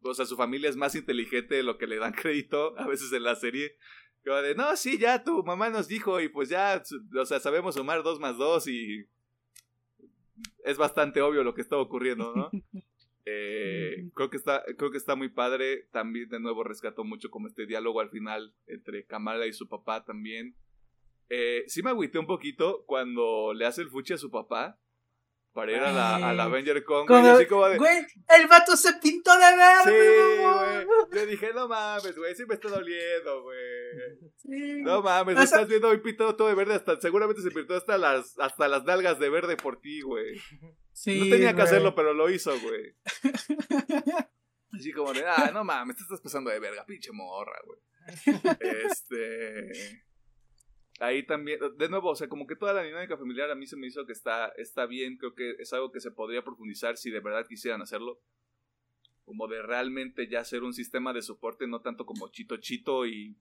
O 0.00 0.14
sea, 0.14 0.24
su 0.24 0.36
familia 0.36 0.70
es 0.70 0.76
más 0.76 0.94
inteligente 0.94 1.56
de 1.56 1.62
lo 1.62 1.76
que 1.76 1.86
le 1.86 1.96
dan 1.98 2.12
crédito 2.14 2.78
a 2.78 2.86
veces 2.86 3.12
en 3.12 3.24
la 3.24 3.36
serie. 3.36 3.76
Como 4.24 4.38
de, 4.38 4.54
no, 4.54 4.74
sí, 4.76 4.96
ya 4.96 5.22
tu 5.22 5.42
mamá 5.44 5.68
nos 5.68 5.86
dijo 5.86 6.18
y 6.18 6.30
pues 6.30 6.48
ya, 6.48 6.82
o 7.14 7.26
sea, 7.26 7.40
sabemos 7.40 7.74
sumar 7.74 8.02
dos 8.02 8.20
más 8.20 8.38
dos 8.38 8.66
y. 8.68 9.06
es 10.64 10.78
bastante 10.78 11.22
obvio 11.22 11.44
lo 11.44 11.54
que 11.54 11.60
está 11.62 11.76
ocurriendo, 11.76 12.34
¿no? 12.34 12.50
Eh, 13.24 14.10
creo 14.14 14.30
que 14.30 14.36
está 14.36 14.64
creo 14.76 14.90
que 14.90 14.98
está 14.98 15.14
muy 15.14 15.28
padre. 15.28 15.86
También 15.92 16.28
de 16.28 16.40
nuevo 16.40 16.64
rescató 16.64 17.04
mucho 17.04 17.30
como 17.30 17.46
este 17.46 17.66
diálogo 17.66 18.00
al 18.00 18.10
final 18.10 18.52
entre 18.66 19.06
Kamala 19.06 19.46
y 19.46 19.52
su 19.52 19.68
papá 19.68 20.04
también. 20.04 20.56
Eh, 21.28 21.62
sí 21.68 21.84
me 21.84 21.90
agüité 21.90 22.18
un 22.18 22.26
poquito 22.26 22.84
cuando 22.84 23.54
le 23.54 23.64
hace 23.64 23.80
el 23.80 23.90
fuchi 23.90 24.14
a 24.14 24.18
su 24.18 24.32
papá 24.32 24.81
para 25.52 25.72
ir 25.72 25.78
a 25.78 25.92
la, 25.92 26.16
a 26.16 26.32
la 26.32 26.44
Avenger 26.44 26.82
Con, 26.84 27.06
güey, 27.06 27.26
así 27.28 27.46
como 27.46 27.68
de... 27.68 27.76
Güey, 27.76 27.98
el 28.38 28.46
vato 28.48 28.76
se 28.76 28.94
pintó 28.94 29.32
de 29.36 29.44
Sí, 29.84 29.90
verde, 29.90 30.42
mamón. 30.42 30.84
güey. 30.86 30.86
Yo 31.12 31.26
dije, 31.26 31.52
no 31.54 31.68
mames, 31.68 32.16
güey, 32.16 32.34
sí 32.34 32.44
me 32.46 32.54
está 32.54 32.68
doliendo, 32.68 33.42
güey. 33.42 33.58
Sí. 34.36 34.82
No 34.82 35.02
mames, 35.02 35.34
O 35.34 35.36
sea- 35.36 35.44
estás 35.44 35.68
viendo 35.68 35.88
hoy 35.88 35.98
pintado 35.98 36.34
todo 36.36 36.48
de 36.48 36.54
verde, 36.54 36.74
hasta 36.74 37.00
seguramente 37.00 37.42
se 37.42 37.50
pintó 37.50 37.74
hasta 37.74 37.98
las, 37.98 38.38
hasta 38.38 38.66
las 38.68 38.84
nalgas 38.84 39.18
de 39.18 39.28
verde 39.28 39.56
por 39.56 39.80
ti, 39.80 40.00
güey. 40.00 40.40
Sí, 40.92 41.18
no 41.20 41.24
tenía 41.30 41.48
que 41.48 41.54
güey. 41.54 41.64
hacerlo, 41.66 41.94
pero 41.94 42.14
lo 42.14 42.30
hizo, 42.30 42.52
güey. 42.60 42.94
Así 44.72 44.90
como 44.92 45.12
de, 45.12 45.24
ah, 45.26 45.50
no 45.52 45.64
mames, 45.64 45.96
te 45.96 46.02
estás 46.02 46.20
pasando 46.22 46.50
de 46.50 46.58
verga, 46.60 46.84
pinche 46.86 47.10
morra, 47.12 47.58
güey. 47.66 47.78
Este. 48.90 50.02
Ahí 51.02 51.24
también, 51.26 51.58
de 51.78 51.88
nuevo, 51.88 52.10
o 52.10 52.14
sea, 52.14 52.28
como 52.28 52.46
que 52.46 52.54
toda 52.54 52.72
la 52.72 52.84
dinámica 52.84 53.16
familiar 53.16 53.50
a 53.50 53.56
mí 53.56 53.66
se 53.66 53.76
me 53.76 53.88
hizo 53.88 54.06
que 54.06 54.12
está, 54.12 54.48
está 54.56 54.86
bien, 54.86 55.16
creo 55.16 55.34
que 55.34 55.56
es 55.58 55.72
algo 55.72 55.90
que 55.90 55.98
se 56.00 56.12
podría 56.12 56.44
profundizar 56.44 56.96
si 56.96 57.10
de 57.10 57.18
verdad 57.18 57.44
quisieran 57.48 57.82
hacerlo. 57.82 58.20
Como 59.24 59.48
de 59.48 59.62
realmente 59.62 60.28
ya 60.28 60.38
hacer 60.40 60.62
un 60.62 60.72
sistema 60.72 61.12
de 61.12 61.22
soporte, 61.22 61.66
no 61.66 61.80
tanto 61.80 62.06
como 62.06 62.28
chito 62.28 62.56
chito 62.58 63.04
y 63.04 63.36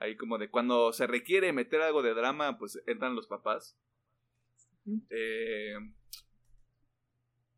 ahí 0.00 0.16
como 0.16 0.38
de 0.38 0.50
cuando 0.50 0.92
se 0.92 1.06
requiere 1.06 1.52
meter 1.52 1.82
algo 1.82 2.02
de 2.02 2.14
drama, 2.14 2.58
pues 2.58 2.82
entran 2.88 3.14
los 3.14 3.28
papás. 3.28 3.76
Eh, 5.10 5.76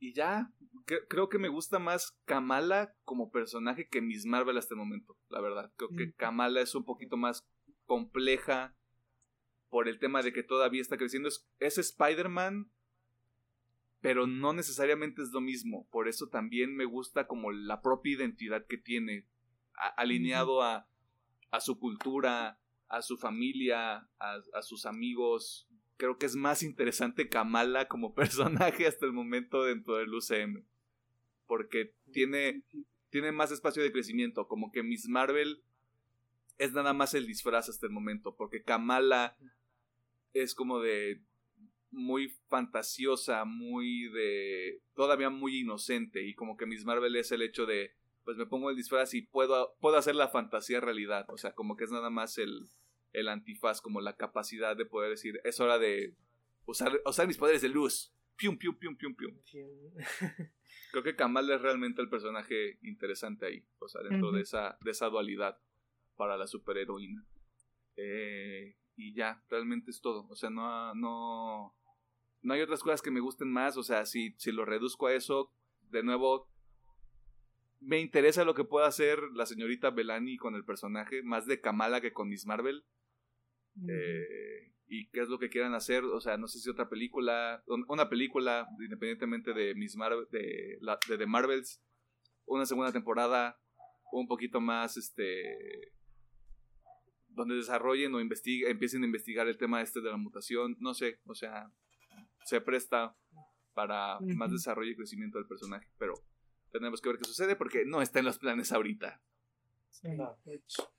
y 0.00 0.12
ya, 0.12 0.50
cre- 0.86 1.06
creo 1.08 1.30
que 1.30 1.38
me 1.38 1.48
gusta 1.48 1.78
más 1.78 2.12
Kamala 2.26 2.94
como 3.04 3.30
personaje 3.30 3.88
que 3.88 4.02
Miss 4.02 4.26
Marvel 4.26 4.58
hasta 4.58 4.74
el 4.74 4.80
momento, 4.80 5.16
la 5.30 5.40
verdad. 5.40 5.72
Creo 5.76 5.88
que 5.96 6.08
Mm. 6.08 6.12
Kamala 6.16 6.60
es 6.60 6.74
un 6.74 6.84
poquito 6.84 7.16
más 7.16 7.46
compleja 7.86 8.74
por 9.70 9.88
el 9.88 9.98
tema 9.98 10.22
de 10.22 10.32
que 10.32 10.42
todavía 10.42 10.82
está 10.82 10.96
creciendo. 10.98 11.28
Es, 11.28 11.48
es 11.60 11.78
Spider-Man, 11.78 12.70
pero 14.00 14.26
no 14.26 14.52
necesariamente 14.52 15.22
es 15.22 15.30
lo 15.30 15.40
mismo. 15.40 15.86
Por 15.90 16.08
eso 16.08 16.28
también 16.28 16.74
me 16.74 16.84
gusta 16.84 17.26
como 17.26 17.52
la 17.52 17.80
propia 17.82 18.14
identidad 18.14 18.66
que 18.66 18.78
tiene, 18.78 19.26
a- 19.74 19.88
alineado 19.88 20.62
a, 20.62 20.88
a 21.50 21.60
su 21.60 21.78
cultura, 21.78 22.58
a 22.88 23.02
su 23.02 23.16
familia, 23.16 24.08
a, 24.18 24.40
a 24.54 24.62
sus 24.62 24.86
amigos. 24.86 25.68
Creo 25.96 26.16
que 26.18 26.26
es 26.26 26.34
más 26.34 26.62
interesante 26.62 27.28
Kamala 27.28 27.88
como 27.88 28.14
personaje 28.14 28.86
hasta 28.86 29.06
el 29.06 29.12
momento 29.12 29.64
dentro 29.64 29.96
del 29.96 30.12
UCM. 30.14 30.64
Porque 31.46 31.94
tiene, 32.12 32.62
tiene 33.10 33.32
más 33.32 33.50
espacio 33.52 33.82
de 33.82 33.92
crecimiento. 33.92 34.48
Como 34.48 34.72
que 34.72 34.82
Miss 34.82 35.08
Marvel 35.08 35.62
es 36.58 36.72
nada 36.72 36.92
más 36.94 37.12
el 37.14 37.26
disfraz 37.26 37.68
hasta 37.68 37.86
el 37.86 37.92
momento. 37.92 38.34
Porque 38.34 38.62
Kamala 38.62 39.36
es 40.32 40.54
como 40.54 40.80
de 40.80 41.22
muy 41.90 42.28
fantasiosa, 42.48 43.44
muy 43.44 44.08
de... 44.10 44.82
todavía 44.94 45.30
muy 45.30 45.60
inocente. 45.60 46.22
Y 46.22 46.34
como 46.34 46.56
que 46.56 46.66
Miss 46.66 46.84
Marvel 46.84 47.16
es 47.16 47.32
el 47.32 47.42
hecho 47.42 47.66
de, 47.66 47.94
pues 48.24 48.36
me 48.36 48.46
pongo 48.46 48.70
el 48.70 48.76
disfraz 48.76 49.14
y 49.14 49.22
puedo, 49.22 49.76
puedo 49.80 49.96
hacer 49.96 50.14
la 50.14 50.28
fantasía 50.28 50.80
realidad. 50.80 51.26
O 51.28 51.38
sea, 51.38 51.52
como 51.52 51.76
que 51.76 51.84
es 51.84 51.90
nada 51.90 52.10
más 52.10 52.38
el, 52.38 52.68
el 53.12 53.28
antifaz, 53.28 53.80
como 53.80 54.00
la 54.00 54.16
capacidad 54.16 54.76
de 54.76 54.86
poder 54.86 55.10
decir, 55.10 55.40
es 55.44 55.60
hora 55.60 55.78
de 55.78 56.14
usar, 56.64 57.00
usar 57.04 57.26
mis 57.26 57.38
poderes 57.38 57.62
de 57.62 57.68
luz. 57.68 58.14
Pium, 58.36 58.56
pium, 58.56 58.76
pium, 58.78 58.96
pium, 58.96 59.14
pium. 59.14 59.34
Creo 60.92 61.02
que 61.02 61.14
Kamala 61.14 61.56
es 61.56 61.60
realmente 61.60 62.00
el 62.00 62.08
personaje 62.08 62.78
interesante 62.82 63.46
ahí. 63.46 63.66
O 63.78 63.88
sea, 63.88 64.02
dentro 64.02 64.32
de, 64.32 64.42
esa, 64.42 64.78
de 64.80 64.92
esa 64.92 65.08
dualidad 65.08 65.58
para 66.16 66.36
la 66.36 66.46
superheroína. 66.46 67.26
Eh, 67.96 68.76
y 69.00 69.14
ya, 69.14 69.42
realmente 69.48 69.90
es 69.90 70.00
todo. 70.00 70.26
O 70.28 70.34
sea, 70.36 70.50
no, 70.50 70.94
no, 70.94 71.74
no 72.42 72.54
hay 72.54 72.60
otras 72.60 72.82
cosas 72.82 73.02
que 73.02 73.10
me 73.10 73.20
gusten 73.20 73.50
más. 73.50 73.76
O 73.76 73.82
sea, 73.82 74.06
si, 74.06 74.34
si 74.38 74.52
lo 74.52 74.64
reduzco 74.64 75.06
a 75.06 75.14
eso, 75.14 75.52
de 75.90 76.02
nuevo, 76.02 76.48
me 77.80 77.98
interesa 78.00 78.44
lo 78.44 78.54
que 78.54 78.64
pueda 78.64 78.86
hacer 78.86 79.18
la 79.34 79.46
señorita 79.46 79.90
Belani 79.90 80.36
con 80.36 80.54
el 80.54 80.64
personaje, 80.64 81.22
más 81.22 81.46
de 81.46 81.60
Kamala 81.60 82.00
que 82.00 82.12
con 82.12 82.28
Miss 82.28 82.46
Marvel. 82.46 82.84
Eh, 83.88 84.72
y 84.88 85.08
qué 85.10 85.20
es 85.20 85.28
lo 85.28 85.38
que 85.38 85.48
quieran 85.48 85.74
hacer, 85.74 86.04
o 86.04 86.20
sea, 86.20 86.36
no 86.36 86.48
sé 86.48 86.58
si 86.58 86.68
otra 86.68 86.88
película, 86.88 87.62
un- 87.68 87.84
una 87.88 88.08
película, 88.08 88.66
independientemente 88.80 89.54
de 89.54 89.74
Miss 89.76 89.96
Marvel, 89.96 90.26
de, 90.32 90.78
la, 90.80 90.98
de 91.08 91.16
The 91.16 91.26
Marvels, 91.26 91.80
una 92.46 92.66
segunda 92.66 92.90
temporada, 92.92 93.58
un 94.12 94.26
poquito 94.26 94.60
más, 94.60 94.96
este, 94.96 95.92
donde 97.30 97.54
desarrollen 97.56 98.14
o 98.14 98.20
investiguen, 98.20 98.70
empiecen 98.70 99.02
a 99.02 99.06
investigar 99.06 99.46
el 99.48 99.56
tema 99.58 99.80
este 99.82 100.00
de 100.00 100.10
la 100.10 100.16
mutación, 100.16 100.76
no 100.80 100.94
sé, 100.94 101.20
o 101.24 101.34
sea, 101.34 101.70
se 102.44 102.60
presta 102.60 103.16
para 103.74 104.18
más 104.20 104.50
desarrollo 104.50 104.90
y 104.90 104.96
crecimiento 104.96 105.38
del 105.38 105.46
personaje, 105.46 105.88
pero 105.98 106.14
tenemos 106.72 107.00
que 107.00 107.08
ver 107.10 107.18
qué 107.18 107.24
sucede 107.24 107.56
porque 107.56 107.84
no 107.86 108.02
está 108.02 108.18
en 108.18 108.24
los 108.26 108.38
planes 108.38 108.72
ahorita. 108.72 109.20
Sí, 109.90 110.08
No. 110.16 110.36
de 110.44 110.54
hecho. 110.56 110.92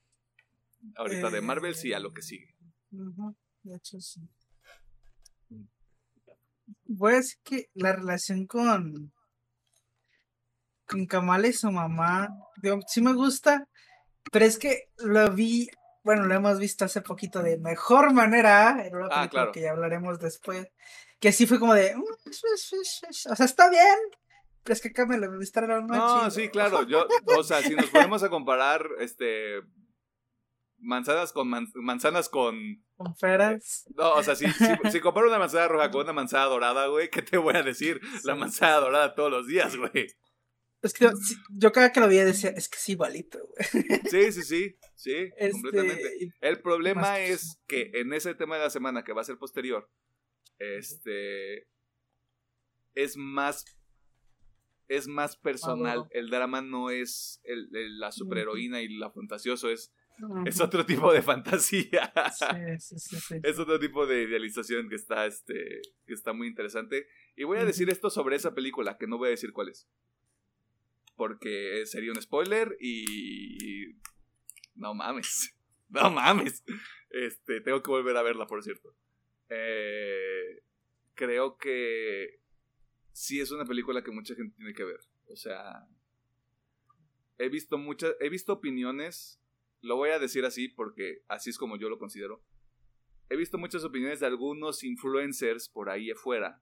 Ahorita 0.95 1.29
de 1.29 1.41
Marvel 1.41 1.75
sí 1.75 1.93
a 1.93 1.99
lo 1.99 2.09
Eh, 2.09 2.13
que 2.15 2.21
sigue. 2.23 2.55
Ujú, 2.91 3.35
De 3.63 3.75
hecho, 3.75 3.99
sí. 3.99 4.21
Voy 6.85 7.13
a 7.13 7.15
decir 7.17 7.39
que 7.43 7.69
la 7.73 7.93
relación 7.93 8.47
con 8.47 9.13
con 10.87 11.05
Kamala 11.05 11.47
y 11.47 11.53
su 11.53 11.71
mamá, 11.71 12.27
digo, 12.61 12.79
sí 12.85 13.01
me 13.01 13.13
gusta, 13.13 13.65
pero 14.29 14.43
es 14.43 14.57
que 14.59 14.89
lo 14.97 15.33
vi, 15.33 15.69
bueno, 16.03 16.25
lo 16.25 16.33
hemos 16.33 16.57
visto 16.59 16.85
hace 16.85 17.01
poquito 17.01 17.41
de 17.43 17.57
mejor 17.57 18.13
manera, 18.13 18.83
en 18.85 18.95
una 18.95 19.05
Ah, 19.05 19.09
película 19.09 19.29
claro. 19.29 19.51
que 19.51 19.61
ya 19.61 19.71
hablaremos 19.71 20.19
después, 20.19 20.67
que 21.19 21.31
sí 21.31 21.45
fue 21.45 21.59
como 21.59 21.73
de, 21.73 21.95
"Mm, 21.95 22.03
es- 22.29 22.43
es- 22.53 22.73
es- 22.73 23.01
es", 23.09 23.25
o 23.27 23.35
sea, 23.35 23.45
está 23.45 23.69
bien, 23.69 23.97
pero 24.63 24.73
es 24.73 24.81
que 24.81 24.87
acá 24.89 25.05
me 25.05 25.17
lo 25.17 25.37
viste 25.37 25.61
más 25.61 25.83
No, 25.87 26.19
chido". 26.19 26.31
sí, 26.31 26.49
claro. 26.49 26.83
Yo, 26.83 27.07
o 27.37 27.43
sea, 27.43 27.61
si 27.61 27.75
nos 27.75 27.87
ponemos 27.89 28.23
a 28.23 28.29
comparar, 28.29 28.85
este, 28.99 29.61
manzanas 30.79 31.31
con 31.31 31.47
man- 31.47 31.67
manzanas 31.75 32.27
con, 32.29 32.83
Con 32.97 33.15
feras. 33.15 33.85
no, 33.95 34.13
o 34.13 34.23
sea, 34.23 34.35
si, 34.35 34.47
si, 34.51 34.89
si 34.91 34.99
comparo 34.99 35.27
una 35.27 35.37
manzana 35.37 35.67
roja 35.67 35.91
con 35.91 36.01
una 36.03 36.13
manzana 36.13 36.45
dorada, 36.45 36.87
güey, 36.87 37.09
¿qué 37.09 37.21
te 37.21 37.37
voy 37.37 37.55
a 37.55 37.61
decir? 37.63 38.01
La 38.23 38.33
manzana 38.35 38.77
dorada 38.77 39.13
todos 39.13 39.29
los 39.31 39.47
días, 39.47 39.75
güey. 39.77 40.07
Es 40.83 40.93
que 40.93 41.09
yo 41.49 41.71
cada 41.71 41.91
que 41.91 41.99
lo 41.99 42.07
veía 42.07 42.25
decía, 42.25 42.49
es 42.49 42.67
que 42.67 42.77
es 42.77 42.89
igualito, 42.89 43.39
güey. 43.47 43.83
Sí, 44.11 44.31
sí, 44.31 44.41
sí, 44.43 44.75
sí, 44.95 45.13
Este, 45.37 45.51
completamente. 45.51 46.33
El 46.41 46.61
problema 46.61 47.19
es 47.19 47.59
que 47.67 47.91
en 47.93 48.13
ese 48.13 48.33
tema 48.35 48.55
de 48.57 48.63
la 48.63 48.69
semana 48.69 49.03
que 49.03 49.13
va 49.13 49.21
a 49.21 49.25
ser 49.25 49.37
posterior, 49.37 49.89
este, 50.59 51.67
es 52.95 53.15
más, 53.17 53.65
es 54.87 55.07
más 55.07 55.37
personal. 55.37 55.97
Maduro. 55.99 56.09
El 56.11 56.29
drama 56.29 56.61
no 56.61 56.89
es 56.89 57.39
el- 57.43 57.69
el- 57.75 57.99
la 57.99 58.11
superheroína 58.11 58.81
y 58.81 58.89
la 58.97 59.11
fantasioso, 59.11 59.69
es, 59.69 59.93
es 60.45 60.59
otro 60.61 60.85
tipo 60.85 61.11
de 61.13 61.21
fantasía. 61.21 62.11
Sí, 62.37 62.45
sí, 62.79 62.99
sí, 62.99 63.15
sí. 63.19 63.35
Es 63.43 63.57
otro 63.59 63.79
tipo 63.79 64.05
de 64.05 64.23
idealización 64.23 64.89
que 64.89 64.95
está, 64.95 65.25
este, 65.25 65.81
que 66.05 66.13
está 66.13 66.33
muy 66.33 66.47
interesante. 66.47 67.07
Y 67.35 67.43
voy 67.43 67.59
a 67.59 67.65
decir 67.65 67.89
esto 67.89 68.09
sobre 68.09 68.35
esa 68.35 68.53
película, 68.53 68.97
que 68.97 69.07
no 69.07 69.17
voy 69.17 69.27
a 69.27 69.31
decir 69.31 69.51
cuál 69.53 69.69
es. 69.69 69.87
Porque 71.15 71.85
sería 71.85 72.11
un 72.11 72.21
spoiler 72.21 72.77
y... 72.79 73.95
No 74.75 74.93
mames. 74.93 75.55
No 75.89 76.09
mames. 76.09 76.63
Este, 77.09 77.59
tengo 77.59 77.83
que 77.83 77.91
volver 77.91 78.15
a 78.15 78.21
verla, 78.21 78.47
por 78.47 78.63
cierto. 78.63 78.95
Eh, 79.49 80.63
creo 81.15 81.57
que 81.57 82.39
sí 83.11 83.41
es 83.41 83.51
una 83.51 83.65
película 83.65 84.01
que 84.01 84.11
mucha 84.11 84.33
gente 84.33 84.55
tiene 84.55 84.73
que 84.73 84.85
ver. 84.85 85.01
O 85.27 85.35
sea, 85.35 85.85
he 87.37 87.49
visto 87.49 87.77
muchas, 87.77 88.15
he 88.21 88.29
visto 88.29 88.53
opiniones, 88.53 89.41
lo 89.81 89.97
voy 89.97 90.11
a 90.11 90.19
decir 90.19 90.45
así 90.45 90.69
porque 90.69 91.23
así 91.27 91.49
es 91.49 91.57
como 91.57 91.77
yo 91.77 91.89
lo 91.89 91.99
considero. 91.99 92.41
He 93.29 93.35
visto 93.35 93.57
muchas 93.57 93.83
opiniones 93.83 94.21
de 94.21 94.27
algunos 94.27 94.83
influencers 94.83 95.67
por 95.67 95.89
ahí 95.89 96.11
afuera 96.11 96.61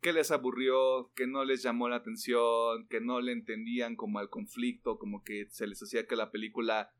que 0.00 0.12
les 0.12 0.30
aburrió, 0.30 1.10
que 1.14 1.26
no 1.26 1.44
les 1.44 1.62
llamó 1.62 1.88
la 1.88 1.96
atención, 1.96 2.86
que 2.88 3.00
no 3.00 3.20
le 3.20 3.32
entendían 3.32 3.96
como 3.96 4.18
al 4.18 4.30
conflicto, 4.30 4.98
como 4.98 5.24
que 5.24 5.48
se 5.50 5.66
les 5.66 5.82
hacía 5.82 6.06
que 6.06 6.16
la 6.16 6.30
película 6.30 6.92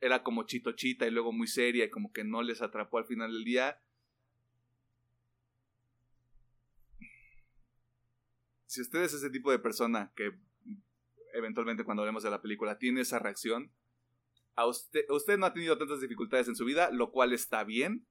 era 0.00 0.22
como 0.22 0.44
chito 0.44 0.72
chita 0.72 1.06
y 1.06 1.10
luego 1.10 1.32
muy 1.32 1.46
seria 1.46 1.84
y 1.84 1.90
como 1.90 2.12
que 2.12 2.24
no 2.24 2.42
les 2.42 2.62
atrapó 2.62 2.98
al 2.98 3.06
final 3.06 3.32
del 3.32 3.44
día. 3.44 3.80
Si 8.66 8.80
usted 8.80 9.02
es 9.02 9.14
ese 9.14 9.30
tipo 9.30 9.50
de 9.50 9.58
persona 9.58 10.12
que 10.16 10.32
eventualmente 11.32 11.84
cuando 11.84 12.02
hablemos 12.02 12.22
de 12.22 12.30
la 12.30 12.42
película 12.42 12.78
tiene 12.78 13.02
esa 13.02 13.18
reacción, 13.18 13.72
a 14.54 14.66
usted, 14.66 15.04
usted 15.10 15.38
no 15.38 15.46
ha 15.46 15.52
tenido 15.52 15.78
tantas 15.78 16.00
dificultades 16.00 16.48
en 16.48 16.56
su 16.56 16.64
vida, 16.64 16.90
lo 16.90 17.10
cual 17.10 17.32
está 17.32 17.62
bien. 17.62 18.06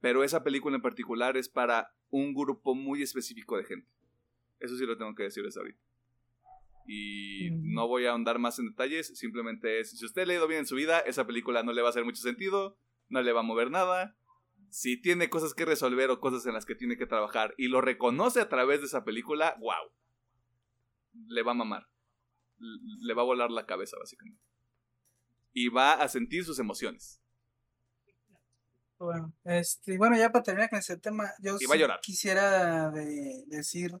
Pero 0.00 0.24
esa 0.24 0.42
película 0.42 0.76
en 0.76 0.82
particular 0.82 1.36
es 1.36 1.48
para 1.48 1.94
un 2.10 2.34
grupo 2.34 2.74
muy 2.74 3.02
específico 3.02 3.56
de 3.56 3.64
gente. 3.64 3.90
Eso 4.60 4.76
sí 4.76 4.86
lo 4.86 4.96
tengo 4.96 5.14
que 5.14 5.24
decirles 5.24 5.56
ahorita. 5.56 5.80
Y 6.86 7.50
Mm. 7.50 7.74
no 7.74 7.88
voy 7.88 8.06
a 8.06 8.10
ahondar 8.12 8.38
más 8.38 8.58
en 8.58 8.68
detalles, 8.68 9.08
simplemente 9.18 9.80
es, 9.80 9.90
si 9.98 10.04
usted 10.04 10.22
ha 10.22 10.26
leído 10.26 10.46
bien 10.46 10.60
en 10.60 10.66
su 10.66 10.76
vida, 10.76 11.00
esa 11.00 11.26
película 11.26 11.62
no 11.62 11.72
le 11.72 11.82
va 11.82 11.88
a 11.88 11.90
hacer 11.90 12.04
mucho 12.04 12.22
sentido, 12.22 12.78
no 13.08 13.22
le 13.22 13.32
va 13.32 13.40
a 13.40 13.44
mover 13.44 13.70
nada. 13.70 14.16
Si 14.70 15.00
tiene 15.00 15.28
cosas 15.30 15.54
que 15.54 15.64
resolver 15.64 16.10
o 16.10 16.20
cosas 16.20 16.46
en 16.46 16.54
las 16.54 16.66
que 16.66 16.74
tiene 16.74 16.96
que 16.96 17.06
trabajar 17.06 17.54
y 17.56 17.68
lo 17.68 17.80
reconoce 17.80 18.40
a 18.40 18.48
través 18.48 18.80
de 18.80 18.86
esa 18.86 19.04
película, 19.04 19.56
wow. 19.60 19.90
Le 21.28 21.42
va 21.42 21.52
a 21.52 21.54
mamar. 21.54 21.88
Le 22.58 23.14
va 23.14 23.22
a 23.22 23.24
volar 23.24 23.50
la 23.50 23.66
cabeza, 23.66 23.96
básicamente. 23.98 24.42
Y 25.52 25.68
va 25.68 25.92
a 25.94 26.08
sentir 26.08 26.44
sus 26.44 26.58
emociones. 26.58 27.22
Bueno, 28.98 29.32
este, 29.44 29.98
bueno, 29.98 30.16
ya 30.16 30.32
para 30.32 30.42
terminar 30.42 30.70
con 30.70 30.78
ese 30.78 30.96
tema, 30.96 31.30
yo 31.40 31.58
sí 31.58 31.66
quisiera 32.00 32.90
de- 32.90 33.44
decir. 33.46 33.92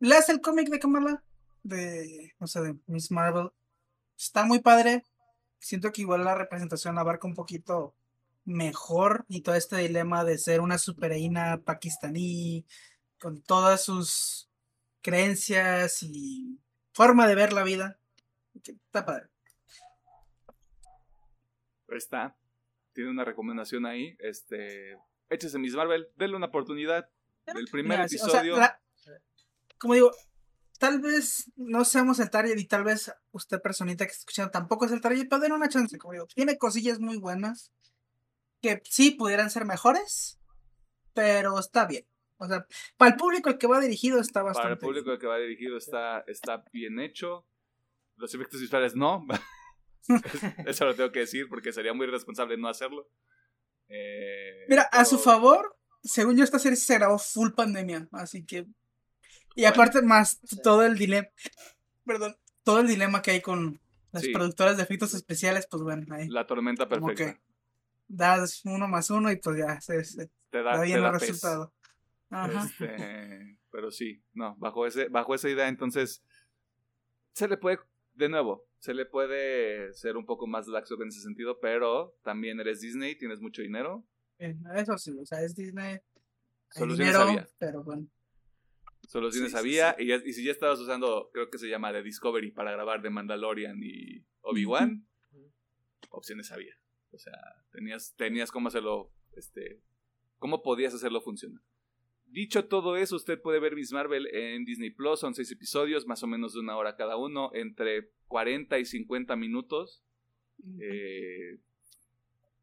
¿Lees 0.00 0.28
el 0.30 0.40
cómic 0.40 0.68
de 0.68 0.80
Kamala? 0.80 1.22
De, 1.62 2.34
o 2.40 2.46
sea, 2.48 2.62
de 2.62 2.76
Miss 2.86 3.10
Marvel. 3.12 3.50
Está 4.18 4.44
muy 4.44 4.58
padre. 4.60 5.04
Siento 5.60 5.92
que 5.92 6.00
igual 6.02 6.24
la 6.24 6.34
representación 6.34 6.98
abarca 6.98 7.28
un 7.28 7.34
poquito 7.36 7.94
mejor 8.44 9.24
y 9.28 9.42
todo 9.42 9.54
este 9.54 9.76
dilema 9.76 10.24
de 10.24 10.38
ser 10.38 10.60
una 10.60 10.76
superheroína 10.78 11.62
pakistaní 11.64 12.66
con 13.20 13.40
todas 13.42 13.84
sus 13.84 14.50
creencias 15.02 16.02
y 16.02 16.58
forma 16.92 17.28
de 17.28 17.36
ver 17.36 17.52
la 17.52 17.62
vida. 17.62 17.96
Está 18.64 19.04
padre. 19.06 19.28
Ahí 21.88 21.98
está. 21.98 22.36
Tiene 22.92 23.10
una 23.10 23.24
recomendación 23.24 23.86
ahí. 23.86 24.16
Este. 24.18 24.98
Échese 25.30 25.58
Miss 25.58 25.74
Marvel. 25.74 26.08
Denle 26.16 26.36
una 26.36 26.46
oportunidad. 26.46 27.08
El 27.46 27.66
primer 27.68 27.98
Mira, 27.98 28.08
sí, 28.08 28.16
o 28.16 28.28
sea, 28.28 28.40
episodio. 28.40 28.56
la- 28.56 28.80
como 29.78 29.94
digo, 29.94 30.12
tal 30.78 31.00
vez 31.00 31.50
no 31.56 31.84
seamos 31.84 32.20
el 32.20 32.30
target 32.30 32.56
y 32.56 32.66
tal 32.66 32.84
vez 32.84 33.12
usted, 33.32 33.60
personita 33.60 34.04
que 34.04 34.12
está 34.12 34.20
escuchando, 34.20 34.50
tampoco 34.52 34.84
es 34.86 34.92
el 34.92 35.00
target, 35.00 35.26
pero 35.28 35.40
den 35.40 35.52
una 35.52 35.68
chance. 35.68 35.98
Como 35.98 36.12
digo, 36.12 36.26
tiene 36.26 36.56
cosillas 36.58 37.00
muy 37.00 37.16
buenas 37.18 37.72
que 38.60 38.80
sí 38.84 39.10
pudieran 39.10 39.50
ser 39.50 39.64
mejores, 39.64 40.38
pero 41.14 41.58
está 41.58 41.86
bien. 41.86 42.06
O 42.36 42.46
sea, 42.46 42.66
para 42.96 43.10
el 43.12 43.16
público 43.16 43.48
al 43.48 43.58
que 43.58 43.66
va 43.66 43.80
dirigido 43.80 44.20
está 44.20 44.42
bastante. 44.42 44.62
Para 44.68 44.74
el 44.74 44.78
público 44.78 45.10
al 45.10 45.18
que 45.18 45.26
va 45.26 45.38
dirigido 45.38 45.76
está, 45.76 46.20
está 46.28 46.64
bien 46.72 47.00
hecho. 47.00 47.44
Los 48.16 48.32
efectos 48.34 48.60
visuales 48.60 48.94
no. 48.94 49.26
Eso 50.66 50.84
lo 50.84 50.94
tengo 50.94 51.12
que 51.12 51.20
decir 51.20 51.48
porque 51.48 51.72
sería 51.72 51.92
muy 51.94 52.06
irresponsable 52.06 52.56
no 52.56 52.68
hacerlo. 52.68 53.08
Eh, 53.88 54.64
Mira, 54.68 54.82
a 54.90 55.04
su 55.04 55.16
pero- 55.16 55.22
favor, 55.24 55.76
según 56.02 56.36
yo, 56.36 56.44
esta 56.44 56.58
serie 56.58 56.76
se 56.76 56.94
grabó 56.94 57.18
full 57.18 57.50
pandemia, 57.52 58.08
así 58.12 58.44
que. 58.44 58.66
Y 59.54 59.64
aparte, 59.66 60.00
más 60.02 60.40
Sí. 60.44 60.60
todo 60.62 60.84
el 60.84 60.96
dilema. 60.96 61.28
Perdón, 62.04 62.36
todo 62.64 62.80
el 62.80 62.86
dilema 62.86 63.20
que 63.22 63.32
hay 63.32 63.40
con 63.42 63.80
las 64.12 64.22
Sí. 64.22 64.32
productoras 64.32 64.76
de 64.76 64.82
efectos 64.82 65.14
especiales, 65.14 65.66
pues 65.70 65.82
bueno, 65.82 66.06
ahí. 66.14 66.28
La 66.28 66.46
tormenta 66.46 66.88
Como 66.88 67.08
perfecta. 67.08 67.34
que 67.34 67.40
das 68.08 68.62
uno 68.64 68.88
más 68.88 69.10
uno 69.10 69.30
y 69.30 69.36
pues 69.36 69.58
ya 69.58 69.80
se, 69.80 70.04
se 70.04 70.30
Te 70.50 70.62
da 70.62 70.72
da, 70.76 70.80
te 70.80 70.86
bien 70.86 71.00
da 71.02 71.08
el 71.08 71.12
pez. 71.18 71.28
resultado. 71.28 71.72
Ajá. 72.30 72.64
Este, 72.64 73.58
pero 73.70 73.90
sí, 73.90 74.22
no, 74.32 74.56
bajo, 74.56 74.86
ese, 74.86 75.08
bajo 75.08 75.34
esa 75.34 75.48
idea, 75.50 75.68
entonces, 75.68 76.22
se 77.34 77.46
le 77.46 77.56
puede, 77.58 77.78
de 78.14 78.28
nuevo, 78.30 78.66
se 78.82 78.94
le 78.94 79.06
puede 79.06 79.92
ser 79.94 80.16
un 80.16 80.26
poco 80.26 80.48
más 80.48 80.66
laxo 80.66 81.00
en 81.00 81.06
ese 81.06 81.20
sentido, 81.20 81.60
pero 81.60 82.16
también 82.24 82.58
eres 82.58 82.80
Disney, 82.80 83.14
tienes 83.16 83.40
mucho 83.40 83.62
dinero, 83.62 84.04
Eh, 84.38 84.56
Eso 84.74 84.98
sí, 84.98 85.16
o 85.16 85.24
sea, 85.24 85.40
es 85.42 85.54
Disney. 85.54 86.00
Soluciones 86.70 87.14
dinero, 87.14 87.30
había. 87.30 87.48
pero 87.60 87.84
bueno. 87.84 88.08
Soluciones 89.06 89.52
Sí, 89.52 89.56
sí, 89.56 89.60
había, 89.60 89.94
Y, 90.00 90.06
ya- 90.08 90.22
y 90.24 90.32
si 90.32 90.42
ya 90.44 90.50
estabas 90.50 90.80
usando, 90.80 91.30
creo 91.32 91.48
que 91.48 91.58
se 91.58 91.68
llama 91.68 91.92
The 91.92 92.02
Discovery 92.02 92.50
para 92.50 92.72
grabar 92.72 93.02
de 93.02 93.10
Mandalorian 93.10 93.78
y 93.80 94.24
Obi-Wan, 94.40 95.06
opciones 96.10 96.50
había. 96.50 96.74
O 97.12 97.18
sea, 97.18 97.34
tenías, 97.70 98.14
tenías 98.16 98.50
cómo 98.50 98.66
hacerlo, 98.66 99.12
este, 99.36 99.80
cómo 100.38 100.60
podías 100.62 100.92
hacerlo 100.92 101.20
funcionar. 101.20 101.62
Dicho 102.32 102.64
todo 102.64 102.96
eso, 102.96 103.16
usted 103.16 103.42
puede 103.42 103.60
ver 103.60 103.74
Miss 103.74 103.92
Marvel 103.92 104.26
en 104.34 104.64
Disney 104.64 104.88
Plus, 104.88 105.20
son 105.20 105.34
seis 105.34 105.52
episodios, 105.52 106.06
más 106.06 106.22
o 106.22 106.26
menos 106.26 106.54
de 106.54 106.60
una 106.60 106.78
hora 106.78 106.96
cada 106.96 107.18
uno, 107.18 107.50
entre 107.52 108.08
40 108.28 108.78
y 108.78 108.86
50 108.86 109.36
minutos. 109.36 110.02
Eh, 110.80 111.58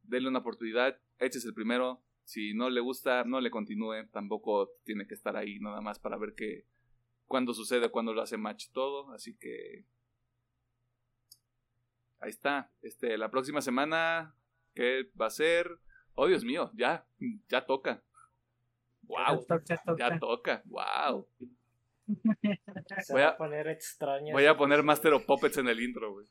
denle 0.02 0.28
una 0.30 0.40
oportunidad, 0.40 1.00
échese 1.20 1.48
el 1.48 1.54
primero. 1.54 2.02
Si 2.24 2.56
no 2.56 2.72
le 2.72 2.82
gusta, 2.82 3.24
no 3.26 3.42
le 3.42 3.52
continúe. 3.52 4.08
Tampoco 4.12 4.72
tiene 4.86 5.06
que 5.06 5.14
estar 5.14 5.38
ahí 5.38 5.60
nada 5.60 5.82
más 5.82 6.00
para 6.00 6.18
ver 6.18 6.34
que 6.34 6.66
cuándo 7.28 7.54
sucede, 7.54 7.92
cuándo 7.92 8.12
lo 8.12 8.24
hace 8.24 8.38
match 8.38 8.72
todo. 8.72 9.12
Así 9.12 9.38
que 9.38 9.86
ahí 12.22 12.32
está. 12.32 12.72
Este, 12.82 13.20
la 13.20 13.30
próxima 13.30 13.62
semana, 13.62 14.36
¿qué 14.74 15.12
va 15.20 15.28
a 15.28 15.30
ser? 15.30 15.80
Oh, 16.16 16.26
Dios 16.26 16.44
mío, 16.44 16.72
ya, 16.74 17.06
ya 17.50 17.68
toca. 17.68 18.04
Wow, 19.10 19.46
Toca, 19.46 19.78
toca. 19.84 19.98
ya 20.10 20.20
toca. 20.20 20.62
Wow. 20.66 21.28
Se 23.04 23.12
Voy 23.14 23.22
a- 23.24 23.30
a 23.30 23.38
poner 23.38 23.68
extraño. 23.68 24.34
Voy 24.34 24.46
a 24.46 24.56
poner 24.56 24.84
Master 24.84 25.14
of 25.14 25.26
Puppets 25.26 25.58
en 25.58 25.68
el 25.68 25.80
intro, 25.82 26.14
güey. 26.14 26.28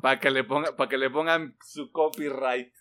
Para 0.00 0.18
que 0.20 0.30
le 0.30 0.44
ponga, 0.44 0.74
para 0.76 0.88
que 0.88 0.96
le 0.96 1.10
pongan 1.10 1.56
su 1.62 1.90
copyright. 1.92 2.72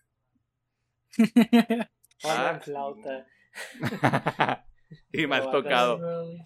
Pongan 2.22 2.56
Ah. 2.56 2.60
flauta. 2.62 3.28
y 5.12 5.28
mal 5.28 5.50
tocado. 5.52 6.00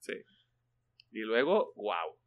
Sí. 0.00 0.14
Y 1.12 1.20
luego, 1.20 1.72
wow. 1.76 2.18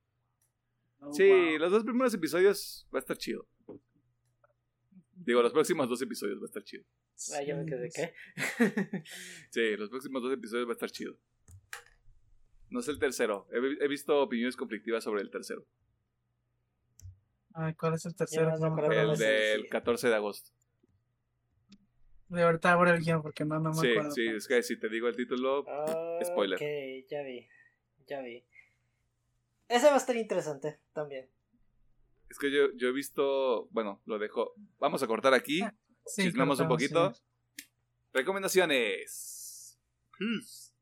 Oh, 1.01 1.11
Sí, 1.13 1.57
los 1.57 1.71
dos 1.71 1.83
primeros 1.83 2.13
episodios 2.13 2.87
va 2.93 2.99
a 2.99 3.01
estar 3.01 3.17
chido. 3.17 3.45
Digo, 5.25 5.41
los 5.41 5.51
próximos 5.53 5.89
dos 5.89 6.01
episodios 6.01 6.37
va 6.39 6.43
a 6.43 6.45
estar 6.45 6.63
chido. 6.63 6.83
Ah, 7.33 7.41
yo 7.41 7.57
me 7.57 7.65
quedé, 7.65 7.89
Sí, 7.89 8.01
¿qué? 8.01 8.13
Sí, 9.49 9.75
los 9.77 9.89
próximos 9.89 10.21
dos 10.21 10.31
episodios 10.33 10.67
va 10.67 10.71
a 10.71 10.73
estar 10.73 10.91
chido. 10.91 11.17
No 12.69 12.81
sé 12.81 12.91
el 12.91 12.99
tercero. 12.99 13.47
He, 13.51 13.59
vi- 13.59 13.77
he 13.81 13.87
visto 13.87 14.21
opiniones 14.21 14.55
conflictivas 14.55 15.03
sobre 15.03 15.21
el 15.21 15.31
tercero. 15.31 15.65
Ay, 17.53 17.73
¿cuál 17.75 17.93
es 17.95 18.05
el 18.05 18.15
tercero? 18.15 18.57
no. 18.59 18.91
El 18.91 19.17
del 19.17 19.61
sí. 19.63 19.69
14 19.69 20.09
de 20.09 20.15
agosto. 20.15 20.51
De 22.27 22.41
ahorita 22.41 22.71
abro 22.73 22.91
el 22.91 23.01
guion 23.01 23.21
porque 23.21 23.45
no, 23.45 23.59
no 23.59 23.69
me 23.69 23.75
Sí, 23.75 23.91
acuerdo. 23.91 24.11
sí, 24.11 24.27
es 24.27 24.47
que 24.47 24.61
si 24.63 24.77
te 24.77 24.89
digo 24.89 25.07
el 25.07 25.15
título, 25.15 25.63
Spoiler. 26.23 26.57
Ok, 26.57 27.07
ya 27.09 27.21
vi. 27.21 27.47
Ya 28.07 28.21
vi. 28.21 28.43
Ese 29.69 29.87
va 29.87 29.93
a 29.93 29.97
estar 29.97 30.15
interesante 30.15 30.79
también. 30.93 31.29
Es 32.29 32.37
que 32.37 32.51
yo, 32.51 32.71
yo 32.75 32.89
he 32.89 32.91
visto, 32.91 33.67
bueno, 33.71 34.01
lo 34.05 34.19
dejo. 34.19 34.53
Vamos 34.79 35.03
a 35.03 35.07
cortar 35.07 35.33
aquí. 35.33 35.61
Sí, 36.05 36.23
Chismeamos 36.23 36.59
un 36.59 36.67
poquito. 36.67 37.13
Recomendaciones. 38.13 39.79
Peace. 40.17 40.74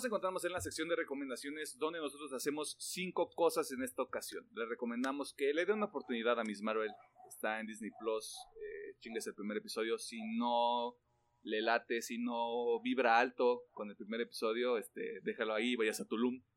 Nos 0.00 0.06
encontramos 0.06 0.42
en 0.46 0.52
la 0.52 0.62
sección 0.62 0.88
de 0.88 0.96
recomendaciones 0.96 1.76
donde 1.76 1.98
nosotros 1.98 2.32
hacemos 2.32 2.74
cinco 2.78 3.28
cosas 3.28 3.70
en 3.70 3.82
esta 3.82 4.00
ocasión. 4.00 4.48
Le 4.54 4.64
recomendamos 4.64 5.34
que 5.34 5.52
le 5.52 5.66
dé 5.66 5.74
una 5.74 5.84
oportunidad 5.84 6.40
a 6.40 6.42
Miss 6.42 6.62
Marvel. 6.62 6.90
Está 7.28 7.60
en 7.60 7.66
Disney 7.66 7.90
Plus. 8.00 8.34
Eh, 8.56 8.96
chingues 9.00 9.26
el 9.26 9.34
primer 9.34 9.58
episodio. 9.58 9.98
Si 9.98 10.18
no 10.38 10.96
le 11.42 11.60
late, 11.60 12.00
si 12.00 12.16
no 12.16 12.80
vibra 12.80 13.18
alto 13.18 13.64
con 13.72 13.90
el 13.90 13.96
primer 13.96 14.22
episodio, 14.22 14.78
este, 14.78 15.20
déjalo 15.20 15.52
ahí, 15.52 15.76
vayas 15.76 16.00
a 16.00 16.06
Tulum. 16.06 16.42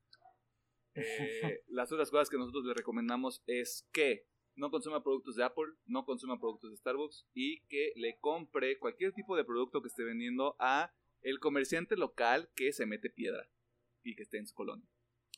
Eh, 0.95 1.63
las 1.67 1.91
otras 1.91 2.11
cosas 2.11 2.29
que 2.29 2.37
nosotros 2.37 2.63
le 2.65 2.73
recomendamos 2.75 3.43
es 3.47 3.89
que 3.91 4.27
no 4.55 4.71
consuma 4.71 5.03
productos 5.03 5.35
de 5.35 5.43
Apple, 5.43 5.73
no 5.85 6.05
consuma 6.05 6.39
productos 6.39 6.71
de 6.71 6.77
Starbucks 6.77 7.27
y 7.33 7.65
que 7.65 7.91
le 7.95 8.19
compre 8.19 8.77
cualquier 8.77 9.11
tipo 9.11 9.35
de 9.35 9.43
producto 9.43 9.81
que 9.81 9.87
esté 9.87 10.03
vendiendo 10.03 10.55
a 10.59 10.93
el 11.23 11.39
comerciante 11.39 11.95
local 11.97 12.49
que 12.55 12.71
se 12.73 12.85
mete 12.85 13.09
piedra 13.09 13.49
y 14.03 14.15
que 14.15 14.23
esté 14.23 14.37
en 14.37 14.47
su 14.47 14.53
colonia. 14.53 14.87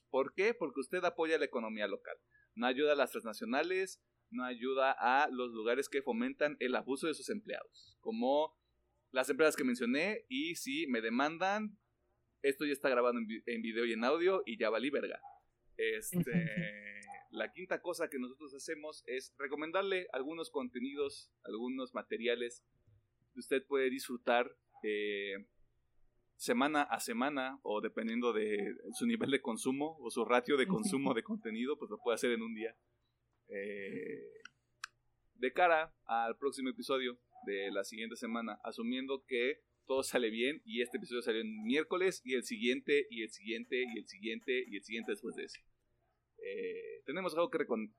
¿Por 0.10 0.34
qué? 0.34 0.53
Porque 0.53 0.80
usted 0.80 1.03
apoya 1.03 1.38
la 1.38 1.45
economía 1.45 1.88
local. 1.88 2.18
No 2.56 2.68
ayuda 2.68 2.94
a 2.94 2.95
las 2.95 3.12
transnacionales, 3.12 4.02
no 4.30 4.44
ayuda 4.44 4.91
a 4.91 5.30
los 5.30 5.52
lugares 5.52 5.90
que 5.90 6.02
fomentan 6.02 6.57
el 6.60 6.76
abuso 6.76 7.07
de 7.07 7.14
sus 7.14 7.30
empleados, 7.30 7.98
como 7.99 8.57
las 9.12 9.30
empresas 9.30 9.56
que 9.56 9.64
mencioné 9.64 10.26
y 10.28 10.56
si 10.56 10.88
me 10.88 11.02
demandan, 11.02 11.78
esto 12.41 12.66
ya 12.66 12.74
está 12.74 12.90
grabado 12.90 13.18
en, 13.18 13.28
en 13.45 13.62
video 13.62 13.86
y 13.86 13.94
en 13.94 14.03
audio 14.03 14.44
y 14.45 14.57
ya 14.57 14.70
valí 14.70 14.90
verga. 14.90 15.20
Este, 15.78 16.22
la 17.32 17.52
quinta 17.52 17.82
cosa 17.82 18.10
que 18.10 18.20
nosotros 18.20 18.53
hacemos 18.53 19.03
es 19.07 19.34
recomendarle 19.38 20.07
algunos 20.12 20.49
contenidos, 20.49 21.32
algunos 21.44 21.94
materiales 21.94 22.64
que 23.34 23.40
usted 23.40 23.66
puede 23.66 23.90
disfrutar 23.90 24.56
eh, 24.84 25.45
semana 26.36 26.84
a 26.84 26.99
semana 26.99 27.60
o 27.64 27.82
dependiendo 27.82 28.34
de 28.34 28.76
su 28.94 29.06
nivel 29.06 29.32
de 29.32 29.41
consumo 29.41 29.98
o 29.99 30.10
su 30.10 30.26
ratio 30.26 30.57
de 30.57 30.68
consumo 30.68 31.14
de 31.14 31.24
contenido, 31.24 31.78
pues 31.78 31.90
lo 31.91 31.98
puede 31.98 32.16
hacer 32.16 32.32
en 32.32 32.41
un 32.41 32.53
día. 32.53 32.76
Eh, 33.48 34.32
de 35.36 35.53
cara 35.53 35.94
al 36.06 36.38
próximo 36.38 36.70
episodio 36.70 37.20
de 37.45 37.72
la 37.72 37.84
siguiente 37.84 38.16
semana, 38.16 38.60
asumiendo 38.64 39.24
que 39.26 39.62
todo 39.86 40.03
sale 40.03 40.30
bien 40.30 40.62
y 40.66 40.82
este 40.82 40.98
episodio 40.98 41.22
salió 41.22 41.41
en 41.41 41.64
miércoles 41.64 42.22
y 42.24 42.34
el 42.34 42.44
siguiente 42.44 43.06
y 43.10 43.22
el 43.22 43.30
siguiente 43.30 43.84
y 43.84 43.99
el 43.99 44.07
siguiente 44.07 44.64
y 44.68 44.78
el 44.78 44.84
siguiente 44.84 45.12
después 45.12 45.36
de 45.36 45.44
ese. 45.44 45.60
Eh, 46.38 47.03
tenemos 47.06 47.34
algo 47.36 47.49
que 47.49 47.60
recomendar. 47.60 47.95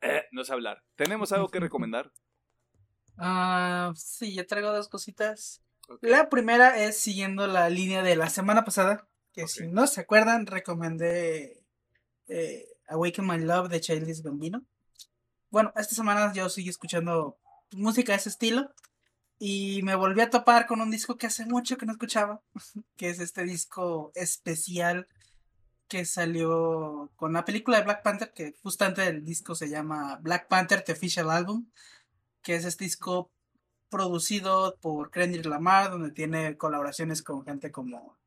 no 0.32 0.42
es 0.42 0.50
hablar. 0.50 0.84
¿Tenemos 0.96 1.32
algo 1.32 1.48
que 1.48 1.60
recomendar? 1.60 2.12
Ah, 3.16 3.92
sí, 3.96 4.34
yo 4.34 4.46
traigo 4.46 4.72
dos 4.72 4.88
cositas. 4.88 5.63
La 6.00 6.28
primera 6.28 6.82
es 6.82 6.98
siguiendo 6.98 7.46
la 7.46 7.68
línea 7.68 8.02
de 8.02 8.16
la 8.16 8.30
semana 8.30 8.64
pasada, 8.64 9.06
que 9.32 9.46
si 9.48 9.66
no 9.66 9.86
se 9.86 10.00
acuerdan, 10.00 10.46
recomendé 10.46 11.62
eh, 12.28 12.66
Awaken 12.88 13.26
My 13.26 13.38
Love 13.38 13.68
de 13.68 13.80
Childish 13.80 14.22
Gambino. 14.22 14.64
Bueno, 15.50 15.72
esta 15.76 15.94
semana 15.94 16.32
yo 16.32 16.48
sigo 16.48 16.70
escuchando 16.70 17.38
música 17.72 18.12
de 18.12 18.18
ese 18.18 18.30
estilo 18.30 18.72
y 19.38 19.82
me 19.82 19.94
volví 19.94 20.20
a 20.20 20.30
topar 20.30 20.66
con 20.66 20.80
un 20.80 20.90
disco 20.90 21.16
que 21.16 21.26
hace 21.26 21.44
mucho 21.44 21.76
que 21.76 21.86
no 21.86 21.92
escuchaba, 21.92 22.42
que 22.96 23.10
es 23.10 23.20
este 23.20 23.44
disco 23.44 24.10
especial 24.14 25.08
que 25.88 26.06
salió 26.06 27.12
con 27.16 27.34
la 27.34 27.44
película 27.44 27.78
de 27.78 27.84
Black 27.84 28.02
Panther, 28.02 28.32
que 28.32 28.54
justamente 28.62 29.06
el 29.06 29.24
disco 29.24 29.54
se 29.54 29.68
llama 29.68 30.18
Black 30.22 30.48
Panther 30.48 30.82
The 30.82 30.92
Official 30.92 31.30
Album, 31.30 31.70
que 32.42 32.54
es 32.54 32.64
este 32.64 32.84
disco 32.84 33.30
producido 33.94 34.76
por 34.80 35.12
Kendrick 35.12 35.46
Lamar, 35.46 35.92
donde 35.92 36.10
tiene 36.10 36.56
colaboraciones 36.56 37.22
con 37.22 37.44
gente 37.44 37.70
como 37.70 38.18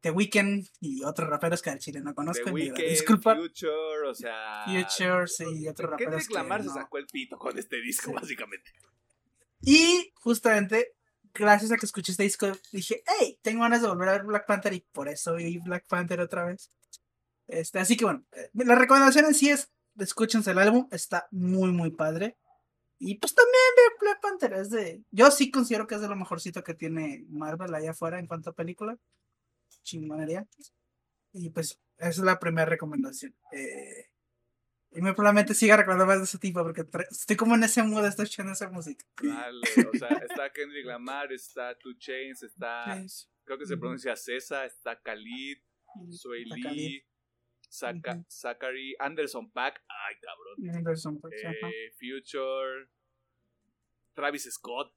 The 0.00 0.12
Weeknd 0.12 0.64
y 0.78 1.02
otros 1.02 1.28
raperos 1.28 1.60
que 1.60 1.70
al 1.70 1.80
chile 1.80 2.00
no 2.00 2.14
conozco. 2.14 2.44
The 2.44 2.52
Weeknd, 2.52 2.78
disculpa. 2.78 3.34
Future, 3.34 4.08
o 4.08 4.14
sea. 4.14 4.64
Future, 4.66 5.26
sí, 5.26 5.66
otros 5.66 5.90
raperos. 5.90 6.14
Kendrick 6.14 6.30
Lamar 6.30 6.62
se 6.62 6.68
sacó 6.68 6.98
el 6.98 7.06
pito 7.06 7.36
con 7.36 7.58
este 7.58 7.80
disco, 7.80 8.12
básicamente. 8.12 8.70
Y 9.62 10.12
justamente, 10.14 10.94
gracias 11.34 11.72
a 11.72 11.76
que 11.76 11.86
escuché 11.86 12.12
este 12.12 12.22
disco, 12.22 12.46
dije, 12.70 13.02
hey, 13.18 13.40
tengo 13.42 13.62
ganas 13.62 13.82
de 13.82 13.88
volver 13.88 14.08
a 14.08 14.12
ver 14.12 14.22
Black 14.22 14.46
Panther 14.46 14.72
y 14.72 14.86
por 14.92 15.08
eso 15.08 15.34
vi 15.34 15.58
Black 15.58 15.84
Panther 15.88 16.20
otra 16.20 16.44
vez. 16.44 16.70
Este, 17.48 17.80
así 17.80 17.96
que 17.96 18.04
bueno, 18.04 18.24
eh, 18.36 18.50
la 18.54 18.76
recomendación 18.76 19.24
en 19.24 19.34
sí 19.34 19.50
es, 19.50 19.72
escúchense 19.98 20.52
el 20.52 20.58
álbum, 20.58 20.86
está 20.92 21.26
muy, 21.32 21.72
muy 21.72 21.90
padre. 21.90 22.36
Y 23.02 23.14
pues 23.14 23.34
también 23.34 23.64
Black 23.98 24.20
Panther, 24.20 24.52
es 24.52 24.68
de, 24.68 25.02
yo 25.10 25.30
sí 25.30 25.50
considero 25.50 25.86
que 25.86 25.94
es 25.94 26.02
de 26.02 26.08
lo 26.08 26.16
mejorcito 26.16 26.62
que 26.62 26.74
tiene 26.74 27.24
Marvel 27.30 27.74
allá 27.74 27.92
afuera 27.92 28.18
en 28.18 28.26
cuanto 28.26 28.50
a 28.50 28.54
película. 28.54 28.98
Chingonería. 29.82 30.46
Y 31.32 31.48
pues, 31.48 31.80
esa 31.96 32.08
es 32.08 32.18
la 32.18 32.38
primera 32.38 32.66
recomendación. 32.66 33.34
Eh, 33.52 34.10
y 34.92 35.00
me 35.00 35.14
probablemente 35.14 35.54
siga 35.54 35.78
recordando 35.78 36.04
más 36.04 36.18
de 36.18 36.24
ese 36.24 36.38
tipo 36.38 36.62
porque 36.62 36.84
estoy 37.10 37.36
como 37.36 37.54
en 37.54 37.64
ese 37.64 37.82
mood, 37.82 38.04
estoy 38.04 38.24
escuchando 38.24 38.52
esa 38.52 38.68
música. 38.68 39.06
Dale, 39.22 39.60
o 39.94 39.96
sea, 39.96 40.08
está 40.28 40.52
Kendrick 40.52 40.84
Lamar, 40.84 41.32
está 41.32 41.78
Two 41.78 41.94
Chains, 41.96 42.42
está. 42.42 43.02
Creo 43.44 43.58
que 43.58 43.66
se 43.66 43.78
pronuncia 43.78 44.14
Cesa, 44.14 44.66
está 44.66 45.00
Khalid, 45.00 45.58
Sway 46.10 46.44
Lee, 46.44 47.02
Zachary, 47.70 48.96
Anderson 48.98 49.50
Pack, 49.50 49.82
ay 49.88 50.16
cabrón. 50.20 50.76
Anderson 50.76 51.20
Pack, 51.20 51.32
eh, 51.32 51.92
Future, 51.98 52.88
Travis 54.14 54.48
Scott. 54.50 54.92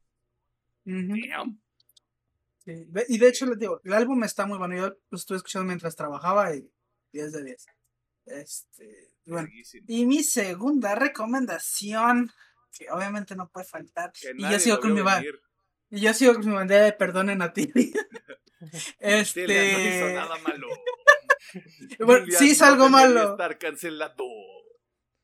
Damn. 0.85 1.61
Sí. 2.65 2.87
Y 3.09 3.17
de 3.17 3.27
hecho, 3.27 3.45
les 3.45 3.59
digo, 3.59 3.81
el 3.83 3.93
álbum 3.93 4.23
está 4.23 4.45
muy 4.45 4.57
bueno. 4.57 4.75
Yo 4.75 4.97
lo 5.09 5.17
estuve 5.17 5.37
escuchando 5.37 5.67
mientras 5.67 5.95
trabajaba 5.95 6.55
y 6.55 6.69
10 7.11 7.31
de 7.31 7.43
10. 7.43 7.65
Este, 8.25 9.09
bueno, 9.25 9.49
y 9.87 10.05
mi 10.05 10.23
segunda 10.23 10.95
recomendación, 10.95 12.31
que 12.71 12.89
obviamente 12.89 13.35
no 13.35 13.49
puede 13.49 13.65
faltar, 13.65 14.11
y 14.37 14.49
yo 14.49 14.59
sigo 14.59 14.79
con 14.79 14.93
mi 14.93 15.01
y 15.89 15.99
yo 15.99 16.13
sigo 16.13 16.33
con 16.33 16.47
mi 16.47 16.53
bandera 16.53 16.85
de 16.85 16.93
perdonen 16.93 17.41
a 17.41 17.53
ti. 17.53 17.71
este 18.99 19.47
no 19.47 19.53
hizo 19.53 20.09
nada 20.15 20.37
malo. 20.39 20.67
bueno, 21.99 22.25
sí 22.29 22.51
es 22.51 22.61
algo 22.61 22.89
malo. 22.89 23.31
Estar 23.31 23.57
cancelado. 23.57 24.23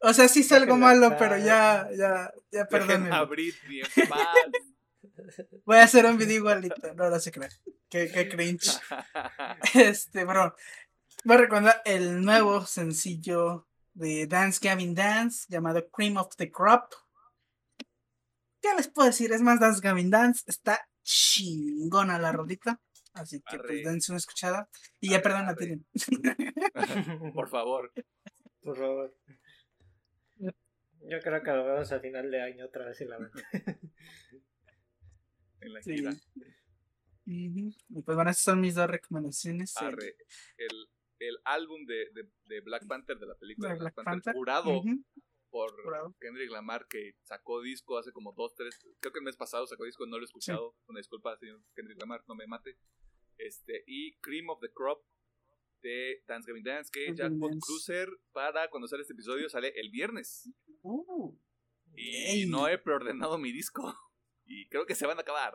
O 0.02 0.14
sea, 0.14 0.28
sí 0.28 0.42
es 0.42 0.52
algo 0.52 0.78
malo, 0.78 1.16
pero 1.18 1.38
ya, 1.38 1.88
ya, 1.98 2.32
ya 2.52 2.66
perdónenme. 2.66 3.10
Voy 5.66 5.78
a 5.78 5.84
hacer 5.84 6.06
un 6.06 6.18
video 6.18 6.38
igualito. 6.38 6.94
No, 6.96 7.10
no 7.10 7.20
se 7.20 7.32
cree. 7.32 7.50
Qué, 7.90 8.10
qué 8.10 8.30
cringe. 8.30 8.80
este, 9.76 10.24
bro. 10.24 10.56
Voy 11.26 11.36
a 11.36 11.40
recomendar 11.40 11.82
el 11.84 12.22
nuevo 12.22 12.66
sencillo 12.66 13.68
de 13.94 14.26
Dance 14.28 14.60
Gavin 14.62 14.96
Dance 14.96 15.46
llamado 15.50 15.90
Cream 15.90 16.18
of 16.18 16.36
the 16.38 16.50
Crop. 16.50 16.94
¿Qué 18.62 18.74
les 18.76 18.88
puedo 18.88 19.08
decir? 19.08 19.34
Es 19.34 19.42
más, 19.42 19.60
Dance 19.60 19.82
Gavin 19.82 20.10
Dance 20.10 20.44
está 20.48 20.88
chingona 21.04 22.20
la 22.20 22.32
rodita. 22.32 22.80
Así 23.14 23.42
que 23.42 23.58
pues 23.58 23.84
dense 23.84 24.12
una 24.12 24.18
escuchada. 24.18 24.70
Y 25.00 25.10
ya 25.10 25.22
perdón 25.22 25.48
a 25.48 25.56
Tiren. 25.56 25.86
Por 27.34 27.50
favor. 27.50 27.92
Por 28.62 28.78
favor. 28.78 29.16
Yo 30.38 31.20
creo 31.22 31.42
que 31.42 31.52
lo 31.52 31.66
vemos 31.66 31.92
a 31.92 32.00
final 32.00 32.30
de 32.30 32.42
año 32.42 32.66
otra 32.66 32.86
vez 32.86 33.02
en 33.02 33.10
la 33.10 33.18
En 35.62 35.74
la 35.74 35.82
gira. 35.82 36.14
Y 37.26 38.02
pues 38.04 38.16
bueno, 38.16 38.30
esas 38.32 38.44
son 38.44 38.62
mis 38.62 38.76
dos 38.76 38.90
recomendaciones. 38.90 39.76
Arre. 39.78 40.16
El, 40.58 40.90
el 41.20 41.38
álbum 41.46 41.86
de, 41.86 42.08
de, 42.46 42.62
Black 42.62 42.88
Panther, 42.88 43.18
de 43.18 43.28
la 43.28 43.36
película 43.36 43.74
de 43.74 43.80
Black, 43.80 43.94
Panther, 44.04 44.34
jurado 44.34 44.82
por 45.50 45.74
Kendrick 46.20 46.52
Lamar, 46.52 46.88
que 46.88 47.16
sacó 47.24 47.62
disco 47.62 47.98
hace 47.98 48.12
como 48.12 48.34
dos, 48.34 48.56
tres, 48.56 48.80
creo 49.00 49.14
que 49.14 49.20
el 49.20 49.26
mes 49.26 49.38
pasado 49.38 49.66
sacó 49.68 49.86
disco, 49.86 50.06
no 50.06 50.18
lo 50.18 50.24
he 50.24 50.26
escuchado, 50.26 50.76
una 50.88 51.00
disculpa, 51.00 51.38
señor 51.38 51.62
Kendrick 51.76 52.00
Lamar, 52.00 52.24
no 52.28 52.36
me 52.36 52.48
mate. 52.48 52.78
Este, 53.38 53.84
y 53.88 54.18
Cream 54.20 54.50
of 54.50 54.60
the 54.60 54.72
Crop 54.72 55.04
de 55.82 56.24
Dance 56.28 56.48
Gavin 56.48 56.64
Dance, 56.64 56.92
que 56.92 57.16
Jackpot 57.16 57.52
Cruiser, 57.60 58.10
para 58.32 58.70
cuando 58.70 58.88
sale 58.88 59.02
este 59.02 59.14
episodio, 59.14 59.50
sale 59.50 59.74
el 59.76 59.90
viernes. 59.90 60.50
Uh, 60.82 61.38
y 61.96 62.46
no 62.48 62.68
he 62.68 62.78
preordenado 62.78 63.38
mi 63.38 63.52
disco. 63.52 63.96
Y 64.46 64.68
creo 64.68 64.86
que 64.86 64.96
se 64.96 65.06
van 65.06 65.18
a 65.18 65.22
acabar. 65.22 65.54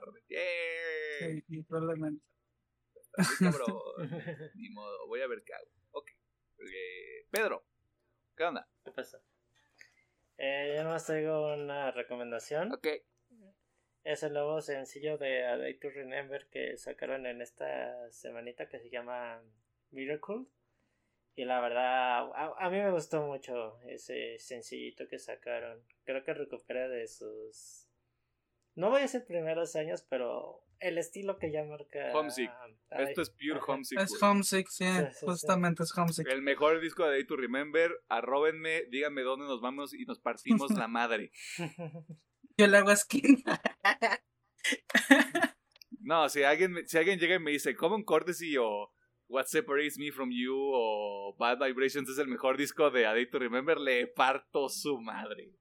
Sí, 1.48 1.62
probablemente. 1.64 2.24
Ni 4.54 4.70
modo, 4.70 5.06
voy 5.08 5.20
a 5.20 5.26
ver 5.26 5.42
qué 5.44 5.54
hago. 5.54 5.70
Ok. 5.90 6.10
Pedro, 7.30 7.66
¿qué 8.36 8.44
onda? 8.44 8.68
¿Qué 8.84 8.92
pasa? 8.92 9.18
Eh, 10.38 10.74
yo 10.76 10.84
nomás 10.84 11.06
traigo 11.06 11.54
una 11.54 11.90
recomendación. 11.90 12.72
Ok. 12.72 12.88
Es 14.02 14.22
el 14.22 14.34
nuevo 14.34 14.60
sencillo 14.60 15.16
de 15.16 15.46
A 15.46 15.56
Day 15.56 15.78
to 15.78 15.88
Remember 15.88 16.46
que 16.50 16.76
sacaron 16.76 17.26
en 17.26 17.40
esta 17.40 18.10
semanita 18.10 18.68
que 18.68 18.78
se 18.78 18.90
llama 18.90 19.42
Miracle. 19.90 20.44
Y 21.36 21.44
la 21.44 21.60
verdad, 21.60 22.30
a, 22.34 22.54
a, 22.58 22.70
mí 22.70 22.78
me 22.78 22.90
gustó 22.90 23.22
mucho 23.22 23.80
ese 23.86 24.38
sencillito 24.38 25.08
que 25.08 25.18
sacaron. 25.18 25.82
Creo 26.04 26.22
que 26.22 26.34
recupera 26.34 26.88
de 26.88 27.08
sus. 27.08 27.88
No 28.74 28.90
voy 28.90 28.98
a 29.00 29.02
decir 29.02 29.24
primeros 29.24 29.74
años, 29.74 30.02
pero 30.02 30.63
el 30.84 30.98
estilo 30.98 31.38
que 31.38 31.50
ya 31.50 31.64
marca. 31.64 32.12
Homesick. 32.12 32.50
Esto 32.90 33.22
es 33.22 33.30
pure 33.30 33.58
Homesick. 33.66 33.98
Es 33.98 34.22
Homesick, 34.22 34.68
sí, 34.68 34.84
justamente 35.22 35.82
es 35.82 35.96
Homesick. 35.96 36.28
El 36.28 36.42
mejor 36.42 36.80
disco 36.80 37.04
de 37.04 37.12
Day 37.12 37.26
to 37.26 37.36
Remember. 37.36 37.90
Arróbenme, 38.08 38.84
díganme 38.90 39.22
dónde 39.22 39.46
nos 39.46 39.62
vamos 39.62 39.94
y 39.94 40.04
nos 40.04 40.20
partimos 40.20 40.70
la 40.72 40.86
madre. 40.86 41.32
Yo 42.58 42.66
le 42.66 42.76
hago 42.76 42.94
skin. 42.94 43.42
no, 46.00 46.28
si 46.28 46.42
alguien, 46.42 46.86
si 46.86 46.98
alguien 46.98 47.18
llega 47.18 47.36
y 47.36 47.40
me 47.40 47.50
dice 47.50 47.74
Common 47.74 48.04
Courtesy 48.04 48.56
o 48.58 48.92
What 49.28 49.46
Separates 49.46 49.98
Me 49.98 50.12
From 50.12 50.30
You 50.30 50.54
o 50.54 51.34
Bad 51.38 51.64
Vibrations 51.64 52.10
es 52.10 52.18
el 52.18 52.28
mejor 52.28 52.58
disco 52.58 52.90
de 52.90 53.06
A 53.06 53.14
Day 53.14 53.30
to 53.30 53.38
Remember, 53.38 53.78
le 53.78 54.06
parto 54.06 54.68
su 54.68 55.00
madre. 55.00 55.54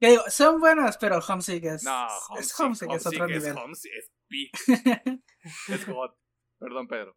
digo, 0.00 0.22
son 0.28 0.60
buenas, 0.60 0.96
pero 0.96 1.18
Homesick 1.18 1.64
es. 1.64 1.84
No, 1.84 2.06
Homesick, 2.30 2.40
es, 2.40 2.60
Homesick, 2.60 2.90
es 2.92 3.06
otro 3.06 3.26
nivel. 3.26 3.44
es 3.44 4.10
es 5.68 5.86
God. 5.86 6.10
Perdón, 6.58 6.88
Pedro. 6.88 7.16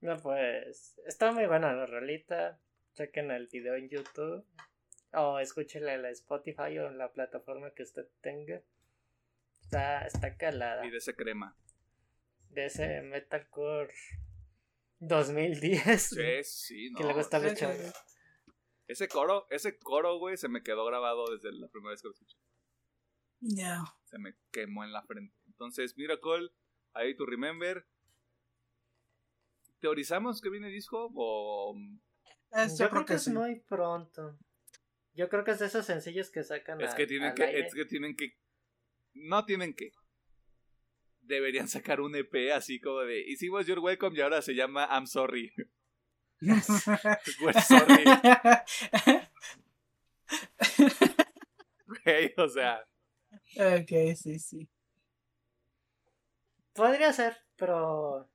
No, 0.00 0.16
pues. 0.18 0.98
Está 1.06 1.32
muy 1.32 1.46
buena 1.46 1.72
la 1.72 1.86
rolita. 1.86 2.60
Chequen 2.94 3.30
el 3.30 3.46
video 3.48 3.74
en 3.76 3.88
YouTube. 3.88 4.44
o 5.12 5.38
escúchela 5.38 5.94
en 5.94 6.02
la 6.02 6.10
Spotify 6.10 6.78
o 6.78 6.88
en 6.88 6.98
la 6.98 7.12
plataforma 7.12 7.72
que 7.74 7.82
usted 7.82 8.06
tenga. 8.20 8.62
Está, 9.62 10.06
está 10.06 10.36
calada. 10.36 10.86
Y 10.86 10.90
de 10.90 10.96
ese 10.98 11.14
crema. 11.14 11.56
De 12.50 12.66
ese 12.66 13.02
metalcore 13.02 13.92
2010. 14.98 16.02
Sí, 16.02 16.44
sí, 16.44 16.90
no. 16.90 16.98
Que 16.98 17.04
le 17.04 17.12
gusta 17.14 17.40
Sí, 17.40 17.46
mucho. 17.46 17.72
sí, 17.72 17.78
sí. 17.84 17.92
Ese 18.86 19.06
coro, 19.08 19.46
ese 19.50 19.78
coro, 19.78 20.18
güey, 20.18 20.36
se 20.36 20.48
me 20.48 20.62
quedó 20.64 20.84
grabado 20.84 21.24
desde 21.30 21.52
la 21.52 21.68
primera 21.68 21.90
vez 21.92 22.02
que 22.02 22.08
lo 22.08 22.14
escuché. 22.14 22.36
Ya. 23.40 23.82
Se 24.04 24.18
me 24.18 24.34
quemó 24.50 24.82
en 24.84 24.92
la 24.92 25.02
frente. 25.04 25.32
Entonces, 25.60 25.94
Miracle, 25.98 26.48
ahí 26.94 27.14
tu 27.14 27.26
remember. 27.26 27.84
¿Teorizamos 29.80 30.40
que 30.40 30.48
viene 30.48 30.68
disco? 30.68 31.10
O. 31.14 31.76
Es- 32.52 32.78
Yo 32.78 32.88
creo 32.88 33.04
que 33.04 33.12
es 33.14 33.28
muy 33.28 33.60
pronto. 33.60 34.38
Yo 35.12 35.28
creo 35.28 35.44
que 35.44 35.50
es 35.50 35.58
de 35.58 35.66
esos 35.66 35.84
sencillos 35.84 36.30
que 36.30 36.44
sacan 36.44 36.80
Es 36.80 36.92
al- 36.92 36.96
que 36.96 37.06
tienen 37.06 37.28
al 37.28 37.34
que. 37.34 37.44
aire. 37.44 37.66
Es 37.66 37.74
que 37.74 37.84
tienen 37.84 38.16
que. 38.16 38.38
No 39.12 39.44
tienen 39.44 39.74
que. 39.74 39.92
Deberían 41.20 41.68
sacar 41.68 42.00
un 42.00 42.16
EP 42.16 42.52
así 42.54 42.80
como 42.80 43.00
de. 43.00 43.20
Hicimos 43.20 43.66
Your 43.66 43.80
Welcome 43.80 44.16
y 44.16 44.22
ahora 44.22 44.40
se 44.40 44.54
llama 44.54 44.88
I'm 44.90 45.06
Sorry. 45.06 45.52
We're 46.40 47.60
sorry. 47.60 48.04
Güey, 52.04 52.32
o 52.38 52.48
sea. 52.48 52.82
ok, 53.56 54.16
sí, 54.16 54.38
sí. 54.38 54.66
Podría 56.74 57.12
ser, 57.12 57.36
pero 57.56 58.30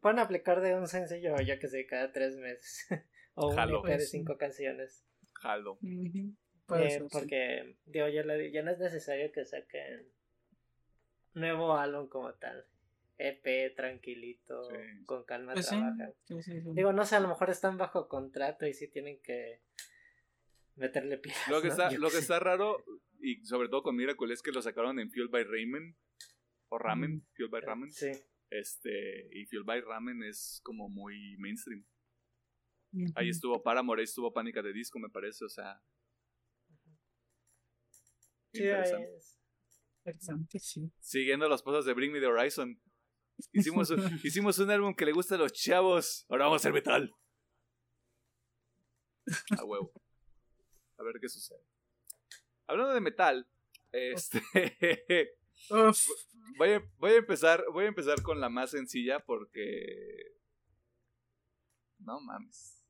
pueden 0.00 0.18
aplicar 0.18 0.60
de 0.60 0.74
un 0.74 0.86
sencillo, 0.88 1.34
yo 1.40 1.58
que 1.58 1.68
sé, 1.68 1.86
cada 1.86 2.12
tres 2.12 2.36
meses. 2.36 2.86
o 3.34 3.50
un 3.50 3.56
Jalo. 3.56 3.78
EP 3.80 3.84
de 3.86 3.94
Pues 3.96 4.10
cinco 4.10 4.36
canciones. 4.38 5.04
Jalo. 5.34 5.78
Eh, 5.82 6.90
ser, 6.90 7.02
sí. 7.02 7.08
porque, 7.12 7.76
digo, 7.84 8.08
ya, 8.08 8.22
le- 8.22 8.50
ya 8.50 8.62
no 8.62 8.70
es 8.72 8.78
necesario 8.78 9.30
que 9.32 9.44
saquen 9.44 10.08
nuevo 11.34 11.74
álbum 11.76 12.08
como 12.08 12.32
tal. 12.34 12.64
EP, 13.18 13.70
tranquilito, 13.74 14.62
Sí. 14.64 14.76
con 15.06 15.24
calma 15.24 15.54
Pues 15.54 15.68
trabajan. 15.68 16.12
sí, 16.24 16.42
sí, 16.42 16.60
sí. 16.60 16.68
Digo, 16.74 16.92
no 16.92 17.04
sé, 17.06 17.16
a 17.16 17.20
lo 17.20 17.28
mejor 17.28 17.48
están 17.50 17.78
bajo 17.78 18.08
contrato 18.08 18.66
y 18.66 18.74
sí 18.74 18.88
tienen 18.88 19.20
que 19.22 19.60
meterle 20.74 21.16
pilas. 21.18 21.48
Lo 21.48 21.60
que 21.62 21.68
¿no? 21.68 21.72
está, 21.72 21.90
Yo 21.90 21.98
lo 21.98 22.10
que 22.10 22.18
está 22.18 22.38
raro, 22.40 22.84
y 23.20 23.42
sobre 23.46 23.68
todo 23.68 23.82
con 23.82 23.96
Miracle, 23.96 24.34
es 24.34 24.42
que 24.42 24.52
lo 24.52 24.60
sacaron 24.60 24.98
en 24.98 25.10
Fuel 25.10 25.28
by 25.28 25.44
Ramen. 25.44 25.96
O 26.68 26.78
Ramen, 26.78 27.16
Mm. 27.16 27.26
Fuel 27.34 27.48
by 27.50 27.60
Ramen. 27.60 27.90
Sí. 27.90 28.10
Este, 28.50 29.28
y 29.32 29.46
Fuel 29.46 29.64
by 29.64 29.80
Ramen 29.80 30.22
es 30.22 30.60
como 30.62 30.88
muy 30.88 31.36
mainstream. 31.38 31.84
Ahí 33.14 33.28
estuvo 33.28 33.62
Paramore, 33.62 34.00
ahí 34.00 34.04
estuvo 34.04 34.32
Pánica 34.32 34.62
de 34.62 34.72
Disco, 34.72 34.98
me 34.98 35.10
parece, 35.10 35.44
o 35.44 35.48
sea. 35.48 35.82
Sí, 38.52 38.62
ahí 38.62 38.68
interesante. 38.68 39.16
es. 39.16 39.38
Interesante, 39.98 40.58
sí. 40.60 40.92
Siguiendo 41.00 41.48
los 41.48 41.62
pasos 41.62 41.84
de 41.84 41.92
Bring 41.92 42.12
Me 42.12 42.20
the 42.20 42.26
Horizon. 42.26 42.80
Hicimos 43.52 43.90
un, 43.90 43.98
hicimos 44.24 44.58
un 44.60 44.70
álbum 44.70 44.94
que 44.94 45.04
le 45.04 45.12
gusta 45.12 45.34
a 45.34 45.38
los 45.38 45.52
chavos. 45.52 46.24
Ahora 46.28 46.44
vamos 46.44 46.60
a 46.60 46.62
hacer 46.62 46.72
metal. 46.72 47.12
A 49.58 49.64
huevo. 49.64 49.92
A 50.98 51.02
ver 51.02 51.16
qué 51.20 51.28
sucede. 51.28 51.60
Hablando 52.68 52.94
de 52.94 53.00
metal, 53.00 53.48
este. 53.92 54.40
Voy, 56.58 56.70
a, 56.70 56.90
voy 56.98 57.12
a 57.12 57.16
empezar. 57.16 57.64
Voy 57.72 57.84
a 57.84 57.88
empezar 57.88 58.22
con 58.22 58.40
la 58.40 58.48
más 58.48 58.70
sencilla 58.70 59.20
porque. 59.20 60.36
No 61.98 62.20
mames. 62.20 62.84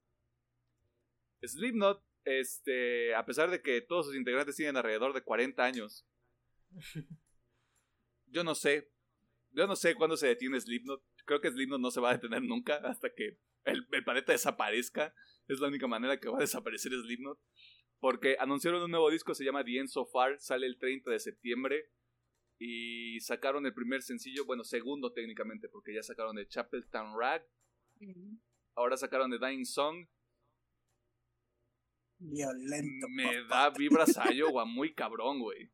Slipknot, 1.43 2.05
este. 2.25 3.15
A 3.15 3.25
pesar 3.25 3.51
de 3.51 3.63
que 3.63 3.81
todos 3.81 4.07
sus 4.07 4.17
integrantes 4.17 4.57
tienen 4.57 4.77
alrededor 4.77 5.13
de 5.15 5.23
40 5.23 5.65
años. 5.65 6.07
Yo 8.27 8.45
no 8.45 8.55
sé. 8.55 8.91
Yo 9.53 9.67
no 9.67 9.77
sé 9.77 9.95
cuándo 9.95 10.17
se 10.17 10.27
detiene 10.27 10.61
Slipknot. 10.61 11.03
Creo 11.25 11.41
que 11.41 11.51
Slipknot 11.51 11.81
no 11.81 11.91
se 11.91 12.01
va 12.01 12.11
a 12.11 12.15
detener 12.15 12.43
nunca 12.43 12.77
hasta 12.85 13.13
que 13.15 13.39
el, 13.65 13.87
el 13.91 14.05
planeta 14.05 14.33
desaparezca. 14.33 15.15
Es 15.49 15.61
la 15.61 15.69
única 15.69 15.87
manera 15.87 16.21
que 16.21 16.29
va 16.29 16.39
a 16.39 16.43
desaparecer 16.43 16.93
Slipknot. 16.93 17.41
Porque 17.99 18.37
anunciaron 18.39 18.83
un 18.83 18.91
nuevo 18.91 19.11
disco, 19.11 19.35
se 19.35 19.45
llama 19.45 19.65
The 19.65 19.79
End 19.79 19.89
So 19.89 20.05
Far, 20.05 20.39
sale 20.39 20.67
el 20.67 20.79
30 20.79 21.11
de 21.11 21.19
septiembre. 21.19 21.91
Y 22.59 23.21
sacaron 23.21 23.67
el 23.67 23.75
primer 23.75 24.03
sencillo, 24.03 24.47
bueno, 24.47 24.65
segundo 24.65 25.13
técnicamente, 25.13 25.69
porque 25.69 25.95
ya 25.95 26.03
sacaron 26.03 26.39
el 26.39 26.49
Chapel 26.49 26.87
Town 26.89 27.19
Rag. 27.19 27.47
Ahora 28.75 28.97
sacaron 28.97 29.31
The 29.31 29.39
Dying 29.39 29.65
Song. 29.65 30.07
Violento. 32.19 33.09
Me 33.11 33.43
papá. 33.43 33.71
da 33.71 33.71
vibras 33.71 34.17
a 34.17 34.33
Iowa 34.33 34.65
muy 34.65 34.95
cabrón, 34.95 35.41
güey. 35.41 35.71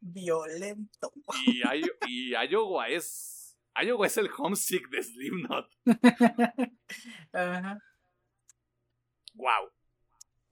Violento. 0.00 1.12
Y, 1.46 1.62
y 2.06 2.32
Iowa 2.34 2.88
es. 2.88 3.56
Iowa 3.82 4.06
es 4.06 4.16
el 4.18 4.28
homesick 4.36 4.88
de 4.90 5.02
Slipknot. 5.02 5.70
Ajá. 7.32 7.78
Wow. 9.34 9.70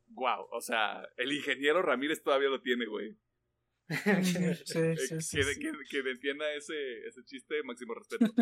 Wow. 0.08 0.48
O 0.52 0.60
sea, 0.60 1.06
el 1.16 1.32
ingeniero 1.32 1.82
Ramírez 1.82 2.22
todavía 2.22 2.48
lo 2.48 2.62
tiene, 2.62 2.86
güey. 2.86 3.18
Sí, 3.88 3.94
sí, 4.66 4.78
Eh, 4.78 4.96
sí, 5.20 5.36
que, 5.60 5.72
que- 5.72 6.02
que 6.02 6.10
entienda 6.10 6.52
ese, 6.54 7.06
ese 7.06 7.24
chiste, 7.24 7.62
máximo 7.62 7.94
respeto. 7.94 8.32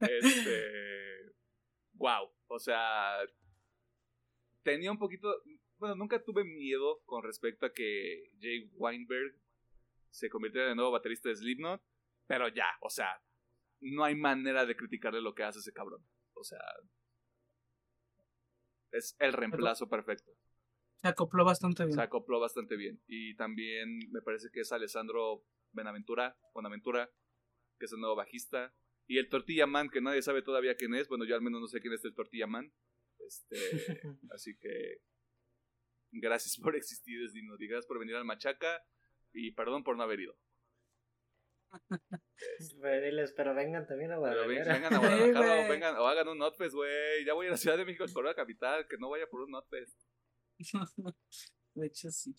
Este. 0.00 1.32
Wow. 1.94 2.30
O 2.48 2.58
sea. 2.58 3.18
Tenía 4.62 4.90
un 4.90 4.98
poquito. 4.98 5.32
Bueno, 5.78 5.94
nunca 5.94 6.22
tuve 6.22 6.44
miedo 6.44 7.00
con 7.04 7.22
respecto 7.22 7.66
a 7.66 7.72
que 7.72 8.30
Jay 8.40 8.68
Weinberg 8.74 9.34
se 10.10 10.28
convirtiera 10.28 10.66
en 10.66 10.70
el 10.72 10.76
nuevo 10.76 10.90
baterista 10.92 11.28
de 11.28 11.36
Slipknot. 11.36 11.80
Pero 12.26 12.48
ya, 12.48 12.66
o 12.82 12.90
sea. 12.90 13.08
No 13.80 14.02
hay 14.02 14.16
manera 14.16 14.66
de 14.66 14.74
criticarle 14.76 15.20
lo 15.20 15.34
que 15.34 15.44
hace 15.44 15.60
ese 15.60 15.72
cabrón. 15.72 16.04
O 16.34 16.42
sea. 16.42 16.58
Es 18.90 19.14
el 19.20 19.32
reemplazo 19.32 19.88
perfecto. 19.88 20.32
Se 21.00 21.08
acopló 21.08 21.44
bastante 21.44 21.84
bien. 21.84 21.94
Se 21.96 22.02
acopló 22.02 22.40
bastante 22.40 22.76
bien. 22.76 23.00
Y 23.06 23.34
también 23.36 23.98
me 24.10 24.20
parece 24.20 24.48
que 24.52 24.60
es 24.60 24.72
Alessandro 24.72 25.44
Benaventura, 25.72 26.36
Bonaventura, 26.54 27.10
que 27.78 27.86
es 27.86 27.92
el 27.92 28.00
nuevo 28.00 28.16
bajista. 28.16 28.74
Y 29.06 29.18
el 29.18 29.28
Tortilla 29.28 29.66
Man, 29.66 29.88
que 29.90 30.00
nadie 30.00 30.22
sabe 30.22 30.42
todavía 30.42 30.74
quién 30.74 30.94
es. 30.94 31.08
Bueno, 31.08 31.24
yo 31.24 31.34
al 31.34 31.42
menos 31.42 31.60
no 31.60 31.66
sé 31.68 31.80
quién 31.80 31.94
es 31.94 32.04
el 32.04 32.14
Tortilla 32.14 32.46
Man. 32.46 32.72
Este, 33.20 33.56
así 34.32 34.56
que 34.58 34.98
gracias 36.10 36.56
por 36.62 36.74
existir, 36.76 37.18
Dino. 37.32 37.54
Y 37.58 37.66
gracias 37.68 37.86
por 37.86 37.98
venir 37.98 38.16
al 38.16 38.24
Machaca. 38.24 38.82
Y 39.32 39.52
perdón 39.52 39.84
por 39.84 39.96
no 39.96 40.02
haber 40.02 40.20
ido. 40.20 40.36
Pues 42.80 43.02
diles, 43.02 43.32
pero 43.36 43.54
vengan 43.54 43.86
también 43.86 44.12
a 44.12 44.14
Pero 44.14 44.20
Guadalajara. 44.46 44.74
vengan 44.74 44.94
a 44.94 44.96
Sí, 44.96 45.02
Guadalajara 45.02 45.52
o, 45.52 45.56
güey. 45.56 45.68
vengan, 45.68 45.96
o 45.96 46.06
hagan 46.06 46.28
un 46.28 46.38
Notfest, 46.38 46.74
güey. 46.74 47.24
Ya 47.26 47.34
voy 47.34 47.46
a 47.48 47.50
la 47.50 47.56
Ciudad 47.56 47.76
de 47.76 47.84
México, 47.84 48.04
el 48.04 48.12
Corona 48.12 48.34
Capital. 48.34 48.86
Que 48.88 48.96
no 48.96 49.10
vaya 49.10 49.26
por 49.26 49.42
un 49.42 49.50
Notfest. 49.50 50.00
De 51.74 51.86
hecho, 51.86 52.10
sí. 52.10 52.34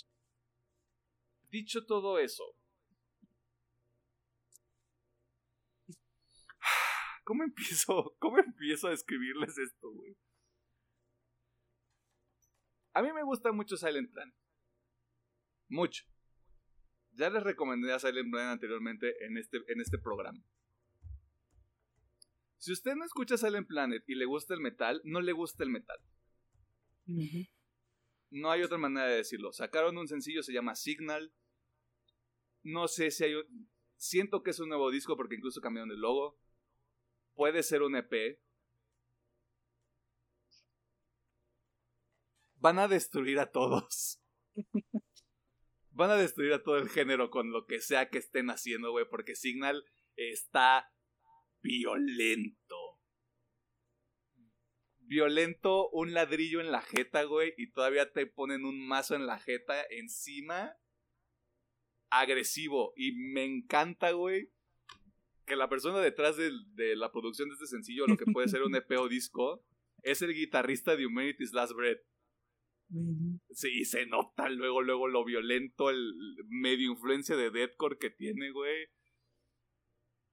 Dicho 1.49 1.85
todo 1.85 2.19
eso, 2.19 2.43
¿cómo 7.23 7.43
empiezo, 7.43 8.15
cómo 8.19 8.37
empiezo 8.39 8.87
a 8.87 8.93
escribirles 8.93 9.57
esto, 9.57 9.91
güey? 9.91 10.15
A 12.93 13.01
mí 13.01 13.11
me 13.13 13.23
gusta 13.23 13.51
mucho 13.51 13.77
Silent 13.77 14.11
Planet. 14.11 14.35
Mucho. 15.69 16.03
Ya 17.11 17.29
les 17.29 17.43
recomendé 17.43 17.93
a 17.93 17.99
Silent 17.99 18.31
Planet 18.31 18.53
anteriormente 18.53 19.25
en 19.25 19.37
este, 19.37 19.57
en 19.67 19.81
este 19.81 19.97
programa. 19.97 20.43
Si 22.57 22.73
usted 22.73 22.95
no 22.95 23.05
escucha 23.05 23.37
Silent 23.37 23.67
Planet 23.67 24.03
y 24.07 24.15
le 24.15 24.25
gusta 24.25 24.53
el 24.53 24.59
metal, 24.59 25.01
no 25.05 25.21
le 25.21 25.31
gusta 25.31 25.63
el 25.63 25.69
metal. 25.69 25.97
No 28.31 28.51
hay 28.51 28.61
otra 28.61 28.77
manera 28.77 29.07
de 29.07 29.17
decirlo. 29.17 29.51
Sacaron 29.51 29.97
un 29.97 30.07
sencillo, 30.07 30.43
se 30.43 30.53
llama 30.53 30.75
Signal. 30.75 31.33
No 32.63 32.87
sé 32.87 33.11
si 33.11 33.23
hay 33.23 33.35
un... 33.35 33.69
Siento 33.95 34.43
que 34.43 34.51
es 34.51 34.59
un 34.59 34.69
nuevo 34.69 34.91
disco 34.91 35.17
porque 35.17 35.35
incluso 35.35 35.61
cambiaron 35.61 35.91
el 35.91 35.99
logo. 35.99 36.39
Puede 37.33 37.63
ser 37.63 37.81
un 37.81 37.95
EP. 37.95 38.39
Van 42.55 42.79
a 42.79 42.87
destruir 42.87 43.39
a 43.39 43.51
todos. 43.51 44.21
Van 45.91 46.11
a 46.11 46.15
destruir 46.15 46.53
a 46.53 46.63
todo 46.63 46.77
el 46.77 46.89
género 46.89 47.29
con 47.29 47.51
lo 47.51 47.65
que 47.65 47.81
sea 47.81 48.09
que 48.09 48.19
estén 48.19 48.49
haciendo, 48.49 48.91
güey. 48.91 49.05
Porque 49.09 49.35
Signal 49.35 49.83
está 50.15 50.93
violento 51.61 52.88
violento, 55.09 55.89
un 55.89 56.13
ladrillo 56.13 56.61
en 56.61 56.71
la 56.71 56.81
jeta, 56.81 57.23
güey, 57.23 57.53
y 57.57 57.71
todavía 57.71 58.11
te 58.13 58.27
ponen 58.27 58.63
un 58.63 58.87
mazo 58.87 59.15
en 59.15 59.25
la 59.25 59.39
jeta 59.39 59.83
encima. 59.89 60.77
Agresivo. 62.11 62.93
Y 62.95 63.11
me 63.11 63.43
encanta, 63.43 64.11
güey, 64.11 64.51
que 65.45 65.55
la 65.55 65.67
persona 65.67 65.99
detrás 65.99 66.37
de, 66.37 66.95
la 66.95 67.11
producción 67.11 67.49
de 67.49 67.55
este 67.55 67.67
sencillo, 67.67 68.07
lo 68.07 68.17
que 68.17 68.31
puede 68.31 68.47
ser 68.47 68.61
un 68.63 68.75
EP 68.75 68.91
o 68.97 69.09
disco, 69.09 69.65
es 70.03 70.21
el 70.21 70.33
guitarrista 70.33 70.95
de 70.95 71.05
Humanity's 71.05 71.53
Last 71.53 71.73
Breath. 71.73 72.01
Sí, 73.51 73.85
se 73.85 74.05
nota 74.07 74.49
luego, 74.49 74.81
luego 74.81 75.07
lo 75.07 75.23
violento, 75.23 75.89
el 75.89 76.13
medio 76.47 76.91
influencia 76.91 77.35
de 77.35 77.51
deathcore 77.51 77.97
que 77.99 78.09
tiene, 78.09 78.51
güey. 78.51 78.87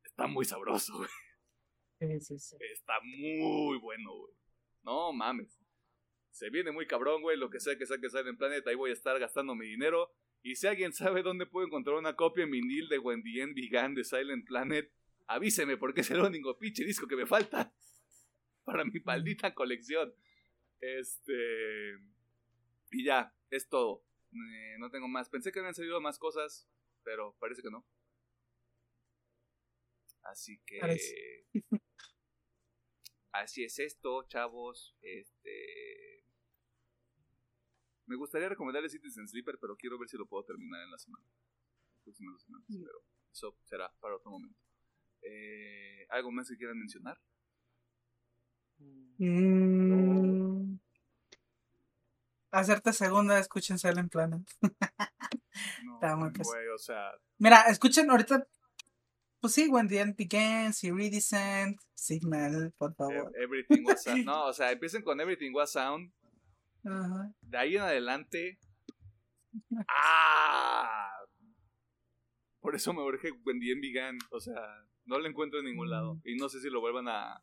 Está 0.05 0.27
muy 0.27 0.45
sabroso, 0.45 0.97
güey. 0.97 1.11
Está 2.61 2.95
muy 3.03 3.79
bueno, 3.79 4.15
güey. 4.17 4.45
No 4.86 5.12
mames. 5.12 5.60
Se 6.31 6.48
viene 6.48 6.70
muy 6.70 6.86
cabrón, 6.86 7.20
güey. 7.20 7.36
Lo 7.36 7.50
que 7.50 7.58
sea 7.58 7.76
que 7.76 7.86
sea 7.86 7.98
que 7.98 8.08
sale 8.08 8.31
en 8.31 8.36
Planet, 8.36 8.65
ahí 8.68 8.76
voy 8.76 8.90
a 8.90 8.94
estar 8.94 9.18
gastando 9.18 9.56
mi 9.56 9.66
dinero. 9.66 10.15
Y 10.42 10.55
si 10.55 10.68
alguien 10.68 10.92
sabe 10.92 11.23
dónde 11.23 11.44
puedo 11.44 11.66
encontrar 11.66 11.97
una 11.97 12.15
copia 12.15 12.44
en 12.44 12.52
vinil 12.52 12.89
de 12.89 13.00
Wendy 13.00 13.40
N. 13.40 13.52
Began 13.52 13.94
de 13.94 14.05
Silent 14.05 14.47
Planet, 14.47 14.92
avíseme 15.26 15.76
porque 15.76 16.02
es 16.02 16.10
el 16.12 16.20
único 16.20 16.56
pinche 16.56 16.84
disco 16.84 17.08
que 17.08 17.16
me 17.16 17.26
falta 17.26 17.74
para 18.65 18.84
mi 18.84 19.00
maldita 19.00 19.55
colección. 19.55 20.15
Este. 20.81 21.98
Y 22.92 23.05
ya, 23.05 23.34
es 23.50 23.68
todo. 23.68 24.05
Eh, 24.32 24.76
no 24.78 24.89
tengo 24.90 25.08
más. 25.08 25.28
Pensé 25.28 25.50
que 25.50 25.58
habían 25.58 25.74
salido 25.74 26.00
más 26.00 26.16
cosas, 26.16 26.68
pero 27.02 27.34
parece 27.40 27.60
que 27.60 27.70
no. 27.70 27.84
Así 30.23 30.60
que. 30.65 30.78
Así 33.42 33.65
es 33.65 33.78
esto, 33.78 34.24
chavos. 34.28 34.97
Este. 35.02 36.24
Me 38.06 38.16
gustaría 38.16 38.48
recomendarle 38.48 38.89
Citizen 38.89 39.28
Sleeper, 39.28 39.58
pero 39.60 39.76
quiero 39.76 39.98
ver 39.98 40.08
si 40.08 40.16
lo 40.16 40.26
puedo 40.26 40.44
terminar 40.44 40.82
en 40.82 40.90
la 40.90 40.98
semana. 40.98 41.24
Próximas 42.05 42.42
semanas, 42.42 42.68
pero 42.68 43.05
eso 43.32 43.58
será 43.65 43.92
para 44.00 44.16
otro 44.16 44.31
momento. 44.31 44.58
Eh, 45.23 46.06
¿Algo 46.10 46.31
más 46.31 46.48
que 46.48 46.56
quieran 46.56 46.78
mencionar? 46.78 47.20
Mm. 49.18 50.78
Hacerte 52.52 52.92
segunda, 52.92 53.39
escuchen 53.39 53.78
Silent 53.78 54.10
Planet. 54.10 54.48
Está 54.62 56.16
muy 56.16 56.31
o 56.74 56.78
sea... 56.78 57.10
Mira, 57.39 57.62
escuchen 57.62 58.10
ahorita. 58.10 58.47
Pues 59.40 59.52
sí, 59.52 59.68
When 59.68 59.89
the 59.89 60.00
End 60.00 60.16
Begins, 60.16 60.82
Iridescent, 60.84 61.78
Signal, 61.94 62.73
por 62.78 62.94
favor. 62.94 63.32
Everything 63.36 63.84
was 63.84 64.02
Sound. 64.02 64.24
No, 64.26 64.47
o 64.47 64.52
sea, 64.52 64.73
empiecen 64.73 65.02
con 65.02 65.20
Everything 65.20 65.52
Was 65.52 65.73
Sound. 65.73 66.12
De 67.42 67.58
ahí 67.58 67.76
en 67.76 67.82
adelante. 67.82 68.58
¡Ah! 69.89 71.10
Por 72.60 72.74
eso 72.74 72.92
me 72.92 73.02
urge 73.02 73.31
When 73.44 73.60
the 73.60 73.73
End 73.73 73.82
Began. 73.82 74.18
O 74.31 74.40
sea, 74.40 74.60
no 75.05 75.18
lo 75.18 75.28
encuentro 75.28 75.60
en 75.60 75.66
ningún 75.66 75.90
lado. 75.90 76.16
Mm. 76.16 76.20
Y 76.24 76.36
no 76.36 76.48
sé 76.48 76.60
si 76.60 76.68
lo 76.68 76.81
vuelvan 76.81 77.08
a, 77.08 77.34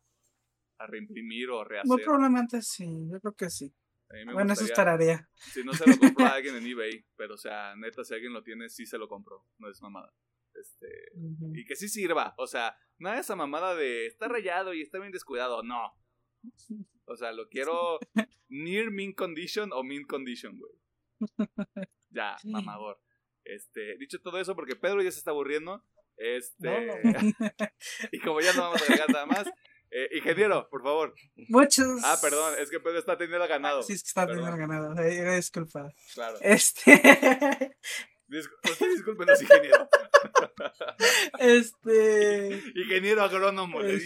a 0.78 0.86
reimprimir 0.86 1.50
o 1.50 1.60
a 1.60 1.64
rehacer. 1.64 1.88
Muy 1.88 2.02
probablemente 2.02 2.60
sí, 2.62 3.08
yo 3.10 3.20
creo 3.20 3.34
que 3.34 3.50
sí. 3.50 3.74
Bueno, 4.32 4.52
eso 4.52 4.64
esperaría. 4.64 5.28
Si 5.34 5.64
no 5.64 5.72
se 5.72 5.88
lo 5.88 5.98
compró 5.98 6.26
a 6.26 6.34
alguien 6.34 6.56
en 6.56 6.66
eBay, 6.66 7.04
pero 7.16 7.34
o 7.34 7.38
sea, 7.38 7.74
neta, 7.76 8.04
si 8.04 8.14
alguien 8.14 8.32
lo 8.32 8.42
tiene, 8.42 8.68
sí 8.68 8.86
se 8.86 8.98
lo 8.98 9.08
compró. 9.08 9.44
No 9.58 9.68
es 9.68 9.80
mamada. 9.82 10.12
Este, 10.64 10.88
Y 11.54 11.64
que 11.66 11.76
sí 11.76 11.88
sirva. 11.88 12.34
O 12.38 12.46
sea, 12.46 12.76
nada 12.98 13.16
de 13.16 13.20
esa 13.20 13.36
mamada 13.36 13.74
de 13.74 14.06
está 14.06 14.28
rayado 14.28 14.72
y 14.72 14.80
está 14.80 14.98
bien 14.98 15.12
descuidado. 15.12 15.62
No. 15.62 15.92
O 17.06 17.16
sea, 17.16 17.32
lo 17.32 17.50
quiero 17.50 17.98
near 18.48 18.90
mint 18.90 19.14
condition 19.14 19.70
o 19.74 19.82
mint 19.82 20.06
condition, 20.08 20.58
güey. 20.58 20.72
Ya, 22.08 22.36
mamador. 22.44 22.98
Este, 23.44 23.98
dicho 23.98 24.22
todo 24.22 24.40
eso, 24.40 24.54
porque 24.54 24.74
Pedro 24.74 25.02
ya 25.02 25.10
se 25.10 25.18
está 25.18 25.32
aburriendo. 25.32 25.84
Este. 26.16 26.88
y 28.12 28.20
como 28.20 28.40
ya 28.40 28.54
no 28.54 28.62
vamos 28.62 28.80
a 28.80 28.84
agregar 28.84 29.10
nada 29.10 29.26
más, 29.26 29.46
eh, 29.90 30.08
ingeniero, 30.16 30.66
por 30.70 30.82
favor. 30.82 31.14
Muchos. 31.48 32.00
Ah, 32.04 32.16
perdón, 32.22 32.54
es 32.58 32.70
que 32.70 32.80
Pedro 32.80 33.00
está 33.00 33.18
teniendo 33.18 33.46
ganado. 33.46 33.82
sí, 33.82 33.92
es 33.92 34.02
que 34.02 34.08
está 34.08 34.26
teniendo 34.26 34.56
ganado. 34.56 34.98
Eh, 35.02 35.36
disculpa. 35.36 35.92
Claro. 36.14 36.38
Este. 36.40 37.76
Discúlpenos, 38.34 39.42
ingeniero. 39.42 39.88
Este. 41.38 42.62
Ingeniero 42.74 43.22
agrónomo, 43.22 43.80
le 43.80 43.96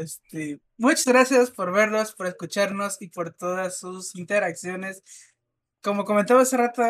este, 0.00 0.60
Muchas 0.76 1.06
gracias 1.06 1.50
por 1.50 1.72
vernos, 1.72 2.14
por 2.14 2.26
escucharnos 2.26 3.00
y 3.00 3.08
por 3.08 3.32
todas 3.32 3.78
sus 3.78 4.14
interacciones. 4.14 5.02
Como 5.82 6.04
comentaba 6.04 6.42
hace 6.42 6.56
rato, 6.56 6.82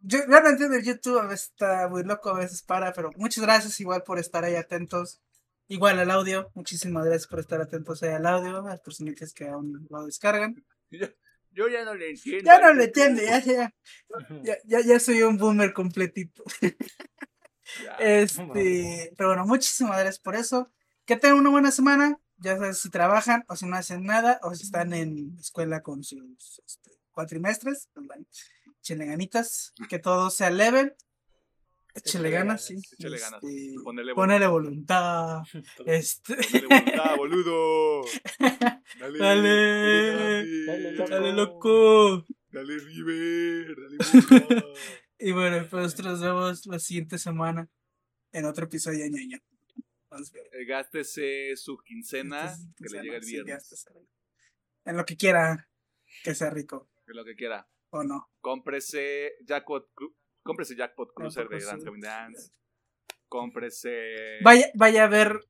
yo 0.00 0.18
realmente 0.26 0.64
el 0.66 0.84
YouTube 0.84 1.18
a 1.18 1.26
veces 1.26 1.50
está 1.50 1.88
muy 1.88 2.04
loco, 2.04 2.30
a 2.30 2.38
veces 2.38 2.62
para, 2.62 2.92
pero 2.92 3.10
muchas 3.16 3.42
gracias 3.42 3.80
igual 3.80 4.02
por 4.02 4.18
estar 4.18 4.44
ahí 4.44 4.56
atentos. 4.56 5.20
Igual 5.66 5.98
al 5.98 6.10
audio, 6.10 6.50
muchísimas 6.54 7.06
gracias 7.06 7.26
por 7.26 7.40
estar 7.40 7.60
atentos 7.60 8.02
ahí 8.02 8.10
al 8.10 8.26
audio, 8.26 8.66
a 8.66 8.78
las 8.78 9.32
que 9.34 9.48
aún 9.48 9.86
lo 9.88 10.04
descargan. 10.04 10.62
Yo, 11.54 11.68
ya 11.68 11.84
no 11.84 11.94
le 11.94 12.10
entiendo. 12.10 12.44
Ya 12.44 12.60
no 12.60 12.74
le 12.74 12.84
entiendo, 12.84 13.22
ya, 13.22 13.38
ya, 13.40 13.72
ya, 14.64 14.80
ya, 14.80 15.00
soy 15.00 15.22
un 15.22 15.38
boomer 15.38 15.72
completito. 15.72 16.42
este, 18.00 19.12
pero 19.16 19.30
bueno, 19.30 19.46
muchísimas 19.46 19.98
gracias 19.98 20.18
por 20.18 20.34
eso. 20.34 20.72
Que 21.04 21.16
tengan 21.16 21.38
una 21.38 21.50
buena 21.50 21.70
semana. 21.70 22.18
Ya 22.38 22.56
sabes 22.56 22.78
si 22.78 22.90
trabajan 22.90 23.44
o 23.48 23.54
si 23.54 23.66
no 23.66 23.76
hacen 23.76 24.04
nada 24.04 24.40
o 24.42 24.54
si 24.54 24.64
están 24.64 24.92
en 24.92 25.36
escuela 25.38 25.82
con 25.82 26.02
sus 26.02 26.60
este, 26.66 26.90
cuatrimestres. 27.12 27.88
Échenle 28.80 29.06
ganitas. 29.06 29.72
Que 29.88 30.00
todo 30.00 30.30
sea 30.30 30.50
level. 30.50 30.96
Échale 31.94 32.30
ganas, 32.30 32.64
sí. 32.64 32.76
Échale 32.98 33.18
ganas. 33.18 33.42
Este, 33.42 34.14
ponele, 34.14 34.46
voluntad. 34.46 35.42
este... 35.86 36.34
Ponele 36.34 36.66
voluntad, 36.66 37.16
boludo. 37.16 38.04
Dale. 38.98 39.18
Dale, 39.18 40.96
dale, 41.08 41.32
loco. 41.32 42.24
Dale, 42.50 42.78
River. 42.78 43.76
Dale, 43.98 44.64
Y 45.18 45.32
bueno, 45.32 45.66
pues 45.70 46.02
nos 46.02 46.20
vemos 46.20 46.66
la 46.66 46.78
siguiente 46.78 47.18
semana 47.18 47.68
en 48.32 48.44
otro 48.44 48.64
episodio 48.64 49.04
de 49.04 49.10
ñaña. 49.10 49.42
Eh, 50.52 50.64
gástese 50.64 51.56
su 51.56 51.78
quincena, 51.78 52.54
que 52.76 52.88
le 52.88 53.02
llega 53.02 53.16
el 53.16 53.24
viernes. 53.24 53.86
en 54.84 54.96
lo 54.96 55.04
que 55.04 55.16
quiera, 55.16 55.68
que 56.22 56.34
sea 56.34 56.50
rico. 56.50 56.88
En 57.06 57.16
lo 57.16 57.24
que 57.24 57.34
quiera. 57.34 57.68
O 57.90 58.02
no. 58.04 58.30
Cómprese 58.40 59.34
Jackpot, 59.44 59.88
cómprese 60.44 60.76
Jackpot 60.76 61.12
Cruiser 61.12 61.48
de 61.48 61.58
Grand 61.58 61.82
Cabin 61.82 62.00
Dance. 62.00 62.52
Cómprese. 63.28 64.38
Vaya, 64.44 64.66
vaya 64.74 65.04
a 65.04 65.08
ver. 65.08 65.40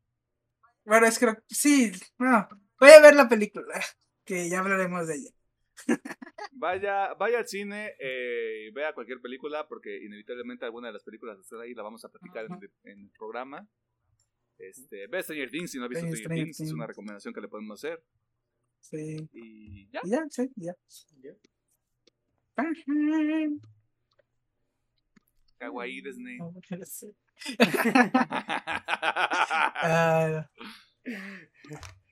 Bueno, 0.84 1.06
es 1.06 1.18
que 1.18 1.26
sí, 1.48 1.92
no. 2.18 2.48
Voy 2.80 2.90
a 2.90 3.00
ver 3.00 3.14
la 3.14 3.28
película, 3.28 3.80
que 4.24 4.48
ya 4.48 4.60
hablaremos 4.60 5.06
de 5.06 5.14
ella. 5.16 5.30
vaya, 6.52 7.14
vaya 7.14 7.38
al 7.38 7.48
cine 7.48 7.94
eh, 7.98 8.68
y 8.68 8.70
vea 8.72 8.94
cualquier 8.94 9.20
película, 9.20 9.66
porque 9.68 10.04
inevitablemente 10.04 10.64
alguna 10.64 10.88
de 10.88 10.94
las 10.94 11.02
películas 11.02 11.36
que 11.36 11.42
están 11.42 11.60
ahí 11.60 11.74
la 11.74 11.82
vamos 11.82 12.04
a 12.04 12.10
platicar 12.10 12.46
en, 12.84 12.98
el 13.00 13.10
programa. 13.18 13.68
Este, 14.58 15.06
ve 15.08 15.22
Stranger 15.22 15.50
Things 15.50 15.72
si 15.72 15.78
no 15.78 15.84
has 15.84 15.90
visto 15.90 16.06
Stranger, 16.06 16.44
Things, 16.44 16.60
es 16.60 16.72
una 16.72 16.86
recomendación 16.86 17.34
que 17.34 17.40
le 17.40 17.48
podemos 17.48 17.82
hacer. 17.82 18.02
Sí. 18.80 19.28
Y 19.32 19.88
ya. 19.90 20.00
ya, 20.04 20.24
sí, 20.30 20.50
ya. 20.56 20.74
Kawaii 25.62 26.02
Disney. 26.02 26.38
uh, 29.82 30.42